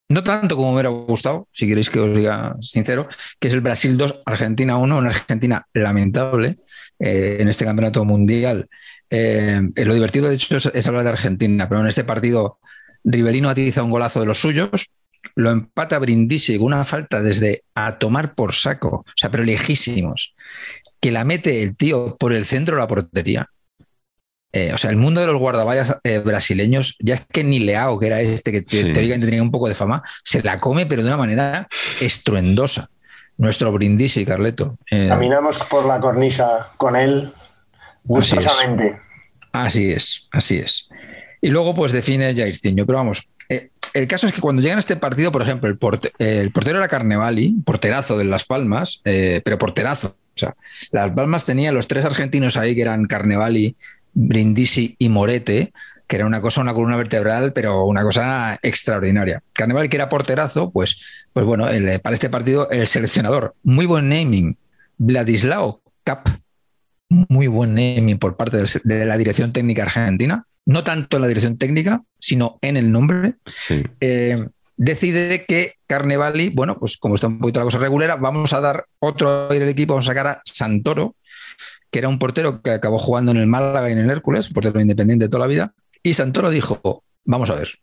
no 0.09 0.23
tanto 0.23 0.55
como 0.55 0.69
me 0.69 0.73
hubiera 0.75 0.89
gustado, 0.89 1.47
si 1.51 1.67
queréis 1.67 1.89
que 1.89 1.99
os 1.99 2.15
diga 2.15 2.55
sincero, 2.61 3.07
que 3.39 3.47
es 3.47 3.53
el 3.53 3.61
Brasil 3.61 3.97
2, 3.97 4.23
Argentina 4.25 4.77
1, 4.77 4.97
una 4.97 5.09
Argentina 5.09 5.67
lamentable 5.73 6.57
eh, 6.99 7.37
en 7.39 7.47
este 7.47 7.65
campeonato 7.65 8.05
mundial 8.05 8.69
eh, 9.09 9.61
lo 9.75 9.93
divertido, 9.93 10.29
de 10.29 10.35
hecho, 10.35 10.57
es, 10.57 10.87
hablar 10.87 11.03
de 11.03 11.09
Argentina, 11.09 11.69
pero 11.69 11.81
en 11.81 11.87
este 11.87 12.03
partido 12.03 12.59
Rivelino 13.03 13.49
atiza 13.49 13.83
un 13.83 13.91
golazo 13.91 14.19
de 14.19 14.25
los 14.25 14.39
suyos, 14.39 14.89
lo 15.35 15.51
empata 15.51 15.99
Brindisi 15.99 16.57
con 16.57 16.67
una 16.67 16.85
falta 16.85 17.21
desde 17.21 17.63
a 17.75 17.97
tomar 17.97 18.35
por 18.35 18.53
saco, 18.53 18.87
o 18.89 19.05
sea, 19.15 19.29
pero 19.31 19.43
lejísimos, 19.43 20.35
que 20.99 21.11
la 21.11 21.23
mete 21.23 21.63
el 21.63 21.75
tío 21.75 22.17
por 22.17 22.33
el 22.33 22.45
centro 22.45 22.75
de 22.75 22.81
la 22.81 22.87
portería. 22.87 23.49
Eh, 24.51 24.71
o 24.73 24.77
sea, 24.77 24.89
el 24.89 24.95
mundo 24.95 25.19
de 25.19 25.27
los 25.27 25.37
guardaballas 25.37 25.97
eh, 26.03 26.19
brasileños, 26.19 26.95
ya 26.99 27.15
es 27.15 27.25
que 27.29 27.43
ni 27.43 27.59
Leao, 27.59 27.99
que 27.99 28.07
era 28.07 28.21
este 28.21 28.53
que 28.53 28.61
teóricamente 28.61 29.25
tenía 29.25 29.43
un 29.43 29.51
poco 29.51 29.67
de 29.67 29.75
fama, 29.75 30.01
se 30.23 30.41
la 30.41 30.61
come, 30.61 30.85
pero 30.85 31.03
de 31.03 31.09
una 31.09 31.17
manera 31.17 31.67
estruendosa. 31.99 32.89
Nuestro 33.37 33.69
Brindisi, 33.73 34.25
Carleto. 34.25 34.77
Caminamos 34.89 35.59
por 35.59 35.85
la 35.85 35.99
cornisa 35.99 36.69
con 36.77 36.95
él, 36.95 37.33
Gustosamente. 38.05 38.97
Así 39.51 39.91
es, 39.91 40.27
así 40.31 40.57
es. 40.57 40.87
Y 41.41 41.49
luego, 41.49 41.75
pues 41.75 41.91
define 41.91 42.35
Jairzinho. 42.35 42.85
Pero 42.85 42.97
vamos, 42.97 43.29
eh, 43.49 43.69
el 43.93 44.07
caso 44.07 44.27
es 44.27 44.33
que 44.33 44.41
cuando 44.41 44.61
llegan 44.61 44.77
a 44.77 44.79
este 44.79 44.95
partido, 44.95 45.31
por 45.31 45.41
ejemplo, 45.41 45.69
el, 45.69 45.77
el 46.19 46.51
portero 46.51 46.79
era 46.79 46.87
Carnevali, 46.87 47.55
porterazo 47.65 48.17
de 48.17 48.25
Las 48.25 48.45
Palmas, 48.45 49.01
eh, 49.05 49.41
pero 49.43 49.57
porterazo. 49.57 50.17
O 50.35 50.37
sea, 50.37 50.55
Las 50.91 51.11
Palmas 51.11 51.45
tenía 51.45 51.71
los 51.71 51.87
tres 51.87 52.03
argentinos 52.05 52.57
ahí 52.57 52.75
que 52.75 52.81
eran 52.81 53.05
Carnevali, 53.05 53.75
Brindisi 54.13 54.95
y 54.99 55.09
Morete, 55.09 55.71
que 56.07 56.17
era 56.17 56.25
una 56.25 56.41
cosa, 56.41 56.61
una 56.61 56.73
columna 56.73 56.97
vertebral, 56.97 57.53
pero 57.53 57.85
una 57.85 58.03
cosa 58.03 58.59
extraordinaria. 58.61 59.41
Carnevali, 59.53 59.89
que 59.89 59.97
era 59.97 60.09
porterazo, 60.09 60.71
pues, 60.71 61.01
pues 61.33 61.45
bueno, 61.45 61.67
para 62.01 62.13
este 62.13 62.29
partido, 62.29 62.69
el 62.69 62.87
seleccionador, 62.87 63.55
muy 63.63 63.85
buen 63.85 64.09
naming, 64.09 64.57
Vladislao 64.97 65.81
Cap, 66.03 66.27
muy 67.09 67.47
buen 67.47 67.75
naming 67.75 68.17
por 68.17 68.35
parte 68.35 68.63
de 68.83 69.05
la 69.05 69.17
dirección 69.17 69.53
técnica 69.53 69.83
argentina, 69.83 70.45
no 70.65 70.83
tanto 70.83 71.17
en 71.17 71.21
la 71.21 71.27
dirección 71.27 71.57
técnica, 71.57 72.01
sino 72.19 72.57
en 72.61 72.77
el 72.77 72.91
nombre. 72.91 73.35
Eh, 73.99 74.47
decide 74.77 75.45
que 75.45 75.75
Carnevali, 75.87 76.49
bueno, 76.49 76.77
pues 76.79 76.97
como 76.97 77.15
está 77.15 77.27
un 77.27 77.39
poquito 77.39 77.59
la 77.59 77.65
cosa 77.65 77.77
regulera, 77.77 78.15
vamos 78.15 78.53
a 78.53 78.61
dar 78.61 78.85
otro 78.99 79.49
aire 79.51 79.65
al 79.65 79.71
equipo, 79.71 79.93
vamos 79.93 80.05
a 80.07 80.11
sacar 80.11 80.27
a 80.27 80.41
Santoro, 80.45 81.15
que 81.91 81.99
era 81.99 82.09
un 82.09 82.19
portero 82.19 82.61
que 82.61 82.71
acabó 82.71 82.97
jugando 82.97 83.31
en 83.31 83.37
el 83.37 83.47
Málaga 83.47 83.89
y 83.89 83.93
en 83.93 83.99
el 83.99 84.09
Hércules, 84.09 84.47
un 84.47 84.53
portero 84.53 84.79
independiente 84.81 85.25
de 85.25 85.29
toda 85.29 85.41
la 85.41 85.47
vida, 85.47 85.73
y 86.03 86.13
Santoro 86.13 86.49
dijo, 86.49 87.03
vamos 87.23 87.49
a 87.49 87.55
ver, 87.55 87.79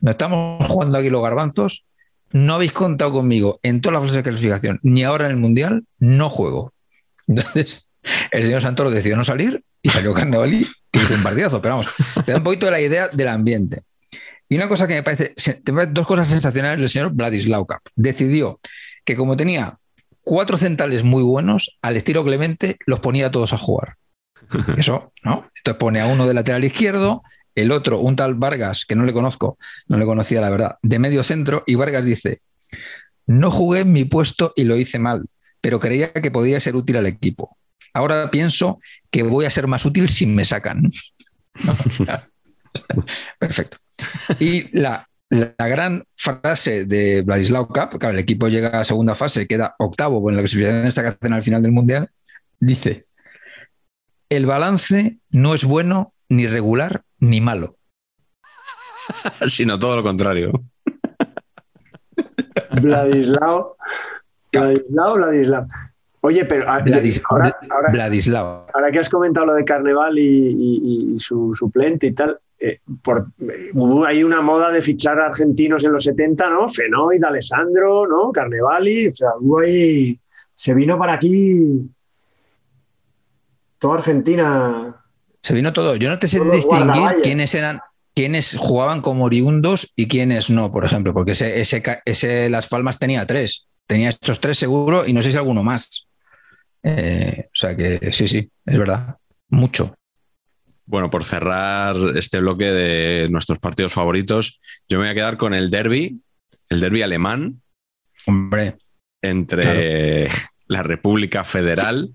no 0.00 0.12
estamos 0.12 0.66
jugando 0.66 0.98
aquí 0.98 1.10
los 1.10 1.22
garbanzos, 1.22 1.86
no 2.32 2.54
habéis 2.54 2.72
contado 2.72 3.12
conmigo 3.12 3.60
en 3.62 3.80
todas 3.80 3.94
las 3.94 4.02
fases 4.02 4.16
de 4.16 4.22
clasificación, 4.22 4.80
ni 4.82 5.04
ahora 5.04 5.26
en 5.26 5.32
el 5.32 5.38
Mundial, 5.38 5.84
no 5.98 6.30
juego. 6.30 6.72
Entonces, 7.26 7.88
el 8.30 8.42
señor 8.42 8.62
Santoro 8.62 8.90
decidió 8.90 9.16
no 9.16 9.24
salir 9.24 9.62
y 9.80 9.88
salió 9.88 10.14
Carnevali 10.14 10.68
y 10.92 10.98
hizo 10.98 11.14
un 11.14 11.22
partidazo. 11.22 11.60
Pero 11.62 11.76
vamos, 11.76 11.88
te 12.24 12.32
da 12.32 12.38
un 12.38 12.44
poquito 12.44 12.66
de 12.66 12.72
la 12.72 12.80
idea 12.80 13.08
del 13.08 13.28
ambiente. 13.28 13.82
Y 14.48 14.56
una 14.56 14.68
cosa 14.68 14.86
que 14.86 14.94
me 14.94 15.02
parece, 15.02 15.34
dos 15.90 16.06
cosas 16.06 16.28
sensacionales 16.28 16.78
del 16.78 16.88
señor 16.88 17.12
Vladislav 17.12 17.66
Kap. 17.66 17.80
Decidió 17.94 18.60
que 19.04 19.16
como 19.16 19.36
tenía 19.36 19.78
cuatro 20.20 20.56
centrales 20.56 21.04
muy 21.04 21.22
buenos, 21.22 21.78
al 21.82 21.96
estilo 21.96 22.24
Clemente, 22.24 22.76
los 22.86 23.00
ponía 23.00 23.30
todos 23.30 23.52
a 23.52 23.58
jugar. 23.58 23.96
Eso, 24.76 25.12
¿no? 25.22 25.50
Entonces 25.56 25.78
pone 25.78 26.00
a 26.00 26.06
uno 26.06 26.26
de 26.26 26.34
lateral 26.34 26.64
izquierdo, 26.64 27.22
el 27.54 27.72
otro, 27.72 28.00
un 28.00 28.16
tal 28.16 28.34
Vargas, 28.34 28.84
que 28.84 28.94
no 28.94 29.04
le 29.04 29.12
conozco, 29.12 29.58
no 29.88 29.98
le 29.98 30.04
conocía 30.04 30.40
la 30.40 30.50
verdad, 30.50 30.76
de 30.82 30.98
medio 30.98 31.22
centro, 31.22 31.64
y 31.66 31.74
Vargas 31.74 32.04
dice, 32.04 32.40
no 33.26 33.50
jugué 33.50 33.80
en 33.80 33.92
mi 33.92 34.04
puesto 34.04 34.52
y 34.56 34.64
lo 34.64 34.76
hice 34.76 34.98
mal, 34.98 35.24
pero 35.60 35.80
creía 35.80 36.12
que 36.12 36.30
podía 36.30 36.60
ser 36.60 36.76
útil 36.76 36.96
al 36.96 37.06
equipo. 37.06 37.56
Ahora 37.94 38.30
pienso 38.30 38.80
que 39.10 39.22
voy 39.22 39.44
a 39.44 39.50
ser 39.50 39.66
más 39.66 39.84
útil 39.84 40.08
si 40.08 40.26
me 40.26 40.44
sacan. 40.44 40.90
Perfecto. 43.38 43.76
Y 44.40 44.76
la, 44.76 45.06
la, 45.28 45.68
gran 45.68 46.04
frase 46.16 46.84
de 46.86 47.22
Vladislav 47.22 47.68
Cup, 47.68 47.98
claro, 47.98 48.14
el 48.14 48.18
equipo 48.18 48.48
llega 48.48 48.80
a 48.80 48.84
segunda 48.84 49.14
fase, 49.14 49.46
queda 49.46 49.74
octavo 49.78 50.28
en 50.30 50.36
la 50.36 50.42
clasificación 50.42 50.82
de 50.82 50.88
esta 50.88 51.02
cadena 51.02 51.36
al 51.36 51.42
final 51.42 51.62
del 51.62 51.72
Mundial, 51.72 52.10
dice, 52.58 53.06
el 54.28 54.46
balance 54.46 55.18
no 55.30 55.54
es 55.54 55.64
bueno, 55.64 56.14
ni 56.28 56.46
regular, 56.46 57.02
ni 57.18 57.40
malo. 57.40 57.76
Sino 59.46 59.78
todo 59.78 59.96
lo 59.96 60.02
contrario. 60.02 60.52
Vladislao. 62.80 63.76
Vladislao, 64.52 65.14
Vladislao. 65.16 65.66
Oye, 66.24 66.44
pero 66.44 66.64
ah, 66.68 66.84
ahora, 67.30 67.56
Vladislao. 67.90 68.66
ahora, 68.72 68.92
que 68.92 69.00
has 69.00 69.10
comentado 69.10 69.46
lo 69.46 69.54
de 69.54 69.64
Carnaval 69.64 70.16
y, 70.16 71.16
su 71.18 71.52
suplente 71.54 72.06
y 72.06 72.12
tal, 72.12 72.38
eh, 72.60 72.78
por, 73.02 73.26
hubo 73.74 74.04
ahí 74.04 74.22
una 74.22 74.40
moda 74.40 74.70
de 74.70 74.80
fichar 74.82 75.18
argentinos 75.18 75.84
en 75.84 75.92
los 75.92 76.04
70, 76.04 76.48
¿no? 76.48 76.68
Fenoid, 76.68 77.24
Alessandro, 77.24 78.06
¿no? 78.06 78.30
Carnevali, 78.30 79.08
o 79.08 79.14
sea, 79.14 79.30
hubo 79.40 79.60
ahí. 79.60 80.16
Se 80.54 80.72
vino 80.74 80.96
para 80.96 81.14
aquí 81.14 81.90
toda 83.80 83.94
Argentina. 83.94 84.94
Se 85.42 85.54
vino 85.54 85.72
todo. 85.72 85.96
Yo 85.96 86.08
no 86.08 86.20
te 86.20 86.28
sé 86.28 86.38
distinguir 86.38 87.02
quiénes 87.24 87.52
eran, 87.56 87.80
quiénes 88.14 88.56
jugaban 88.56 89.00
como 89.00 89.24
oriundos 89.24 89.92
y 89.96 90.06
quiénes 90.06 90.50
no, 90.50 90.70
por 90.70 90.84
ejemplo, 90.84 91.12
porque 91.12 91.32
ese, 91.32 91.60
ese, 92.04 92.48
Las 92.48 92.68
Palmas 92.68 93.00
tenía 93.00 93.26
tres. 93.26 93.66
Tenía 93.88 94.10
estos 94.10 94.38
tres 94.38 94.56
seguro 94.56 95.04
y 95.04 95.12
no 95.12 95.20
sé 95.20 95.32
si 95.32 95.36
alguno 95.36 95.64
más. 95.64 96.06
Eh, 96.82 97.46
o 97.46 97.54
sea 97.54 97.76
que 97.76 98.12
sí, 98.12 98.26
sí, 98.26 98.50
es 98.66 98.78
verdad. 98.78 99.16
Mucho. 99.48 99.94
Bueno, 100.84 101.10
por 101.10 101.24
cerrar 101.24 101.96
este 102.16 102.40
bloque 102.40 102.64
de 102.64 103.28
nuestros 103.30 103.58
partidos 103.58 103.92
favoritos, 103.92 104.60
yo 104.88 104.98
me 104.98 105.04
voy 105.04 105.10
a 105.10 105.14
quedar 105.14 105.36
con 105.36 105.54
el 105.54 105.70
derby, 105.70 106.20
el 106.68 106.80
derby 106.80 107.02
alemán. 107.02 107.62
Hombre. 108.26 108.76
Entre 109.20 110.28
la 110.66 110.82
República 110.82 111.44
Federal, 111.44 112.14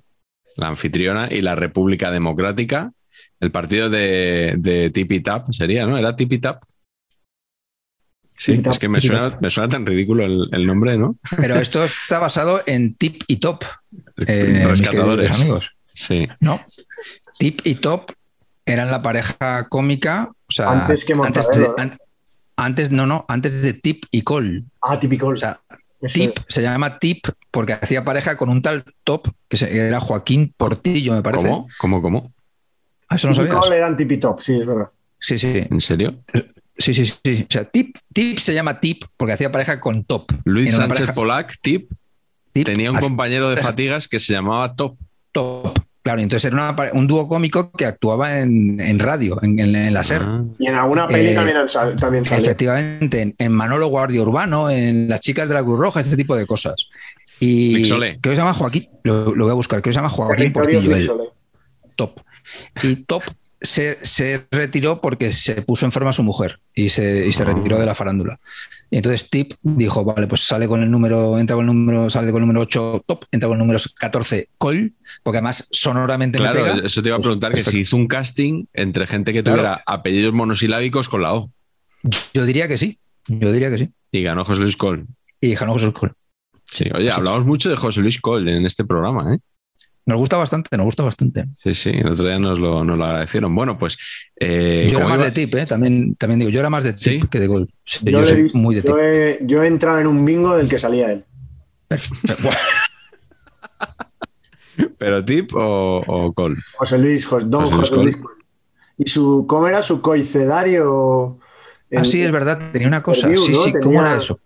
la 0.56 0.68
anfitriona, 0.68 1.30
y 1.32 1.42
la 1.42 1.56
República 1.56 2.12
Democrática. 2.12 2.92
El 3.40 3.52
partido 3.52 3.90
de, 3.90 4.56
de 4.58 4.90
Tipi 4.90 5.22
Tap 5.22 5.52
sería, 5.52 5.86
¿no? 5.86 5.98
¿Era 5.98 6.16
Tipi 6.16 6.40
Tap? 6.40 6.64
Sí, 8.38 8.62
es 8.64 8.78
que 8.78 8.88
me 8.88 9.02
suena, 9.02 9.36
me 9.42 9.50
suena, 9.50 9.68
tan 9.68 9.86
ridículo 9.86 10.24
el, 10.26 10.68
nombre, 10.68 10.96
¿no? 10.96 11.18
Pero 11.38 11.56
esto 11.56 11.84
está 11.84 12.20
basado 12.20 12.62
en 12.68 12.94
Tip 12.94 13.24
y 13.26 13.38
Top. 13.38 13.64
Eh, 14.26 14.66
rescatadores. 14.68 15.32
amigos. 15.32 15.76
Sí. 15.94 16.28
¿No? 16.40 16.62
Tip 17.38 17.62
y 17.64 17.76
Top 17.76 18.12
eran 18.66 18.92
la 18.92 19.02
pareja 19.02 19.68
cómica. 19.70 20.30
O 20.32 20.52
sea, 20.52 20.72
antes 20.72 21.06
que 21.06 21.14
antes, 22.60 22.90
no, 22.90 23.06
no, 23.06 23.24
antes 23.28 23.62
de 23.62 23.74
Tip 23.74 24.06
y 24.10 24.24
Cole. 24.24 24.64
Ah, 24.82 25.00
Tip 25.00 25.14
y 25.14 25.18
Cole. 25.18 25.36
O 25.36 25.38
sea, 25.38 25.62
Tip 26.12 26.40
se 26.48 26.62
llama 26.64 26.98
Tip 26.98 27.28
porque 27.52 27.74
hacía 27.74 28.04
pareja 28.04 28.36
con 28.36 28.50
un 28.50 28.62
tal 28.62 28.84
Top 29.04 29.28
que 29.48 29.58
era 29.62 30.00
Joaquín 30.00 30.54
Portillo, 30.58 31.14
me 31.14 31.22
parece. 31.22 31.48
¿Cómo? 31.48 31.68
¿Cómo? 31.80 32.02
¿Cómo? 32.02 32.34
Ah, 33.08 33.16
eso 33.16 33.28
no 33.28 33.36
sabías. 33.36 33.56
Y 33.56 33.60
Cole 33.60 33.78
eran 33.78 33.96
Tip 33.96 34.12
y 34.12 34.18
Top, 34.18 34.40
sí, 34.40 34.60
es 34.60 34.66
verdad. 34.66 34.90
Sí, 35.20 35.38
sí. 35.38 35.66
¿En 35.70 35.82
serio? 35.82 36.24
Sí, 36.78 36.94
sí, 36.94 37.06
sí. 37.06 37.46
O 37.48 37.52
sea, 37.52 37.66
Tip, 37.66 37.96
Tip 38.12 38.40
se 38.40 38.54
llama 38.54 38.80
Tip 38.80 39.04
porque 39.16 39.34
hacía 39.34 39.52
pareja 39.52 39.80
con 39.80 40.04
Top. 40.04 40.32
Luis 40.44 40.76
Sánchez 40.76 41.12
Polac, 41.12 41.60
Tip, 41.62 41.92
tenía 42.64 42.92
un 42.92 43.00
compañero 43.00 43.50
de 43.50 43.58
fatigas 43.58 44.08
que 44.08 44.20
se 44.20 44.34
llamaba 44.34 44.76
Top. 44.76 44.98
Top. 45.32 45.80
Claro, 46.08 46.22
entonces 46.22 46.54
era 46.54 46.74
un 46.94 47.06
dúo 47.06 47.28
cómico 47.28 47.70
que 47.72 47.86
actuaba 47.86 48.40
en, 48.40 48.98
radio, 48.98 49.38
en, 49.42 49.94
la 49.94 50.04
SER. 50.06 50.22
Ah. 50.24 50.42
Y 50.58 50.68
en 50.68 50.76
alguna 50.76 51.06
peli 51.06 51.32
eh, 51.32 51.36
también, 52.00 52.24
sale. 52.24 52.44
Efectivamente, 52.44 53.36
en, 53.38 53.52
Manolo 53.52 53.88
Guardia 53.88 54.22
Urbano, 54.22 54.70
en 54.70 55.10
Las 55.10 55.20
Chicas 55.20 55.50
de 55.50 55.54
la 55.54 55.64
Cruz 55.64 55.78
Roja, 55.78 56.00
este 56.00 56.16
tipo 56.16 56.34
de 56.38 56.46
cosas. 56.46 56.88
Y 57.42 57.84
creo 57.84 58.20
que 58.22 58.30
se 58.30 58.36
llama 58.38 58.54
Joaquín, 58.54 58.88
lo, 59.04 59.36
voy 59.36 59.52
a 59.52 59.54
buscar, 59.54 59.82
creo 59.82 59.92
que 59.92 59.96
se 59.96 59.98
llama 59.98 60.10
Joaquín 60.10 60.54
Portillo. 60.54 61.18
top. 61.98 62.22
Y 62.84 62.96
Top 63.04 63.24
se, 63.62 64.48
retiró 64.50 65.02
porque 65.02 65.32
se 65.32 65.62
puso 65.62 65.86
enferma 65.86 66.14
su 66.14 66.24
mujer 66.24 66.60
y 66.74 66.88
se, 66.88 67.30
se 67.34 67.44
retiró 67.44 67.80
de 67.80 67.86
la 67.86 67.96
farándula. 67.96 68.40
Y 68.90 68.98
entonces 68.98 69.30
Tip 69.30 69.54
dijo, 69.62 70.06
vale, 70.06 70.28
pues 70.28 70.44
sale 70.44 70.68
con 70.68 70.82
el 70.82 70.90
número, 70.90 71.38
entra 71.38 71.56
con 71.56 71.68
el 71.68 71.76
número, 71.76 72.10
sale 72.10 72.32
con 72.32 72.42
el 72.42 72.48
número 72.48 72.62
8 72.62 73.04
top, 73.06 73.26
entra 73.32 73.50
con 73.50 73.58
el 73.58 73.60
número 73.60 73.80
14 74.00 74.50
col, 74.58 74.94
porque 75.24 75.38
además 75.40 75.68
sonoramente 75.72 76.38
Claro, 76.38 76.66
eso 76.66 77.02
te 77.02 77.10
iba 77.10 77.16
a 77.16 77.20
pues 77.20 77.28
preguntar, 77.28 77.54
que 77.54 77.64
si 77.64 77.80
hizo 77.80 77.98
un 77.98 78.08
casting 78.08 78.66
entre 78.74 79.06
gente 79.06 79.34
que 79.34 79.44
tuviera 79.44 79.84
apellidos 79.86 80.34
monosilábicos 80.34 81.10
con 81.10 81.22
la 81.22 81.34
O. 81.34 81.52
Yo 82.34 82.46
diría 82.46 82.68
que 82.68 82.78
sí, 82.78 83.00
yo 83.28 83.52
diría 83.52 83.70
que 83.70 83.78
sí. 83.78 83.90
Y 84.12 84.24
ganó 84.24 84.46
José 84.46 84.62
Luis 84.62 84.78
Col. 84.78 85.06
Y 85.42 85.54
ganó 85.54 85.74
José 85.74 85.86
Luis 85.86 85.98
Col. 85.98 86.14
Sí, 86.64 86.86
oye, 86.94 87.12
hablamos 87.12 87.46
mucho 87.46 87.70
de 87.70 87.76
José 87.76 88.02
Luis 88.02 88.22
Col 88.22 88.48
en 88.48 88.66
este 88.66 88.86
programa, 88.86 89.34
¿eh? 89.34 89.40
Nos 90.08 90.18
gusta 90.18 90.38
bastante, 90.38 90.78
nos 90.78 90.86
gusta 90.86 91.04
bastante. 91.04 91.44
Sí, 91.62 91.74
sí, 91.74 91.90
el 91.90 92.08
otro 92.08 92.26
día 92.26 92.40
nos 92.40 92.60
lo, 92.60 92.82
nos 92.82 92.98
lo 92.98 93.04
agradecieron. 93.04 93.54
Bueno, 93.54 93.78
pues. 93.78 93.98
Eh, 94.40 94.88
yo 94.90 95.00
era 95.00 95.08
más 95.10 95.20
de 95.20 95.32
tip, 95.32 95.54
¿eh? 95.56 95.66
también, 95.66 96.16
también 96.16 96.40
digo, 96.40 96.50
yo 96.50 96.62
era 96.62 96.70
más 96.70 96.86
de 96.86 96.94
tip 96.94 97.26
que 97.26 97.42
de 97.42 97.48
gol. 97.48 97.70
yo, 98.04 98.26
soy 98.26 98.48
muy 98.54 98.76
de 98.76 98.84
tip. 98.84 98.96
He, 98.98 99.40
yo 99.42 99.62
he 99.62 99.68
entrado 99.68 100.00
en 100.00 100.08
un 100.08 100.24
bingo 100.24 100.56
del 100.56 100.70
que 100.70 100.80
salía 100.80 101.12
él. 101.12 101.26
¿Pero 104.98 105.26
tip 105.26 105.54
o, 105.54 106.02
o 106.08 106.32
gol? 106.32 106.58
José 106.78 106.98
Luis, 107.00 107.28
don 107.46 107.70
José, 107.70 107.96
Luis. 107.96 108.18
¿Y 108.98 109.10
su, 109.10 109.46
cómo 109.46 109.68
era 109.68 109.82
su 109.82 110.02
coicedario? 110.02 111.38
Ah, 111.94 112.06
sí, 112.06 112.22
es 112.22 112.32
verdad, 112.32 112.72
tenía 112.72 112.88
una 112.88 113.04
cosa. 113.04 113.28
sí, 113.36 113.54
sí, 113.54 113.74
¿cómo 113.84 114.00
era 114.00 114.16
eso? 114.16 114.40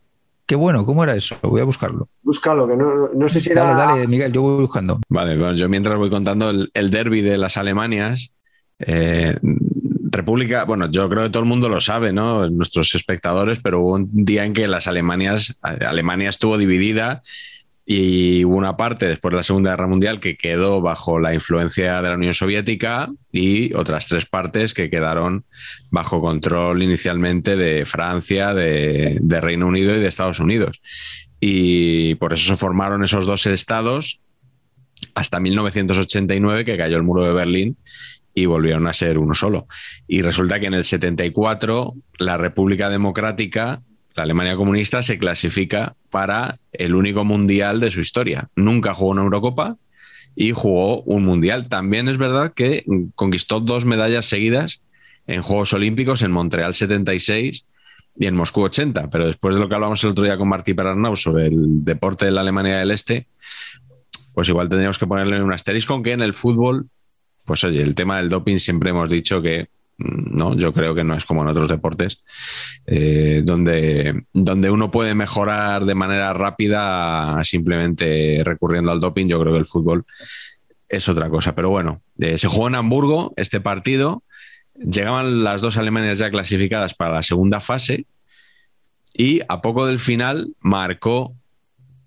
Qué 0.52 0.58
bueno, 0.58 0.86
¿cómo 0.86 1.02
era 1.02 1.16
eso? 1.16 1.38
Voy 1.44 1.62
a 1.62 1.64
buscarlo. 1.64 2.10
Búscalo, 2.24 2.68
que 2.68 2.76
no, 2.76 3.30
sé 3.30 3.40
si 3.40 3.54
era. 3.54 3.64
Dale, 3.64 3.94
dale, 3.94 4.08
Miguel, 4.10 4.34
yo 4.34 4.42
voy 4.42 4.62
buscando. 4.64 5.00
Vale, 5.08 5.38
bueno, 5.38 5.56
yo 5.56 5.70
mientras 5.70 5.98
voy 5.98 6.10
contando 6.10 6.50
el, 6.50 6.70
el 6.74 6.90
derby 6.90 7.22
de 7.22 7.38
las 7.38 7.56
Alemanias. 7.56 8.34
Eh, 8.78 9.38
República, 10.10 10.66
bueno, 10.66 10.92
yo 10.92 11.08
creo 11.08 11.24
que 11.24 11.30
todo 11.30 11.44
el 11.44 11.48
mundo 11.48 11.70
lo 11.70 11.80
sabe, 11.80 12.12
¿no? 12.12 12.50
Nuestros 12.50 12.94
espectadores, 12.96 13.62
pero 13.64 13.80
hubo 13.80 13.94
un 13.94 14.26
día 14.26 14.44
en 14.44 14.52
que 14.52 14.68
las 14.68 14.88
Alemanias, 14.88 15.58
Alemania 15.62 16.28
estuvo 16.28 16.58
dividida 16.58 17.22
y 17.86 18.46
hubo 18.46 18.56
una 18.56 18.78
parte 18.78 19.08
después 19.08 19.32
de 19.32 19.38
la 19.38 19.44
Segunda 19.44 19.72
Guerra 19.72 19.88
Mundial 19.88 20.20
que 20.20 20.38
quedó 20.38 20.82
bajo 20.82 21.20
la 21.20 21.34
influencia 21.34 22.02
de 22.02 22.10
la 22.10 22.16
Unión 22.16 22.34
Soviética 22.34 23.10
y 23.32 23.74
otras 23.74 24.08
tres 24.08 24.26
partes 24.26 24.74
que 24.74 24.90
quedaron 24.90 25.46
bajo 25.90 26.22
control 26.22 26.84
inicialmente 26.84 27.56
de 27.56 27.86
Francia, 27.86 28.54
de, 28.54 29.20
Reino 29.42 29.68
Unido 29.68 29.96
y 29.96 30.00
de 30.00 30.08
Estados 30.08 30.40
Unidos. 30.40 30.82
Y 31.40 32.16
por 32.16 32.34
eso 32.34 32.54
se 32.54 32.60
formaron 32.60 33.04
esos 33.04 33.26
dos 33.26 33.48
estados 33.48 34.20
hasta 35.16 35.40
1989 35.40 36.64
que 36.66 36.78
cayó 36.78 36.98
el 36.98 37.04
muro 37.04 37.24
de 37.24 37.34
Berlín 37.34 37.78
y 38.36 38.46
volvieron 38.46 38.88
a 38.88 38.94
ser 38.94 39.18
uno 39.18 39.34
solo. 39.34 39.68
Y 40.08 40.22
resulta 40.22 40.60
que 40.60 40.68
en 40.68 40.76
el 40.76 40.86
74 40.86 41.96
la 42.20 42.38
República 42.38 42.90
Democrática 42.90 43.82
la 44.16 44.24
Alemania 44.24 44.56
comunista 44.56 45.02
se 45.02 45.18
clasifica 45.18 45.96
para 46.10 46.60
el 46.74 46.96
único 46.96 47.24
mundial 47.24 47.80
de 47.80 47.92
su 47.92 48.02
historia. 48.02 48.50
Nunca 48.56 48.94
jugó 48.94 49.12
una 49.12 49.22
Eurocopa 49.22 49.78
y 50.36 50.52
jugó 50.52 51.02
un 51.04 51.24
mundial. 51.24 51.68
También 51.70 52.08
es 52.08 52.18
verdad 52.18 52.54
que 52.54 52.86
conquistó 53.16 53.60
dos 53.60 53.86
medallas 53.86 54.26
seguidas 54.26 54.82
en 55.28 55.42
Juegos 55.42 55.74
Olímpicos 55.74 56.22
en 56.22 56.32
Montreal 56.32 56.74
76 56.74 57.66
y 58.18 58.26
en 58.26 58.36
Moscú 58.36 58.62
80. 58.62 59.10
Pero 59.10 59.28
después 59.28 59.56
de 59.56 59.62
lo 59.62 59.70
que 59.70 59.76
hablamos 59.76 60.04
el 60.04 60.12
otro 60.12 60.24
día 60.24 60.38
con 60.38 60.50
Martí 60.50 60.74
Perarnau 60.74 61.16
sobre 61.16 61.48
el 61.48 61.84
deporte 61.86 62.26
de 62.26 62.32
la 62.32 62.42
Alemania 62.42 62.80
del 62.80 62.92
Este, 62.92 63.28
pues 64.34 64.50
igual 64.50 64.70
tendríamos 64.70 64.98
que 64.98 65.08
ponerle 65.08 65.42
un 65.42 65.54
asterisco, 65.54 66.02
que 66.02 66.14
en 66.14 66.22
el 66.22 66.34
fútbol, 66.34 66.88
pues 67.46 67.64
oye, 67.64 67.82
el 67.82 67.96
tema 67.96 68.18
del 68.18 68.30
doping 68.30 68.58
siempre 68.58 68.92
hemos 68.92 69.10
dicho 69.10 69.42
que 69.42 69.70
no, 70.04 70.56
yo 70.56 70.74
creo 70.74 70.96
que 70.96 71.04
no 71.04 71.16
es 71.16 71.26
como 71.26 71.42
en 71.42 71.50
otros 71.50 71.68
deportes, 71.68 72.22
eh, 72.86 73.42
donde, 73.46 74.26
donde 74.34 74.70
uno 74.70 74.92
puede 74.92 75.16
mejorar 75.16 75.86
de 75.86 75.96
manera 75.96 76.34
rápida 76.34 77.44
simplemente 77.44 78.42
recurriendo 78.44 78.92
al 78.92 79.00
doping. 79.00 79.28
Yo 79.28 79.40
creo 79.40 79.54
que 79.54 79.60
el 79.60 79.66
fútbol 79.66 80.06
es 80.90 81.08
otra 81.10 81.30
cosa. 81.30 81.56
Pero 81.56 81.70
bueno, 81.70 82.02
eh, 82.20 82.38
se 82.38 82.48
jugó 82.48 82.68
en 82.68 82.76
Hamburgo 82.76 83.34
este 83.38 83.62
partido. 83.62 84.24
Llegaban 84.76 85.44
las 85.44 85.62
dos 85.62 85.78
Alemanias 85.78 86.18
ya 86.18 86.32
clasificadas 86.32 86.94
para 86.94 87.14
la 87.14 87.24
segunda 87.24 87.60
fase 87.60 88.06
y 89.14 89.42
a 89.48 89.62
poco 89.62 89.86
del 89.86 90.00
final 90.00 90.56
marcó, 90.60 91.36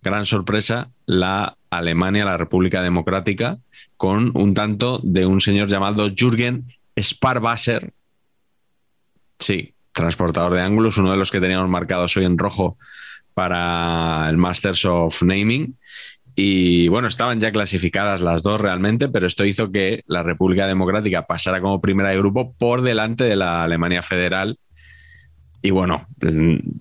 gran 0.03 0.25
sorpresa, 0.25 0.91
la 1.07 1.57
Alemania, 1.71 2.25
la 2.25 2.37
República 2.37 2.83
Democrática, 2.83 3.59
con 3.97 4.33
un 4.35 4.55
tanto 4.55 5.01
de 5.03 5.27
un 5.27 5.41
señor 5.41 5.69
llamado 5.69 6.11
Jürgen 6.15 6.67
Sparwasser, 6.99 7.93
Sí, 9.39 9.75
transportador 9.93 10.55
de 10.55 10.63
ángulos, 10.63 10.99
uno 10.99 11.11
de 11.11 11.17
los 11.17 11.31
que 11.31 11.41
teníamos 11.41 11.69
marcados 11.69 12.17
hoy 12.17 12.25
en 12.25 12.39
rojo 12.39 12.79
para 13.35 14.27
el 14.29 14.37
Masters 14.37 14.85
of 14.85 15.23
Naming. 15.23 15.77
Y 16.37 16.89
bueno, 16.89 17.09
estaban 17.09 17.39
ya 17.41 17.53
clasificadas 17.53 18.21
las 18.21 18.43
dos 18.43 18.61
realmente, 18.61 19.09
pero 19.09 19.27
esto 19.27 19.45
hizo 19.45 19.71
que 19.71 20.03
la 20.07 20.23
República 20.23 20.67
Democrática 20.67 21.27
pasara 21.27 21.61
como 21.61 21.81
primera 21.81 22.09
de 22.09 22.19
grupo 22.19 22.55
por 22.55 22.83
delante 22.83 23.25
de 23.25 23.37
la 23.37 23.63
Alemania 23.63 24.03
Federal. 24.03 24.59
Y 25.67 25.71
bueno, 25.71 26.07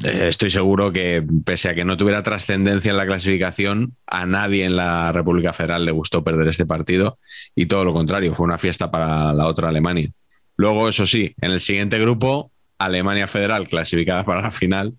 estoy 0.03 0.49
seguro 0.49 0.91
que 0.91 1.25
pese 1.45 1.69
a 1.69 1.73
que 1.73 1.85
no 1.85 1.95
tuviera 1.95 2.21
trascendencia 2.21 2.91
en 2.91 2.97
la 2.97 3.05
clasificación, 3.05 3.95
a 4.05 4.25
nadie 4.25 4.65
en 4.65 4.75
la 4.75 5.13
República 5.13 5.53
Federal 5.53 5.85
le 5.85 5.93
gustó 5.93 6.21
perder 6.21 6.49
este 6.49 6.65
partido 6.65 7.17
y 7.55 7.67
todo 7.67 7.85
lo 7.85 7.93
contrario, 7.93 8.33
fue 8.33 8.43
una 8.43 8.57
fiesta 8.57 8.91
para 8.91 9.31
la 9.31 9.47
otra 9.47 9.69
Alemania. 9.69 10.11
Luego, 10.57 10.89
eso 10.89 11.05
sí, 11.05 11.33
en 11.39 11.51
el 11.51 11.61
siguiente 11.61 11.97
grupo, 11.97 12.51
Alemania 12.77 13.25
Federal 13.25 13.69
clasificada 13.69 14.25
para 14.25 14.41
la 14.41 14.51
final 14.51 14.95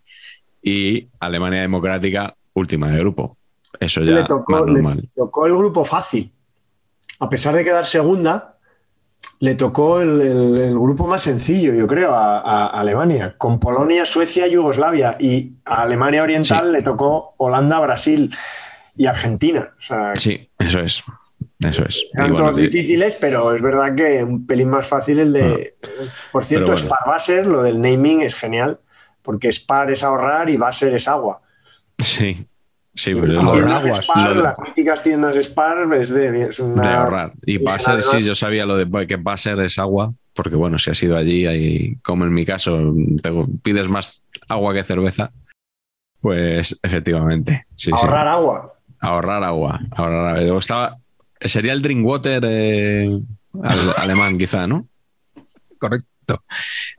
y 0.62 1.08
Alemania 1.20 1.60
Democrática 1.60 2.34
última 2.54 2.88
de 2.88 3.00
grupo. 3.00 3.36
Eso 3.78 4.00
ya 4.02 4.12
le 4.12 4.24
tocó, 4.24 4.64
le 4.64 4.82
tocó 5.14 5.44
el 5.44 5.52
grupo 5.52 5.84
fácil. 5.84 6.32
A 7.18 7.28
pesar 7.28 7.54
de 7.54 7.62
quedar 7.62 7.84
segunda, 7.84 8.53
le 9.44 9.56
tocó 9.56 10.00
el, 10.00 10.72
grupo 10.72 11.06
más 11.06 11.20
sencillo, 11.20 11.74
yo 11.74 11.86
creo, 11.86 12.14
a, 12.14 12.66
Alemania, 12.68 13.34
con 13.36 13.60
Polonia, 13.60 14.06
Suecia, 14.06 14.48
Yugoslavia. 14.48 15.18
Y 15.20 15.52
a 15.66 15.82
Alemania 15.82 16.22
Oriental 16.22 16.72
le 16.72 16.80
tocó 16.80 17.34
Holanda, 17.36 17.78
Brasil 17.80 18.34
y 18.96 19.04
Argentina. 19.04 19.74
sí, 20.14 20.48
eso 20.58 20.80
es. 20.80 21.04
Eso 21.60 21.84
es. 21.84 22.06
Eran 22.14 22.36
todos 22.36 22.56
difíciles, 22.56 23.18
pero 23.20 23.54
es 23.54 23.60
verdad 23.60 23.94
que 23.94 24.24
un 24.24 24.46
pelín 24.46 24.70
más 24.70 24.86
fácil 24.86 25.18
el 25.18 25.32
de. 25.34 25.76
Ah. 25.82 26.12
Por 26.32 26.42
cierto, 26.42 26.72
bueno. 26.72 26.80
Spar 26.80 27.06
Baser, 27.06 27.46
lo 27.46 27.62
del 27.62 27.82
naming 27.82 28.22
es 28.22 28.34
genial, 28.34 28.80
porque 29.20 29.52
Spar 29.52 29.90
es 29.90 30.02
ahorrar 30.02 30.48
y 30.48 30.56
Baser 30.56 30.94
es 30.94 31.06
agua. 31.06 31.42
Sí, 31.98 32.46
Sí, 32.94 33.12
pero 33.12 33.40
Spar, 33.94 34.36
Las 34.36 34.58
míticas 34.60 35.02
tiendas 35.02 35.36
Spar 35.36 35.92
es 35.94 36.10
de, 36.10 36.48
ahorrar. 36.84 37.32
Y 37.44 37.58
Baser, 37.58 38.02
sí, 38.04 38.22
yo 38.22 38.36
sabía 38.36 38.64
lo 38.64 38.76
de 38.76 39.06
que 39.06 39.16
Baser 39.16 39.58
es 39.60 39.80
agua, 39.80 40.14
porque 40.32 40.54
bueno, 40.54 40.78
si 40.78 40.90
has 40.90 41.02
ido 41.02 41.16
allí, 41.16 41.44
ahí, 41.44 41.96
como 42.04 42.24
en 42.24 42.32
mi 42.32 42.44
caso, 42.44 42.94
pides 43.62 43.88
más 43.88 44.28
agua 44.48 44.74
que 44.74 44.84
cerveza, 44.84 45.32
pues 46.20 46.78
efectivamente. 46.84 47.66
ahorrar 47.92 48.28
agua. 48.28 48.74
Ahorrar 49.00 49.42
agua. 49.42 49.80
Ahorrar 49.90 50.38
agua. 50.38 50.58
Estaba, 50.58 50.96
sería 51.40 51.72
el 51.72 51.82
Drinkwater 51.82 52.44
eh, 52.46 53.10
alemán, 53.96 54.38
quizá, 54.38 54.68
¿no? 54.68 54.86
Correcto. 55.78 56.40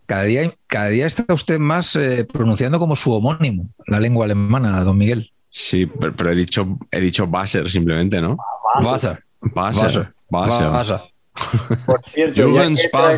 Cada 0.05 0.23
día, 0.23 0.53
cada 0.67 0.89
día 0.89 1.07
está 1.07 1.33
usted 1.33 1.57
más 1.57 1.95
eh, 1.95 2.27
pronunciando 2.31 2.79
como 2.79 2.97
su 2.97 3.11
homónimo, 3.13 3.69
la 3.87 3.99
lengua 3.99 4.25
alemana, 4.25 4.83
don 4.83 4.97
Miguel. 4.97 5.31
Sí, 5.57 5.85
pero, 5.85 6.33
he 6.33 6.35
dicho 6.35 6.67
he 6.91 6.99
dicho 6.99 7.27
Basser 7.27 7.69
simplemente, 7.69 8.19
¿no? 8.19 8.35
Basser. 8.83 9.23
Basser. 9.39 10.13
Basser. 10.29 10.99
Por 11.85 12.03
cierto, 12.03 12.51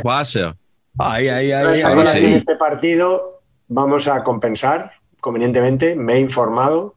Basser. 0.04 0.56
Ay, 1.00 1.30
ay, 1.30 1.52
ay. 1.52 1.82
En 2.24 2.34
este 2.34 2.56
partido 2.56 3.42
vamos 3.68 4.08
a 4.08 4.24
compensar 4.24 4.92
convenientemente. 5.20 5.96
Me 5.96 6.14
he 6.14 6.20
informado 6.20 6.94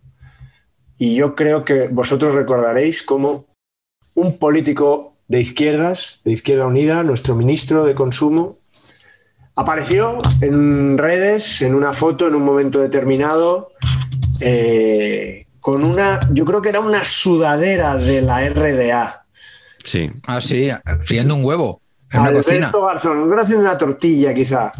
y 0.98 1.14
yo 1.14 1.34
creo 1.34 1.64
que 1.64 1.88
vosotros 1.88 2.34
recordaréis 2.34 3.02
cómo 3.02 3.46
un 4.12 4.36
político 4.36 5.14
de 5.26 5.40
izquierdas, 5.40 6.20
de 6.22 6.32
Izquierda 6.32 6.66
Unida, 6.66 7.02
nuestro 7.02 7.34
ministro 7.34 7.86
de 7.86 7.94
Consumo, 7.94 8.58
apareció 9.56 10.20
en 10.42 10.98
redes, 10.98 11.62
en 11.62 11.74
una 11.74 11.94
foto, 11.94 12.28
en 12.28 12.34
un 12.34 12.44
momento 12.44 12.80
determinado, 12.80 13.70
eh, 14.40 15.46
con 15.60 15.84
una, 15.84 16.20
yo 16.32 16.44
creo 16.44 16.62
que 16.62 16.70
era 16.70 16.80
una 16.80 17.04
sudadera 17.04 17.96
de 17.96 18.22
la 18.22 18.48
RDA. 18.48 19.24
Sí. 19.84 20.10
Ah, 20.26 20.40
sí, 20.40 20.70
friendo 21.00 21.34
un 21.34 21.44
huevo. 21.44 21.80
En 22.12 22.20
Alberto 22.20 22.84
Garzón, 22.84 23.30
gracias 23.30 23.58
a 23.58 23.60
una 23.60 23.78
tortilla 23.78 24.34
quizá. 24.34 24.72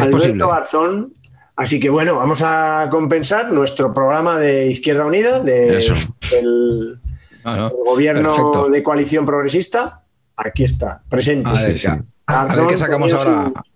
Alberto 0.00 0.48
Garzón. 0.48 1.12
Así 1.54 1.78
que 1.78 1.90
bueno, 1.90 2.16
vamos 2.16 2.42
a 2.42 2.88
compensar 2.90 3.52
nuestro 3.52 3.92
programa 3.92 4.38
de 4.38 4.66
Izquierda 4.66 5.04
Unida, 5.04 5.38
de, 5.40 5.80
del, 6.30 6.98
ah, 7.44 7.70
gobierno 7.84 8.68
de 8.68 8.82
coalición 8.82 9.26
progresista. 9.26 10.02
Aquí 10.34 10.64
está, 10.64 11.02
presente. 11.08 11.50
A 12.26 12.46
ver, 12.46 12.78
sacamos 12.78 13.12
ahora 13.12 13.52
su 13.54 13.71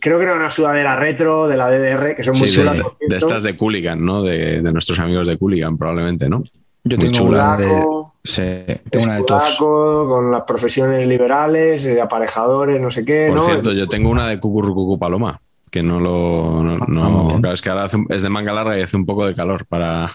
creo 0.00 0.18
que 0.18 0.24
era 0.24 0.34
una 0.34 0.50
sudadera 0.50 0.96
retro 0.96 1.48
de 1.48 1.56
la 1.56 1.70
DDR 1.70 2.14
que 2.14 2.22
son 2.22 2.38
muy 2.38 2.48
chulas 2.50 2.76
de, 2.76 3.16
estas 3.16 3.42
de 3.42 3.56
Cooligan 3.56 4.04
no 4.04 4.22
de, 4.22 4.60
nuestros 4.62 4.98
amigos 4.98 5.26
de 5.26 5.38
Cooligan 5.38 5.78
probablemente 5.78 6.28
no 6.28 6.42
yo 6.84 6.98
tengo 6.98 7.24
una 7.24 7.56
de, 7.56 7.80
sí, 8.24 8.42
tengo 8.90 9.04
una 9.04 9.16
de 9.16 9.24
todos 9.24 9.56
con 9.56 10.32
las 10.32 10.42
profesiones 10.42 11.06
liberales 11.06 11.84
de 11.84 12.00
aparejadores 12.00 12.80
no 12.80 12.90
sé 12.90 13.04
qué 13.04 13.28
por 13.34 13.44
cierto 13.44 13.72
yo 13.72 13.88
tengo 13.88 14.10
una 14.10 14.28
de 14.28 14.38
Cucurrucucu 14.38 14.98
Paloma 14.98 15.40
que 15.72 15.82
no 15.82 15.98
lo 15.98 16.62
no, 16.62 17.40
ah, 17.42 17.52
es 17.52 17.62
que 17.62 17.70
ahora 17.70 17.88
es 18.10 18.22
de 18.22 18.28
manga 18.28 18.52
larga 18.52 18.78
y 18.78 18.82
hace 18.82 18.96
un 18.96 19.06
poco 19.06 19.26
de 19.26 19.34
calor 19.34 19.66
para, 19.66 20.08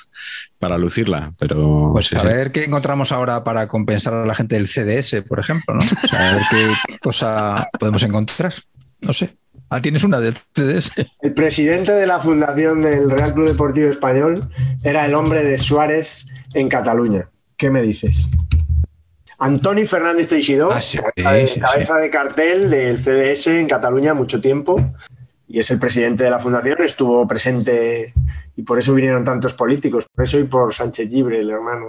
para 0.59 0.77
lucirla 0.77 1.33
pero 1.37 1.89
pues 1.91 2.13
a 2.13 2.23
ver 2.23 2.51
qué 2.51 2.63
encontramos 2.63 3.11
ahora 3.11 3.43
para 3.43 3.67
compensar 3.67 4.13
a 4.13 4.25
la 4.25 4.35
gente 4.35 4.55
del 4.55 4.67
CDS 4.67 5.23
por 5.27 5.39
ejemplo 5.39 5.73
no 5.73 5.81
a 5.81 6.35
ver 6.35 6.41
qué 6.49 6.97
cosa 7.01 7.67
podemos 7.79 8.03
encontrar. 8.03 8.53
No 9.01 9.13
sé. 9.13 9.37
Ah, 9.69 9.81
tienes 9.81 10.03
una 10.03 10.19
del 10.19 10.35
CDS. 10.55 10.91
El 11.21 11.33
presidente 11.33 11.91
de 11.91 12.07
la 12.07 12.19
fundación 12.19 12.81
del 12.81 13.09
Real 13.09 13.33
Club 13.33 13.47
Deportivo 13.47 13.89
Español 13.89 14.49
era 14.83 15.05
el 15.05 15.13
hombre 15.13 15.43
de 15.43 15.57
Suárez 15.57 16.25
en 16.53 16.69
Cataluña. 16.69 17.29
¿Qué 17.57 17.69
me 17.69 17.81
dices? 17.81 18.29
Antoni 19.39 19.85
Fernández 19.85 20.29
Teixidó, 20.29 20.71
ah, 20.71 20.79
cabeza, 21.15 21.97
de, 21.97 22.09
cartel 22.09 22.69
del 22.69 22.97
CDS 22.97 23.47
en 23.47 23.67
Cataluña 23.67 24.13
mucho 24.15 24.41
tiempo 24.41 24.93
y 25.47 25.59
es 25.59 25.71
el 25.71 25.79
presidente 25.79 26.23
de 26.23 26.29
la 26.29 26.39
fundación, 26.39 26.81
estuvo 26.81 27.25
presente 27.25 28.13
y 28.55 28.63
por 28.63 28.79
eso 28.79 28.93
vinieron 28.93 29.23
tantos 29.23 29.53
políticos, 29.53 30.05
por 30.13 30.25
eso 30.25 30.39
y 30.39 30.43
por 30.43 30.73
Sánchez 30.73 31.09
Libre, 31.09 31.39
el 31.39 31.49
hermano. 31.49 31.85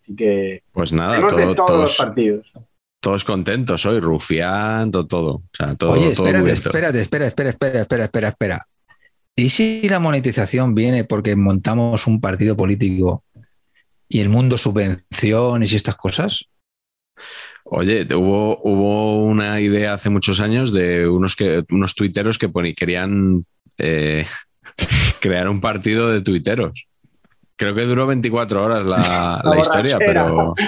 Así 0.00 0.14
que 0.14 0.62
pues 0.72 0.92
nada, 0.92 1.16
de 1.16 1.54
todos, 1.54 1.80
los 1.80 1.96
partidos. 1.96 2.52
Todos 3.00 3.24
contentos 3.24 3.84
hoy, 3.86 4.00
rufiando 4.00 5.06
todo. 5.06 5.42
todo 5.76 5.92
Oye, 5.92 6.12
espérate, 6.12 6.52
espérate, 6.52 7.00
espera, 7.00 7.26
espera, 7.26 7.50
espera, 7.50 7.80
espera, 7.80 8.04
espera, 8.04 8.28
espera. 8.28 8.68
¿Y 9.36 9.48
si 9.48 9.88
la 9.88 9.98
monetización 9.98 10.74
viene 10.74 11.04
porque 11.04 11.34
montamos 11.34 12.06
un 12.06 12.20
partido 12.20 12.56
político 12.56 13.24
y 14.08 14.20
el 14.20 14.28
mundo 14.28 14.56
subvenciones 14.56 15.72
y 15.72 15.76
estas 15.76 15.96
cosas? 15.96 16.46
Oye, 17.64 18.06
hubo, 18.14 18.60
hubo 18.62 19.24
una 19.24 19.60
idea 19.60 19.94
hace 19.94 20.10
muchos 20.10 20.40
años 20.40 20.72
de 20.72 21.08
unos, 21.08 21.34
que, 21.34 21.64
unos 21.70 21.94
tuiteros 21.94 22.38
que 22.38 22.50
querían 22.76 23.46
eh, 23.78 24.26
crear 25.20 25.48
un 25.48 25.60
partido 25.60 26.10
de 26.10 26.20
tuiteros. 26.20 26.86
Creo 27.56 27.74
que 27.74 27.82
duró 27.82 28.06
24 28.06 28.62
horas 28.62 28.84
la, 28.84 29.42
historia, 29.60 29.98
pero. 29.98 30.54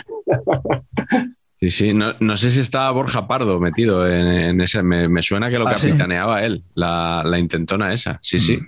Sí, 1.58 1.70
sí, 1.70 1.94
no, 1.94 2.36
sé 2.36 2.50
si 2.50 2.60
estaba 2.60 2.90
Borja 2.90 3.26
Pardo 3.26 3.58
metido 3.58 4.06
en, 4.06 4.60
ese. 4.60 4.82
Me, 4.82 5.22
suena 5.22 5.48
que 5.48 5.58
lo 5.58 5.66
¿Ah, 5.66 5.72
capitaneaba 5.72 6.44
él, 6.44 6.62
la, 6.74 7.24
intentona 7.38 7.94
esa. 7.94 8.18
Sí, 8.20 8.38
sí. 8.38 8.58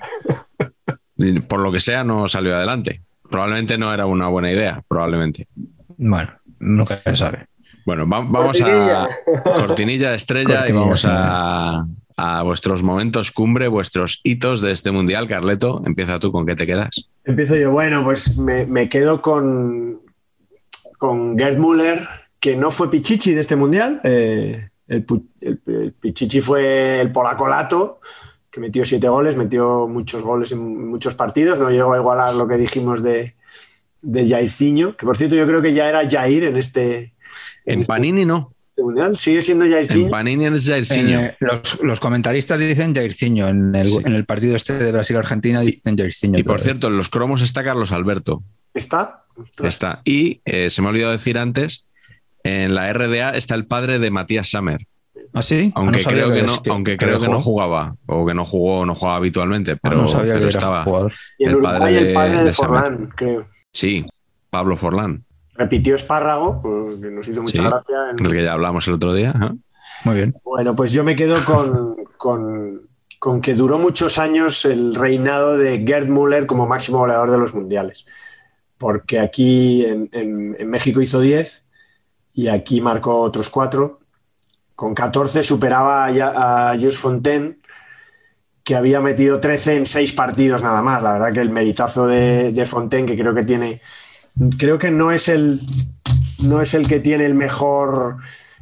Mm. 1.16 1.40
Por 1.40 1.60
lo 1.60 1.70
que 1.70 1.80
sea, 1.80 2.02
no 2.02 2.28
salió 2.28 2.56
adelante. 2.56 3.02
Probablemente 3.30 3.76
no 3.76 3.92
era 3.92 4.06
una 4.06 4.28
buena 4.28 4.50
idea, 4.50 4.82
probablemente. 4.88 5.46
Bueno, 5.98 6.32
nunca 6.60 7.02
se 7.04 7.14
sabe. 7.14 7.46
Bueno, 7.88 8.04
vamos 8.06 8.60
a 8.60 9.08
cortinilla 9.42 10.10
de 10.10 10.16
estrella 10.16 10.68
y 10.68 10.72
vamos 10.72 11.06
a, 11.08 11.86
vuestros 12.44 12.82
momentos 12.82 13.32
cumbre, 13.32 13.66
vuestros 13.66 14.20
hitos 14.24 14.60
de 14.60 14.72
este 14.72 14.90
mundial. 14.90 15.26
Carleto, 15.26 15.82
empieza 15.86 16.18
tú, 16.18 16.30
¿con 16.30 16.44
qué 16.44 16.54
te 16.54 16.66
quedas? 16.66 17.08
Empiezo 17.24 17.56
yo. 17.56 17.70
Bueno, 17.70 18.04
pues 18.04 18.36
me, 18.36 18.90
quedo 18.90 19.22
con, 19.22 20.02
con 20.98 21.38
Gerd 21.38 21.56
Müller, 21.56 22.06
que 22.38 22.56
no 22.56 22.70
fue 22.70 22.90
Pichichi 22.90 23.32
de 23.32 23.40
este 23.40 23.56
mundial. 23.56 24.02
Eh, 24.04 24.68
el, 24.86 25.06
Pichichi 25.98 26.42
fue 26.42 27.00
el 27.00 27.10
polacolato, 27.10 28.00
que 28.50 28.60
metió 28.60 28.84
siete 28.84 29.08
goles, 29.08 29.34
metió 29.34 29.88
muchos 29.88 30.22
goles 30.22 30.52
en 30.52 30.90
muchos 30.90 31.14
partidos. 31.14 31.58
No 31.58 31.70
llegó 31.70 31.94
a 31.94 31.98
igualar 31.98 32.34
lo 32.34 32.46
que 32.46 32.58
dijimos 32.58 33.02
de, 33.02 33.34
de 34.02 34.28
Jairzinho, 34.28 34.94
que 34.94 35.06
por 35.06 35.16
cierto 35.16 35.36
yo 35.36 35.46
creo 35.46 35.62
que 35.62 35.72
ya 35.72 35.88
era 35.88 36.06
Jair 36.06 36.44
en 36.44 36.58
este 36.58 37.14
en, 37.72 37.84
Panini 37.84 38.24
no. 38.24 38.52
Mundial 38.76 39.16
sigue 39.16 39.42
siendo 39.42 39.64
Jairzinho. 39.68 40.04
En 40.04 40.10
Panini 40.10 40.46
es 40.46 40.68
Jairzinho. 40.68 41.18
Eh, 41.20 41.36
los, 41.82 41.98
comentaristas 41.98 42.58
dicen 42.60 42.94
Jairzinho. 42.94 43.48
En 43.48 43.74
el, 43.74 43.86
en 44.06 44.12
el 44.14 44.24
partido 44.24 44.54
este 44.54 44.74
de 44.78 44.92
Brasil-Argentina 44.92 45.60
dicen 45.60 45.96
Jairzinho. 45.98 46.38
Y 46.38 46.44
por 46.44 46.60
cierto, 46.60 46.86
en 46.86 46.96
los 46.96 47.08
cromos 47.08 47.42
está 47.42 47.64
Carlos 47.64 47.90
Alberto. 47.90 48.42
¿Está? 48.74 49.24
Está. 49.64 50.00
Y 50.04 50.40
eh, 50.44 50.70
se 50.70 50.80
me 50.82 50.88
ha 50.88 50.90
olvidado 50.90 51.12
decir 51.12 51.38
antes, 51.38 51.88
en 52.44 52.74
la 52.74 52.92
RDA 52.92 53.30
está 53.30 53.56
el 53.56 53.66
padre 53.66 53.98
de 53.98 54.10
Matías 54.12 54.48
Sammer. 54.50 54.86
¿Ah, 55.34 55.42
sí? 55.42 55.72
Ah, 55.74 55.80
Aunque 55.80 56.02
no 56.02 56.08
creo 56.10 56.28
que, 56.28 56.34
que- 56.36 56.42
no, 56.46 56.62
que- 56.62 56.70
aunque 56.70 56.90
que 56.96 57.04
creo 57.04 57.20
que 57.20 57.28
no 57.28 57.40
jugaba, 57.40 57.96
o 58.06 58.24
que 58.26 58.32
no 58.34 58.44
jugó, 58.44 58.86
no 58.86 58.94
jugaba 58.94 59.16
habitualmente, 59.16 59.72
Ah, 59.72 59.78
pero, 59.82 59.96
no 59.96 60.06
sabía 60.06 60.34
pero 60.34 60.44
que 60.46 60.50
era 60.50 60.58
estaba. 60.58 60.84
jugador. 60.84 61.12
Y 61.36 61.44
en 61.44 61.50
El 61.50 61.56
Uruguay 61.56 61.78
padre 61.80 61.98
el 61.98 62.06
de- 62.06 62.14
padre 62.14 62.38
de, 62.38 62.44
de. 62.44 62.52
Forlán, 62.52 63.08
creo. 63.14 63.48
Sí, 63.72 64.06
Pablo 64.50 64.76
Forlán, 64.76 65.24
Repitió 65.58 65.96
Espárrago, 65.96 66.62
pues, 66.62 66.98
que 66.98 67.10
nos 67.10 67.26
hizo 67.28 67.42
mucha 67.42 67.60
Sí. 67.62 67.68
gracia. 67.68 67.96
en- 68.10 68.16
que 68.30 68.44
ya 68.44 68.52
hablamos 68.52 68.86
el 68.88 68.94
otro 68.94 69.12
día. 69.12 69.34
Muy 70.04 70.14
bien. 70.14 70.34
Bueno, 70.44 70.74
pues 70.76 70.92
yo 70.92 71.02
me 71.04 71.16
quedo 71.16 71.44
con, 71.44 71.96
con- 72.16 72.82
con 73.18 73.40
que 73.40 73.54
duró 73.54 73.76
muchos 73.78 74.18
años 74.18 74.64
el 74.64 74.94
reinado 74.94 75.58
de 75.58 75.84
Gerd 75.84 76.06
Müller 76.08 76.46
como 76.46 76.66
máximo 76.66 76.98
goleador 76.98 77.30
de 77.32 77.38
los 77.38 77.52
mundiales. 77.54 78.06
Porque 78.78 79.18
aquí 79.18 79.84
en, 79.84 80.08
en- 80.12 80.56
en 80.58 80.70
México 80.70 81.00
hizo 81.02 81.18
10 81.20 81.66
y 82.32 82.46
aquí 82.46 82.80
marcó 82.80 83.18
otros 83.20 83.50
4. 83.50 83.98
Con 84.76 84.94
14 84.94 85.42
superaba 85.42 86.04
a, 86.06 86.70
a 86.70 86.74
Jules 86.76 86.96
Fontaine, 86.98 87.58
que 88.62 88.76
había 88.76 89.00
metido 89.00 89.40
13 89.40 89.74
en 89.76 89.86
6 89.86 90.12
partidos 90.12 90.62
nada 90.62 90.80
más. 90.82 91.02
La 91.02 91.14
verdad 91.14 91.32
que 91.32 91.40
el 91.40 91.50
meritazo 91.50 92.06
de, 92.06 92.52
de 92.52 92.64
Fontaine, 92.64 93.06
que 93.08 93.18
creo 93.18 93.34
que 93.34 93.42
tiene. 93.42 93.80
Creo 94.58 94.78
que 94.78 94.90
no 94.90 95.10
es 95.12 95.28
el, 95.28 95.62
no 96.42 96.60
es 96.60 96.74
el 96.74 96.86
que 96.88 97.00
tiene 97.00 97.26
el 97.26 97.34
mejor 97.34 98.16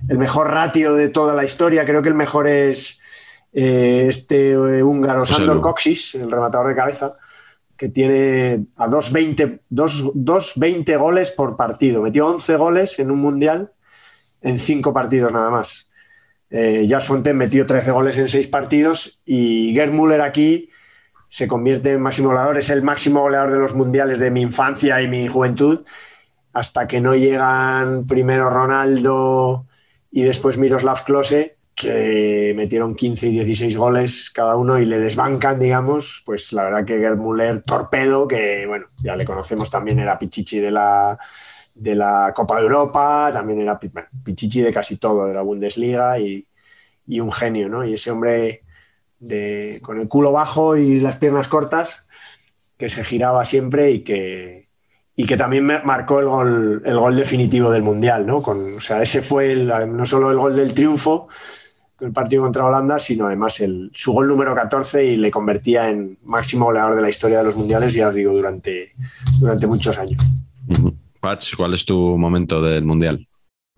el 0.08 0.18
mejor 0.18 0.50
ratio 0.50 0.94
de 0.94 1.08
toda 1.08 1.34
la 1.34 1.44
historia. 1.44 1.84
Creo 1.84 2.02
que 2.02 2.08
el 2.10 2.14
mejor 2.14 2.46
es 2.46 3.00
eh, 3.52 4.06
este 4.08 4.50
eh, 4.52 4.82
húngaro 4.82 5.20
José 5.20 5.34
Sandor. 5.34 5.60
Coxis, 5.62 6.14
el 6.14 6.30
rematador 6.30 6.68
de 6.68 6.74
cabeza, 6.74 7.14
que 7.76 7.88
tiene 7.88 8.66
a 8.76 8.88
2.20 8.88 9.60
dos- 9.70 10.04
2.20 10.14 10.98
goles 10.98 11.30
por 11.30 11.56
partido. 11.56 12.02
Metió 12.02 12.26
11 12.26 12.56
goles 12.56 12.98
en 12.98 13.10
un 13.10 13.18
mundial 13.18 13.72
en 14.42 14.58
5 14.58 14.92
partidos 14.92 15.32
nada 15.32 15.50
más. 15.50 15.88
Eh, 16.50 16.86
Jas 16.88 17.06
Fontaine 17.06 17.38
metió 17.38 17.66
13 17.66 17.90
goles 17.90 18.16
en 18.18 18.28
6 18.28 18.46
partidos 18.48 19.20
y 19.24 19.72
Gerd 19.74 19.92
Müller 19.92 20.20
aquí 20.20 20.68
se 21.36 21.48
convierte 21.48 21.92
en 21.92 22.00
máximo 22.00 22.30
goleador. 22.30 22.56
Es 22.56 22.70
el 22.70 22.82
máximo 22.82 23.20
goleador 23.20 23.52
de 23.52 23.58
los 23.58 23.74
mundiales 23.74 24.18
de 24.18 24.30
mi 24.30 24.40
infancia 24.40 25.02
y 25.02 25.06
mi 25.06 25.28
juventud 25.28 25.84
hasta 26.54 26.88
que 26.88 26.98
no 26.98 27.14
llegan 27.14 28.06
primero 28.06 28.48
Ronaldo 28.48 29.66
y 30.10 30.22
después 30.22 30.56
Miroslav 30.56 31.04
Klose, 31.04 31.58
que 31.74 32.54
metieron 32.56 32.94
15 32.94 33.26
y 33.26 33.32
16 33.32 33.76
goles 33.76 34.30
cada 34.30 34.56
uno 34.56 34.78
y 34.78 34.86
le 34.86 34.98
desbancan, 34.98 35.58
digamos, 35.58 36.22
pues 36.24 36.54
la 36.54 36.64
verdad 36.64 36.86
que 36.86 37.00
Gerd 37.00 37.18
Müller, 37.18 37.60
torpedo, 37.60 38.26
que 38.26 38.64
bueno, 38.66 38.86
ya 39.04 39.14
le 39.14 39.26
conocemos 39.26 39.70
también, 39.70 39.98
era 39.98 40.18
Pichichi 40.18 40.58
de 40.58 40.70
la, 40.70 41.18
de 41.74 41.96
la 41.96 42.32
Copa 42.34 42.56
de 42.56 42.62
Europa, 42.62 43.28
también 43.30 43.60
era 43.60 43.78
Pichichi 43.78 44.62
de 44.62 44.72
casi 44.72 44.96
todo, 44.96 45.26
de 45.26 45.34
la 45.34 45.42
Bundesliga 45.42 46.18
y, 46.18 46.48
y 47.06 47.20
un 47.20 47.30
genio, 47.30 47.68
¿no? 47.68 47.84
Y 47.84 47.92
ese 47.92 48.10
hombre 48.10 48.62
de, 49.18 49.80
con 49.82 50.00
el 50.00 50.08
culo 50.08 50.32
bajo 50.32 50.76
y 50.76 51.00
las 51.00 51.16
piernas 51.16 51.48
cortas, 51.48 52.04
que 52.76 52.88
se 52.88 53.04
giraba 53.04 53.44
siempre 53.44 53.90
y 53.90 54.00
que, 54.00 54.68
y 55.14 55.24
que 55.26 55.36
también 55.36 55.64
marcó 55.64 56.20
el 56.20 56.26
gol, 56.26 56.82
el 56.84 56.98
gol 56.98 57.16
definitivo 57.16 57.70
del 57.70 57.82
Mundial, 57.82 58.26
¿no? 58.26 58.42
Con, 58.42 58.76
o 58.76 58.80
sea, 58.80 59.00
ese 59.02 59.22
fue 59.22 59.52
el- 59.52 59.66
no 59.96 60.04
solo 60.06 60.30
el 60.30 60.36
gol 60.36 60.54
del 60.56 60.74
triunfo, 60.74 61.28
el 62.00 62.12
partido 62.12 62.42
contra 62.42 62.66
Holanda, 62.66 62.98
sino 62.98 63.26
además 63.26 63.60
el, 63.60 63.90
su 63.94 64.12
gol 64.12 64.28
número 64.28 64.54
14 64.54 65.04
y 65.04 65.16
le 65.16 65.30
convertía 65.30 65.88
en 65.88 66.18
máximo 66.24 66.66
goleador 66.66 66.94
de 66.94 67.00
la 67.02 67.08
historia 67.08 67.38
de 67.38 67.44
los 67.44 67.56
Mundiales, 67.56 67.94
ya 67.94 68.08
os 68.08 68.14
digo, 68.14 68.32
durante, 68.34 68.92
durante 69.40 69.66
muchos 69.66 69.96
años. 69.98 70.22
¿cuál 71.56 71.74
es 71.74 71.84
tu 71.84 72.16
momento 72.18 72.60
del 72.60 72.84
Mundial? 72.84 73.26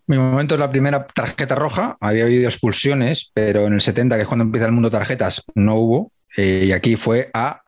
Mi 0.08 0.16
momento 0.16 0.54
es 0.54 0.58
la 0.58 0.70
primera 0.70 1.06
tarjeta 1.06 1.54
roja. 1.54 1.98
Había 2.00 2.24
habido 2.24 2.48
expulsiones, 2.48 3.30
pero 3.34 3.66
en 3.66 3.74
el 3.74 3.82
70, 3.82 4.16
que 4.16 4.22
es 4.22 4.28
cuando 4.28 4.44
empieza 4.44 4.66
el 4.66 4.72
mundo 4.72 4.90
tarjetas, 4.90 5.44
no 5.54 5.74
hubo. 5.74 6.12
Eh, 6.34 6.64
y 6.68 6.72
aquí 6.72 6.96
fue 6.96 7.30
a 7.34 7.60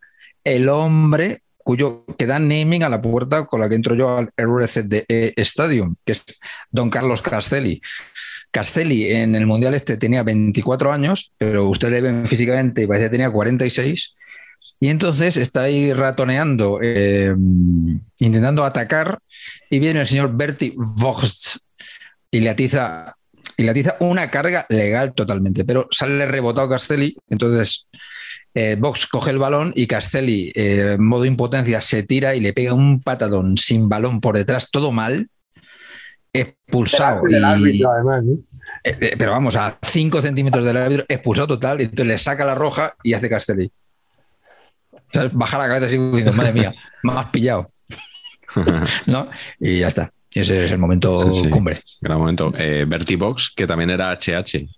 el 0.42 0.70
hombre 0.70 1.42
cuyo 1.58 2.06
que 2.16 2.26
da 2.26 2.38
naming 2.38 2.82
a 2.82 2.88
la 2.88 3.02
puerta 3.02 3.44
con 3.44 3.60
la 3.60 3.68
que 3.68 3.74
entro 3.74 3.94
yo 3.94 4.16
al 4.16 4.30
RCDE 4.38 5.34
Stadium, 5.36 5.96
que 6.02 6.12
es 6.12 6.24
Don 6.70 6.88
Carlos 6.88 7.20
Castelli. 7.20 7.82
Castelli 8.50 9.12
en 9.12 9.34
el 9.34 9.44
Mundial 9.44 9.74
este 9.74 9.98
tenía 9.98 10.22
24 10.22 10.92
años, 10.92 11.32
pero 11.36 11.66
usted 11.66 11.90
le 11.90 12.00
ven 12.00 12.26
físicamente 12.26 12.82
y 12.82 12.86
parece 12.86 13.06
que 13.06 13.10
tenía 13.10 13.30
46. 13.30 14.14
Y 14.80 14.88
entonces 14.88 15.36
está 15.36 15.64
ahí 15.64 15.92
ratoneando, 15.92 16.78
eh, 16.82 17.34
intentando 18.18 18.64
atacar, 18.64 19.18
y 19.68 19.78
viene 19.78 20.00
el 20.00 20.06
señor 20.06 20.34
Bertie 20.34 20.72
Vogt 20.74 21.60
y 22.31 22.40
le 22.40 22.51
atiza, 22.51 23.16
y 23.57 23.62
le 23.62 23.70
atiza 23.70 23.97
una 24.01 24.31
carga 24.31 24.66
legal 24.69 25.12
totalmente, 25.15 25.65
pero 25.65 25.89
sale 25.90 26.27
rebotado 26.27 26.69
Castelli, 26.69 27.16
entonces 27.28 27.86
eh, 28.55 28.77
Vox 28.78 29.07
coge 29.07 29.31
el 29.31 29.39
balón 29.39 29.73
y 29.77 29.86
Castelli, 29.86 30.52
eh, 30.55 30.94
en 30.94 31.05
modo 31.05 31.24
impotencia, 31.24 31.81
se 31.81 32.02
tira 32.02 32.35
y 32.35 32.40
le 32.40 32.52
pega 32.52 32.74
un 32.74 33.01
patadón 33.01 33.57
sin 33.57 33.89
balón 33.89 34.20
por 34.20 34.36
detrás, 34.36 34.70
todo 34.70 34.93
mal, 34.93 35.28
expulsado. 36.32 37.23
Del 37.24 37.43
y- 37.43 37.44
árbitro, 37.44 37.90
eh, 38.85 38.97
eh, 39.01 39.15
pero 39.19 39.32
vamos, 39.32 39.57
a 39.57 39.78
5 39.82 40.23
centímetros 40.23 40.65
del 40.65 40.77
árbitro, 40.77 41.05
expulsado 41.09 41.48
total, 41.48 41.81
y 41.81 41.85
entonces 41.85 42.07
le 42.07 42.19
saca 42.19 42.44
la 42.44 42.55
roja 42.55 42.94
y 43.02 43.15
hace 43.15 43.28
Castelli. 43.28 43.70
O 44.93 45.12
sea, 45.12 45.28
baja 45.32 45.59
la 45.59 45.66
cabeza 45.66 45.86
así 45.86 45.98
diciendo, 45.98 46.32
madre 46.32 46.52
mía, 46.52 46.74
me 47.02 47.12
has 47.12 47.27
pillado. 47.27 47.66
¿No? 49.07 49.28
Y 49.59 49.81
ya 49.81 49.89
está. 49.89 50.12
Y 50.32 50.40
ese 50.40 50.65
es 50.66 50.73
el 50.73 50.78
momento 50.78 51.32
Sí. 51.32 51.48
cumbre. 51.51 51.82
Gran 52.01 52.19
momento. 52.19 52.52
Eh, 52.57 52.85
Bertie 52.86 53.16
Box, 53.16 53.52
que 53.55 53.66
también 53.66 53.90
era 53.90 54.11
HH. 54.12 54.69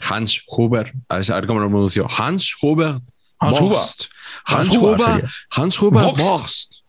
Hans 0.00 0.42
Huber, 0.46 0.92
a 1.08 1.16
ver, 1.18 1.32
a 1.32 1.34
ver 1.36 1.46
cómo 1.46 1.60
lo 1.60 1.68
pronunció. 1.68 2.06
Hans 2.10 2.54
Huber. 2.62 2.96
Hans 3.38 3.60
Boxt. 3.60 4.04
Hans 4.44 4.68
Hans 4.68 4.76
Huber, 4.78 5.00
Huber. 5.00 5.24
Hans 5.50 5.82
Huber. 5.82 6.04
Box. 6.04 6.24
Boxt. 6.24 6.82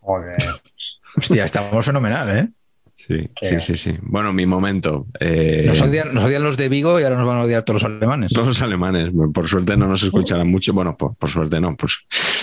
Hostia, 1.17 1.45
estamos 1.45 1.85
fenomenal, 1.85 2.29
¿eh? 2.37 2.47
Sí, 2.95 3.29
sí, 3.41 3.59
sí, 3.59 3.75
sí. 3.75 3.93
Bueno, 4.01 4.33
mi 4.33 4.45
momento. 4.45 5.05
eh, 5.19 5.63
Nos 5.67 5.81
odian, 5.81 6.13
nos 6.13 6.23
odian 6.23 6.43
los 6.43 6.57
de 6.57 6.67
Vigo 6.67 6.99
y 6.99 7.03
ahora 7.03 7.15
nos 7.17 7.27
van 7.27 7.37
a 7.37 7.41
odiar 7.43 7.63
todos 7.63 7.83
los 7.83 7.91
alemanes. 7.91 8.33
Todos 8.33 8.47
los 8.47 8.61
alemanes, 8.61 9.11
por 9.33 9.47
suerte 9.47 9.77
no 9.77 9.87
nos 9.87 10.03
escucharán 10.03 10.49
mucho. 10.49 10.73
Bueno, 10.73 10.97
por, 10.97 11.15
por 11.15 11.29
suerte 11.29 11.61
no. 11.61 11.75
Pues, 11.77 11.93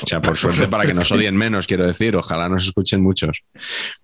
o 0.03 0.07
sea, 0.07 0.21
por 0.23 0.37
suerte 0.37 0.69
para 0.69 0.87
que 0.87 0.95
nos 0.95 1.11
odien 1.13 1.37
menos, 1.37 1.67
quiero 1.67 1.87
decir. 1.87 2.17
Ojalá 2.17 2.49
nos 2.49 2.65
escuchen 2.67 3.03
muchos, 3.03 3.43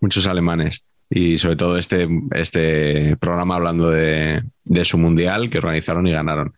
muchos 0.00 0.26
alemanes. 0.26 0.84
Y 1.10 1.38
sobre 1.38 1.56
todo 1.56 1.76
este, 1.76 2.08
este 2.32 3.16
programa 3.16 3.56
hablando 3.56 3.90
de, 3.90 4.42
su 4.84 4.96
mundial 4.96 5.50
que 5.50 5.58
organizaron 5.58 6.06
y 6.06 6.12
ganaron. 6.12 6.54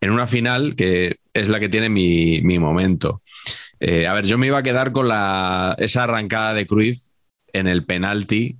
En 0.00 0.10
una 0.10 0.26
final 0.26 0.74
que 0.74 1.18
es 1.32 1.48
la 1.48 1.60
que 1.60 1.68
tiene 1.68 1.88
mi, 1.88 2.42
mi 2.42 2.58
momento. 2.58 3.22
Eh, 3.78 4.08
a 4.08 4.14
ver, 4.14 4.26
yo 4.26 4.38
me 4.38 4.48
iba 4.48 4.58
a 4.58 4.62
quedar 4.62 4.90
con 4.90 5.06
la, 5.06 5.76
esa 5.78 6.04
arrancada 6.04 6.54
de 6.54 6.66
Cruyff 6.66 6.98
en 7.52 7.68
el 7.68 7.84
penalti 7.84 8.56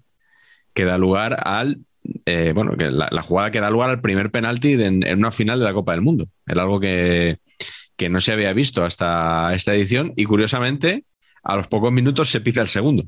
que 0.75 0.85
da 0.85 0.97
lugar 0.97 1.37
al 1.45 1.81
eh, 2.27 2.53
bueno, 2.55 2.75
la, 2.77 3.23
jugada 3.23 3.51
que 3.51 3.61
da 3.61 3.71
lugar 3.71 3.91
al 3.91 4.01
primer 4.01 4.31
penalti 4.31 4.73
en 4.73 5.19
una 5.19 5.31
final 5.31 5.59
de 5.59 5.65
la 5.65 5.73
Copa 5.73 5.93
del 5.93 6.01
Mundo. 6.03 6.27
Era 6.47 6.63
algo 6.63 6.81
que, 6.81 7.39
que 7.97 8.09
no 8.09 8.21
se 8.21 8.33
había 8.33 8.53
visto 8.53 8.85
hasta 8.85 9.55
esta 9.55 9.75
edición 9.75 10.13
y 10.17 10.25
curiosamente 10.25 11.05
a 11.43 11.57
los 11.57 11.69
pocos 11.69 11.93
minutos 11.93 12.31
se 12.31 12.41
pisa 12.41 12.61
el 12.61 12.69
segundo 12.69 13.05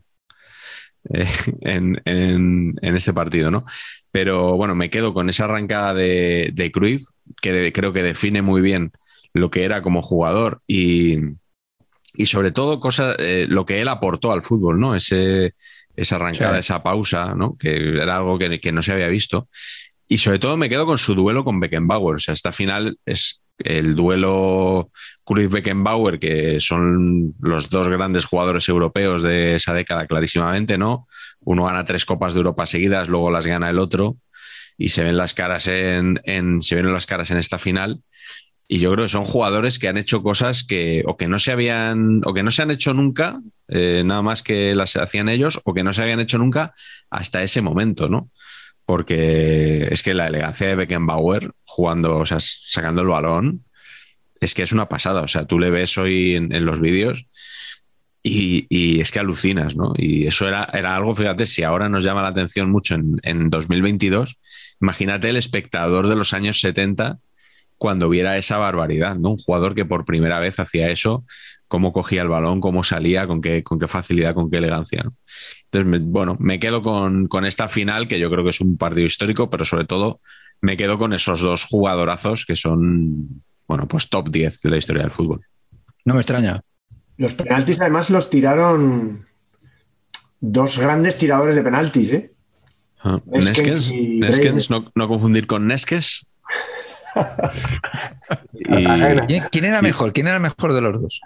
eh, 1.13 1.27
en, 1.63 2.01
en- 2.05 2.75
en 2.83 2.97
este 2.97 3.13
partido, 3.13 3.51
¿no? 3.51 3.65
Pero 4.11 4.57
bueno, 4.57 4.75
me 4.75 4.91
quedo 4.91 5.13
con 5.15 5.29
esa 5.29 5.45
arrancada 5.47 5.95
de, 5.95 6.51
de 6.55 6.73
Cruyff 6.73 7.05
que 7.43 7.53
de- 7.53 7.73
creo 7.73 7.93
que 7.93 8.03
define 8.03 8.43
muy 8.43 8.61
bien 8.63 8.93
lo 9.33 9.51
que 9.51 9.65
era 9.65 9.83
como 9.83 10.03
jugador 10.03 10.63
y, 10.67 11.19
y 12.15 12.27
sobre 12.27 12.53
todo 12.53 12.81
cosa, 12.81 13.15
eh, 13.19 13.47
lo 13.49 13.67
que 13.67 13.81
él 13.81 13.89
aportó 13.89 14.33
al 14.33 14.43
fútbol, 14.43 14.79
¿no? 14.79 14.95
Ese, 14.95 15.55
esa 15.97 16.17
arrancada, 16.17 16.55
Sí. 16.55 16.61
esa 16.61 16.83
pausa, 16.83 17.35
¿no? 17.35 17.57
Que 17.59 17.77
era 18.01 18.17
algo 18.17 18.39
que, 18.39 18.61
que 18.61 18.73
no 18.73 18.83
se 18.83 18.93
había 18.93 19.09
visto. 19.09 19.49
Y 20.07 20.19
sobre 20.19 20.39
todo 20.39 20.57
me 20.57 20.69
quedo 20.69 20.87
con 20.87 20.99
su 20.99 21.15
duelo 21.15 21.45
con 21.45 21.59
Beckenbauer. 21.61 22.17
O 22.17 22.19
sea, 22.21 22.35
esta 22.35 22.53
final 22.53 22.99
es 23.07 23.41
el 23.59 23.95
duelo 23.95 24.91
Cruyff-Beckenbauer, 25.25 26.19
que 26.19 26.61
son 26.61 27.35
los 27.41 27.71
dos 27.71 27.89
grandes 27.89 28.25
jugadores 28.25 28.69
europeos 28.69 29.23
de 29.23 29.57
esa 29.57 29.75
década, 29.75 30.07
clarísimamente, 30.07 30.79
¿no? 30.79 31.07
Uno 31.41 31.65
gana 31.65 31.85
tres 31.85 32.05
Copas 32.05 32.35
de 32.35 32.41
Europa 32.41 32.67
seguidas, 32.67 33.09
luego 33.09 33.31
las 33.31 33.47
gana 33.47 33.71
el 33.71 33.79
otro, 33.79 34.17
y 34.77 34.89
se 34.89 35.05
ven 35.05 35.17
las 35.17 35.35
caras 35.35 35.69
en, 35.69 36.21
se 36.61 36.75
ven 36.75 36.93
las 36.93 37.07
caras 37.07 37.31
en 37.31 37.39
esta 37.39 37.59
final. 37.59 38.01
Y 38.67 38.79
yo 38.79 38.91
creo 38.93 39.05
que 39.05 39.11
son 39.11 39.27
jugadores 39.27 39.79
que 39.79 39.89
han 39.89 39.99
hecho 39.99 40.23
cosas 40.23 40.65
que 40.65 41.03
o 41.07 41.19
que 41.19 41.29
no 41.29 41.39
se 41.39 41.53
habían 41.53 42.23
o 42.25 42.33
que 42.33 42.43
no 42.43 42.51
se 42.51 42.63
han 42.63 42.71
hecho 42.71 42.95
nunca, 42.95 43.41
eh, 43.69 44.03
nada 44.07 44.23
más 44.23 44.43
que 44.43 44.75
las 44.75 44.97
hacían 44.97 45.29
ellos, 45.29 45.61
o 45.65 45.75
que 45.75 45.85
no 45.85 45.93
se 45.93 46.03
habían 46.03 46.21
hecho 46.21 46.39
nunca 46.39 46.73
hasta 47.11 47.43
ese 47.43 47.61
momento, 47.61 48.09
¿no? 48.09 48.31
Porque 48.87 49.89
es 49.91 50.03
que 50.03 50.15
la 50.15 50.27
elegancia 50.27 50.69
de 50.69 50.75
Beckenbauer 50.75 51.53
jugando, 51.65 52.19
o 52.19 52.27
sea, 52.27 52.39
sacando 52.41 53.03
el 53.03 53.09
balón, 53.09 53.65
es 54.41 54.55
que 54.55 54.63
es 54.63 54.73
una 54.73 54.89
pasada. 54.89 55.23
O 55.23 55.29
sea, 55.29 55.47
tú 55.47 55.59
le 55.59 55.71
ves 55.71 55.97
hoy 55.97 56.35
en, 56.35 56.65
los 56.65 56.81
vídeos 56.81 57.27
y, 58.23 58.67
y 58.69 59.01
es 59.01 59.11
que 59.11 59.21
alucinas, 59.21 59.77
¿no? 59.77 59.95
Y 59.97 60.27
eso 60.27 60.47
era, 60.47 60.69
era 60.73 60.95
algo, 60.97 61.15
fíjate, 61.15 61.47
si 61.47 61.63
ahora 61.63 61.89
nos 61.89 62.05
llama 62.05 62.23
la 62.23 62.29
atención 62.29 62.71
mucho 62.71 62.95
en, 62.95 63.21
en 63.23 63.49
2022, 63.49 64.39
imagínate 64.81 65.31
el 65.31 65.37
espectador 65.37 66.09
de 66.09 66.17
los 66.17 66.35
años 66.35 66.61
70 66.61 67.19
cuando 67.79 68.09
viera 68.09 68.37
esa 68.37 68.59
barbaridad, 68.59 69.17
¿no? 69.17 69.31
Un 69.33 69.39
jugador 69.39 69.75
que 69.75 69.85
por 69.85 70.05
primera 70.05 70.39
vez 70.41 70.59
hacía 70.61 70.91
eso, 70.91 71.25
cómo 71.69 71.93
cogía 71.93 72.23
el 72.23 72.29
balón, 72.29 72.61
cómo 72.61 72.85
salía, 72.85 73.27
con 73.27 73.41
qué, 73.41 73.63
con 73.63 73.79
qué 73.79 73.89
facilidad, 73.89 74.35
con 74.35 74.51
qué 74.51 74.59
elegancia. 74.59 75.03
¿no? 75.05 75.15
Entonces, 75.65 75.87
me- 75.91 75.99
bueno, 75.99 76.37
me 76.39 76.59
quedo 76.59 76.83
con, 76.83 77.27
con 77.27 77.45
esta 77.45 77.69
final, 77.69 78.07
que 78.09 78.19
yo 78.19 78.31
creo 78.31 78.45
que 78.45 78.51
es 78.51 78.61
un 78.61 78.77
partido 78.77 79.07
histórico, 79.07 79.51
pero 79.51 79.65
sobre 79.65 79.85
todo 79.85 80.21
me 80.61 80.77
quedo 80.77 80.99
con 80.99 81.13
esos 81.13 81.41
dos 81.41 81.65
jugadorazos 81.65 82.47
que 82.47 82.57
son, 82.57 83.43
bueno, 83.67 83.87
pues 83.89 84.09
top 84.09 84.31
10 84.31 84.61
de 84.63 84.71
la 84.71 84.77
historia 84.77 85.03
del 85.03 85.11
fútbol. 85.11 85.41
No 86.05 86.15
me 86.15 86.21
extraña. 86.21 86.63
Los 87.17 87.35
penaltis 87.35 87.81
además 87.81 88.09
los 88.11 88.31
tiraron 88.31 89.19
dos 90.41 90.79
grandes 90.79 91.19
tiradores 91.19 91.57
de 91.57 91.63
penaltis, 91.63 92.13
¿eh? 92.13 92.31
Ah, 93.03 93.21
Neskens 93.27 93.91
Neskens, 93.91 93.91
y 93.93 94.19
Neskens, 94.19 94.71
no, 94.71 94.91
no 94.95 95.09
confundir 95.09 95.47
con 95.47 95.67
Neskes. 95.67 96.27
Y 98.55 98.65
¿Quién, 99.51 99.65
era 99.65 99.83
mejor? 99.83 100.13
¿Quién 100.13 100.27
era 100.29 100.39
mejor 100.39 100.73
de 100.75 100.81
los 100.81 101.01
dos? 101.01 101.21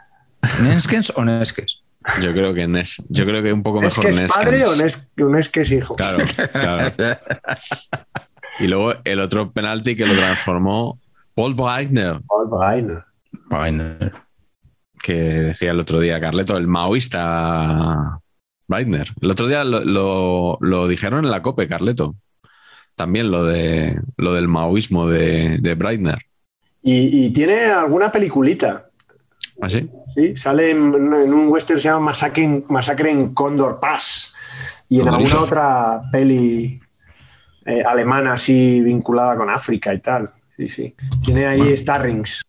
¿Neskens 0.62 1.12
o 1.16 1.24
Neskes? 1.24 1.82
yo 2.23 2.32
creo 2.32 2.55
que 2.55 2.66
Nes, 2.69 3.02
yo 3.09 3.24
creo 3.27 3.43
que 3.43 3.52
un 3.52 3.62
poco 3.62 3.82
¿Es 3.82 3.97
mejor 3.98 4.05
que 4.05 4.10
es 4.10 4.16
Neskens. 4.23 4.44
padre 4.44 4.65
o 4.66 4.77
no 4.77 4.85
es, 4.85 5.09
o 5.20 5.24
no 5.24 5.39
es 5.39 5.48
que 5.48 5.60
es 5.62 5.73
hijo? 5.73 5.94
Claro, 5.97 6.24
claro. 6.52 6.93
Y 8.60 8.66
luego 8.66 8.94
el 9.05 9.20
otro 9.20 9.52
penalti 9.52 9.94
que 9.97 10.06
lo 10.06 10.15
transformó 10.15 10.98
Paul 11.35 11.55
Breitner, 11.55 12.20
Paul 12.27 12.48
Breitner. 12.48 13.05
Bueno, 13.51 13.97
que 15.02 15.15
decía 15.15 15.70
el 15.73 15.81
otro 15.81 16.01
día 16.01 16.20
Carleto, 16.20 16.56
el 16.56 16.66
maoísta 16.66 18.20
Breitner. 18.66 19.12
El 19.20 19.31
otro 19.31 19.47
día 19.47 19.65
lo, 19.65 19.85
lo- 19.85 20.59
lo 20.60 20.89
dijeron 20.89 21.24
en 21.24 21.31
la 21.31 21.43
COPE, 21.43 21.69
Carleto. 21.69 22.15
También 22.98 23.30
lo, 23.30 23.44
de, 23.44 23.96
lo 24.16 24.34
del 24.34 24.48
maoísmo 24.48 25.06
de, 25.06 25.58
de 25.60 25.74
Breitner. 25.76 26.18
Y, 26.82 27.26
y 27.26 27.32
tiene 27.32 27.66
alguna 27.66 28.10
peliculita. 28.10 28.90
¿Así? 29.60 29.88
Sí, 30.12 30.36
sale 30.36 30.70
en, 30.70 30.92
en 30.94 31.32
un 31.32 31.46
western 31.48 31.76
que 31.76 31.82
se 31.82 31.88
llama 31.88 32.06
Masacre 32.06 32.42
en, 32.42 32.64
Masacre 32.68 33.12
en 33.12 33.34
Condor 33.34 33.78
Pass. 33.80 34.34
Y 34.88 35.00
en 35.00 35.08
alguna 35.08 35.40
otra 35.40 36.02
peli 36.10 36.80
eh, 37.66 37.82
alemana 37.86 38.32
así 38.32 38.80
vinculada 38.80 39.36
con 39.36 39.48
África 39.48 39.94
y 39.94 40.00
tal. 40.00 40.30
Sí, 40.56 40.66
sí. 40.66 40.94
Tiene 41.24 41.46
ahí 41.46 41.60
Bueno. 41.60 41.76
Starrings. 41.76 42.44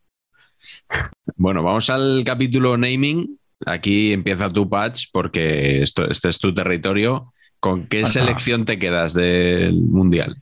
Bueno, 1.36 1.62
vamos 1.62 1.92
al 1.92 2.24
capítulo 2.26 2.76
naming. 2.76 3.38
Aquí 3.68 4.14
empieza 4.14 4.50
tu 4.50 4.68
patch 4.68 5.10
porque 5.12 5.84
esto, 5.84 6.10
este 6.10 6.30
es 6.30 6.40
tu 6.40 6.52
territorio. 6.56 7.32
¿Con 7.60 7.88
qué 7.88 8.02
Ajá. 8.04 8.12
selección 8.12 8.66
te 8.66 8.80
quedas 8.80 9.14
del 9.14 9.74
Mundial? 9.74 10.38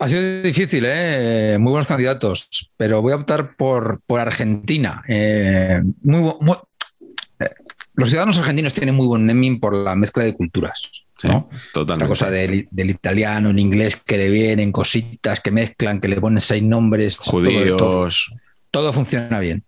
Ha 0.00 0.08
sido 0.08 0.42
difícil, 0.42 0.84
¿eh? 0.86 1.56
Muy 1.58 1.70
buenos 1.70 1.86
candidatos, 1.86 2.70
pero 2.76 3.02
voy 3.02 3.12
a 3.12 3.16
optar 3.16 3.56
por, 3.56 4.00
por 4.06 4.20
Argentina. 4.20 5.02
Eh, 5.08 5.80
muy 6.02 6.20
bu- 6.20 6.38
muy- 6.40 6.56
eh, 7.40 7.50
los 7.94 8.08
ciudadanos 8.08 8.38
argentinos 8.38 8.74
tienen 8.74 8.94
muy 8.94 9.06
buen 9.06 9.26
naming 9.26 9.58
por 9.58 9.74
la 9.74 9.96
mezcla 9.96 10.22
de 10.24 10.34
culturas. 10.34 11.04
¿no? 11.24 11.48
La 11.50 11.58
totalmente. 11.72 12.08
cosa 12.08 12.30
del, 12.30 12.68
del 12.70 12.90
italiano, 12.90 13.50
en 13.50 13.58
inglés, 13.58 13.96
que 13.96 14.18
le 14.18 14.30
vienen 14.30 14.70
cositas, 14.70 15.40
que 15.40 15.50
mezclan, 15.50 16.00
que 16.00 16.06
le 16.06 16.20
ponen 16.20 16.40
seis 16.40 16.62
nombres. 16.62 17.16
Judíos. 17.16 17.76
Todo, 17.76 18.08
todo 18.70 18.92
funciona 18.92 19.40
bien. 19.40 19.64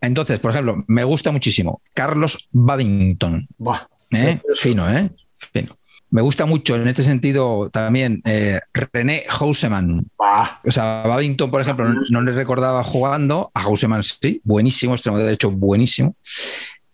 Entonces, 0.00 0.40
por 0.40 0.50
ejemplo, 0.50 0.82
me 0.88 1.04
gusta 1.04 1.30
muchísimo 1.30 1.82
Carlos 1.94 2.48
Babington. 2.50 3.46
Buah. 3.58 3.82
¿eh? 4.10 4.40
Fino, 4.56 4.90
¿eh? 4.92 5.08
Fino. 5.36 5.78
Me 6.10 6.22
gusta 6.22 6.46
mucho 6.46 6.76
en 6.76 6.86
este 6.86 7.02
sentido 7.02 7.68
también 7.70 8.22
eh, 8.24 8.60
René 8.72 9.24
Houseman. 9.28 10.06
Bah. 10.18 10.60
O 10.64 10.70
sea, 10.70 11.02
Babington, 11.06 11.50
por 11.50 11.60
ejemplo, 11.60 11.88
no, 11.88 12.00
no 12.10 12.22
le 12.22 12.32
recordaba 12.32 12.82
jugando, 12.84 13.50
a 13.52 13.62
Houseman 13.62 14.02
sí, 14.02 14.40
buenísimo, 14.44 14.94
extremo 14.94 15.18
derecho, 15.18 15.50
buenísimo. 15.50 16.14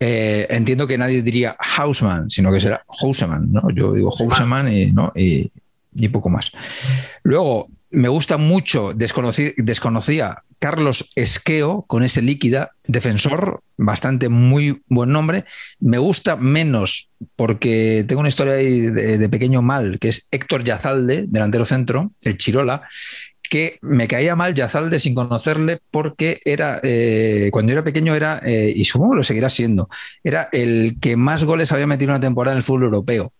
Eh, 0.01 0.47
entiendo 0.51 0.87
que 0.87 0.99
nadie 0.99 1.23
diría 1.23 1.57
Houseman, 1.61 2.29
sino 2.29 2.51
que 2.53 2.61
será 2.61 2.81
Houseman, 3.01 3.53
¿no? 3.53 3.71
Yo 3.71 3.93
digo 3.93 4.11
Houseman 4.11 4.73
y, 4.73 4.87
¿no? 4.87 5.13
y, 5.15 5.53
y 5.95 6.09
poco 6.09 6.29
más. 6.29 6.51
Luego, 7.23 7.69
me 7.93 8.09
gusta 8.09 8.37
mucho, 8.39 8.93
desconocí- 8.95 9.55
desconocía 9.57 10.43
Carlos 10.59 11.11
Esqueo 11.17 11.85
con 11.89 12.03
ese 12.05 12.23
líquida, 12.23 12.71
defensor, 12.87 13.63
bastante 13.77 14.29
muy 14.29 14.83
buen 14.89 15.11
nombre. 15.13 15.45
Me 15.81 15.99
gusta 15.99 16.37
menos 16.37 17.09
porque 17.37 18.05
tengo 18.07 18.21
una 18.21 18.29
historia 18.29 18.55
ahí 18.55 18.81
de, 18.83 19.19
de 19.19 19.29
pequeño 19.29 19.63
mal, 19.63 19.99
que 19.99 20.09
es 20.09 20.29
Héctor 20.31 20.65
Yazalde, 20.65 21.25
delantero 21.29 21.65
centro, 21.65 22.13
el 22.23 22.37
Chirola, 22.39 22.83
que 23.51 23.79
me 23.83 24.09
caía 24.09 24.35
mal 24.37 24.55
Yazalde 24.55 24.99
sin 24.99 25.15
conocerle 25.15 25.81
porque 25.91 26.41
era, 26.45 26.81
eh, 26.83 27.51
cuando 27.53 27.71
yo 27.71 27.75
era 27.79 27.85
pequeño 27.85 28.15
era, 28.15 28.41
eh, 28.45 28.73
y 28.75 28.85
supongo 28.85 29.13
que 29.13 29.17
lo 29.19 29.25
seguirá 29.25 29.51
siendo, 29.51 29.89
era 30.25 30.49
el 30.53 30.97
que 31.01 31.17
más 31.17 31.45
goles 31.45 31.73
había 31.73 31.87
metido 31.87 32.11
en 32.13 32.17
una 32.17 32.21
temporada 32.21 32.55
en 32.55 32.59
el 32.59 32.63
fútbol 32.63 32.85
europeo. 32.85 33.33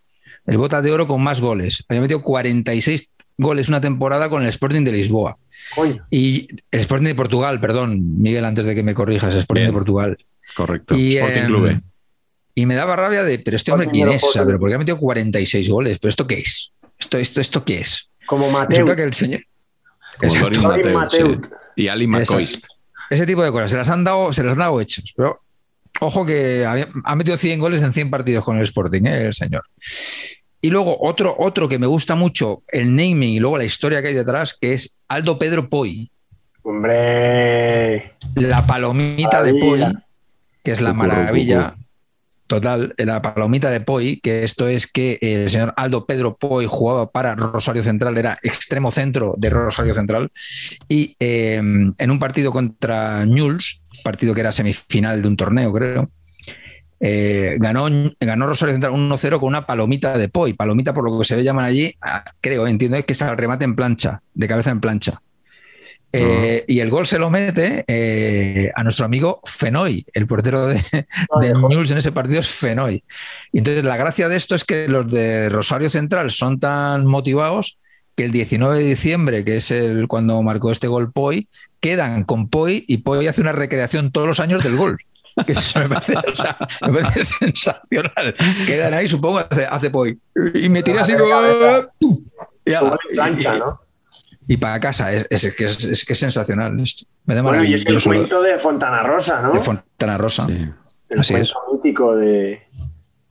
El 0.45 0.59
bota 0.59 0.83
de 0.83 0.91
oro 0.91 1.07
con 1.07 1.23
más 1.23 1.41
goles. 1.41 1.85
Había 1.89 2.03
metido 2.03 2.21
46 2.21 3.12
goles 3.39 3.69
una 3.69 3.81
temporada 3.81 4.29
con 4.29 4.43
el 4.43 4.49
Sporting 4.49 4.85
de 4.85 4.93
Lisboa. 4.93 5.37
Coño. 5.75 6.03
Y 6.11 6.49
el 6.71 6.81
Sporting 6.81 7.07
de 7.07 7.15
Portugal, 7.15 7.61
perdón, 7.61 8.21
Miguel, 8.21 8.45
antes 8.45 8.67
de 8.67 8.75
que 8.75 8.83
me 8.83 8.95
corrijas, 8.95 9.35
Sporting 9.35 9.63
Bien. 9.63 9.73
de 9.73 9.79
Portugal. 9.79 10.19
Correcto. 10.55 10.95
Y, 10.97 11.17
Sporting 11.17 11.41
em, 11.41 11.47
Club. 11.47 11.83
Y 12.55 12.67
me 12.67 12.75
daba 12.75 12.97
rabia 12.97 13.23
de, 13.23 13.39
pero 13.39 13.57
este 13.57 13.73
hombre, 13.73 13.89
¿quién 13.91 14.09
es? 14.11 14.23
O 14.23 14.33
sea, 14.33 14.43
Portugal. 14.43 14.47
pero 14.47 14.59
¿por 14.59 14.69
qué 14.69 14.75
ha 14.75 14.79
metido 14.79 14.99
46 14.99 15.69
goles? 15.71 15.99
¿Pero 15.99 16.11
esto 16.11 16.27
qué 16.27 16.41
es? 16.41 16.73
¿Esto, 16.99 17.19
esto, 17.19 17.41
esto 17.41 17.65
qué 17.65 17.81
es? 17.81 18.09
Como 18.27 18.51
Mateo. 18.51 18.71
Resulta 18.71 18.97
que 18.97 19.03
el 19.03 19.15
señor... 19.15 19.43
Como 20.19 20.35
Mateus. 20.93 21.13
sí. 21.13 21.49
Y 21.75 21.89
Ali 21.89 22.07
McCoist. 22.07 22.67
Ese 23.11 23.27
tipo 23.27 23.43
de 23.43 23.51
cosas, 23.51 23.71
se 23.71 23.77
las 23.77 23.89
han 23.89 24.05
dado, 24.05 24.33
se 24.33 24.43
las 24.43 24.53
han 24.53 24.59
dado 24.59 24.81
hechos. 24.81 25.13
Pero 25.17 25.41
ojo 26.01 26.25
que 26.25 26.65
ha 26.67 27.17
metido 27.17 27.37
100 27.37 27.61
goles 27.61 27.83
en 27.83 27.93
100 27.93 28.11
partidos 28.11 28.45
con 28.45 28.57
el 28.57 28.63
Sporting, 28.63 29.03
¿eh? 29.05 29.27
el 29.27 29.35
señor. 29.35 29.63
Y 30.65 30.71
luego 30.71 30.97
otro, 31.01 31.35
otro 31.39 31.69
que 31.69 31.81
me 31.81 31.89
gusta 31.89 32.15
mucho, 32.15 32.63
el 32.69 32.95
naming 32.95 33.35
y 33.35 33.41
luego 33.41 33.59
la 33.59 33.65
historia 33.65 34.01
que 34.01 34.09
hay 34.09 34.15
detrás, 34.15 34.57
que 34.59 34.73
es 34.73 34.97
Aldo 35.09 35.37
Pedro 35.37 35.69
Poi, 35.69 36.09
Hombre. 36.63 38.15
la 38.37 38.65
palomita 38.65 39.43
de 39.43 39.55
Poi, 39.55 39.85
que 40.63 40.71
es 40.71 40.81
la 40.81 40.93
maravilla 40.93 41.75
total, 42.47 42.95
la 42.97 43.21
palomita 43.23 43.71
de 43.71 43.81
Poi, 43.81 44.21
que 44.21 44.45
esto 44.45 44.69
es 44.69 44.87
que 44.87 45.19
el 45.21 45.51
señor 45.51 45.75
Aldo 45.77 46.07
Pedro 46.07 46.37
Poi 46.37 46.67
jugaba 46.69 47.11
para 47.11 47.35
Rosario 47.35 47.83
Central, 47.83 48.17
era 48.17 48.39
extremo 48.43 48.93
centro 48.93 49.35
de 49.39 49.51
Rosario 49.51 49.95
Central, 49.95 50.31
y 50.89 51.17
eh, 51.19 51.57
en 51.57 52.11
un 52.11 52.19
partido 52.21 52.53
contra 52.53 53.27
Newell's, 53.27 53.83
partido 54.05 54.33
que 54.33 54.43
era 54.43 54.53
semifinal 54.53 55.23
de 55.23 55.29
un 55.29 55.37
torneo, 55.37 55.73
creo, 55.73 56.11
eh, 57.05 57.57
ganó, 57.59 57.89
ganó 58.21 58.47
Rosario 58.47 58.75
Central 58.75 58.93
1-0 58.93 59.41
con 59.41 59.49
una 59.49 59.67
palomita 59.67 60.17
de 60.17 60.29
Poi. 60.29 60.53
Palomita, 60.53 60.95
por 60.95 61.05
lo 61.05 61.19
que 61.19 61.25
se 61.25 61.35
ve, 61.35 61.43
llaman 61.43 61.65
allí, 61.65 61.93
ah, 62.01 62.25
creo, 62.41 62.65
entiendo, 62.69 62.97
es 62.97 63.05
que 63.05 63.13
es 63.13 63.23
al 63.23 63.37
remate 63.37 63.65
en 63.65 63.75
plancha, 63.75 64.23
de 64.33 64.47
cabeza 64.47 64.71
en 64.71 64.81
plancha. 64.81 65.21
Eh, 66.13 66.65
Y 66.69 66.79
el 66.79 66.91
gol 66.91 67.07
se 67.07 67.19
lo 67.19 67.29
mete 67.29 67.85
eh, 67.89 68.71
a 68.77 68.85
nuestro 68.85 69.07
amigo 69.07 69.41
Fenoy, 69.45 70.07
el 70.13 70.27
portero 70.29 70.67
de, 70.67 70.81
joder. 71.29 71.57
Newell's 71.57 71.91
en 71.91 71.99
ese 71.99 72.13
partido 72.13 72.39
es 72.39 72.49
Fenoy. 72.49 73.03
Y 73.51 73.59
entonces 73.59 73.83
la 73.83 73.97
gracia 73.97 74.29
de 74.29 74.37
esto 74.37 74.55
es 74.55 74.65
que 74.65 74.87
los 74.87 75.11
de 75.11 75.49
Rosario 75.49 75.91
Central 75.91 76.31
son 76.31 76.61
tan 76.61 77.05
motivados 77.07 77.79
que 78.15 78.27
el 78.27 78.31
19 78.31 78.79
de 78.79 78.85
diciembre, 78.85 79.45
que 79.45 79.57
es 79.57 79.73
el 79.73 80.07
cuando 80.07 80.41
marcó 80.43 80.71
este 80.71 80.87
gol 80.87 81.11
Poi, 81.11 81.49
quedan 81.81 82.23
con 82.25 82.49
Poi 82.49 82.85
y 82.87 82.99
Poi 82.99 83.27
hace 83.27 83.41
una 83.41 83.53
recreación 83.53 84.13
todos 84.13 84.29
los 84.29 84.39
años 84.39 84.63
del 84.63 84.77
gol. 84.77 84.99
Que 85.47 85.53
eso 85.53 85.79
me 85.81 85.89
parece, 85.89 86.15
o 86.17 86.35
sea, 86.35 86.57
me 86.89 87.01
parece 87.01 87.25
sensacional. 87.39 88.35
Quedan 88.67 88.95
ahí, 88.95 89.09
supongo, 89.09 89.39
hace, 89.39 89.65
hace 89.67 89.91
Poi. 89.91 90.19
Y 90.55 90.69
me 90.69 90.83
tiré 90.83 91.01
así 91.01 91.15
como. 91.15 91.31
plancha, 93.13 93.57
y- 93.57 93.59
¿no? 93.59 93.79
y 94.49 94.57
para 94.57 94.81
casa, 94.81 95.13
es, 95.13 95.27
es 95.31 95.55
que 95.55 95.65
es, 95.65 95.85
es 95.85 96.05
que 96.05 96.13
es 96.13 96.19
sensacional. 96.19 96.77
Me 97.25 97.35
da 97.35 97.43
Bueno, 97.43 97.65
y 97.65 97.75
es 97.75 97.87
el 97.87 98.03
cuento 98.03 98.43
de 98.43 98.59
Fontana 98.59 99.03
Rosa, 99.03 99.41
¿no? 99.41 99.53
de 99.53 99.61
Fontana 99.61 100.19
Rosa. 100.19 100.47
Sí. 100.47 100.69
El 101.09 101.21
así 101.21 101.35
cuento 101.35 101.55
mítico 101.73 102.17
de 102.17 102.61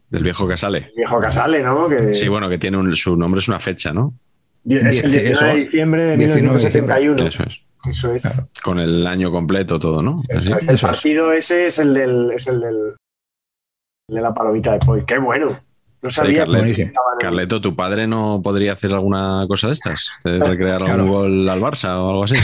Del 0.10 0.24
viejo 0.24 0.48
que 0.48 0.58
sale. 0.58 0.92
Viejo 0.96 1.20
Casale, 1.20 1.62
¿no? 1.62 1.90
Que 1.90 2.14
Sí, 2.14 2.28
bueno, 2.28 2.48
que 2.50 2.58
tiene 2.58 2.78
un, 2.78 2.96
su 2.96 3.16
nombre 3.16 3.40
es 3.40 3.48
una 3.48 3.60
fecha, 3.60 3.92
¿no? 3.94 4.14
Es 4.66 5.04
el 5.04 5.12
19 5.12 5.24
de 5.24 5.32
eso. 5.32 5.46
diciembre 5.56 6.04
de 6.06 6.18
19 6.18 6.36
de 6.36 6.42
1971. 6.42 7.28
Eso 7.28 7.44
es. 7.44 7.62
Eso 7.88 8.14
es. 8.14 8.24
Con 8.64 8.80
el 8.80 9.08
año 9.08 9.32
completo, 9.32 9.80
todo, 9.80 10.02
¿no? 10.04 10.16
Eso 10.30 10.56
es. 10.56 10.68
El 10.68 10.78
partido 10.78 11.32
ese 11.34 11.68
es 11.68 11.80
el 11.80 11.94
del, 11.94 12.32
es 12.32 12.48
el 12.48 12.60
del 12.62 12.76
el 14.10 14.16
de 14.16 14.22
la 14.22 14.34
palomita 14.34 14.74
de 14.74 14.80
Poi. 14.80 15.06
Qué 15.06 15.18
bueno. 15.18 15.60
No 16.04 16.10
sabía 16.10 16.46
Carlet. 16.46 16.76
que 16.76 16.92
Carleto, 17.20 17.62
¿tu 17.62 17.76
padre 17.76 18.08
no 18.08 18.42
podría 18.44 18.74
hacer 18.74 18.92
alguna 18.92 19.46
cosa 19.48 19.68
de 19.68 19.74
estas? 19.74 20.10
¿De 20.24 20.40
recrear 20.40 20.84
Claro. 20.84 20.94
algún 21.04 21.12
gol 21.12 21.50
al 21.50 21.62
Barça 21.62 21.90
o 21.98 22.10
algo 22.10 22.24
así? 22.24 22.36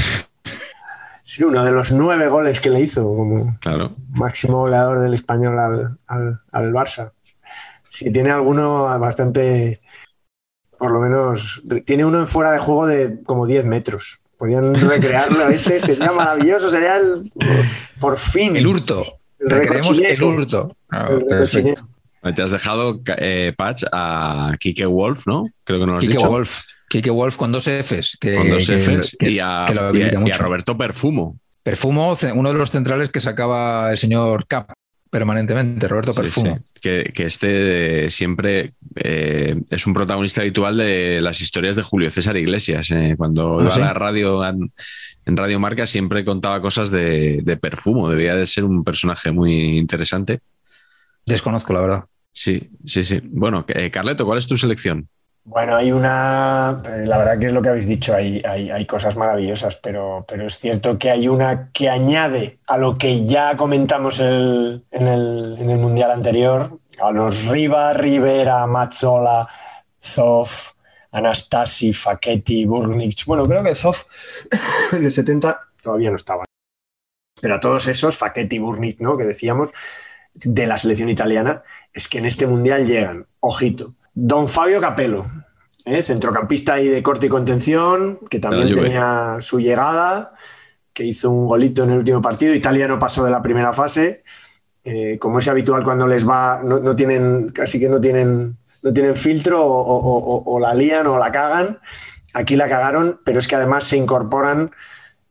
Sí, 1.23 1.43
uno 1.43 1.65
de 1.65 1.71
los 1.71 1.91
nueve 1.91 2.27
goles 2.29 2.61
que 2.61 2.69
le 2.69 2.79
hizo 2.81 3.03
como 3.03 3.57
Claro. 3.59 3.91
máximo 4.11 4.59
goleador 4.59 4.99
del 5.01 5.13
español 5.13 5.57
al, 5.59 5.97
al, 6.07 6.39
al 6.51 6.71
Barça. 6.71 7.11
Sí, 7.89 8.11
tiene 8.11 8.29
alguno 8.31 8.83
bastante, 8.99 9.81
por 10.77 10.91
lo 10.91 10.99
menos, 10.99 11.61
tiene 11.85 12.05
uno 12.05 12.19
en 12.19 12.27
fuera 12.27 12.51
de 12.51 12.59
juego 12.59 12.85
de 12.87 13.17
como 13.25 13.45
10 13.47 13.65
metros. 13.65 14.19
Podían 14.37 14.73
recrearlo 14.89 15.49
ese, 15.49 15.79
sería 15.81 16.11
maravilloso, 16.11 16.69
sería 16.69 16.97
el. 16.97 17.31
Por 17.99 18.17
fin. 18.17 18.55
El 18.55 18.67
hurto. 18.67 19.03
El 19.39 19.49
Recreemos 19.49 19.97
el 19.99 20.23
hurto. 20.23 20.75
Ah, 20.91 21.07
El. 22.23 22.35
Te 22.35 22.41
has 22.43 22.51
dejado, 22.51 22.99
eh, 23.17 23.53
Patch, 23.55 23.83
a 23.91 24.51
Kike 24.59 24.85
Wolf, 24.85 25.27
¿no? 25.27 25.45
Creo 25.63 25.79
que 25.79 25.85
no 25.85 25.93
lo 25.93 25.97
has 25.99 26.01
Kike 26.05 26.13
dicho. 26.17 26.29
Wolf. 26.29 26.61
Kike 26.89 27.09
Wolf 27.09 27.35
con 27.37 27.51
dos 27.51 27.65
Fs. 27.67 28.17
Que, 28.19 28.35
Con 28.35 28.49
dos 28.49 28.67
Fs. 28.69 29.15
que- 29.17 29.29
y, 29.31 29.39
a, 29.39 29.65
que 29.67 29.73
lo 29.75 29.81
y 29.81 29.85
a- 29.85 29.87
habilita 29.89 30.13
y 30.13 30.15
a 30.15 30.19
mucho. 30.19 30.43
Roberto 30.43 30.77
Perfumo. 30.77 31.37
Perfumo, 31.63 32.15
uno 32.35 32.51
de 32.53 32.57
los 32.57 32.71
centrales 32.71 33.09
que 33.09 33.19
sacaba 33.19 33.91
el 33.91 33.97
señor 33.97 34.45
Cap 34.47 34.71
permanentemente, 35.09 35.87
Roberto 35.87 36.13
Perfumo. 36.13 36.57
sí. 36.57 36.79
Que, 36.81 37.11
que 37.13 37.25
este 37.25 38.05
eh, 38.05 38.09
siempre 38.09 38.73
eh, 38.95 39.55
es 39.69 39.87
un 39.87 39.93
protagonista 39.93 40.41
habitual 40.41 40.77
de 40.77 41.19
las 41.21 41.41
historias 41.41 41.75
de 41.75 41.81
Julio 41.83 42.11
César 42.11 42.37
Iglesias. 42.37 42.91
eh. 42.91 43.15
Cuando 43.17 43.59
¿Ah, 43.59 43.63
iba 43.63 43.71
sí? 43.71 43.81
a 43.81 43.85
la 43.85 43.93
radio, 43.93 44.45
en, 44.47 44.71
en 45.25 45.37
Radio 45.37 45.59
Marca, 45.59 45.85
siempre 45.87 46.23
contaba 46.23 46.61
cosas 46.61 46.91
de, 46.91 47.39
de 47.43 47.57
Perfumo. 47.57 48.09
Debía 48.09 48.35
de 48.35 48.45
ser 48.45 48.63
un 48.63 48.83
personaje 48.83 49.31
muy 49.31 49.77
interesante. 49.77 50.39
Desconozco, 51.25 51.73
la 51.73 51.81
verdad. 51.81 52.03
Sí, 52.31 52.69
sí, 52.85 53.03
sí. 53.03 53.19
Bueno, 53.23 53.65
eh, 53.69 53.89
Carleto, 53.89 54.25
¿cuál 54.25 54.37
es 54.37 54.47
tu 54.47 54.55
selección? 54.57 55.07
Bueno, 55.49 55.77
hay 55.77 55.93
una. 55.93 56.81
eh, 56.85 57.05
La 57.05 57.17
verdad 57.17 57.39
que 57.39 57.45
es 57.47 57.53
lo 57.53 57.61
que 57.61 57.69
habéis 57.69 57.87
dicho, 57.87 58.13
hay, 58.13 58.41
hay, 58.45 58.69
hay 58.69 58.85
cosas 58.85 59.15
maravillosas, 59.15 59.77
pero, 59.77 60.25
pero 60.27 60.45
es 60.45 60.59
cierto 60.59 60.97
que 60.99 61.09
hay 61.09 61.29
una 61.29 61.71
que 61.71 61.89
añade 61.89 62.59
a 62.67 62.77
lo 62.77 62.97
que 62.97 63.25
ya 63.25 63.55
comentamos 63.55 64.19
en, 64.19 64.27
el, 64.27 64.83
en 64.91 65.69
el 65.69 65.77
mundial 65.77 66.11
anterior, 66.11 66.79
a 66.99 67.11
los 67.11 67.45
Riva, 67.45 67.93
Rivera, 67.93 68.67
Mazzola, 68.67 69.47
Zoff, 70.03 70.73
Anastasi, 71.11 71.93
Facchetti, 71.93 72.65
Burgnich. 72.65 73.25
Bueno, 73.25 73.45
creo 73.47 73.63
que 73.63 73.73
Zoff 73.73 74.03
en 74.91 75.05
el 75.05 75.11
70 75.13 75.57
todavía 75.81 76.09
no 76.09 76.17
estaba. 76.17 76.43
Pero 77.39 77.55
a 77.55 77.59
todos 77.61 77.87
esos, 77.87 78.17
Facchetti, 78.17 78.59
Burgnich, 78.59 78.99
¿no? 78.99 79.15
Que 79.17 79.23
decíamos, 79.23 79.71
de 80.33 80.67
la 80.67 80.77
selección 80.77 81.07
italiana, 81.09 81.63
es 81.93 82.09
que 82.09 82.17
en 82.17 82.25
este 82.25 82.47
mundial 82.47 82.85
llegan, 82.85 83.27
ojito, 83.39 83.93
Don 84.19 84.47
Fabio 84.47 84.81
Capello, 84.81 85.25
¿eh? 85.85 86.01
centrocampista 86.01 86.73
ahí 86.73 86.87
de 86.87 87.03
corte 87.03 87.27
y 87.27 87.29
contención, 87.29 88.17
que 88.31 88.39
también 88.39 88.67
tenía 88.83 89.37
su 89.41 89.59
llegada, 89.59 90.33
que 90.91 91.03
hizo 91.03 91.29
un 91.29 91.45
golito 91.45 91.83
en 91.83 91.91
el 91.91 91.99
último 91.99 92.19
partido. 92.19 92.55
Italia 92.55 92.87
no 92.87 92.97
pasó 92.97 93.23
de 93.23 93.29
la 93.29 93.43
primera 93.43 93.73
fase. 93.73 94.23
Eh, 94.83 95.19
como 95.19 95.37
es 95.37 95.47
habitual 95.47 95.83
cuando 95.83 96.07
les 96.07 96.27
va, 96.27 96.61
no, 96.63 96.79
no 96.79 96.95
tienen, 96.95 97.49
casi 97.49 97.79
que 97.79 97.89
no 97.89 98.01
tienen, 98.01 98.57
no 98.81 98.91
tienen 98.91 99.15
filtro 99.15 99.63
o, 99.63 99.81
o- 99.81 100.17
o- 100.17 100.43
o 100.55 100.59
la 100.59 100.73
lían 100.73 101.05
o 101.05 101.19
la 101.19 101.31
cagan. 101.31 101.77
Aquí 102.33 102.55
la 102.55 102.67
cagaron, 102.67 103.19
pero 103.23 103.37
es 103.37 103.47
que 103.47 103.55
además 103.55 103.83
se 103.83 103.97
incorporan 103.97 104.71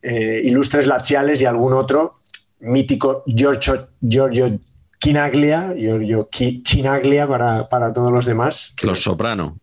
eh, 0.02 0.42
ilustres 0.44 0.86
laziales 0.86 1.42
y 1.42 1.46
algún 1.46 1.72
otro 1.72 2.14
mítico 2.60 3.24
Giorgio, 3.26 3.88
Giorgio 4.00 4.60
Chinaglia, 5.02 5.74
Giorgio 5.76 6.28
Chi- 6.30 6.62
Chinaglia 6.62 7.26
para, 7.28 7.68
para 7.68 7.92
todos 7.92 8.10
los 8.12 8.24
demás. 8.26 8.72
que 8.76 8.86
Los 8.86 9.02
Soprano. 9.02 9.58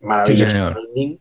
maravilloso 0.00 0.44
Sí, 0.44 0.50
señor. 0.50 0.78
timing. 0.94 1.20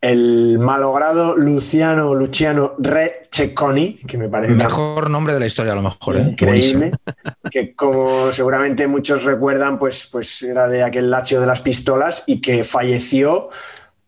El 0.00 0.58
malogrado 0.60 1.36
Luciano 1.36 2.14
Luciano 2.14 2.74
Re 2.78 3.28
Cecconi, 3.32 3.94
que 4.06 4.16
me 4.16 4.28
parece 4.28 4.52
El 4.52 4.58
tan 4.58 4.68
mejor 4.68 5.10
nombre 5.10 5.34
de 5.34 5.40
la 5.40 5.46
historia, 5.46 5.72
a 5.72 5.74
lo 5.74 5.82
mejor. 5.82 6.16
¿eh? 6.16 6.20
increíble, 6.20 6.92
Buenísimo. 6.92 7.50
que 7.50 7.74
como 7.74 8.30
seguramente 8.30 8.86
muchos 8.86 9.24
recuerdan, 9.24 9.76
pues, 9.76 10.08
pues 10.12 10.40
era 10.42 10.68
de 10.68 10.84
aquel 10.84 11.10
Lazio 11.10 11.40
de 11.40 11.46
las 11.48 11.60
pistolas 11.62 12.22
y 12.28 12.40
que 12.40 12.62
falleció 12.62 13.48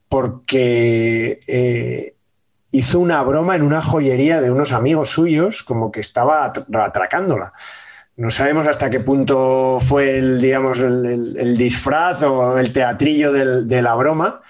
porque 0.09 1.41
eh, 1.49 2.15
hizo 2.71 3.01
una 3.01 3.21
broma 3.23 3.57
en 3.57 3.63
una 3.63 3.83
joyería 3.83 4.41
de 4.41 4.51
unos 4.53 4.73
amigos 4.73 5.11
suyos, 5.11 5.63
como 5.65 5.91
que 5.91 6.01
estaba 6.01 6.53
atra- 6.53 6.85
atracándola. 6.85 7.53
No 8.17 8.31
sabemos 8.31 8.67
hasta 8.67 8.91
qué 8.91 9.01
punto 9.01 9.79
fue 9.81 10.19
el, 10.19 10.41
digamos, 10.41 10.79
el, 10.81 11.07
el- 11.07 11.37
el 11.39 11.57
disfraz 11.57 12.23
o 12.23 12.59
el 12.59 12.73
teatrillo 12.73 13.33
del- 13.33 13.67
de 13.67 13.81
la 13.83 13.95
broma, 13.95 14.41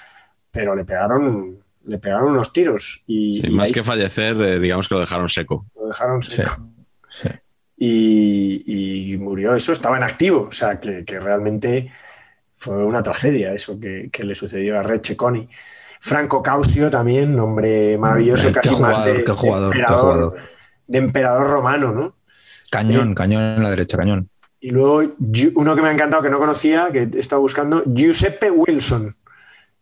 pero 0.50 0.74
le 0.74 0.84
pegaron, 0.84 1.58
le 1.84 1.98
pegaron 1.98 2.32
unos 2.32 2.52
tiros 2.52 3.02
y, 3.06 3.40
Sí, 3.40 3.46
y 3.48 3.50
más 3.50 3.68
ahí 3.68 3.72
que 3.72 3.84
fallecer, 3.84 4.36
eh, 4.40 4.58
digamos 4.58 4.88
que 4.88 4.94
lo 4.94 5.00
dejaron 5.00 5.28
seco. 5.28 5.66
lo 5.80 5.86
dejaron 5.88 6.22
seco 6.22 6.50
sí. 7.22 7.28
y, 7.76 9.12
y 9.14 9.16
murió 9.18 9.54
eso, 9.54 9.72
estaba 9.72 9.96
en 9.96 10.02
activo, 10.02 10.46
o 10.48 10.52
sea 10.52 10.78
que, 10.80 11.04
que 11.04 11.18
realmente 11.20 11.90
fue 12.56 12.84
una 12.84 13.02
tragedia 13.02 13.52
eso 13.54 13.78
que, 13.80 14.10
que 14.12 14.24
le 14.24 14.34
sucedió 14.34 14.78
a 14.78 14.82
Red 14.82 15.00
Cecconi. 15.04 15.48
Franco 16.00 16.42
Causio 16.42 16.90
también, 16.90 17.36
nombre 17.36 17.96
maravilloso, 17.98 18.50
casi 18.52 18.70
más 18.70 18.96
jugador, 18.98 19.16
de, 19.18 19.24
qué 19.24 19.32
jugador, 19.32 19.68
de 19.68 19.72
qué 19.74 19.78
emperador, 19.80 20.14
jugador. 20.14 20.38
de 20.86 20.98
emperador 20.98 21.46
romano, 21.46 21.92
¿no? 21.92 22.16
Cañón, 22.70 23.14
cañón 23.14 23.42
en 23.42 23.62
la 23.62 23.70
derecha, 23.70 23.96
cañón. 23.96 24.28
Y 24.60 24.70
luego 24.70 25.14
uno 25.54 25.74
que 25.74 25.82
me 25.82 25.88
ha 25.88 25.92
encantado, 25.92 26.22
que 26.22 26.30
no 26.30 26.38
conocía, 26.38 26.90
que 26.92 27.08
he 27.12 27.18
estado 27.18 27.40
buscando, 27.40 27.82
Giuseppe 27.86 28.50
Wilson. 28.50 29.16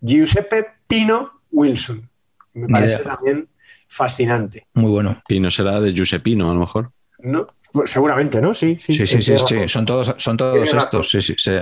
Giuseppe 0.01 0.66
Pino 0.86 1.43
Wilson. 1.51 2.09
Me 2.55 2.69
parece 2.69 2.98
también 2.98 3.48
fascinante. 3.89 4.66
Muy 4.74 4.90
bueno. 4.90 5.23
Y 5.28 5.40
no 5.40 5.51
será 5.51 5.81
de 5.81 5.93
Giuseppino, 5.93 6.51
a 6.51 6.55
lo 6.55 6.60
mejor. 6.60 6.93
¿no? 7.19 7.47
Pues 7.73 7.90
seguramente, 7.90 8.40
¿no? 8.40 8.55
Sí, 8.55 8.78
sí. 8.81 8.94
Sí, 8.94 9.06
sí, 9.06 9.20
sí. 9.20 9.69
Son 9.69 9.85
todos, 9.85 10.15
son 10.19 10.36
todos 10.36 10.73
estos. 10.73 11.10
Sí, 11.10 11.20
sí, 11.20 11.35
sí. 11.36 11.52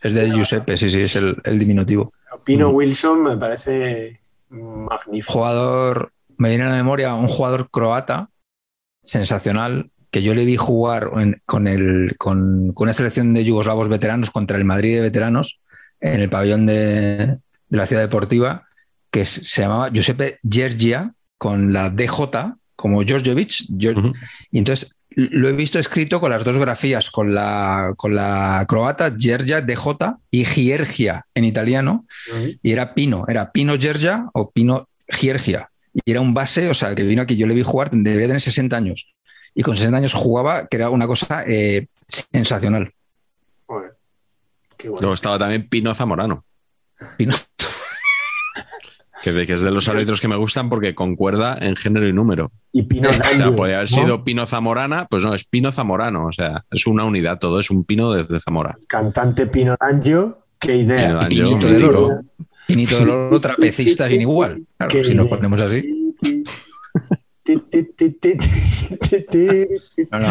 Es 0.00 0.14
de 0.14 0.30
Giuseppe, 0.30 0.76
sí, 0.76 0.90
sí, 0.90 1.02
es 1.02 1.16
el, 1.16 1.36
el 1.44 1.58
diminutivo. 1.58 2.12
Pino 2.44 2.70
Mm. 2.70 2.74
Wilson 2.74 3.22
me 3.22 3.36
parece 3.36 4.20
magnífico. 4.50 5.32
Jugador, 5.32 6.12
me 6.38 6.48
viene 6.48 6.64
a 6.64 6.68
la 6.68 6.76
memoria 6.76 7.14
un 7.14 7.28
jugador 7.28 7.70
croata 7.70 8.30
sensacional 9.02 9.90
que 10.10 10.22
yo 10.22 10.34
le 10.34 10.44
vi 10.44 10.56
jugar 10.56 11.10
en- 11.16 11.40
con, 11.46 11.66
el, 11.66 12.14
con, 12.18 12.72
con 12.72 12.86
una 12.86 12.92
selección 12.92 13.34
de 13.34 13.44
yugoslavos 13.44 13.88
veteranos 13.88 14.30
contra 14.30 14.56
el 14.58 14.64
Madrid 14.64 14.94
de 14.96 15.00
veteranos 15.02 15.58
en 16.00 16.20
el 16.20 16.30
pabellón 16.30 16.66
de, 16.66 17.38
de 17.68 17.76
la 17.78 17.86
ciudad 17.86 18.02
deportiva 18.02 18.64
que 19.10 19.24
se 19.24 19.62
llamaba 19.62 19.90
Giuseppe 19.90 20.38
Gergia 20.48 21.12
con 21.38 21.72
la 21.72 21.90
DJ 21.90 22.54
como 22.76 23.02
Ujú. 23.98 24.12
y 24.50 24.58
entonces 24.58 24.96
lo 25.10 25.48
he 25.48 25.52
visto 25.52 25.78
escrito 25.78 26.20
con 26.20 26.30
las 26.30 26.44
dos 26.44 26.58
grafías, 26.58 27.10
con 27.10 27.34
la, 27.34 27.94
con 27.96 28.14
la 28.14 28.62
croata 28.68 29.10
Gergia 29.18 29.62
DJ 29.62 30.16
y 30.30 30.44
Giergia 30.44 31.24
en 31.34 31.44
italiano, 31.46 32.04
y 32.62 32.70
era 32.72 32.92
Pino, 32.92 33.24
era 33.26 33.50
Pino 33.50 33.74
Gergia 33.80 34.26
o 34.34 34.50
Pino 34.50 34.90
Giergia. 35.08 35.70
Y 35.94 36.10
era 36.10 36.20
un 36.20 36.34
base, 36.34 36.68
o 36.68 36.74
sea, 36.74 36.94
que 36.94 37.02
vino 37.02 37.22
aquí, 37.22 37.34
yo 37.34 37.46
le 37.46 37.54
vi 37.54 37.62
jugar, 37.62 37.88
debería 37.92 38.26
tener 38.26 38.42
60 38.42 38.76
años. 38.76 39.08
Y 39.58 39.62
con 39.62 39.74
60 39.74 39.96
años 39.96 40.12
jugaba, 40.14 40.66
que 40.68 40.76
era 40.76 40.90
una 40.90 41.06
cosa 41.06 41.42
eh, 41.46 41.86
sensacional. 42.06 42.92
Joder, 43.66 43.94
qué 44.76 44.88
bueno. 44.90 45.00
Luego 45.00 45.14
estaba 45.14 45.38
también 45.38 45.68
Pino 45.68 45.92
Zamorano, 45.94 46.44
Pino, 47.16 47.34
que, 49.22 49.32
de- 49.32 49.46
que 49.46 49.54
es 49.54 49.62
de 49.62 49.70
los 49.70 49.88
árbitros 49.88 50.20
que 50.20 50.28
me 50.28 50.36
gustan 50.36 50.68
porque 50.68 50.94
concuerda 50.94 51.56
en 51.58 51.74
género 51.74 52.06
y 52.06 52.12
número. 52.12 52.52
Y 52.70 52.82
Pino 52.82 53.08
O 53.08 53.12
sea, 53.14 53.30
D'Angelo, 53.30 53.56
podría 53.56 53.76
haber 53.78 53.90
¿no? 53.90 53.96
sido 53.96 54.24
Pino 54.24 54.44
Zamorana, 54.46 55.06
pues 55.08 55.24
no, 55.24 55.34
es 55.34 55.44
Pino 55.44 55.72
Zamorano. 55.72 56.26
O 56.26 56.32
sea, 56.32 56.64
es 56.70 56.86
una 56.86 57.04
unidad 57.04 57.38
todo, 57.38 57.58
es 57.58 57.70
un 57.70 57.84
pino 57.84 58.12
desde 58.12 58.38
Zamora. 58.38 58.76
Cantante 58.86 59.46
Pino 59.46 59.74
D'Angelo, 59.80 60.38
qué 60.58 60.76
idea. 60.76 61.06
Pino 61.06 61.18
D'Angelo. 61.18 61.48
Pinito 61.48 61.66
del 61.68 61.84
Oro. 61.86 62.08
Pinito 62.66 62.98
del 62.98 63.08
Oro, 63.10 63.40
trapecista 63.40 64.06
sin 64.06 64.20
igual. 64.20 64.62
Claro, 64.76 64.92
Qué 64.92 65.02
si 65.02 65.14
nos 65.14 65.26
idea. 65.26 65.36
ponemos 65.36 65.60
así. 65.62 66.14
No, 70.10 70.18
no. 70.18 70.28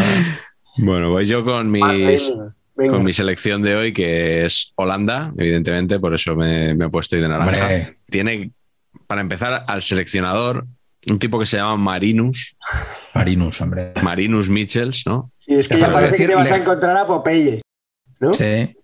Bueno, 0.78 1.10
voy 1.10 1.26
yo 1.26 1.46
con 1.46 1.72
mis, 1.72 2.34
con 2.76 3.04
mi 3.04 3.14
selección 3.14 3.62
de 3.62 3.76
hoy, 3.76 3.94
que 3.94 4.46
es 4.46 4.74
Holanda, 4.76 5.34
evidentemente, 5.38 6.00
por 6.00 6.14
eso 6.14 6.36
me, 6.36 6.76
me 6.76 6.86
he 6.86 6.90
puesto 6.90 7.16
ahí 7.16 7.22
de 7.22 7.30
naranja. 7.30 7.64
Hombre, 7.64 7.98
Tiene, 8.10 8.52
para 9.08 9.22
empezar, 9.22 9.64
al 9.68 9.82
seleccionador, 9.82 10.66
un 11.08 11.20
tipo 11.20 11.40
que 11.40 11.46
se 11.46 11.58
llama 11.58 11.78
Marinus, 11.78 12.58
Marinus, 13.14 13.62
hombre. 13.62 13.94
Marinus 14.02 14.50
Michels, 14.50 15.04
¿no? 15.06 15.32
Sí, 15.40 15.54
es 15.54 15.68
que 15.68 15.78
ya 15.80 15.92
parece 15.92 16.18
que 16.18 16.28
te 16.28 16.36
vas 16.36 16.52
a 16.52 16.58
encontrar 16.58 16.98
a 16.98 17.06
Popeye. 17.06 17.62
¿no? 18.20 18.34
Sí. 18.34 18.75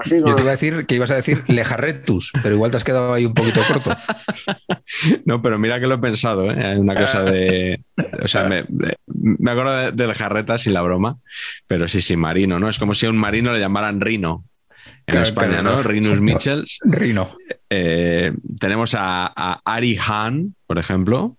Así 0.00 0.18
Yo 0.18 0.34
te 0.36 0.42
iba 0.42 0.50
a 0.50 0.56
decir 0.56 0.86
que 0.86 0.94
ibas 0.96 1.10
a 1.10 1.16
decir 1.16 1.42
Lejarretus, 1.48 2.32
pero 2.42 2.54
igual 2.54 2.70
te 2.70 2.76
has 2.76 2.84
quedado 2.84 3.12
ahí 3.14 3.24
un 3.26 3.34
poquito 3.34 3.60
corto. 3.66 3.90
No, 5.24 5.40
pero 5.42 5.58
mira 5.58 5.78
que 5.80 5.86
lo 5.86 5.94
he 5.94 5.98
pensado, 5.98 6.50
¿eh? 6.50 6.76
Una 6.78 6.94
cosa 6.94 7.22
de. 7.22 7.82
O 8.22 8.28
sea, 8.28 8.44
me, 8.44 8.64
de- 8.68 8.96
me 9.06 9.50
acuerdo 9.50 9.76
de- 9.76 9.92
del 9.92 10.14
jarretas 10.14 10.66
y 10.66 10.70
la 10.70 10.82
broma, 10.82 11.16
pero 11.66 11.86
sí, 11.88 12.00
sí, 12.00 12.16
marino, 12.16 12.58
¿no? 12.58 12.68
Es 12.68 12.78
como 12.78 12.94
si 12.94 13.06
a 13.06 13.10
un 13.10 13.16
marino 13.18 13.52
le 13.52 13.60
llamaran 13.60 14.00
Rino 14.00 14.44
en 15.06 15.12
Claro, 15.14 15.22
España, 15.22 15.48
claro, 15.60 15.62
¿no? 15.70 15.76
no. 15.76 15.82
Rinus 15.82 16.20
Michels. 16.20 16.78
Rino. 16.84 17.36
Eh, 17.68 18.32
tenemos 18.58 18.94
a, 18.94 19.32
a 19.34 19.60
Ari 19.64 19.96
Hahn, 19.96 20.54
por 20.66 20.78
ejemplo. 20.78 21.36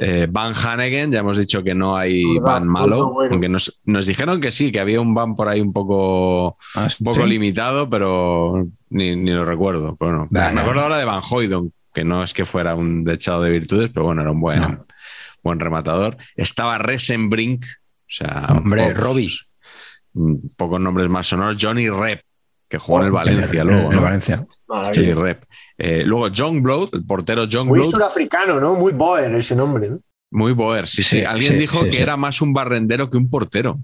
Eh, 0.00 0.26
Van 0.30 0.52
Hanegen, 0.54 1.10
ya 1.12 1.20
hemos 1.20 1.36
dicho 1.36 1.62
que 1.62 1.74
no 1.74 1.96
hay 1.96 2.24
Van 2.40 2.66
malo, 2.66 3.12
bueno. 3.12 3.32
aunque 3.32 3.48
nos, 3.48 3.80
nos 3.84 4.06
dijeron 4.06 4.40
que 4.40 4.50
sí, 4.52 4.72
que 4.72 4.80
había 4.80 5.00
un 5.00 5.14
Van 5.14 5.34
por 5.34 5.48
ahí 5.48 5.60
un 5.60 5.72
poco, 5.72 6.56
Ah, 6.74 6.88
un 7.00 7.04
poco 7.04 7.22
¿sí? 7.22 7.28
limitado, 7.28 7.88
pero 7.88 8.66
ni, 8.90 9.16
ni 9.16 9.30
lo 9.30 9.44
recuerdo. 9.44 9.96
Bueno, 9.98 10.26
Bah, 10.30 10.48
me 10.48 10.56
no. 10.56 10.60
acuerdo 10.62 10.82
ahora 10.82 10.98
de 10.98 11.04
Van 11.04 11.22
Hoydon, 11.28 11.72
que 11.94 12.04
no 12.04 12.22
es 12.22 12.32
que 12.34 12.44
fuera 12.44 12.74
un 12.74 13.04
dechado 13.04 13.42
de 13.42 13.50
virtudes, 13.50 13.90
pero 13.92 14.06
bueno, 14.06 14.22
era 14.22 14.30
un 14.30 14.40
buen, 14.40 14.60
No. 14.60 14.86
buen 15.42 15.60
rematador. 15.60 16.16
Estaba 16.36 16.78
Resenbrink, 16.78 17.64
o 17.64 18.04
sea, 18.08 18.46
Hombre, 18.50 18.84
pocos- 18.88 18.96
Robbie. 19.00 19.30
mm, 20.14 20.34
pocos 20.56 20.80
nombres 20.80 21.08
más 21.08 21.26
sonoros. 21.26 21.56
Johnny 21.60 21.88
Rep, 21.88 22.22
que 22.72 22.78
jugó 22.78 23.00
en 23.00 23.04
el 23.06 23.12
Valencia 23.12 23.60
En- 23.60 23.66
luego. 23.66 23.90
en 23.90 23.96
¿no? 23.96 24.02
Valencia. 24.02 24.46
Maravilloso. 24.66 25.22
Rep. 25.22 25.44
Eh, 25.76 26.04
luego 26.06 26.28
John 26.34 26.62
Blood, 26.62 26.88
el 26.94 27.04
portero 27.04 27.46
John 27.52 27.66
Muy 27.66 27.80
Blood, 27.80 27.90
surafricano, 27.90 28.58
¿no? 28.58 28.74
Muy 28.76 28.92
boer 28.92 29.30
ese 29.34 29.54
nombre, 29.54 29.90
¿no? 29.90 29.98
muy 30.30 30.52
boer. 30.54 30.86
Sí, 30.88 31.02
sí. 31.02 31.18
Sí, 31.18 31.24
Alguien 31.26 31.52
sí, 31.52 31.58
dijo 31.58 31.80
sí, 31.80 31.84
que 31.90 31.92
sí. 31.96 32.00
era 32.02 32.16
más 32.16 32.40
un 32.40 32.54
barrendero 32.54 33.10
que 33.10 33.18
un 33.18 33.28
portero. 33.28 33.78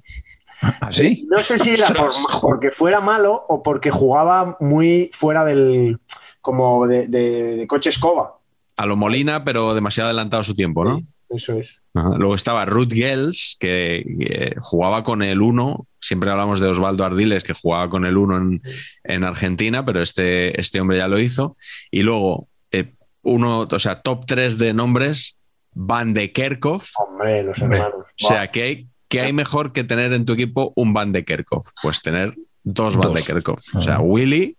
¿Ah, 0.63 0.91
sí? 0.91 1.27
No 1.31 1.39
sé 1.41 1.59
si 1.59 1.73
era 1.75 1.87
por- 1.89 2.13
porque 2.41 2.71
fuera 2.71 3.01
malo 3.01 3.45
o 3.51 3.63
porque 3.63 3.91
jugaba 3.91 4.57
muy 4.61 5.11
fuera 5.13 5.45
del. 5.45 5.99
como 6.41 6.87
de, 6.87 7.07
de- 7.09 7.57
de 7.57 7.67
coche 7.67 7.91
escoba. 7.91 8.39
A 8.79 8.87
lo 8.87 8.97
Molina, 8.97 9.45
pero 9.45 9.75
demasiado 9.75 10.09
adelantado 10.09 10.41
a 10.41 10.45
su 10.45 10.55
tiempo, 10.55 10.83
¿no? 10.85 11.03
Eso 11.31 11.59
es. 11.59 11.83
Ajá. 11.95 12.11
Luego 12.17 12.35
estaba 12.35 12.65
Ruth 12.65 12.93
Gels, 12.93 13.57
que, 13.61 14.03
que 14.19 14.55
jugaba 14.61 15.05
con 15.05 15.23
el 15.23 15.43
1. 15.43 15.87
Siempre 16.01 16.31
hablamos 16.31 16.59
de 16.61 16.69
Osvaldo 16.69 17.05
Ardiles, 17.05 17.45
que 17.45 17.53
jugaba 17.53 17.91
con 17.91 18.07
el 18.07 18.17
1 18.17 18.37
en, 18.37 18.63
en 19.05 19.25
Argentina, 19.25 19.85
pero 19.85 20.01
este, 20.03 20.59
este 20.61 20.81
hombre 20.81 20.99
ya 20.99 21.09
lo 21.09 21.19
hizo. 21.19 21.57
Y 21.91 22.03
luego, 22.03 22.49
eh, 22.71 22.93
uno, 23.23 23.69
o 23.71 23.79
sea, 23.79 24.01
top 24.01 24.25
3 24.27 24.59
de 24.59 24.73
nombres, 24.75 25.39
Van 25.81 26.13
de 26.15 26.33
Kerkhoff. 26.33 26.91
Hombre, 26.99 27.43
los 27.45 27.61
Hombre, 27.63 27.79
hermanos. 27.79 28.07
O 28.23 28.27
sea, 28.29 28.51
¿qué 28.51 28.63
hay, 28.63 28.89
qué 29.09 29.21
hay 29.21 29.33
mejor 29.33 29.73
que 29.73 29.85
tener 29.85 30.13
en 30.13 30.25
tu 30.25 30.33
equipo 30.33 30.73
un 30.77 30.93
Van 30.93 31.13
de 31.13 31.25
Kerkhoff? 31.25 31.69
Pues 31.83 32.03
tener 32.03 32.35
dos 32.65 32.97
Van 32.97 33.09
Dos. 33.09 33.17
de 33.17 33.23
Kerkhoff. 33.25 33.63
O 33.75 33.83
sea, 33.83 33.97
Ah. 33.97 34.01
Willy 34.01 34.57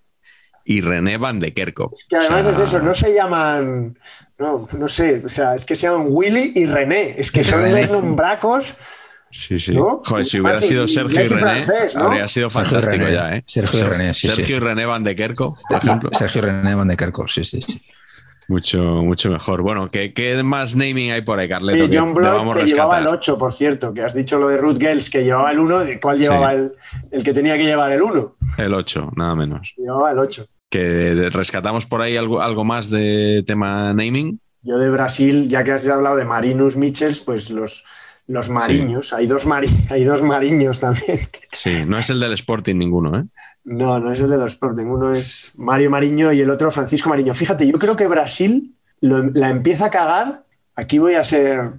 y 0.70 0.82
René 0.82 1.18
Van 1.18 1.40
de 1.40 1.52
Kerkhoff. 1.52 1.94
Es 1.94 2.06
que 2.08 2.16
además 2.16 2.46
O 2.46 2.52
sea, 2.54 2.64
es 2.64 2.70
eso, 2.70 2.80
no 2.80 2.94
se 2.94 3.12
llaman. 3.12 3.98
No, 4.38 4.68
no 4.78 4.88
sé, 4.88 5.20
o 5.26 5.28
sea, 5.28 5.56
es 5.56 5.66
que 5.66 5.76
se 5.76 5.88
llaman 5.88 6.06
Willy 6.12 6.54
y 6.56 6.68
René. 6.68 7.16
Es 7.18 7.32
que 7.32 7.44
son 7.44 7.64
nombracos. 7.91 8.76
Sí, 9.32 9.60
sí. 9.60 9.74
¿No? 9.74 10.02
Joder, 10.06 10.26
si 10.26 10.40
Más 10.40 10.60
hubiera 10.60 10.68
sido 10.68 10.88
Sergio 10.88 11.22
y 11.22 11.24
y 11.24 11.28
René, 11.28 11.40
francés, 11.64 11.96
¿no? 11.96 12.06
habría 12.06 12.28
sido 12.28 12.52
Sergio 12.52 12.62
y 12.62 12.72
fantástico 12.72 13.04
René. 13.04 13.16
ya, 13.16 13.36
¿eh? 13.36 13.44
Sergio 13.48 13.80
y 13.80 13.84
René, 13.84 14.14
sí, 14.14 14.28
Sergio 14.28 14.46
sí. 14.46 14.54
y 14.54 14.60
René 14.60 14.86
Van 14.86 15.04
de 15.04 15.16
Kerkhoff, 15.16 15.58
por 15.68 15.78
ejemplo. 15.78 16.10
Sergio 16.14 16.41
René 16.44 16.76
Van 16.76 16.88
de 16.88 16.98
Kerkhoff, 16.98 17.32
sí, 17.32 17.44
sí, 17.46 17.62
sí. 17.64 17.82
Mucho, 18.48 18.80
mucho 18.84 19.30
mejor. 19.32 19.64
Bueno, 19.64 19.90
¿qué, 19.90 20.14
qué 20.14 20.41
más 20.44 20.76
naming 20.76 21.12
hay 21.12 21.22
por 21.24 21.38
ahí, 21.40 21.50
Carleto? 21.50 21.90
Que 21.90 21.98
John 21.98 22.14
Blood 22.14 22.56
que 22.58 22.66
llevaba 22.66 22.98
el 23.00 23.04
rescatar? 23.06 23.08
8, 23.08 23.38
por 23.40 23.54
cierto, 23.54 23.94
que 23.94 24.02
has 24.04 24.14
dicho 24.14 24.38
lo 24.40 24.48
de 24.48 24.58
Ruth 24.58 24.78
Gels, 24.80 25.10
que 25.10 25.24
llevaba 25.24 25.52
el 25.52 25.60
1, 25.60 25.80
¿de 25.80 26.00
cuál 26.00 26.18
Sí. 26.18 26.24
llevaba 26.24 26.54
el, 26.54 26.74
el 27.12 27.24
que 27.24 27.34
tenía 27.34 27.58
que 27.58 27.64
llevar 27.66 27.91
el 27.91 28.02
1? 28.04 28.36
El 28.58 28.74
8, 28.74 29.12
nada 29.16 29.36
menos. 29.36 29.74
Llevaba 29.78 30.12
el 30.12 30.20
8. 30.20 30.46
Que 30.70 31.30
rescatamos 31.32 31.86
por 31.86 32.02
ahí 32.02 32.16
algo, 32.18 32.41
algo 32.41 32.64
más 32.64 32.90
de 32.90 33.44
tema 33.46 33.94
naming. 33.94 34.40
Yo 34.62 34.78
de 34.78 34.90
Brasil, 34.90 35.48
ya 35.50 35.64
que 35.64 35.72
has 35.72 35.88
hablado 35.88 36.16
de 36.16 36.26
Marinus 36.26 36.78
Michels, 36.78 37.22
pues 37.22 37.50
los, 37.50 37.86
los 38.28 38.50
mariños, 38.50 39.14
hay, 39.14 39.26
dos 39.26 39.46
mari- 39.48 39.70
hay 39.90 40.04
dos 40.04 40.22
mariños 40.22 40.80
también. 40.80 41.20
Sí, 41.52 41.86
no 41.88 41.98
es 41.98 42.10
el 42.10 42.20
del 42.20 42.34
Sporting 42.34 42.76
ninguno, 42.76 43.18
¿eh? 43.20 43.24
No, 43.64 44.00
no 44.00 44.12
es 44.12 44.20
el 44.20 44.30
de 44.30 44.38
los 44.38 44.54
Sporting, 44.54 44.86
uno 44.86 45.14
es 45.14 45.54
Mario 45.56 45.90
Mariño 45.90 46.32
y 46.34 46.41
el 46.41 46.50
otro 46.50 46.72
Francisco 46.72 47.10
Mariño. 47.10 47.34
Fíjate, 47.34 47.68
yo 47.68 47.78
creo 47.80 47.96
que 47.96 48.08
Brasil 48.08 48.76
lo- 49.02 49.24
la 49.32 49.50
empieza 49.50 49.86
a 49.88 49.90
cagar. 49.91 50.44
Aquí 50.76 50.98
voy 51.00 51.16
a 51.16 51.24
ser, 51.24 51.72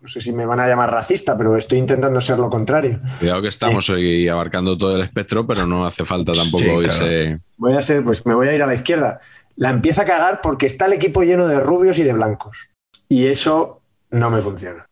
no 0.00 0.08
sé 0.08 0.20
si 0.20 0.32
me 0.32 0.46
van 0.46 0.60
a 0.60 0.66
llamar 0.66 0.90
racista, 0.90 1.36
pero 1.36 1.56
estoy 1.56 1.78
intentando 1.78 2.20
ser 2.20 2.38
lo 2.38 2.48
contrario. 2.48 3.00
Cuidado 3.18 3.42
que 3.42 3.48
estamos 3.48 3.88
hoy 3.90 4.28
abarcando 4.28 4.76
todo 4.78 4.96
el 4.96 5.02
espectro, 5.02 5.46
pero 5.46 5.66
no 5.66 5.84
hace 5.84 6.04
falta 6.04 6.32
tampoco 6.32 6.64
Sí, 6.64 6.98
claro. 6.98 7.38
Voy 7.58 7.74
a 7.74 7.82
ser, 7.82 8.02
pues 8.02 8.24
me 8.24 8.34
voy 8.34 8.48
a 8.48 8.54
ir 8.54 8.62
a 8.62 8.66
la 8.66 8.74
izquierda. 8.74 9.20
La 9.56 9.68
empieza 9.68 10.02
a 10.02 10.04
cagar 10.06 10.40
porque 10.42 10.66
está 10.66 10.86
el 10.86 10.94
equipo 10.94 11.22
lleno 11.22 11.46
de 11.46 11.60
rubios 11.60 11.98
y 11.98 12.02
de 12.02 12.14
blancos. 12.14 12.68
Y 13.08 13.26
eso 13.26 13.82
no 14.10 14.30
me 14.30 14.40
funciona. 14.40 14.86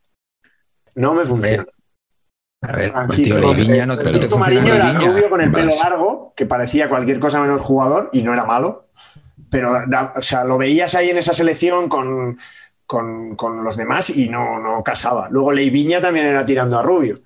No 0.93 1.15
me 1.15 1.25
funciona. 1.25 1.65
A 2.61 2.73
ver, 2.73 2.91
pues, 2.91 3.05
Francisco, 3.05 3.55
tío, 3.55 3.85
no, 3.87 3.97
te 3.97 4.03
Francisco 4.03 4.35
funciona 4.37 4.61
Mariño 4.61 4.73
era 4.75 4.93
rubio 4.99 5.29
con 5.29 5.41
el 5.41 5.51
pelo 5.51 5.71
largo, 5.81 6.33
que 6.35 6.45
parecía 6.45 6.89
cualquier 6.89 7.19
cosa 7.19 7.39
menos 7.39 7.61
jugador 7.61 8.09
y 8.11 8.21
no 8.21 8.33
era 8.33 8.43
malo. 8.45 8.89
Pero 9.49 9.71
da- 9.87 10.13
o 10.15 10.21
sea, 10.21 10.43
lo 10.43 10.57
veías 10.57 10.93
ahí 10.93 11.09
en 11.09 11.17
esa 11.17 11.33
selección 11.33 11.87
con, 11.89 12.37
con- 12.89 13.35
con 13.35 13.63
los 13.63 13.77
demás 13.77 14.09
y 14.09 14.27
no, 14.29 14.57
no 14.59 14.81
casaba. 14.83 15.27
Luego 15.29 15.51
Leiviña 15.51 16.01
también 16.01 16.25
era 16.25 16.43
tirando 16.43 16.79
a 16.79 16.81
rubio. 16.81 17.19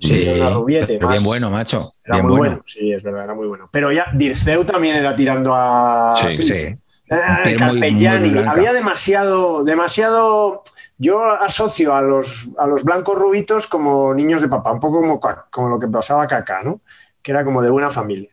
Sí, 0.00 0.28
Era 0.28 0.50
rubiete, 0.50 0.98
más- 0.98 1.12
bien 1.12 1.24
bueno, 1.24 1.48
macho. 1.48 1.92
Era 2.04 2.16
bien 2.16 2.26
muy 2.26 2.36
bueno. 2.38 2.62
Sí, 2.66 2.92
es 2.92 3.04
verdad, 3.04 3.22
era 3.22 3.34
muy 3.34 3.46
bueno. 3.46 3.68
Pero 3.70 3.92
ya 3.92 4.06
Dirceu 4.12 4.64
también 4.64 4.96
era 4.96 5.14
tirando 5.14 5.54
a. 5.54 6.16
Sí, 6.28 6.42
Sí. 6.42 6.52
Eh, 6.54 7.56
muy- 7.60 7.78
muy 7.80 8.30
blanca. 8.30 8.50
Había 8.50 8.72
demasiado, 8.72 9.62
demasiado. 9.62 10.62
Yo 10.98 11.22
asocio 11.24 11.94
a 11.94 12.02
los, 12.02 12.48
a 12.58 12.66
los 12.66 12.82
blancos 12.82 13.16
rubitos 13.16 13.68
como 13.68 14.12
niños 14.12 14.42
de 14.42 14.48
papá, 14.48 14.72
un 14.72 14.80
poco 14.80 15.00
como, 15.02 15.20
como 15.50 15.68
lo 15.68 15.78
que 15.78 15.86
pasaba 15.86 16.24
a 16.24 16.26
Kaká, 16.26 16.62
¿no? 16.64 16.80
Que 17.22 17.30
era 17.30 17.44
como 17.44 17.62
de 17.62 17.70
buena 17.70 17.90
familia 17.90 18.30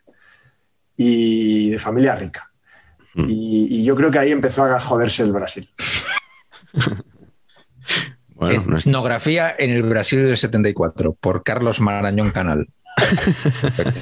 y 0.98 1.70
de 1.70 1.78
familia 1.78 2.16
rica. 2.16 2.50
Mm. 3.16 3.26
Y, 3.30 3.68
y 3.80 3.84
yo 3.84 3.96
creo 3.96 4.10
que 4.10 4.18
ahí 4.20 4.32
empezó 4.32 4.64
a 4.64 4.80
joderse 4.80 5.22
el 5.24 5.32
Brasil. 5.34 5.70
Bueno, 8.36 8.64
no 8.68 8.78
es- 8.78 8.88
Etnografía 8.88 9.54
en 9.58 9.72
el 9.72 9.84
Brasil 9.84 10.26
del 10.26 10.38
74 10.38 11.14
por 11.14 11.44
Carlos 11.44 11.80
Marañón 11.80 12.32
Canal. 12.32 12.68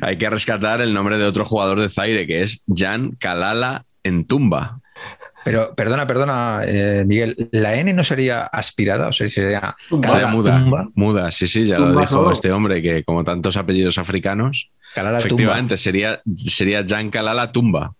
hay 0.00 0.16
que 0.16 0.30
rescatar 0.30 0.80
el 0.80 0.94
nombre 0.94 1.18
de 1.18 1.24
otro 1.24 1.44
jugador 1.44 1.80
de 1.80 1.88
Zaire, 1.88 2.26
que 2.26 2.42
es 2.42 2.64
Jan 2.72 3.12
Kalala 3.18 3.84
Entumba. 4.02 4.80
Pero 5.44 5.74
perdona, 5.74 6.06
perdona, 6.06 6.60
eh, 6.64 7.04
Miguel, 7.06 7.48
¿la 7.52 7.76
N 7.76 7.92
no 7.92 8.02
sería 8.02 8.42
aspirada? 8.44 9.08
O 9.08 9.12
sea, 9.12 9.28
sería 9.30 9.76
muda, 9.90 10.58
Tumba. 10.58 10.88
muda, 10.94 11.30
sí, 11.30 11.46
sí, 11.46 11.64
ya 11.64 11.78
lo 11.78 11.90
dijo 11.90 12.06
solo. 12.06 12.32
este 12.32 12.50
hombre, 12.50 12.82
que 12.82 13.04
como 13.04 13.22
tantos 13.22 13.56
apellidos 13.56 13.98
africanos, 13.98 14.70
Calala 14.94 15.18
Tumba. 15.18 15.26
efectivamente 15.28 15.76
sería, 15.76 16.20
sería 16.36 16.84
Jan 16.88 17.10
Kalala 17.10 17.52
Tumba. 17.52 17.94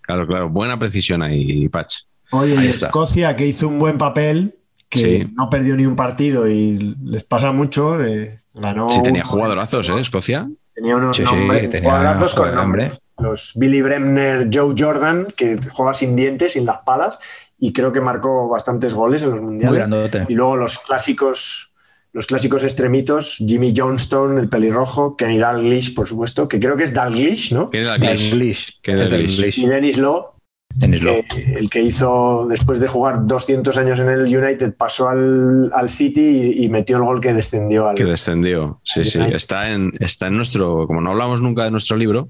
Claro, 0.00 0.26
claro, 0.26 0.48
buena 0.48 0.78
precisión 0.78 1.22
ahí, 1.22 1.68
Patch. 1.68 2.04
Oye, 2.32 2.56
Ahí 2.58 2.66
y 2.66 2.70
está. 2.70 2.86
Escocia 2.86 3.34
que 3.36 3.46
hizo 3.46 3.68
un 3.68 3.78
buen 3.78 3.98
papel, 3.98 4.54
que 4.88 4.98
Sí. 4.98 5.32
no 5.34 5.48
perdió 5.50 5.76
ni 5.76 5.86
un 5.86 5.96
partido 5.96 6.48
y 6.48 6.96
les 7.04 7.24
pasa 7.24 7.52
mucho, 7.52 8.02
eh, 8.02 8.36
ganó. 8.54 8.90
Sí, 8.90 9.02
tenía 9.02 9.24
jugadorazos, 9.24 9.88
¿eh? 9.90 10.00
Escocia. 10.00 10.48
Tenía 10.74 10.96
unos 10.96 11.16
Sí, 11.16 11.24
sí, 11.26 11.34
nombres, 11.34 11.70
tenía 11.70 11.88
jugadorazos 11.90 12.34
con 12.34 12.54
nombre. 12.54 12.98
Los 13.18 13.52
Billy 13.54 13.82
Bremner, 13.82 14.48
Joe 14.52 14.74
Jordan, 14.76 15.26
que 15.36 15.58
juega 15.72 15.92
sin 15.94 16.16
dientes, 16.16 16.54
sin 16.54 16.64
las 16.64 16.78
palas, 16.78 17.18
y 17.58 17.72
creo 17.72 17.92
que 17.92 18.00
marcó 18.00 18.48
bastantes 18.48 18.94
goles 18.94 19.22
en 19.22 19.30
los 19.30 19.40
Muy 19.40 19.50
mundiales. 19.50 19.78
grandote. 19.80 20.24
Y 20.28 20.34
luego 20.34 20.56
los 20.56 20.78
clásicos, 20.78 21.72
los 22.14 22.26
clásicos 22.26 22.64
extremitos, 22.64 23.36
Jimmy 23.38 23.74
Johnston, 23.76 24.38
el 24.38 24.48
pelirrojo, 24.48 25.16
Kenny 25.16 25.38
Dalglish, 25.38 25.94
por 25.94 26.08
supuesto, 26.08 26.48
que 26.48 26.58
creo 26.58 26.76
que 26.78 26.84
es 26.84 26.94
Dalglish, 26.94 27.52
¿no? 27.52 27.68
¿Quién 27.68 27.82
era 27.82 27.98
Dalglish? 27.98 28.30
Dalglish. 28.30 28.80
Dalglish. 29.10 29.58
Y 29.58 29.66
Dennis 29.66 29.98
Law, 29.98 30.32
Que- 30.78 31.54
el 31.58 31.68
que 31.68 31.82
hizo, 31.82 32.46
después 32.48 32.80
de 32.80 32.86
jugar 32.88 33.26
200 33.26 33.76
años 33.76 33.98
en 34.00 34.08
el 34.08 34.22
United, 34.24 34.74
pasó 34.76 35.08
al, 35.08 35.70
al 35.74 35.88
City 35.90 36.20
y, 36.56 36.64
y 36.64 36.68
metió 36.68 36.96
el 36.96 37.02
gol 37.02 37.20
que 37.20 37.34
descendió 37.34 37.88
al... 37.88 37.96
Que 37.96 38.04
descendió. 38.04 38.80
Sí, 38.84 39.04
sí. 39.04 39.18
Está 39.32 39.70
en, 39.70 39.92
está 40.00 40.28
en 40.28 40.36
nuestro. 40.36 40.86
Como 40.86 41.00
no 41.00 41.10
hablamos 41.10 41.40
nunca 41.42 41.64
de 41.64 41.70
nuestro 41.70 41.96
libro, 41.96 42.28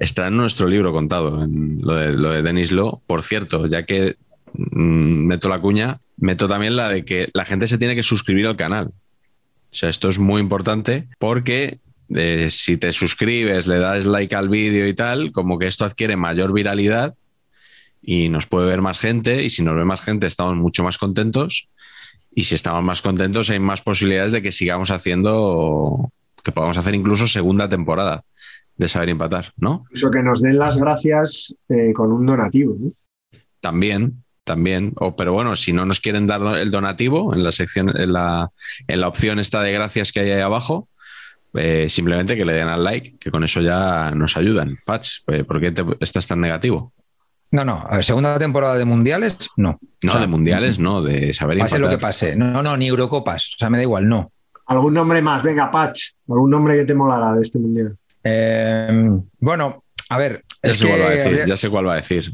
está 0.00 0.26
en 0.26 0.36
nuestro 0.36 0.66
libro 0.66 0.92
contado, 0.92 1.42
en 1.42 1.78
lo 1.80 1.94
de, 1.94 2.12
lo 2.12 2.30
de 2.30 2.42
Denis 2.42 2.72
Law. 2.72 3.00
Por 3.06 3.22
cierto, 3.22 3.66
ya 3.66 3.84
que 3.84 4.16
mm, 4.54 5.26
meto 5.26 5.48
la 5.48 5.60
cuña, 5.60 6.00
meto 6.16 6.48
también 6.48 6.74
la 6.76 6.88
de 6.88 7.04
que 7.04 7.28
la 7.32 7.44
gente 7.44 7.68
se 7.68 7.78
tiene 7.78 7.94
que 7.94 8.02
suscribir 8.02 8.46
al 8.48 8.56
canal. 8.56 8.88
O 9.70 9.74
sea, 9.74 9.88
esto 9.88 10.08
es 10.08 10.18
muy 10.18 10.40
importante 10.40 11.06
porque 11.18 11.78
eh, 12.14 12.48
si 12.50 12.76
te 12.76 12.90
suscribes, 12.92 13.66
le 13.66 13.78
das 13.78 14.04
like 14.04 14.34
al 14.34 14.48
vídeo 14.48 14.88
y 14.88 14.94
tal, 14.94 15.30
como 15.30 15.58
que 15.58 15.66
esto 15.66 15.84
adquiere 15.84 16.16
mayor 16.16 16.52
viralidad 16.52 17.14
y 18.10 18.30
nos 18.30 18.46
puede 18.46 18.66
ver 18.66 18.80
más 18.80 18.98
gente 18.98 19.44
y 19.44 19.50
si 19.50 19.62
nos 19.62 19.76
ve 19.76 19.84
más 19.84 20.00
gente 20.00 20.26
estamos 20.26 20.56
mucho 20.56 20.82
más 20.82 20.96
contentos 20.96 21.68
y 22.34 22.44
si 22.44 22.54
estamos 22.54 22.82
más 22.82 23.02
contentos 23.02 23.50
hay 23.50 23.58
más 23.58 23.82
posibilidades 23.82 24.32
de 24.32 24.40
que 24.40 24.50
sigamos 24.50 24.90
haciendo, 24.90 26.10
que 26.42 26.50
podamos 26.50 26.78
hacer 26.78 26.94
incluso 26.94 27.26
segunda 27.26 27.68
temporada 27.68 28.24
de 28.76 28.88
Saber 28.88 29.10
Empatar, 29.10 29.52
¿no? 29.58 29.82
Incluso 29.90 30.10
que 30.10 30.22
nos 30.22 30.40
den 30.40 30.56
las 30.58 30.78
gracias 30.78 31.54
eh, 31.68 31.92
con 31.92 32.10
un 32.10 32.24
donativo. 32.24 32.76
¿no? 32.80 32.92
También, 33.60 34.24
también. 34.44 34.94
O, 34.96 35.14
pero 35.14 35.34
bueno, 35.34 35.54
si 35.54 35.74
no 35.74 35.84
nos 35.84 36.00
quieren 36.00 36.26
dar 36.26 36.40
el 36.56 36.70
donativo 36.70 37.34
en 37.34 37.42
la 37.44 37.52
sección, 37.52 37.94
en 37.94 38.14
la, 38.14 38.48
en 38.86 39.00
la 39.02 39.08
opción 39.08 39.38
esta 39.38 39.60
de 39.62 39.72
gracias 39.72 40.12
que 40.12 40.20
hay 40.20 40.30
ahí 40.30 40.40
abajo, 40.40 40.88
eh, 41.52 41.88
simplemente 41.90 42.36
que 42.36 42.46
le 42.46 42.54
den 42.54 42.68
al 42.68 42.84
like, 42.84 43.16
que 43.18 43.30
con 43.30 43.44
eso 43.44 43.60
ya 43.60 44.12
nos 44.12 44.36
ayudan. 44.38 44.78
Patch, 44.86 45.18
eh, 45.26 45.44
¿por 45.44 45.60
qué 45.60 45.72
te- 45.72 45.84
estás 46.00 46.26
tan 46.26 46.40
negativo? 46.40 46.94
No, 47.50 47.64
no, 47.64 47.84
a 47.88 47.96
ver, 47.96 48.04
segunda 48.04 48.38
temporada 48.38 48.76
de 48.76 48.84
mundiales, 48.84 49.36
no. 49.56 49.78
No, 50.02 50.10
O 50.10 50.12
sea, 50.12 50.20
de 50.20 50.26
mundiales, 50.26 50.78
no, 50.78 51.02
de 51.02 51.32
saber 51.32 51.58
Pase 51.58 51.76
empatar. 51.76 51.80
lo 51.80 51.88
que 51.98 52.00
pase. 52.02 52.36
No, 52.36 52.62
no, 52.62 52.76
ni 52.76 52.88
Eurocopas. 52.88 53.52
O 53.54 53.58
sea, 53.58 53.70
me 53.70 53.78
da 53.78 53.82
igual, 53.84 54.06
no. 54.08 54.30
¿Algún 54.66 54.92
nombre 54.92 55.22
más? 55.22 55.42
Venga, 55.42 55.70
Patch. 55.70 56.10
¿Algún 56.28 56.50
nombre 56.50 56.76
que 56.76 56.84
te 56.84 56.94
molara 56.94 57.34
de 57.34 57.40
este 57.42 57.58
mundial? 57.58 57.96
Eh, 58.22 59.10
bueno, 59.40 59.82
a 60.10 60.18
ver. 60.18 60.44
Ya 60.62 60.70
es 60.70 60.76
sé, 60.78 60.86
cuál 60.88 61.00
va 61.00 61.04
a 61.06 61.08
que 61.08 61.14
decir, 61.16 61.44
ya 61.46 61.56
sé 61.56 61.70
cuál 61.70 61.86
va 61.88 61.92
a 61.94 61.96
decir. 61.96 62.32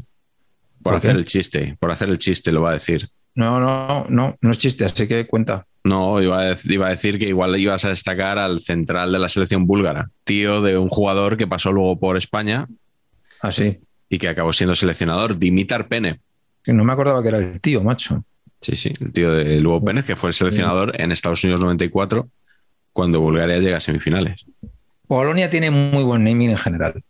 Por, 0.83 0.91
¿Por 0.91 0.95
hacer 0.95 1.11
qué? 1.13 1.17
el 1.19 1.25
chiste, 1.25 1.77
por 1.79 1.91
hacer 1.91 2.09
el 2.09 2.17
chiste 2.17 2.51
lo 2.51 2.61
va 2.61 2.71
a 2.71 2.73
decir. 2.73 3.07
No, 3.35 3.59
no, 3.59 4.05
no, 4.09 4.35
no 4.41 4.51
es 4.51 4.57
chiste, 4.59 4.83
así 4.85 5.07
que 5.07 5.25
cuenta. 5.25 5.65
No, 5.83 6.21
iba 6.21 6.39
a, 6.41 6.51
dec- 6.51 6.69
iba 6.71 6.87
a 6.87 6.89
decir 6.89 7.17
que 7.19 7.27
igual 7.27 7.55
ibas 7.57 7.85
a 7.85 7.89
destacar 7.89 8.37
al 8.37 8.59
central 8.59 9.11
de 9.11 9.19
la 9.19 9.29
selección 9.29 9.65
búlgara, 9.67 10.09
tío 10.23 10.61
de 10.61 10.77
un 10.77 10.89
jugador 10.89 11.37
que 11.37 11.47
pasó 11.47 11.71
luego 11.71 11.99
por 11.99 12.17
España 12.17 12.67
Así. 13.41 13.79
Y 14.15 14.19
que 14.19 14.29
acabó 14.29 14.53
siendo 14.53 14.75
seleccionador, 14.75 15.37
Dimitar 15.37 15.87
Pene. 15.87 16.19
Que 16.63 16.73
no 16.73 16.83
me 16.83 16.93
acordaba 16.93 17.21
que 17.21 17.27
era 17.29 17.37
el 17.37 17.59
tío, 17.61 17.81
macho. 17.83 18.23
Sí, 18.61 18.75
sí, 18.75 18.93
el 18.99 19.11
tío 19.13 19.31
de 19.33 19.59
Lugo 19.59 19.83
Pene, 19.83 20.03
que 20.03 20.15
fue 20.15 20.29
el 20.29 20.33
seleccionador 20.33 20.99
en 20.99 21.11
Estados 21.11 21.43
Unidos 21.43 21.61
94, 21.61 22.27
cuando 22.93 23.19
Bulgaria 23.19 23.59
llega 23.59 23.77
a 23.77 23.79
semifinales. 23.79 24.45
Polonia 25.07 25.49
tiene 25.49 25.69
muy 25.69 26.03
buen 26.03 26.23
naming 26.23 26.51
en 26.51 26.57
general. 26.57 27.03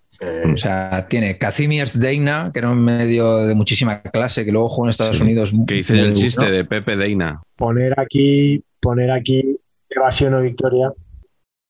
O 0.53 0.57
sea, 0.57 1.07
tiene 1.10 1.38
Kazimierz 1.38 1.94
Deina, 1.98 2.49
que 2.53 2.60
era 2.60 2.69
un 2.69 2.84
medio 2.84 3.45
de 3.45 3.53
muchísima 3.56 4.02
clase, 4.02 4.44
que 4.45 4.52
luego 4.52 4.69
jugó 4.69 4.86
en 4.86 4.90
Estados 4.90 5.18
Sí. 5.18 5.23
Unidos. 5.23 5.53
Que 5.68 5.76
dice 5.76 5.94
muy 5.94 6.03
el 6.03 6.14
chiste 6.14 6.49
de 6.49 6.65
Pepe 6.65 6.95
Deina. 6.98 7.41
poner 7.56 7.98
aquí, 7.99 8.64
poner 8.82 9.11
aquí 9.11 9.57
evasión 9.90 10.34
o 10.34 10.41
victoria 10.41 10.91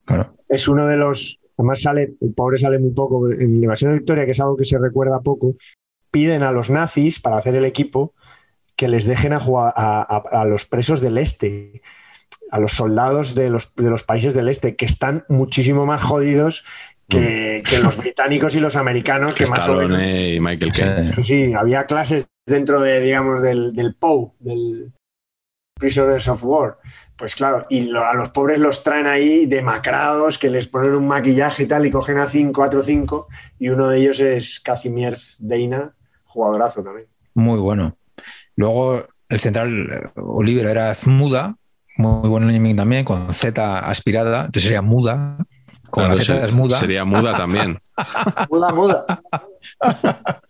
Claro. 0.06 0.36
es 0.50 0.68
uno 0.68 0.88
de 0.88 0.96
los. 0.98 1.38
Además, 1.58 1.82
sale, 1.82 2.16
el 2.22 2.34
pobre 2.34 2.58
sale 2.58 2.80
muy 2.80 2.92
poco. 2.92 3.30
En 3.32 3.56
Invasión 3.64 3.92
de 3.92 4.00
Victoria, 4.00 4.26
que 4.26 4.32
es 4.32 4.40
algo 4.40 4.58
que 4.58 4.66
se 4.66 4.78
recuerda 4.78 5.20
poco, 5.22 5.56
piden 6.12 6.44
a 6.44 6.52
los 6.52 6.70
nazis 6.70 7.20
para 7.20 7.38
hacer 7.38 7.56
el 7.56 7.66
equipo 7.66 8.14
que 8.76 8.88
les 8.88 9.06
dejen 9.06 9.34
a, 9.34 9.40
jugar 9.40 9.74
a, 9.76 10.02
a- 10.02 10.42
a 10.42 10.46
los 10.46 10.66
presos 10.66 11.00
del 11.02 11.18
este, 11.18 11.82
a 12.52 12.60
los 12.60 12.74
soldados 12.74 13.36
de 13.36 13.50
los, 13.50 13.74
de 13.76 13.90
los 13.90 14.04
países 14.04 14.34
del 14.34 14.50
este, 14.50 14.76
que 14.76 14.86
están 14.86 15.24
muchísimo 15.30 15.86
más 15.86 16.02
jodidos 16.02 16.66
que, 17.08 17.64
que 17.70 17.80
los 17.80 17.98
británicos 17.98 18.56
y 18.56 18.60
los 18.60 18.76
americanos, 18.76 19.34
que 19.34 19.46
más 19.46 19.68
o 19.70 19.76
menos. 19.76 20.00
Stallone 20.02 20.34
y 20.34 20.40
Michael 20.40 20.72
Caine. 20.74 21.14
Sí. 21.16 21.24
Sí, 21.24 21.46
sí, 21.48 21.54
había 21.54 21.86
clases 21.86 22.28
dentro 22.48 22.82
de, 22.82 23.00
digamos, 23.00 23.42
del, 23.42 23.74
del 23.74 23.96
POW, 23.96 24.34
del 24.40 24.92
Prisoners 25.80 26.28
of 26.28 26.44
War. 26.44 26.78
Pues 27.18 27.36
claro, 27.36 27.66
y 27.70 27.82
lo- 27.82 28.04
a 28.06 28.14
los 28.14 28.30
pobres 28.32 28.60
los 28.60 28.84
traen 28.84 29.08
ahí 29.08 29.46
demacrados, 29.46 30.38
que 30.38 30.50
les 30.50 30.68
ponen 30.68 30.94
un 30.94 31.08
maquillaje 31.08 31.64
y 31.64 31.66
tal, 31.66 31.86
y 31.86 31.92
cogen 31.92 32.18
a 32.18 32.28
5, 32.28 32.52
4, 32.54 32.82
5, 32.82 33.28
y 33.60 33.70
uno 33.70 33.88
de 33.88 34.00
ellos 34.00 34.20
es 34.20 34.60
Kazimierz 34.60 35.38
Deina, 35.40 35.94
jugadorazo 36.26 36.84
también. 36.84 37.08
Muy 37.34 37.60
bueno. 37.60 37.96
Luego 38.58 39.06
el 39.30 39.40
central 39.40 39.90
eh, 39.92 40.10
Oliver 40.16 40.68
era 40.68 40.94
Zmuda, 40.94 41.56
muy 41.98 42.28
buen 42.28 42.48
naming 42.48 42.76
también, 42.76 43.06
con 43.06 43.34
Z 43.34 43.80
aspirada, 43.80 44.40
entonces 44.48 44.64
sería 44.64 44.82
muda. 44.82 45.38
Con 45.90 46.04
Claro, 46.06 46.18
la 46.18 46.24
Z 46.24 46.46
es 46.46 46.52
muda. 46.54 46.78
Sería 46.78 47.06
muda 47.06 47.36
también. 47.38 47.80
Muda, 48.50 48.74
muda. 48.74 49.06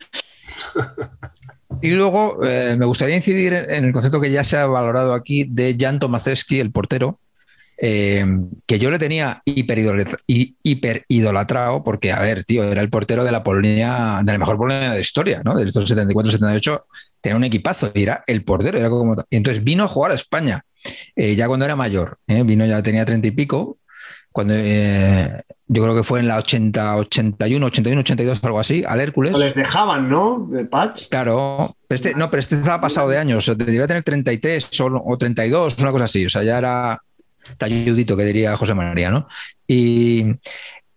Y 1.82 1.90
luego 1.92 2.44
eh, 2.46 2.76
me 2.78 2.86
gustaría 2.86 3.16
incidir 3.16 3.54
en 3.54 3.86
el 3.86 3.92
concepto 3.94 4.20
que 4.20 4.32
ya 4.32 4.44
se 4.44 4.58
ha 4.58 4.66
valorado 4.66 5.14
aquí 5.14 5.46
de 5.50 5.76
Jan 5.80 6.00
Tomaszewski, 6.00 6.60
el 6.60 6.72
portero, 6.72 7.20
eh, 7.78 8.26
que 8.66 8.80
yo 8.80 8.90
le 8.90 8.98
tenía 8.98 9.42
hiperidol- 9.46 10.18
hi- 10.28 10.56
hiperidolatrado 10.64 11.84
porque, 11.84 12.12
a 12.12 12.22
ver, 12.22 12.44
tío, 12.46 12.64
era 12.64 12.82
el 12.82 12.90
portero 12.90 13.24
de 13.24 13.32
la 13.32 13.44
Polonia, 13.44 14.22
de 14.24 14.32
la 14.32 14.38
mejor 14.38 14.58
Polonia 14.58 14.90
de 14.90 14.96
la 14.96 15.00
historia, 15.00 15.42
¿no? 15.44 15.56
De 15.56 15.68
estos 15.68 15.90
74-78, 15.92 16.84
tenía 17.22 17.36
un 17.36 17.44
equipazo 17.44 17.92
y 17.94 18.04
era 18.04 18.24
el 18.28 18.44
portero. 18.44 18.78
Era 18.78 18.90
como... 18.90 19.16
entonces 19.30 19.64
vino 19.64 19.84
a 19.84 19.88
jugar 19.88 20.12
a 20.12 20.16
España, 20.16 20.64
eh, 21.16 21.36
ya 21.36 21.48
cuando 21.48 21.66
era 21.66 21.76
mayor, 21.76 22.18
vino 22.28 22.66
ya 22.66 22.82
tenía 22.82 23.06
30 23.06 23.28
y 23.28 23.32
pico, 23.32 23.78
cuando 24.36 24.54
eh, 24.58 25.44
yo 25.66 25.82
creo 25.82 25.96
que 25.96 26.04
fue 26.04 26.20
en 26.20 26.28
la 26.28 26.36
80, 26.40 26.98
81, 26.98 27.68
81, 27.68 28.02
82, 28.02 28.44
algo 28.44 28.60
así, 28.60 28.84
al 28.86 29.00
Hércules. 29.00 29.38
Les 29.38 29.56
dejaban, 29.56 30.10
¿no? 30.10 30.46
De 30.52 30.66
patch. 30.66 31.08
Claro, 31.08 31.78
pero 31.88 31.96
este, 31.96 32.16
no, 32.16 32.30
pero 32.30 32.42
este 32.42 32.56
estaba 32.56 32.82
pasado 32.82 33.08
de 33.08 33.18
años, 33.18 33.38
o 33.38 33.42
sea, 33.42 33.56
debía 33.56 33.88
tener 33.88 34.04
33 34.04 34.82
o, 34.82 35.04
o 35.06 35.18
32, 35.18 35.78
una 35.80 35.92
cosa 35.94 36.04
así, 36.04 36.26
o 36.26 36.30
sea, 36.30 36.44
ya 36.44 36.58
era 36.58 37.02
talludito, 37.58 38.18
que 38.18 38.26
diría 38.26 38.58
José 38.58 38.74
María, 38.74 39.10
¿no? 39.10 39.26
Y, 39.66 40.26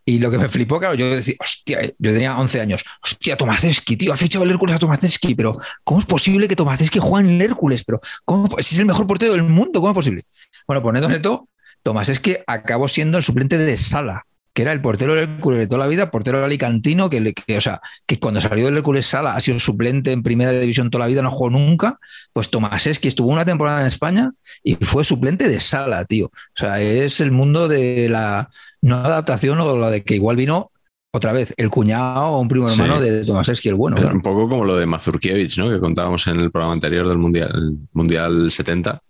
y 0.04 0.18
lo 0.18 0.32
que 0.32 0.38
me 0.38 0.48
flipó, 0.48 0.80
claro, 0.80 0.96
yo 0.96 1.08
decía, 1.08 1.36
hostia, 1.38 1.92
yo 1.96 2.12
tenía 2.12 2.36
11 2.36 2.60
años, 2.60 2.84
hostia, 3.00 3.36
Tomaszewski, 3.36 3.96
tío, 3.96 4.12
ha 4.12 4.16
fichado 4.16 4.42
el 4.42 4.50
Hércules 4.50 4.74
a 4.74 4.80
Tomaszewski, 4.80 5.36
pero 5.36 5.60
¿cómo 5.84 6.00
es 6.00 6.06
posible 6.06 6.48
que 6.48 6.56
Tomaszewski 6.56 6.98
juegue 6.98 7.28
en 7.28 7.36
el 7.36 7.42
Hércules? 7.42 7.84
Pero, 7.84 8.00
¿cómo, 8.24 8.48
si 8.58 8.74
es 8.74 8.80
el 8.80 8.86
mejor 8.86 9.06
portero 9.06 9.30
del 9.30 9.44
mundo, 9.44 9.78
¿cómo 9.78 9.90
es 9.90 9.94
posible? 9.94 10.24
Bueno, 10.66 10.82
pues 10.82 10.92
neto, 10.94 11.08
neto, 11.08 11.48
Tomaszewski 11.88 12.36
acabó 12.46 12.86
siendo 12.86 13.16
el 13.16 13.24
suplente 13.24 13.56
de 13.56 13.76
Sala, 13.78 14.24
que 14.52 14.60
era 14.60 14.72
el 14.72 14.82
portero 14.82 15.14
del 15.14 15.24
Hércules 15.30 15.58
de 15.58 15.66
toda 15.66 15.78
la 15.78 15.86
vida, 15.86 16.10
portero 16.10 16.44
alicantino, 16.44 17.08
que, 17.08 17.32
que, 17.32 17.56
o 17.56 17.60
sea, 17.62 17.80
que 18.06 18.18
cuando 18.18 18.42
salió 18.42 18.66
del 18.66 18.76
Hércules 18.76 19.06
Sala 19.06 19.34
ha 19.34 19.40
sido 19.40 19.58
suplente 19.58 20.12
en 20.12 20.22
primera 20.22 20.50
división 20.52 20.90
toda 20.90 21.04
la 21.04 21.08
vida, 21.08 21.22
no 21.22 21.30
jugó 21.30 21.48
nunca, 21.48 21.98
pues 22.34 22.50
Tomaszewski 22.50 23.08
estuvo 23.08 23.28
una 23.32 23.46
temporada 23.46 23.80
en 23.80 23.86
España 23.86 24.32
y 24.62 24.74
fue 24.74 25.02
suplente 25.02 25.48
de 25.48 25.60
Sala, 25.60 26.04
tío. 26.04 26.26
O 26.26 26.32
sea, 26.54 26.78
es 26.78 27.22
el 27.22 27.30
mundo 27.32 27.68
de 27.68 28.08
la 28.10 28.50
no 28.82 28.96
adaptación 28.96 29.58
o 29.60 29.76
la 29.78 29.88
de 29.88 30.04
que 30.04 30.16
igual 30.16 30.36
vino 30.36 30.70
otra 31.10 31.32
vez 31.32 31.54
el 31.56 31.70
cuñado 31.70 32.26
o 32.26 32.40
un 32.40 32.48
primo 32.48 32.68
Sí. 32.68 32.82
hermano 32.82 33.00
de 33.00 33.24
Tomaszewski 33.24 33.70
el 33.70 33.76
bueno. 33.76 33.96
Era. 33.96 34.12
Un 34.12 34.20
poco 34.20 34.46
como 34.46 34.66
lo 34.66 34.76
de 34.76 34.84
Mazurkiewicz, 34.84 35.56
¿no? 35.56 35.70
Que 35.70 35.80
contábamos 35.80 36.26
en 36.26 36.38
el 36.40 36.50
programa 36.50 36.74
anterior 36.74 37.08
del 37.08 37.16
Mundial, 37.16 37.50
el 37.54 37.76
mundial 37.94 38.50
70. 38.50 39.00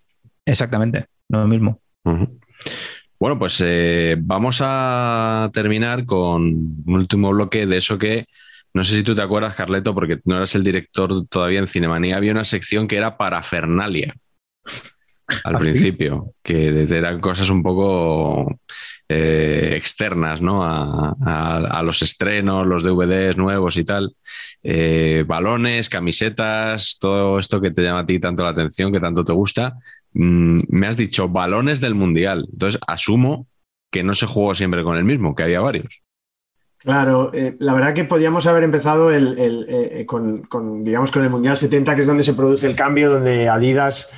Exactamente, 0.46 1.06
lo 1.28 1.46
mismo. 1.48 1.80
Bueno, 3.20 3.38
pues 3.38 3.60
eh, 3.64 4.16
vamos 4.18 4.60
a 4.62 5.50
terminar 5.52 6.04
con 6.04 6.42
un 6.42 6.94
último 6.94 7.30
bloque 7.30 7.66
de 7.66 7.76
eso 7.78 7.98
que 7.98 8.26
no 8.74 8.84
sé 8.84 8.96
si 8.96 9.02
tú 9.02 9.14
te 9.14 9.22
acuerdas, 9.22 9.54
Carleto, 9.54 9.94
porque 9.94 10.20
no 10.24 10.36
eras 10.36 10.54
el 10.54 10.62
director 10.62 11.26
todavía 11.26 11.58
en 11.58 11.66
Cinemanía. 11.66 12.16
Había 12.16 12.32
una 12.32 12.44
sección 12.44 12.86
que 12.86 12.96
era 12.96 13.16
parafernalia 13.16 14.14
al 14.64 14.86
¿Ah, 15.56 15.58
sí? 15.58 15.64
principio, 15.64 16.34
que 16.42 16.82
eran 16.82 17.20
cosas 17.20 17.50
un 17.50 17.62
poco 17.62 18.60
eh, 19.10 19.72
externas 19.74 20.42
¿no? 20.42 20.62
a, 20.62 21.82
los 21.82 22.02
estrenos, 22.02 22.66
los 22.66 22.82
DVDs 22.82 23.38
nuevos 23.38 23.78
y 23.78 23.84
tal. 23.84 24.14
Eh, 24.62 25.24
balones, 25.26 25.88
camisetas, 25.88 26.98
todo 27.00 27.38
esto 27.38 27.58
que 27.60 27.70
te 27.70 27.82
llama 27.82 28.00
a 28.00 28.06
ti 28.06 28.20
tanto 28.20 28.44
la 28.44 28.50
atención, 28.50 28.92
que 28.92 29.00
tanto 29.00 29.24
te 29.24 29.32
gusta. 29.32 29.78
Mm, 30.12 30.58
me 30.68 30.86
has 30.86 30.98
dicho 30.98 31.28
balones 31.28 31.80
del 31.80 31.94
Mundial. 31.94 32.46
Entonces 32.52 32.78
asumo 32.86 33.46
que 33.90 34.02
no 34.02 34.12
se 34.12 34.26
jugó 34.26 34.54
siempre 34.54 34.82
con 34.84 34.98
el 34.98 35.04
mismo, 35.04 35.34
que 35.34 35.44
había 35.44 35.60
varios. 35.60 36.02
Claro, 36.76 37.32
eh, 37.32 37.56
la 37.58 37.72
verdad 37.74 37.94
que 37.94 38.04
podíamos 38.04 38.46
haber 38.46 38.62
empezado 38.62 39.10
con, 40.06 40.84
digamos, 40.84 41.10
con 41.10 41.24
el 41.24 41.30
Mundial 41.30 41.56
70, 41.56 41.94
que 41.94 42.02
es 42.02 42.06
donde 42.06 42.22
se 42.22 42.34
produce 42.34 42.66
el 42.66 42.76
cambio, 42.76 43.10
donde 43.10 43.48
Adidas, 43.48 44.10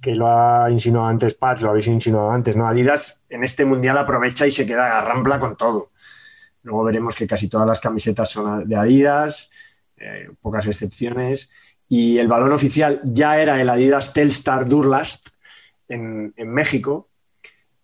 que 0.00 0.14
lo 0.14 0.26
ha 0.28 0.70
insinuado 0.70 1.08
antes 1.08 1.34
Pat, 1.34 1.60
lo 1.60 1.70
habéis 1.70 1.86
insinuado 1.86 2.30
antes, 2.30 2.56
¿no? 2.56 2.66
Adidas 2.66 3.22
en 3.28 3.44
este 3.44 3.64
Mundial 3.64 3.98
aprovecha 3.98 4.46
y 4.46 4.50
se 4.50 4.66
queda 4.66 4.88
garrampla 4.88 5.38
con 5.38 5.56
todo. 5.56 5.90
Luego 6.62 6.84
veremos 6.84 7.14
que 7.14 7.26
casi 7.26 7.48
todas 7.48 7.66
las 7.66 7.80
camisetas 7.80 8.28
son 8.30 8.68
de 8.68 8.76
Adidas, 8.76 9.50
eh, 9.96 10.30
pocas 10.40 10.66
excepciones, 10.66 11.50
y 11.88 12.18
el 12.18 12.28
balón 12.28 12.52
oficial 12.52 13.00
ya 13.04 13.38
era 13.38 13.60
el 13.60 13.68
Adidas 13.68 14.12
Telstar 14.12 14.66
Durlast 14.66 15.28
en, 15.88 16.32
en 16.36 16.52
México, 16.52 17.10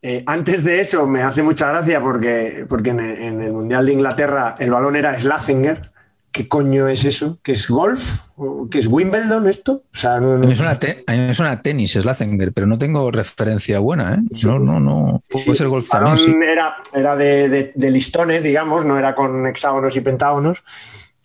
eh, 0.09 0.23
antes 0.27 0.63
de 0.63 0.81
eso 0.81 1.05
me 1.07 1.23
hace 1.23 1.43
mucha 1.43 1.69
gracia 1.69 2.01
porque, 2.01 2.65
porque 2.69 2.91
en, 2.91 3.01
en 3.01 3.41
el 3.41 3.53
Mundial 3.53 3.87
de 3.87 3.93
Inglaterra 3.93 4.55
el 4.59 4.71
balón 4.71 4.95
era 4.95 5.19
Slazenger. 5.19 5.91
¿Qué 6.37 6.49
coño 6.49 6.87
es 6.87 7.03
eso? 7.07 7.39
¿Qué 7.43 7.53
es 7.53 7.67
golf? 7.67 8.19
¿O 8.37 8.69
¿Qué 8.71 8.81
es 8.81 8.89
Wimbledon 8.89 9.49
esto? 9.49 9.73
O 9.91 9.97
sea, 9.97 10.21
no, 10.21 10.33
A 10.33 10.35
no- 10.35 10.41
mí 10.41 10.49
me 10.49 10.55
suena, 10.55 10.79
te- 10.79 11.03
a 11.07 11.13
mí 11.13 11.19
me 11.19 11.33
suena 11.33 11.63
tenis, 11.63 11.93
Slazenger, 11.93 12.53
pero 12.53 12.67
no 12.67 12.77
tengo 12.77 13.11
referencia 13.11 13.79
buena, 13.79 14.17
¿eh? 14.17 14.19
No, 14.45 14.59
no, 14.59 14.79
no. 14.79 15.23
Sí, 15.31 15.45
Puede 15.47 15.57
ser 15.57 15.69
golf 15.69 15.89
también, 15.89 16.19
sí. 16.19 16.35
era, 16.47 16.77
era 16.93 17.17
de, 17.17 17.49
de- 17.49 17.73
de 17.75 17.91
listones, 17.91 18.43
digamos, 18.43 18.85
no 18.85 18.99
era 18.99 19.15
con 19.15 19.47
hexágonos 19.47 19.97
y 19.97 20.03
pentágonos, 20.03 20.63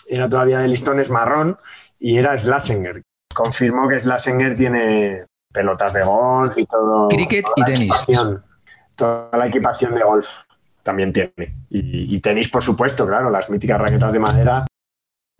era 0.07 0.29
todavía 0.29 0.59
de 0.59 0.69
listones 0.69 1.09
marrón 1.09 1.57
y 1.99 2.15
era 2.17 2.37
Slazenger. 2.37 3.01
Confirmó 3.35 3.89
que 3.89 3.99
Slazenger 3.99 4.55
tiene 4.55 5.25
pelotas 5.51 5.91
de 5.91 6.03
golf 6.03 6.57
y 6.57 6.65
todo. 6.65 7.09
Cricket 7.09 7.45
y 7.57 7.63
tenis. 7.65 7.93
Toda 8.95 9.29
la 9.37 9.47
equipación 9.47 9.93
de 9.93 10.03
golf 10.03 10.27
también 10.83 11.11
tiene. 11.11 11.33
Y, 11.69 12.15
y 12.15 12.19
tenis, 12.21 12.47
por 12.47 12.63
supuesto, 12.63 13.05
claro, 13.05 13.29
las 13.29 13.49
míticas 13.49 13.79
raquetas 13.79 14.13
de 14.13 14.19
madera. 14.19 14.65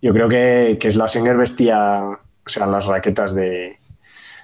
Yo 0.01 0.13
creo 0.13 0.27
que, 0.27 0.77
que 0.79 0.87
vestía, 1.37 2.03
o 2.03 2.49
sea, 2.49 2.65
las 2.65 2.85
raquetas 2.85 3.35
de, 3.35 3.77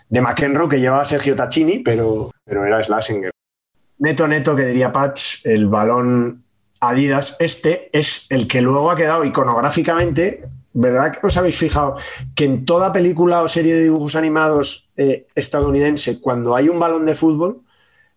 de 0.10 0.22
McEnroe 0.22 0.70
que 0.70 0.80
llevaba 0.80 1.06
Sergio 1.06 1.36
Tacchini, 1.36 1.80
pero, 1.80 2.32
pero 2.46 2.66
era 2.66 2.84
Slazenger. 2.84 3.32
Neto, 4.00 4.28
neto, 4.28 4.56
que 4.56 4.66
diría 4.66 4.92
Patch, 4.92 5.46
el 5.46 5.68
balón 5.68 6.44
Adidas, 6.80 7.38
este 7.40 7.90
es 7.92 8.28
el 8.30 8.48
que 8.48 8.62
luego 8.62 8.92
ha 8.92 8.96
quedado 8.96 9.26
iconográficamente. 9.26 10.44
¿Verdad 10.74 11.12
que 11.12 11.26
os 11.26 11.36
habéis 11.36 11.58
fijado 11.58 11.96
que 12.36 12.46
en 12.46 12.66
toda 12.66 12.94
película 12.94 13.42
o 13.42 13.48
serie 13.48 13.74
de 13.74 13.84
dibujos 13.84 14.16
animados 14.16 14.92
eh, 14.96 15.26
estadounidense, 15.34 16.22
cuando 16.22 16.56
hay 16.56 16.70
un 16.70 16.80
balón 16.80 17.06
de 17.06 17.16
fútbol, 17.16 17.64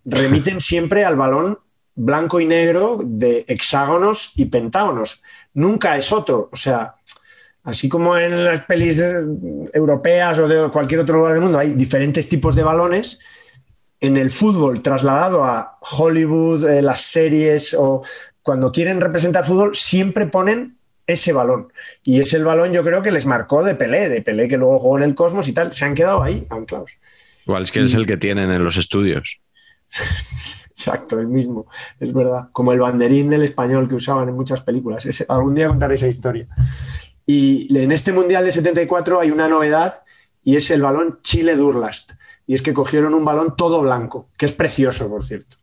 remiten 0.04 0.60
siempre 0.60 1.06
al 1.06 1.16
balón 1.16 1.58
blanco 1.94 2.38
y 2.38 2.44
negro 2.44 2.98
de 3.02 3.46
hexágonos 3.48 4.32
y 4.36 4.44
pentágonos? 4.44 5.22
Nunca 5.54 5.96
es 5.96 6.12
otro. 6.12 6.50
O 6.52 6.56
sea, 6.56 6.96
así 7.64 7.88
como 7.88 8.16
en 8.16 8.44
las 8.44 8.62
pelis 8.64 8.98
eh, 8.98 9.14
europeas 9.72 10.38
o 10.38 10.48
de 10.48 10.68
cualquier 10.70 11.00
otro 11.00 11.16
lugar 11.18 11.32
del 11.34 11.42
mundo 11.42 11.58
hay 11.58 11.72
diferentes 11.74 12.28
tipos 12.28 12.54
de 12.54 12.62
balones, 12.62 13.18
en 14.00 14.16
el 14.16 14.30
fútbol 14.30 14.82
trasladado 14.82 15.44
a 15.44 15.78
Hollywood, 15.82 16.66
eh, 16.68 16.80
las 16.82 17.02
series 17.02 17.74
o 17.74 18.02
cuando 18.42 18.72
quieren 18.72 19.00
representar 19.00 19.44
fútbol, 19.44 19.74
siempre 19.76 20.26
ponen 20.26 20.78
ese 21.06 21.32
balón. 21.32 21.72
Y 22.02 22.20
es 22.20 22.32
el 22.34 22.44
balón, 22.44 22.72
yo 22.72 22.82
creo 22.82 23.02
que 23.02 23.10
les 23.10 23.26
marcó 23.26 23.62
de 23.62 23.74
Pelé, 23.74 24.08
de 24.08 24.22
Pelé 24.22 24.48
que 24.48 24.56
luego 24.56 24.78
jugó 24.78 24.96
en 24.96 25.04
el 25.04 25.14
Cosmos 25.14 25.48
y 25.48 25.52
tal. 25.52 25.72
Se 25.74 25.84
han 25.84 25.94
quedado 25.94 26.22
ahí, 26.22 26.46
anclados. 26.50 26.92
Igual 27.46 27.64
es 27.64 27.72
que 27.72 27.80
es 27.80 27.94
el 27.94 28.06
que 28.06 28.16
tienen 28.16 28.50
en 28.50 28.64
los 28.64 28.76
estudios. 28.76 29.40
Exacto, 30.70 31.20
el 31.20 31.26
mismo, 31.28 31.66
es 31.98 32.12
verdad. 32.12 32.48
Como 32.52 32.72
el 32.72 32.80
banderín 32.80 33.28
del 33.28 33.42
español 33.42 33.88
que 33.88 33.96
usaban 33.96 34.28
en 34.28 34.34
muchas 34.34 34.62
películas. 34.62 35.04
Ese- 35.04 35.26
algún 35.28 35.54
día 35.54 35.68
contaré 35.68 35.94
esa 35.96 36.06
historia. 36.06 36.46
Y 37.32 37.78
en 37.78 37.92
este 37.92 38.12
Mundial 38.12 38.44
de 38.44 38.50
74 38.50 39.20
hay 39.20 39.30
una 39.30 39.46
novedad 39.46 40.02
y 40.42 40.56
es 40.56 40.68
el 40.72 40.82
balón 40.82 41.20
Chile 41.22 41.54
Durlast. 41.54 42.12
Y 42.44 42.54
es 42.54 42.62
que 42.62 42.74
cogieron 42.74 43.14
un 43.14 43.24
balón 43.24 43.54
todo 43.56 43.80
blanco, 43.80 44.28
que 44.36 44.46
es 44.46 44.52
precioso, 44.52 45.08
por 45.08 45.24
cierto. 45.24 45.56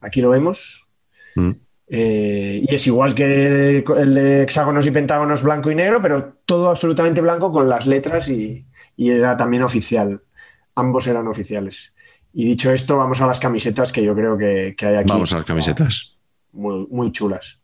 Aquí 0.00 0.20
lo 0.20 0.30
vemos. 0.30 0.88
Mm. 1.34 1.50
Eh, 1.88 2.62
y 2.62 2.72
es 2.72 2.86
igual 2.86 3.16
que 3.16 3.78
el, 3.78 3.84
el 3.98 4.14
de 4.14 4.42
hexágonos 4.42 4.86
y 4.86 4.92
pentágonos 4.92 5.42
blanco 5.42 5.72
y 5.72 5.74
negro, 5.74 6.00
pero 6.00 6.34
todo 6.46 6.70
absolutamente 6.70 7.20
blanco 7.20 7.50
con 7.50 7.68
las 7.68 7.88
letras 7.88 8.28
y, 8.28 8.64
y 8.96 9.10
era 9.10 9.36
también 9.36 9.64
oficial. 9.64 10.22
Ambos 10.76 11.08
eran 11.08 11.26
oficiales. 11.26 11.92
Y 12.32 12.44
dicho 12.44 12.72
esto, 12.72 12.96
vamos 12.96 13.20
a 13.20 13.26
las 13.26 13.40
camisetas 13.40 13.90
que 13.90 14.04
yo 14.04 14.14
creo 14.14 14.38
que, 14.38 14.76
que 14.78 14.86
hay 14.86 14.94
aquí. 14.94 15.12
Vamos 15.12 15.32
a 15.32 15.38
las 15.38 15.44
camisetas. 15.44 16.20
Muy, 16.52 16.86
muy 16.88 17.10
chulas. 17.10 17.59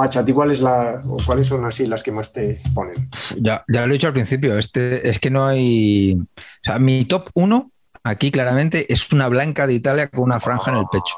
Pacha, 0.00 0.20
¿a 0.20 0.24
ti 0.24 0.32
cuál 0.32 0.50
es 0.50 0.62
la, 0.62 1.02
o 1.06 1.18
cuáles 1.26 1.46
son 1.46 1.62
así 1.66 1.84
las 1.84 2.02
que 2.02 2.10
más 2.10 2.32
te 2.32 2.58
ponen? 2.74 3.10
Ya, 3.38 3.62
ya 3.68 3.84
lo 3.86 3.92
he 3.92 3.96
dicho 3.96 4.06
al 4.06 4.14
principio, 4.14 4.56
este, 4.56 5.06
es 5.06 5.18
que 5.18 5.28
no 5.28 5.44
hay. 5.46 6.14
O 6.14 6.24
sea, 6.64 6.78
mi 6.78 7.04
top 7.04 7.28
1 7.34 7.70
aquí 8.02 8.30
claramente 8.30 8.90
es 8.90 9.12
una 9.12 9.28
blanca 9.28 9.66
de 9.66 9.74
Italia 9.74 10.08
con 10.08 10.22
una 10.22 10.40
franja 10.40 10.70
en 10.70 10.78
el 10.78 10.86
pecho. 10.90 11.16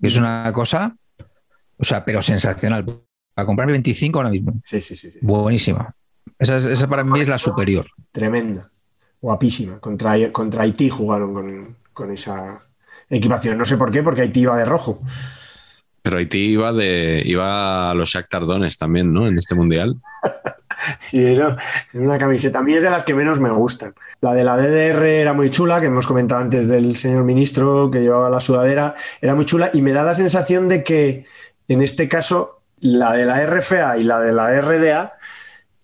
Es 0.00 0.16
una 0.16 0.52
cosa, 0.54 0.96
o 1.76 1.84
sea, 1.84 2.04
pero 2.04 2.22
sensacional. 2.22 2.84
Para 3.34 3.46
comprarme 3.46 3.72
25 3.72 4.18
ahora 4.20 4.30
mismo. 4.30 4.52
Sí, 4.64 4.80
sí, 4.80 4.94
sí. 4.94 5.10
sí. 5.10 5.18
Buenísima. 5.20 5.92
Esa, 6.38 6.58
es- 6.58 6.66
esa 6.66 6.86
para 6.86 7.02
mí 7.02 7.18
es 7.20 7.26
la 7.28 7.38
superior. 7.38 7.86
Tremenda. 8.12 8.70
Guapísima. 9.20 9.80
Contra, 9.80 10.30
contra 10.30 10.62
Haití 10.62 10.88
jugaron 10.90 11.34
con, 11.34 11.76
con 11.92 12.12
esa 12.12 12.60
equipación. 13.10 13.58
No 13.58 13.64
sé 13.64 13.76
por 13.76 13.90
qué, 13.90 14.02
porque 14.04 14.20
Haití 14.20 14.40
iba 14.42 14.56
de 14.56 14.64
rojo. 14.64 15.00
Pero 16.02 16.18
Haití 16.18 16.38
iba, 16.38 16.72
de, 16.72 17.22
iba 17.24 17.90
a 17.90 17.94
los 17.94 18.10
Shakhtar 18.10 18.44
Donetsk 18.44 18.78
también, 18.78 19.12
¿no? 19.12 19.28
En 19.28 19.38
este 19.38 19.54
mundial. 19.54 19.96
Sí, 20.98 21.24
era 21.24 21.56
era 21.92 22.02
una 22.02 22.18
camiseta. 22.18 22.58
A 22.58 22.62
mí 22.62 22.72
es 22.72 22.82
de 22.82 22.90
las 22.90 23.04
que 23.04 23.14
menos 23.14 23.38
me 23.38 23.50
gustan. 23.50 23.94
La 24.20 24.32
de 24.34 24.42
la 24.42 24.56
DDR 24.56 25.04
era 25.04 25.32
muy 25.32 25.50
chula, 25.50 25.80
que 25.80 25.86
hemos 25.86 26.06
comentado 26.06 26.40
antes 26.40 26.66
del 26.66 26.96
señor 26.96 27.24
ministro 27.24 27.90
que 27.90 28.00
llevaba 28.00 28.30
la 28.30 28.40
sudadera, 28.40 28.94
era 29.20 29.34
muy 29.34 29.44
chula 29.44 29.70
y 29.72 29.82
me 29.82 29.92
da 29.92 30.02
la 30.02 30.14
sensación 30.14 30.68
de 30.68 30.82
que 30.82 31.26
en 31.68 31.82
este 31.82 32.08
caso 32.08 32.62
la 32.80 33.12
de 33.12 33.26
la 33.26 33.44
RFA 33.46 33.98
y 33.98 34.04
la 34.04 34.20
de 34.20 34.32
la 34.32 34.60
RDA 34.60 35.14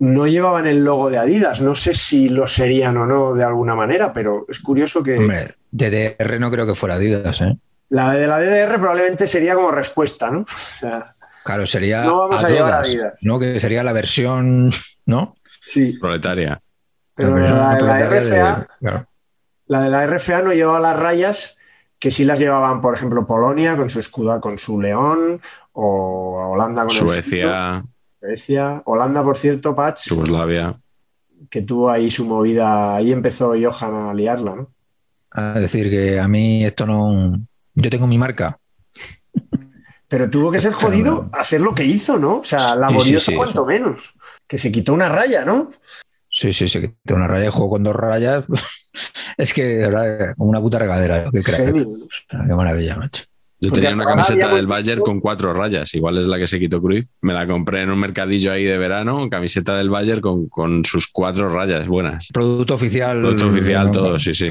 no 0.01 0.27
llevaban 0.27 0.67
el 0.67 0.85
logo 0.85 1.11
de 1.11 1.19
Adidas. 1.19 1.61
No 1.61 1.75
sé 1.75 1.95
si 1.95 2.29
lo 2.29 2.47
serían 2.47 2.97
o 2.97 3.07
no 3.07 3.35
de 3.35 3.45
alguna 3.45 3.75
manera, 3.75 4.13
pero 4.13 4.47
es 4.49 4.61
curioso 4.61 5.03
que 5.03 5.19
Hombre, 5.19 5.55
DDR 5.71 6.41
no 6.41 6.51
creo 6.51 6.67
que 6.67 6.75
fuera 6.75 6.97
Adidas, 6.97 7.41
¿eh? 7.41 7.57
La 7.91 8.13
de 8.13 8.27
la 8.27 8.39
DDR 8.39 8.79
probablemente 8.79 9.27
sería 9.27 9.55
como 9.55 9.71
respuesta, 9.71 10.31
¿no? 10.31 10.41
O 10.41 10.47
sea, 10.81 11.15
Claro, 11.45 11.65
sería. 11.65 12.05
No 12.05 12.19
vamos 12.19 12.45
a 12.45 12.49
llevar 12.51 12.75
Adidas, 12.75 12.87
Adidas. 13.05 13.21
¿no? 13.23 13.39
Que 13.39 13.59
sería 13.59 13.83
la 13.83 13.93
versión, 13.95 14.71
¿no? 15.07 15.35
sí, 15.63 15.97
Proletaria. 15.99 16.61
pero 17.15 17.39
la 17.39 17.75
de 17.77 17.83
la 17.83 17.97
de- 17.97 18.21
RFA 18.21 18.67
claro. 18.79 19.07
La 19.67 19.83
de 19.83 19.91
la 19.91 20.07
RFA 20.07 20.43
no 20.43 20.53
llevaba 20.53 20.81
las 20.81 20.97
rayas 20.97 21.57
que 21.99 22.11
sí 22.11 22.25
las 22.25 22.39
llevaban, 22.39 22.81
por 22.81 22.95
ejemplo, 22.95 23.27
Polonia 23.27 23.77
con 23.77 23.89
su 23.91 23.99
escudo, 23.99 24.41
con 24.41 24.57
su 24.59 24.81
león, 24.81 25.41
o 25.73 26.51
Holanda 26.53 26.83
con 26.83 26.91
el 26.91 26.97
suyo. 26.97 27.13
Suecia, 27.13 27.85
Suecia. 28.21 28.83
Holanda, 28.85 29.23
por 29.25 29.37
cierto, 29.37 29.75
Patch, 29.75 30.09
Yugoslavia. 30.11 30.79
que 31.51 31.63
tuvo 31.63 31.91
ahí 31.91 32.11
su 32.11 32.25
movida, 32.27 32.95
ahí 32.97 33.11
empezó 33.11 33.55
Johan 33.61 34.09
a 34.11 34.15
liarla, 34.15 34.55
¿no? 34.55 34.71
A 35.33 35.59
decir 35.61 35.91
que 35.91 36.19
a 36.21 36.29
mí 36.29 36.65
esto 36.65 36.87
no. 36.87 37.39
Yo 37.79 37.91
tengo 37.91 38.07
mi 38.09 38.19
marca. 38.19 38.59
Pero 40.09 40.29
tuvo 40.29 40.51
que 40.51 40.59
ser 40.59 40.73
jodido 40.73 41.29
hacer 41.33 41.61
lo 41.61 41.75
que 41.75 41.85
hizo, 41.85 42.19
¿no? 42.19 42.39
O 42.39 42.45
sea, 42.45 42.75
laborioso 42.75 43.31
sí. 43.31 43.37
cuanto 43.37 43.65
menos. 43.65 44.15
Que 44.47 44.59
se 44.59 44.73
quitó 44.73 44.93
una 44.95 45.09
raya, 45.09 45.45
¿no? 45.45 45.71
Sí, 46.29 46.53
sí, 46.53 46.67
que 46.67 46.95
tengo 47.05 47.21
una 47.21 47.29
raya 47.29 47.45
de 47.45 47.51
juego 47.51 47.71
con 47.71 47.85
dos 47.85 47.95
rayas. 47.95 48.45
es 49.37 49.55
que, 49.55 49.65
de 49.65 49.89
verdad, 49.89 50.35
como 50.37 50.51
una 50.51 50.61
puta 50.61 50.79
regadera. 50.79 51.31
Qué 51.31 51.43
crack. 51.43 51.75
Qué 52.29 52.55
maravilla, 52.55 52.97
macho. 52.97 53.25
Yo 53.61 53.73
tenía 53.73 53.91
una 53.91 54.05
camiseta 54.05 54.55
del 54.55 54.69
Bayern 54.69 55.03
con 55.03 55.21
cuatro 55.21 55.53
rayas, 55.53 55.93
igual 55.95 56.19
es 56.19 56.27
la 56.29 56.39
que 56.39 56.47
se 56.47 56.61
quitó 56.61 56.81
Cruyff. 56.81 57.11
Me 57.23 57.33
la 57.33 57.47
compré 57.47 57.83
en 57.83 57.91
un 57.91 57.99
mercadillo 57.99 58.53
ahí 58.53 58.65
de 58.65 58.79
verano, 58.79 59.29
camiseta 59.29 59.77
del 59.77 59.91
Bayern 59.91 60.21
con, 60.21 60.49
con 60.49 60.85
sus 60.85 61.09
cuatro 61.09 61.49
rayas 61.49 61.89
buenas. 61.89 62.29
Producto 62.33 62.75
oficial. 62.75 63.21
Producto 63.21 63.49
oficial, 63.49 63.87
No, 63.87 63.93
todo, 63.93 64.19
sí, 64.19 64.33
sí. 64.33 64.49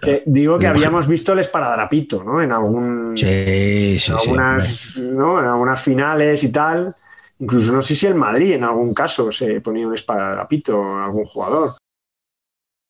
Que 0.00 0.22
digo 0.26 0.58
que 0.60 0.68
habíamos 0.68 1.08
visto 1.08 1.32
el 1.32 1.40
esparadrapito, 1.40 2.22
¿no? 2.22 2.40
En 2.40 2.52
algún. 2.52 3.16
Sí, 3.16 3.98
sí, 3.98 4.12
en 4.12 4.18
sí. 4.20 4.28
algunas, 4.28 4.98
¿no? 4.98 5.40
en 5.40 5.46
algunas 5.46 5.82
finales 5.82 6.44
y 6.44 6.52
tal. 6.52 6.94
Incluso 7.40 7.72
no 7.72 7.82
sé 7.82 7.96
si 7.96 8.06
el 8.06 8.14
Madrid 8.14 8.52
en 8.52 8.62
algún 8.62 8.94
caso 8.94 9.32
se 9.32 9.60
ponía 9.60 9.88
un 9.88 9.94
esparadrapito 9.94 10.82
a 10.82 11.06
algún 11.06 11.24
jugador 11.24 11.70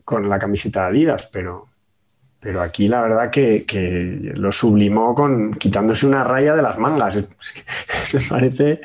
con 0.04 0.28
la 0.28 0.38
camiseta 0.38 0.82
de 0.82 0.88
Adidas, 0.88 1.28
pero, 1.32 1.68
pero 2.44 2.60
aquí 2.60 2.86
la 2.86 3.00
verdad 3.00 3.30
que, 3.30 3.64
que 3.64 4.32
lo 4.36 4.52
sublimó 4.52 5.14
con 5.14 5.54
quitándose 5.54 6.06
una 6.06 6.22
raya 6.22 6.54
de 6.54 6.62
las 6.62 6.78
mangas. 6.78 7.16
Me 8.12 8.20
parece, 8.28 8.80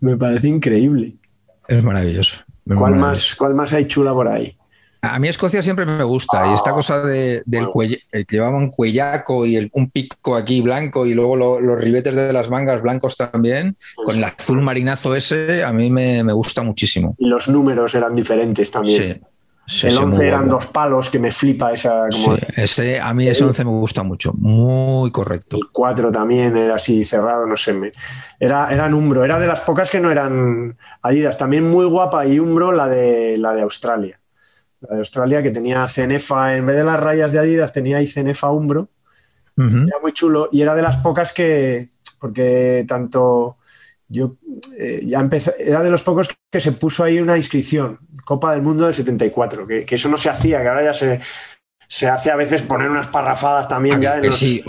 me 0.00 0.16
parece 0.16 0.48
increíble. 0.48 1.14
Es 1.68 1.82
maravilloso. 1.84 2.36
Es 2.66 2.74
¿Cuál 2.76 2.92
maravilloso. 2.92 3.08
más, 3.10 3.34
¿Cuál 3.36 3.54
más 3.54 3.72
hay 3.72 3.86
chula 3.86 4.12
por 4.12 4.26
ahí? 4.28 4.56
A 5.04 5.18
mí 5.18 5.26
Escocia 5.28 5.62
siempre 5.64 5.84
me 5.84 6.04
gusta 6.04 6.48
y 6.48 6.54
esta 6.54 6.70
cosa 6.72 7.00
de, 7.04 7.42
del 7.44 7.62
Bueno. 7.66 7.72
cuelle- 7.72 8.02
el 8.12 8.24
que 8.24 8.36
llevaba 8.36 8.56
un 8.56 8.70
cuellaco 8.70 9.44
y 9.44 9.56
el- 9.56 9.68
un 9.72 9.90
pico 9.90 10.36
aquí 10.36 10.60
blanco 10.60 11.06
y 11.06 11.12
luego 11.14 11.34
lo- 11.36 11.60
los 11.60 11.76
ribetes 11.76 12.14
de 12.14 12.32
las 12.32 12.48
mangas 12.50 12.80
blancos 12.82 13.16
también, 13.16 13.76
con 13.96 14.14
el 14.16 14.22
azul 14.22 14.62
marinazo 14.62 15.16
ese, 15.16 15.64
a 15.64 15.72
mí 15.72 15.90
me, 15.90 16.22
me 16.22 16.32
gusta 16.32 16.62
muchísimo. 16.62 17.16
Y 17.18 17.26
los 17.26 17.48
números 17.48 17.94
eran 17.96 18.14
diferentes 18.14 18.70
también. 18.70 19.16
Sí, 19.16 19.20
sí, 19.66 19.86
el 19.86 19.92
sí, 19.92 19.98
muy 19.98 20.06
11 20.06 20.28
eran 20.28 20.48
dos 20.48 20.66
palos, 20.66 21.10
que 21.10 21.18
me 21.18 21.30
flipa 21.30 21.72
esa. 21.72 22.08
Como 22.10 22.36
Sí, 22.36 22.42
ese, 22.56 23.00
a 23.00 23.12
mí 23.12 23.28
ese 23.28 23.44
11 23.44 23.64
me 23.64 23.70
gusta 23.70 24.02
mucho, 24.02 24.32
muy 24.34 25.10
correcto. 25.10 25.56
El 25.56 25.68
4 25.72 26.10
también 26.10 26.56
era 26.56 26.76
así 26.76 27.04
cerrado, 27.04 27.46
no 27.46 27.56
sé. 27.56 27.72
Me, 27.72 27.92
era, 28.38 28.72
eran 28.72 28.94
Umbro, 28.94 29.24
era 29.24 29.38
de 29.38 29.46
las 29.46 29.60
pocas 29.60 29.90
que 29.90 30.00
no 30.00 30.10
eran 30.10 30.76
Adidas. 31.02 31.38
También 31.38 31.68
muy 31.68 31.86
guapa 31.86 32.26
y 32.26 32.38
Umbro 32.38 32.72
la 32.72 32.88
de, 32.88 33.36
la 33.38 33.54
de 33.54 33.62
Australia. 33.62 34.20
La 34.80 34.94
de 34.94 34.98
Australia 34.98 35.42
que 35.42 35.50
tenía 35.50 35.86
Cenefa, 35.86 36.56
en 36.56 36.66
vez 36.66 36.76
de 36.76 36.84
las 36.84 36.98
rayas 36.98 37.32
de 37.32 37.38
Adidas, 37.38 37.72
tenía 37.72 37.98
ahí 37.98 38.06
Cenefa 38.06 38.50
Umbro. 38.50 38.88
Era 39.56 39.98
muy 40.00 40.12
chulo 40.12 40.48
y 40.50 40.62
era 40.62 40.74
de 40.74 40.82
las 40.82 40.96
pocas 40.96 41.32
que, 41.32 41.90
porque 42.18 42.84
tanto 42.88 43.58
yo 44.12 44.36
eh, 44.78 45.00
ya 45.04 45.18
empecé, 45.20 45.54
era 45.58 45.82
de 45.82 45.90
los 45.90 46.02
pocos 46.02 46.28
que 46.50 46.60
se 46.60 46.72
puso 46.72 47.02
ahí 47.04 47.18
una 47.18 47.36
inscripción, 47.36 47.98
Copa 48.24 48.52
del 48.52 48.62
Mundo 48.62 48.84
del 48.84 48.94
74, 48.94 49.66
que, 49.66 49.84
que 49.84 49.94
eso 49.96 50.08
no 50.08 50.16
se 50.18 50.30
hacía, 50.30 50.60
que 50.62 50.68
ahora 50.68 50.84
ya 50.84 50.94
se, 50.94 51.20
se 51.88 52.08
hace 52.08 52.30
a 52.30 52.36
veces 52.36 52.62
poner 52.62 52.88
unas 52.90 53.06
parrafadas 53.08 53.68
también 53.68 53.96
Ah, 53.96 54.00
ya 54.00 54.14
en 54.16 54.20
que 54.22 54.26
los- 54.28 54.38
sí, 54.38 54.62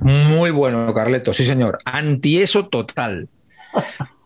muy 0.00 0.50
bueno, 0.50 0.92
Carleto, 0.94 1.32
sí 1.32 1.44
señor. 1.44 1.78
Anti 1.84 2.40
eso 2.40 2.66
total. 2.68 3.28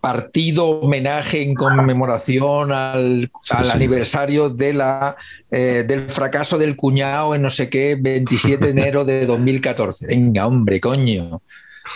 Partido, 0.00 0.68
homenaje 0.80 1.42
en 1.42 1.54
conmemoración 1.54 2.72
al, 2.72 3.30
Sí, 3.42 3.54
al 3.56 3.64
sí. 3.66 3.72
aniversario 3.72 4.50
de 4.50 4.72
la, 4.72 5.14
eh, 5.48 5.84
del 5.86 6.10
fracaso 6.10 6.58
del 6.58 6.74
cuñado 6.74 7.36
en 7.36 7.42
no 7.42 7.50
sé 7.50 7.70
qué, 7.70 7.96
27 8.00 8.66
de 8.66 8.70
enero 8.72 9.04
de 9.04 9.24
2014. 9.26 10.08
Venga, 10.08 10.48
hombre, 10.48 10.80
coño. 10.80 11.40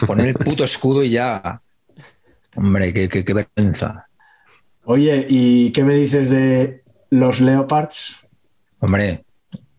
Poner 0.07 0.29
el 0.29 0.35
puto 0.35 0.63
escudo 0.63 1.03
y 1.03 1.11
ya. 1.11 1.61
Hombre, 2.57 2.93
qué, 2.93 3.09
qué- 3.09 3.25
qué 3.25 3.35
vergüenza. 3.35 4.07
Oye, 4.85 5.27
¿y 5.29 5.71
qué 5.73 5.85
me 5.85 5.95
dices 5.95 6.31
de 6.31 6.83
los 7.11 7.41
Leopards? 7.41 8.17
Hombre, 8.81 9.25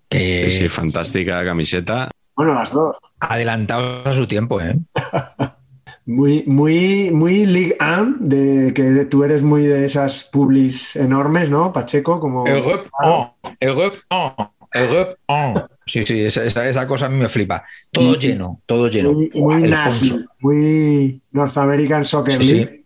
que 0.10 0.50
Sí, 0.50 0.70
fantástica 0.70 1.44
camiseta. 1.46 2.10
Bueno, 2.36 2.54
las 2.54 2.72
dos. 2.72 2.98
adelantados 3.20 4.06
a 4.08 4.14
su 4.14 4.28
tiempo, 4.28 4.62
¿eh? 4.62 4.76
Muy, 6.06 6.46
muy, 6.48 7.12
muy 7.12 7.46
League 7.46 7.76
One, 7.82 8.16
de 8.22 8.74
que 8.74 9.04
tú 9.06 9.26
eres 9.26 9.44
muy 9.44 9.64
de 9.64 9.84
esas 9.84 10.24
publis 10.24 10.96
enormes, 10.96 11.50
¿no, 11.50 11.74
Pacheco? 11.74 12.22
Como... 12.22 12.48
Europe 12.48 12.90
1, 13.04 13.36
Europe 13.60 13.98
1, 14.10 14.54
Europe 14.74 15.16
1. 15.28 15.68
Sí, 15.88 16.06
sí, 16.06 16.22
esa, 16.26 16.44
esa- 16.44 16.68
esa 16.68 16.86
cosa 16.86 17.06
a 17.06 17.10
mí 17.10 17.18
me 17.18 17.28
flipa. 17.30 17.64
Todo 17.92 18.14
Y- 18.16 18.18
lleno, 18.18 18.62
todo 18.66 18.90
lleno. 18.90 19.14
Muy, 19.14 19.32
muy 19.36 19.64
El 19.64 19.70
nazi, 19.72 20.14
muy 20.40 21.22
North 21.32 21.58
American 21.58 22.04
Soccer 22.06 22.42
Sí, 22.44 22.50
sí. 22.50 22.56
League. 22.56 22.84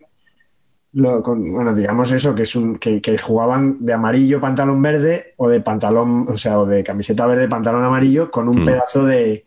lo- 0.94 1.24
con- 1.24 1.50
bueno, 1.54 1.74
digamos 1.74 2.12
eso, 2.12 2.36
que 2.36 2.44
es 2.44 2.54
un 2.56 2.78
que, 2.78 3.02
que 3.02 3.18
jugaban 3.18 3.78
de 3.80 3.94
amarillo 3.94 4.42
pantalón 4.42 4.82
verde 4.82 5.34
o 5.38 5.48
de 5.48 5.62
pantalón, 5.62 6.26
o 6.28 6.36
sea, 6.38 6.60
o 6.60 6.66
de 6.66 6.84
camiseta 6.84 7.26
verde 7.28 7.48
pantalón 7.48 7.84
amarillo 7.86 8.30
con 8.30 8.50
un 8.50 8.62
Mm. 8.62 8.66
pedazo 8.66 9.06
de 9.06 9.46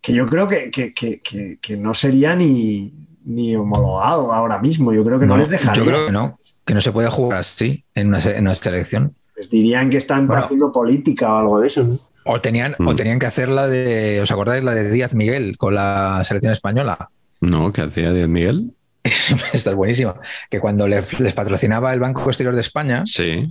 que 0.00 0.12
yo 0.12 0.26
creo 0.26 0.48
que, 0.48 0.70
que- 0.72 0.92
que- 0.92 1.20
que- 1.20 1.58
que 1.62 1.76
no 1.76 1.94
sería 1.94 2.34
ni, 2.34 2.92
ni 3.24 3.54
homologado 3.54 4.32
ahora 4.32 4.58
mismo. 4.60 4.92
Yo 4.92 5.04
creo 5.04 5.20
que 5.20 5.26
no, 5.26 5.36
les 5.36 5.48
dejaría. 5.50 5.84
Yo 5.84 5.88
creo 5.88 6.06
que 6.06 6.12
no, 6.12 6.38
que 6.64 6.74
no 6.74 6.80
se 6.80 6.90
puede 6.90 7.08
jugar 7.08 7.38
así 7.38 7.84
en 7.94 8.08
una, 8.08 8.18
en 8.18 8.40
una 8.40 8.54
selección. 8.56 9.14
Les 9.36 9.48
dirían 9.48 9.88
que 9.88 9.98
están 9.98 10.26
Bueno. 10.26 10.42
haciendo 10.42 10.72
política 10.72 11.32
o 11.32 11.38
algo 11.38 11.60
de 11.60 11.68
eso. 11.68 11.84
¿no? 11.84 11.98
O 12.24 12.40
tenían, 12.40 12.76
Mm. 12.78 12.88
o 12.88 12.94
tenían 12.94 13.18
que 13.18 13.26
hacer 13.26 13.48
la 13.48 13.66
de, 13.66 14.20
¿os 14.22 14.30
acordáis 14.30 14.62
la 14.62 14.74
de 14.74 14.90
Díaz 14.90 15.14
Miguel 15.14 15.56
con 15.58 15.74
la 15.74 16.22
selección 16.24 16.52
española? 16.52 17.10
No, 17.40 17.72
¿qué 17.72 17.82
hacía 17.82 18.12
Díaz 18.12 18.28
Miguel? 18.28 18.70
Esta 19.52 19.70
es 19.70 19.76
buenísima. 19.76 20.14
Que 20.48 20.60
cuando 20.60 20.86
le- 20.86 21.02
les 21.18 21.34
patrocinaba 21.34 21.92
el 21.92 21.98
Banco 22.00 22.22
Exterior 22.26 22.54
de 22.54 22.60
España, 22.60 23.02
Sí. 23.04 23.46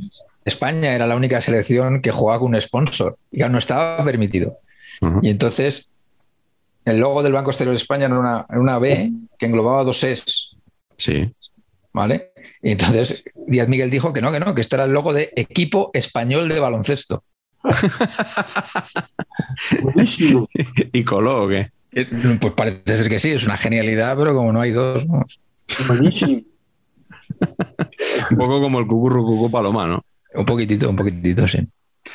España 0.45 0.93
era 0.95 1.05
la 1.05 1.15
única 1.15 1.41
selección 1.41 2.01
que 2.01 2.11
jugaba 2.11 2.39
con 2.39 2.55
un 2.55 2.61
sponsor 2.61 3.17
y 3.31 3.39
ya 3.39 3.49
no 3.49 3.57
estaba 3.57 4.03
permitido. 4.03 4.57
Y 5.21 5.29
entonces 5.29 5.89
el 6.85 6.97
logo 6.97 7.21
del 7.23 7.33
Banco 7.33 7.49
Exterior 7.51 7.73
de 7.75 7.81
España 7.81 8.05
era 8.05 8.17
una, 8.17 8.45
era 8.49 8.59
una 8.59 8.79
B 8.79 9.11
que 9.37 9.45
englobaba 9.47 9.83
dos 9.83 10.03
Es, 10.03 10.51
Sí. 10.97 11.31
¿vale? 11.91 12.31
Y 12.63 12.71
entonces 12.71 13.23
Díaz 13.47 13.67
Miguel 13.67 13.89
dijo 13.91 14.13
que 14.13 14.21
no, 14.21 14.31
que 14.31 14.39
no, 14.39 14.55
que 14.55 14.61
este 14.61 14.75
era 14.77 14.85
el 14.85 14.91
logo 14.93 15.11
de 15.13 15.31
Equipo 15.35 15.89
Español 15.93 16.47
de 16.49 16.59
Baloncesto. 16.59 17.23
Buenísimo. 19.81 20.47
¿Y 20.93 21.03
coló 21.03 21.43
o 21.43 21.47
qué? 21.47 21.71
Eh, 21.93 22.07
Pues 22.39 22.53
parece 22.53 22.97
ser 22.97 23.09
que 23.09 23.19
sí, 23.19 23.31
es 23.31 23.45
una 23.45 23.57
genialidad, 23.57 24.15
pero 24.17 24.33
como 24.33 24.51
no 24.53 24.61
hay 24.61 24.71
dos, 24.71 25.05
¿no? 25.07 25.25
Buenísimo. 25.87 26.41
Un 28.31 28.37
poco 28.37 28.61
como 28.61 28.79
el 28.79 28.87
cucurru 28.87 29.25
cucú 29.25 29.51
paloma, 29.51 29.87
¿no? 29.87 30.03
un 30.33 30.45
poquitito, 30.45 30.89
un 30.89 30.95
poquitito, 30.95 31.45
sí. 31.47 31.59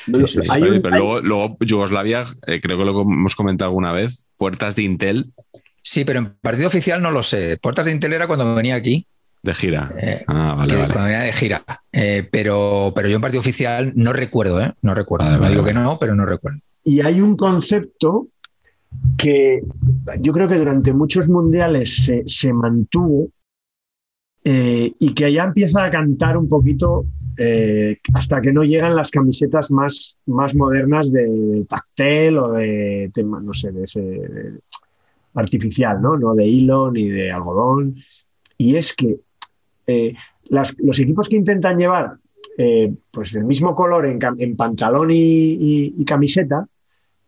Sí, 0.06 0.12
sí, 0.26 0.28
sí. 0.28 0.38
Hay 0.48 0.62
Pero, 0.62 0.74
un- 0.76 0.82
pero 0.82 0.94
hay- 0.94 1.00
luego, 1.00 1.20
luego 1.20 1.56
Yugoslavia, 1.60 2.24
eh, 2.46 2.60
creo 2.62 2.78
que 2.78 2.84
lo 2.84 3.02
hemos 3.02 3.34
comentado 3.36 3.68
alguna 3.68 3.92
vez, 3.92 4.24
puertas 4.38 4.74
de 4.76 4.82
Intel 4.82 5.32
Sí, 5.82 6.04
pero 6.04 6.18
en 6.18 6.34
partido 6.40 6.66
oficial 6.66 7.00
no 7.00 7.12
lo 7.12 7.22
sé. 7.22 7.58
Puertas 7.58 7.84
de 7.84 7.92
Intel 7.92 8.12
era 8.14 8.26
cuando 8.26 8.56
venía 8.56 8.74
aquí, 8.74 9.06
de 9.46 9.54
gira. 9.54 9.94
eh, 9.98 10.24
Ah, 10.26 10.54
vale, 10.56 10.70
que- 10.72 10.76
vale. 10.80 10.92
cuando 10.92 11.08
venía 11.10 11.24
de 11.24 11.32
gira. 11.32 11.64
Eh, 11.92 12.28
pero, 12.30 12.92
pero 12.94 13.08
yo 13.08 13.16
en 13.16 13.22
partido 13.22 13.40
oficial 13.40 13.92
no 13.96 14.12
recuerdo, 14.12 14.60
¿eh? 14.60 14.74
No 14.82 14.94
recuerdo. 14.94 15.24
Vale, 15.26 15.36
no 15.36 15.40
vale, 15.42 15.52
digo 15.52 15.62
vale. 15.62 15.74
que 15.74 15.80
no, 15.80 15.98
pero 15.98 16.14
no 16.14 16.26
recuerdo. 16.26 16.58
Y 16.84 17.00
hay 17.00 17.20
un 17.20 17.36
concepto 17.36 18.28
que 19.18 19.62
yo 20.20 20.32
creo 20.32 20.48
que 20.48 20.58
durante 20.58 20.92
muchos 20.92 21.28
mundiales 21.28 22.04
se, 22.04 22.22
se 22.26 22.52
mantuvo 22.52 23.28
eh, 24.44 24.92
y 24.98 25.12
que 25.14 25.32
ya 25.32 25.44
empieza 25.44 25.84
a 25.84 25.90
cantar 25.90 26.36
un 26.36 26.48
poquito 26.48 27.04
eh, 27.36 27.98
hasta 28.14 28.40
que 28.40 28.52
no 28.52 28.62
llegan 28.62 28.94
las 28.96 29.10
camisetas 29.10 29.70
más, 29.70 30.16
más 30.26 30.54
modernas 30.54 31.10
de 31.12 31.66
tactel 31.68 32.38
o 32.38 32.52
de 32.52 33.10
tema, 33.12 33.40
no 33.40 33.52
sé, 33.52 33.72
de 33.72 33.84
ese 33.84 34.00
de- 34.00 34.60
artificial, 35.34 36.00
¿no? 36.00 36.16
No 36.16 36.34
de 36.34 36.46
hilo 36.46 36.90
ni 36.90 37.08
de 37.10 37.30
algodón. 37.32 37.96
Y 38.56 38.76
es 38.76 38.94
que 38.94 39.16
eh, 39.86 40.14
las- 40.44 40.74
los 40.78 40.98
equipos 40.98 41.28
que 41.28 41.36
intentan 41.36 41.78
llevar 41.78 42.16
eh, 42.58 42.92
pues 43.10 43.34
el 43.34 43.44
mismo 43.44 43.74
color 43.76 44.06
en, 44.06 44.18
pantalón 44.56 45.10
y, 45.10 45.14
y- 45.16 45.94
y 45.98 46.04
camiseta, 46.06 46.66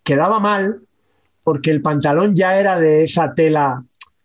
quedaba 0.03 0.41
mal 0.41 0.81
porque 1.45 1.71
el 1.71 1.83
pantalón 1.83 2.35
ya 2.35 2.59
era 2.59 2.79
de 2.79 3.05
esa 3.05 3.35
tela 3.35 3.83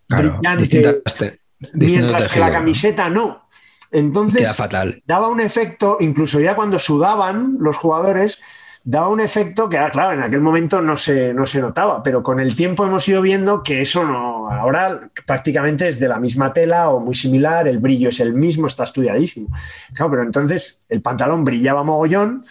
Claro, 0.07 0.33
brillante, 0.37 0.59
distintas 0.61 1.17
te- 1.17 1.39
distinto 1.73 1.79
mientras 1.79 2.27
que 2.27 2.39
la 2.39 2.49
camiseta 2.51 3.09
no. 3.09 3.43
Entonces 3.91 4.55
fatal. 4.55 5.01
daba 5.05 5.27
un 5.27 5.39
efecto, 5.39 5.97
incluso 5.99 6.39
ya 6.39 6.55
cuando 6.55 6.79
sudaban 6.79 7.57
los 7.59 7.75
jugadores, 7.77 8.39
daba 8.83 9.07
un 9.07 9.21
efecto 9.21 9.69
que, 9.69 9.77
claro, 9.91 10.13
en 10.13 10.21
aquel 10.21 10.41
momento 10.41 10.81
no 10.81 10.97
se, 10.97 11.33
no 11.33 11.45
se 11.45 11.61
notaba, 11.61 12.03
pero 12.03 12.21
con 12.21 12.39
el 12.39 12.55
tiempo 12.55 12.85
hemos 12.85 13.07
ido 13.07 13.21
viendo 13.21 13.63
que 13.63 13.81
eso 13.81 14.03
no, 14.03 14.49
ahora 14.49 15.09
prácticamente 15.25 15.87
es 15.87 15.99
de 15.99 16.09
la 16.09 16.19
misma 16.19 16.51
tela 16.53 16.89
o 16.89 16.99
muy 16.99 17.15
similar, 17.15 17.67
el 17.67 17.79
brillo 17.79 18.09
es 18.09 18.19
el 18.19 18.33
mismo, 18.33 18.67
está 18.67 18.83
estudiadísimo. 18.83 19.47
Claro, 19.93 20.11
pero 20.11 20.23
entonces 20.23 20.83
el 20.89 21.01
pantalón 21.01 21.45
brillaba 21.45 21.83
mogollón, 21.83 22.45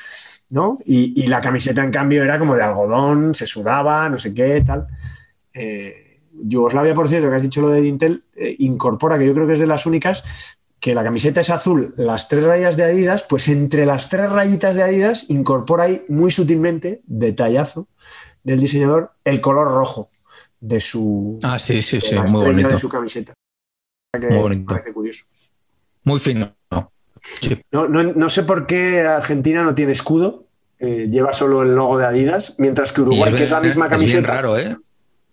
¿no? 0.51 0.79
Y, 0.85 1.23
y 1.23 1.27
la 1.27 1.41
camiseta, 1.41 1.85
en 1.85 1.91
cambio, 1.91 2.23
era 2.23 2.39
como 2.39 2.57
de 2.57 2.63
algodón, 2.63 3.35
se 3.35 3.47
sudaba, 3.47 4.09
no 4.09 4.19
sé 4.19 4.33
qué, 4.33 4.63
tal. 4.67 4.87
Eh, 5.53 6.21
Yugoslavia, 6.33 6.95
por 6.95 7.09
cierto, 7.09 7.29
que 7.29 7.37
has 7.37 7.43
dicho 7.43 7.61
lo 7.61 7.69
de 7.69 7.87
Intel, 7.87 8.25
eh, 8.35 8.57
incorpora, 8.59 9.19
que 9.19 9.27
yo 9.27 9.35
creo 9.35 9.47
que 9.47 9.53
es 9.53 9.61
de 9.61 9.67
las 9.67 9.85
únicas, 9.87 10.25
que 10.83 10.97
la 10.97 11.05
camiseta 11.05 11.41
es 11.41 11.49
azul, 11.51 11.95
las 11.97 12.27
tres 12.27 12.43
rayas 12.43 12.77
de 12.77 12.83
Adidas, 12.83 13.23
pues 13.23 13.47
entre 13.47 13.87
las 13.87 14.09
tres 14.09 14.29
rayitas 14.29 14.75
de 14.75 14.83
Adidas 14.83 15.31
incorpora 15.31 15.85
ahí 15.85 16.05
muy 16.09 16.33
sutilmente, 16.33 17.03
detallazo 17.07 17.87
del 18.43 18.59
diseñador, 18.59 19.13
el 19.25 19.41
color 19.41 19.69
rojo 19.69 20.09
de 20.59 20.81
su, 20.81 21.39
Ah, 21.45 21.61
sí, 21.61 21.83
sí, 21.83 22.01
sí, 22.01 22.17
muy 22.17 22.45
bonito. 22.47 22.69
de 22.69 22.79
su 22.79 22.89
camiseta. 22.89 23.33
Que 24.13 24.27
Muy 24.27 24.39
bonito. 24.39 24.75
Parece 24.75 24.93
curioso. 24.93 25.25
Muy 26.03 26.19
fino. 26.19 26.53
No, 27.71 27.87
no, 27.87 28.03
no 28.03 28.29
sé 28.29 28.43
por 28.43 28.67
qué 28.67 29.03
Argentina 29.03 29.63
no 29.63 29.77
tiene 29.77 29.93
escudo, 29.93 30.47
eh, 30.81 31.07
lleva 31.09 31.33
solo 31.33 31.63
el 31.63 31.77
logo 31.77 31.97
de 31.97 32.07
Adidas, 32.07 32.57
mientras 32.59 32.93
que 32.93 33.03
Uruguay, 33.03 33.33
que 33.37 33.45
es 33.45 33.51
la 33.53 33.61
misma 33.61 33.85
Es 33.85 33.91
camiseta, 33.93 34.19
bien 34.21 34.25
raro, 34.25 34.59
¿eh? 34.59 34.77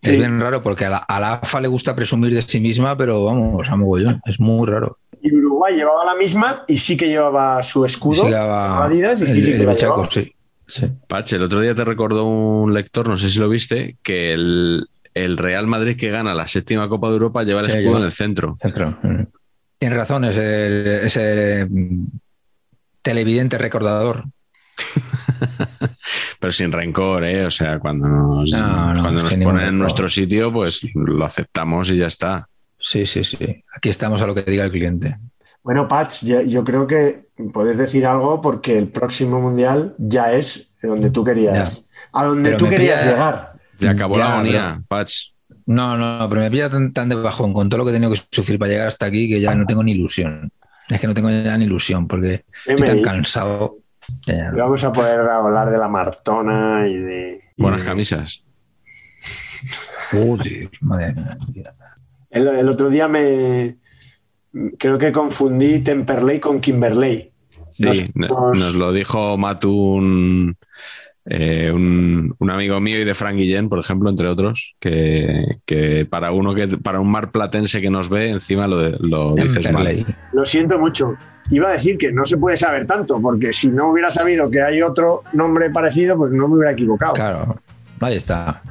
Sí. 0.02 0.12
Es 0.12 0.18
bien 0.18 0.40
raro 0.40 0.62
porque 0.64 0.86
a 0.86 0.90
la, 0.90 0.98
a 0.98 1.20
la 1.20 1.34
AFA 1.34 1.60
le 1.60 1.68
gusta 1.68 1.94
presumir 1.96 2.34
de 2.34 2.42
sí 2.42 2.60
misma, 2.62 2.96
pero 2.98 3.26
vamos, 3.26 3.68
a 3.70 3.76
mogollón. 3.76 4.22
Es 4.26 4.40
muy 4.40 4.66
raro. 4.68 4.98
y 5.22 5.36
Uruguay 5.36 5.76
llevaba 5.76 6.06
la 6.06 6.16
misma 6.16 6.64
y 6.68 6.78
sí 6.78 6.96
que 6.96 7.08
llevaba 7.08 7.62
su 7.64 7.84
escudo, 7.84 8.26
Sí, 8.26 8.32
va- 8.32 8.86
Adidas, 8.86 9.20
y 9.22 9.26
sí, 9.26 9.32
el, 9.34 9.44
sí 9.44 9.52
que 9.52 9.58
el 9.58 9.66
bechaco, 9.68 9.96
llevaba. 9.96 10.10
sí. 10.12 10.34
sí. 10.68 10.90
Pache, 11.08 11.36
el 11.36 11.44
otro 11.44 11.60
día 11.60 11.76
te 11.76 11.84
recordó 11.84 12.26
un 12.26 12.74
lector, 12.74 13.10
no 13.10 13.18
sé 13.18 13.30
si 13.30 13.40
lo 13.40 13.50
viste, 13.50 13.98
que 14.02 14.32
el, 14.34 14.88
el 15.14 15.36
Real 15.38 15.68
Madrid 15.68 15.98
que 15.98 16.10
gana 16.12 16.34
la 16.34 16.48
séptima 16.48 16.88
Copa 16.88 17.08
de 17.10 17.14
Europa 17.16 17.44
lleva 17.44 17.60
el 17.60 17.66
Sí, 17.66 17.72
escudo 17.74 17.84
lleva. 17.88 17.98
en 18.00 18.06
el 18.06 18.12
centro. 18.14 18.56
Centro. 18.58 18.98
Tienes 19.80 19.98
razón, 19.98 20.24
ese, 20.24 21.06
ese 21.06 21.68
mm, 21.70 22.06
televidente 23.02 23.58
recordador. 23.58 24.24
Pero 26.40 26.52
sin 26.54 26.72
rencor, 26.72 27.24
¿eh? 27.24 27.46
O 27.46 27.52
sea, 27.52 27.80
cuando 27.80 28.08
nos, 28.08 28.52
No, 28.52 28.94
no, 28.94 29.02
cuando 29.02 29.22
nos 29.24 29.36
ponen 29.36 29.68
en 29.68 29.78
nuestro 29.78 30.08
sitio, 30.10 30.52
pues 30.52 30.82
lo 30.94 31.26
aceptamos 31.26 31.90
y 31.92 31.98
ya 31.98 32.08
está. 32.08 32.48
Sí, 32.80 33.06
sí, 33.06 33.24
sí. 33.24 33.38
Aquí 33.76 33.90
estamos 33.90 34.22
a 34.22 34.28
lo 34.28 34.34
que 34.36 34.44
diga 34.44 34.64
el 34.66 34.72
cliente. 34.72 35.18
Bueno, 35.64 35.88
Patch, 35.88 36.24
yo, 36.24 36.42
yo 36.42 36.64
creo 36.64 36.88
que 36.88 37.28
puedes 37.54 37.78
decir 37.78 38.06
algo 38.06 38.40
porque 38.42 38.78
el 38.78 38.88
próximo 38.88 39.42
mundial 39.42 39.96
ya 39.98 40.32
es 40.32 40.72
donde 40.82 41.10
tú 41.10 41.24
querías, 41.24 41.76
Ya. 41.76 41.82
a 42.14 42.26
donde 42.26 42.52
Pero 42.52 42.58
tú 42.58 42.70
querías 42.70 43.02
pilla- 43.04 43.12
llegar. 43.12 43.54
Ya 43.80 43.92
acabó 43.92 44.16
Ya, 44.16 44.20
la 44.22 44.34
agonía, 44.36 44.82
Patch. 44.88 45.32
No, 45.66 45.96
no, 45.98 46.28
pero 46.30 46.42
me 46.42 46.50
pilla 46.50 46.70
tan, 46.70 46.92
tan 46.94 47.10
de 47.10 47.16
bajón 47.16 47.54
con 47.54 47.70
todo 47.70 47.80
lo 47.80 47.86
que 47.86 47.92
he 47.92 47.94
tenido 47.94 48.12
que 48.12 48.20
sufrir 48.32 48.58
para 48.58 48.72
llegar 48.72 48.88
hasta 48.88 49.06
aquí 49.06 49.30
que 49.30 49.40
ya 49.42 49.54
no 49.54 49.66
tengo 49.66 49.84
ni 49.84 49.92
ilusión. 49.92 50.52
Es 50.88 51.00
que 51.00 51.06
no 51.08 51.14
tengo 51.14 51.30
ya 51.30 51.56
ni 51.58 51.66
ilusión 51.66 52.08
porque 52.08 52.46
estoy 52.66 52.86
tan 52.88 53.02
cansado. 53.04 53.78
Ya, 54.26 54.36
ya 54.36 54.52
Vamos 54.52 54.84
a 54.84 54.92
poder 54.94 55.20
hablar 55.22 55.70
de 55.70 55.78
la 55.78 55.88
Martona 55.88 56.88
y 56.88 56.98
de. 56.98 57.40
y 57.58 57.62
Buenas 57.62 57.82
de- 57.82 57.86
camisas. 57.86 58.44
Joder, 60.12 60.70
madre 60.82 61.14
mía. 61.14 61.38
El, 62.30 62.48
el 62.48 62.70
otro 62.70 62.90
día 62.90 63.08
me. 63.08 63.78
Creo 64.80 64.98
que 64.98 65.12
confundí 65.12 65.80
Temperley 65.80 66.40
con 66.40 66.60
Kimberley. 66.60 67.32
Sí, 67.72 67.84
Nos- 67.84 68.16
no- 68.16 68.28
nos- 68.28 68.60
nos 68.60 68.76
lo 68.76 68.92
dijo 68.92 69.38
Matu, 69.38 69.72
un, 69.96 70.58
eh, 71.32 71.72
un, 71.72 72.36
un 72.40 72.50
amigo 72.50 72.80
mío 72.80 73.00
y 73.00 73.04
de 73.04 73.14
Frank 73.14 73.36
Guillén, 73.36 73.70
por 73.70 73.78
ejemplo, 73.80 74.10
entre 74.10 74.28
otros, 74.28 74.76
que, 74.80 75.60
que 75.66 76.06
para 76.10 76.32
uno 76.32 76.56
que 76.56 76.68
para 76.80 77.00
un 77.00 77.12
mar 77.12 77.32
platense 77.32 77.82
que 77.82 77.90
nos 77.92 78.10
ve, 78.10 78.30
encima 78.32 78.68
lo, 78.68 78.78
de- 78.80 78.98
lo 79.00 79.36
dices 79.36 79.72
mal. 79.72 80.06
Lo 80.34 80.44
siento 80.46 80.80
mucho. 80.80 81.14
Iba 81.52 81.70
a 81.70 81.72
decir 81.74 81.98
que 81.98 82.12
no 82.12 82.26
se 82.26 82.38
puede 82.38 82.58
saber 82.58 82.86
tanto, 82.88 83.22
porque 83.22 83.54
si 83.54 83.70
no 83.70 83.92
hubiera 83.92 84.10
sabido 84.10 84.50
que 84.50 84.62
hay 84.62 84.82
otro 84.82 85.24
nombre 85.34 85.70
parecido, 85.70 86.18
pues 86.18 86.32
no 86.32 86.48
me 86.48 86.56
hubiera 86.56 86.72
equivocado. 86.72 87.14
Claro, 87.14 87.60
ahí 88.02 88.16
está. 88.16 88.62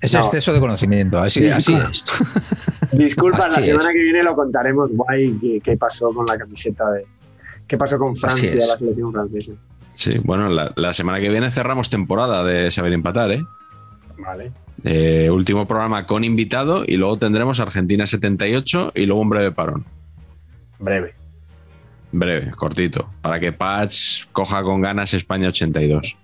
Es 0.00 0.12
No. 0.14 0.20
exceso 0.20 0.52
de 0.52 0.60
conocimiento, 0.60 1.18
así, 1.18 1.48
así 1.48 1.72
es. 1.74 2.04
Disculpa, 2.92 3.48
la 3.48 3.58
es. 3.60 3.66
semana 3.66 3.90
que 3.92 3.98
viene 4.02 4.22
lo 4.22 4.34
contaremos 4.36 4.92
guay 4.92 5.32
qué, 5.40 5.60
qué 5.62 5.76
pasó 5.76 6.12
con 6.12 6.26
la 6.26 6.36
camiseta 6.38 6.90
de. 6.90 7.06
¿Qué 7.66 7.78
pasó 7.78 7.98
con 7.98 8.14
Francia, 8.14 8.54
la 8.66 8.76
selección 8.76 9.10
francesa? 9.12 9.52
Sí, 9.94 10.18
bueno, 10.22 10.48
la, 10.48 10.72
la 10.76 10.92
semana 10.92 11.20
que 11.20 11.28
viene 11.28 11.50
cerramos 11.50 11.88
temporada 11.90 12.42
de 12.44 12.70
Saber 12.70 12.92
Empatar, 12.92 13.30
¿eh? 13.32 13.44
Vale. 14.18 14.52
Eh, 14.82 15.30
último 15.30 15.66
programa 15.66 16.06
con 16.06 16.24
invitado 16.24 16.84
y 16.86 16.96
luego 16.96 17.16
tendremos 17.18 17.60
Argentina 17.60 18.06
78 18.06 18.92
y 18.94 19.06
luego 19.06 19.22
un 19.22 19.30
breve 19.30 19.52
parón. 19.52 19.84
Breve. 20.78 21.14
Breve, 22.12 22.50
cortito, 22.52 23.08
para 23.22 23.40
que 23.40 23.52
Patch 23.52 24.26
coja 24.32 24.62
con 24.62 24.80
ganas 24.80 25.14
España 25.14 25.48
82, 25.48 26.16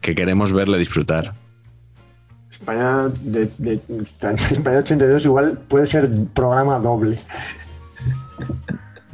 que 0.00 0.14
queremos 0.14 0.52
verle 0.52 0.78
disfrutar. 0.78 1.34
España, 2.50 3.08
de, 3.22 3.50
de- 3.58 3.80
España 4.00 4.78
82 4.78 5.24
igual 5.26 5.58
puede 5.68 5.86
ser 5.86 6.10
programa 6.34 6.78
doble. 6.78 7.18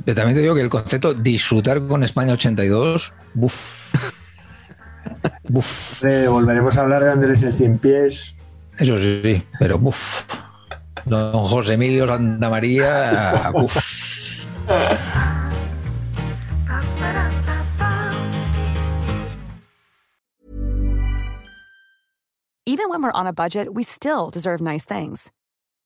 Pero 0.05 0.15
también 0.15 0.37
te 0.37 0.43
digo 0.43 0.55
que 0.55 0.61
el 0.61 0.69
concepto 0.69 1.15
disfrutar 1.15 1.87
con 1.87 2.03
España 2.03 2.35
82, 2.35 3.15
buf. 3.33 3.95
buf. 5.49 6.05
Eh, 6.05 6.29
volveremos 6.29 6.77
a 6.77 6.83
hablar 6.83 7.03
de 7.05 7.11
Andrés 7.11 7.43
el 7.43 7.53
Cien 7.53 7.79
Pies. 7.79 8.35
Eso 8.79 8.99
sí, 8.99 9.43
pero 9.59 9.79
buf. 9.79 10.25
Don 11.07 11.45
José 11.45 11.75
Emilio 11.75 12.07
Santa 12.07 12.51
María, 12.51 13.51
buf. 13.53 14.49
Even 22.67 22.89
when 22.89 23.03
we're 23.03 23.13
on 23.13 23.27
a 23.27 23.33
budget, 23.33 23.69
we 23.73 23.85
still 23.85 24.31
deserve 24.31 24.61
nice 24.61 24.85
things. 24.85 25.31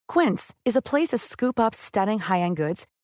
Quince 0.08 0.54
is 0.64 0.74
a 0.74 0.80
place 0.80 1.08
to 1.08 1.18
scoop 1.18 1.60
up 1.60 1.74
stunning 1.74 2.18
high-end 2.20 2.56
goods 2.56 2.86